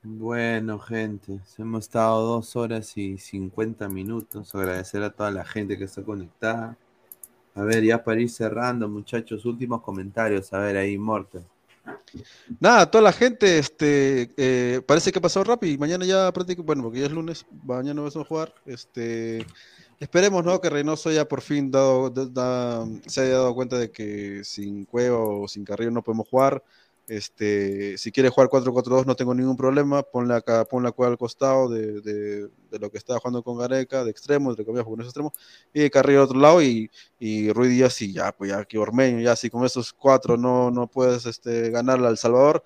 [0.04, 4.54] Bueno, gente, hemos estado dos horas y 50 minutos.
[4.54, 6.78] Agradecer a toda la gente que está conectada.
[7.56, 10.54] A ver, ya para ir cerrando, muchachos, últimos comentarios.
[10.54, 11.40] A ver, ahí, Morte.
[12.60, 16.84] Nada, toda la gente, este, eh, parece que ha pasado rápido mañana ya prácticamente, bueno,
[16.84, 19.46] porque ya es lunes, mañana vamos a jugar, este,
[20.00, 20.62] esperemos, ¿no?
[20.62, 24.86] Que Reynoso ya por fin dado, da- da- se haya dado cuenta de que sin
[24.86, 26.64] Cueva o sin Carrillo no podemos jugar,
[27.08, 31.18] este, si quiere jugar 4-4-2 no tengo ningún problema, ponle acá, ponle a Cueva al
[31.18, 34.98] costado de, de, de lo que estaba jugando con Gareca, de extremo, entre comillas, porque
[34.98, 35.34] no es extremo,
[35.74, 39.20] y Carrillo al otro lado y, y Ruiz Díaz sí, ya, pues ya que Ormeño,
[39.20, 42.64] ya si con esos cuatro no, no puedes este, ganarle al Salvador,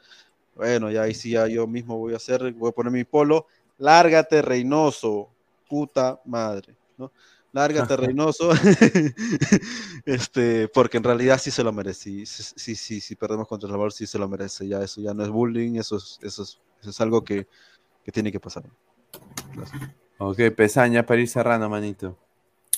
[0.56, 3.48] bueno, ya ahí sí ya yo mismo voy a hacer, voy a poner mi polo,
[3.77, 5.30] lárgate Reynoso,
[5.68, 7.11] puta madre, ¿no?
[7.51, 8.51] Lárgate Reynoso,
[10.05, 13.71] este, porque en realidad sí se lo merece, sí, sí, sí, sí, perdemos contra El
[13.71, 16.59] Salvador sí se lo merece, ya eso ya no es bullying, eso es, eso es,
[16.81, 17.47] eso es algo que,
[18.03, 18.63] que tiene que pasar.
[20.19, 22.17] Ok, Pesaña, para ir cerrando, manito.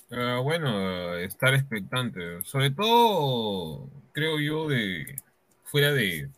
[0.09, 2.43] Ah, bueno, estar expectante.
[2.43, 5.17] Sobre todo, creo yo, de
[5.64, 6.30] fuera de,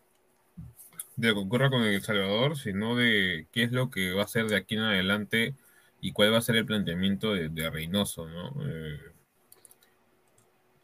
[1.18, 4.26] de lo que ocurra con El Salvador, sino de qué es lo que va a
[4.26, 5.56] hacer de aquí en adelante
[6.04, 8.54] y cuál va a ser el planteamiento de, de Reynoso, ¿no?
[8.68, 9.00] Eh,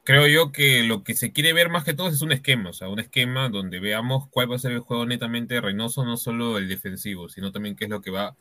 [0.05, 2.73] creo yo que lo que se quiere ver más que todo es un esquema, o
[2.73, 6.15] sea, un esquema donde veamos cuál va a ser el juego netamente de Reynoso, no
[6.15, 8.35] solo el defensivo, sino también qué es lo que va a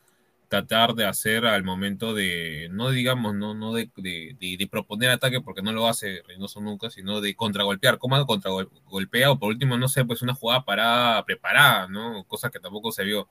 [0.49, 3.91] tratar de hacer al momento de, no digamos, no, no de,
[4.71, 9.49] proponer ataque, porque no lo hace Reynoso nunca, sino de contragolpear, cómo contragolpea, o por
[9.49, 12.23] último, no sé, pues una jugada parada, preparada, ¿no?
[12.25, 13.29] Cosa que tampoco se vio.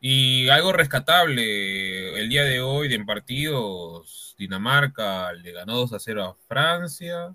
[0.00, 6.24] Y algo rescatable, el día de hoy en partidos, Dinamarca le ganó 2 a 0
[6.24, 7.34] a Francia,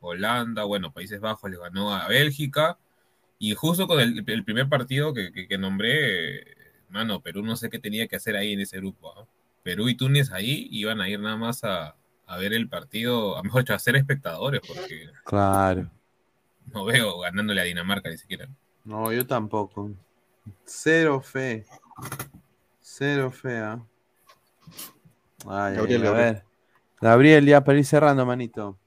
[0.00, 2.78] Holanda, bueno, Países Bajos le ganó a Bélgica,
[3.38, 6.44] y justo con el, el primer partido que, que- que nombré,
[6.90, 9.26] mano, Perú no sé qué tenía que hacer ahí en ese grupo.
[9.62, 13.42] Perú y Túnez ahí iban a ir nada más a, a ver el partido, a
[13.42, 15.90] mejor dicho, a ser espectadores, porque Claro.
[16.72, 18.48] no veo ganándole a Dinamarca ni siquiera.
[18.84, 19.90] No, yo tampoco.
[20.64, 21.64] Cero fe.
[22.80, 23.58] Cero fe.
[23.58, 23.80] Ay,
[25.48, 26.34] ay, Gabriel, a Gabriel.
[26.34, 26.44] ver.
[27.00, 28.78] Gabriel, ya para ir cerrando, manito.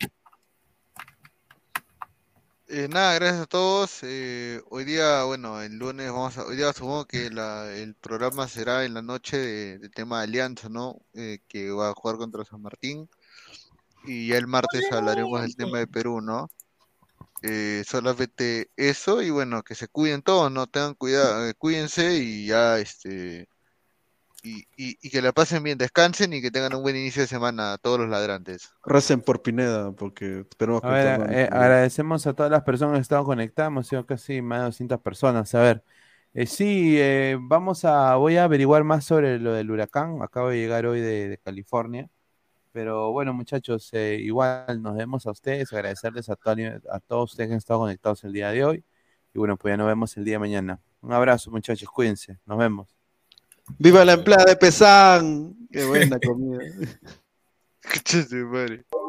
[2.67, 3.99] Eh, nada, gracias a todos.
[4.03, 8.47] Eh, hoy día, bueno, el lunes vamos a, hoy día supongo que la- el programa
[8.47, 10.99] será en la noche de, de tema de Alianza, ¿no?
[11.15, 13.09] Eh, que va a jugar contra San Martín.
[14.05, 16.47] Y ya el martes hablaremos del tema de Perú, ¿no?
[17.41, 20.67] Eh, solamente eso y bueno, que se cuiden todos, ¿no?
[20.67, 23.47] Tengan cuidado, eh, cuídense y ya, este,
[24.43, 27.27] y, y, y que la pasen bien, descansen y que tengan un buen inicio de
[27.29, 28.71] semana a todos los ladrantes.
[28.85, 32.93] Recen por Pineda, porque esperemos A que ver, todo- eh, agradecemos a todas las personas
[32.93, 35.53] que han estado conectadas, hemos sido casi más de 200 personas.
[35.53, 35.83] A ver,
[36.33, 40.57] eh, sí, eh, vamos a, voy a averiguar más sobre lo del huracán, acabo de
[40.57, 42.09] llegar hoy de, de California,
[42.71, 46.51] pero bueno muchachos, eh, igual nos vemos a ustedes, agradecerles a, to-
[46.91, 48.83] a todos ustedes que han estado conectados el día de hoy,
[49.33, 50.81] y bueno, pues ya nos vemos el día de mañana.
[51.01, 52.95] Un abrazo muchachos, cuídense, nos vemos.
[53.77, 55.55] ¡Viva la empleada de Pesán!
[55.71, 56.59] ¡Qué buena comida!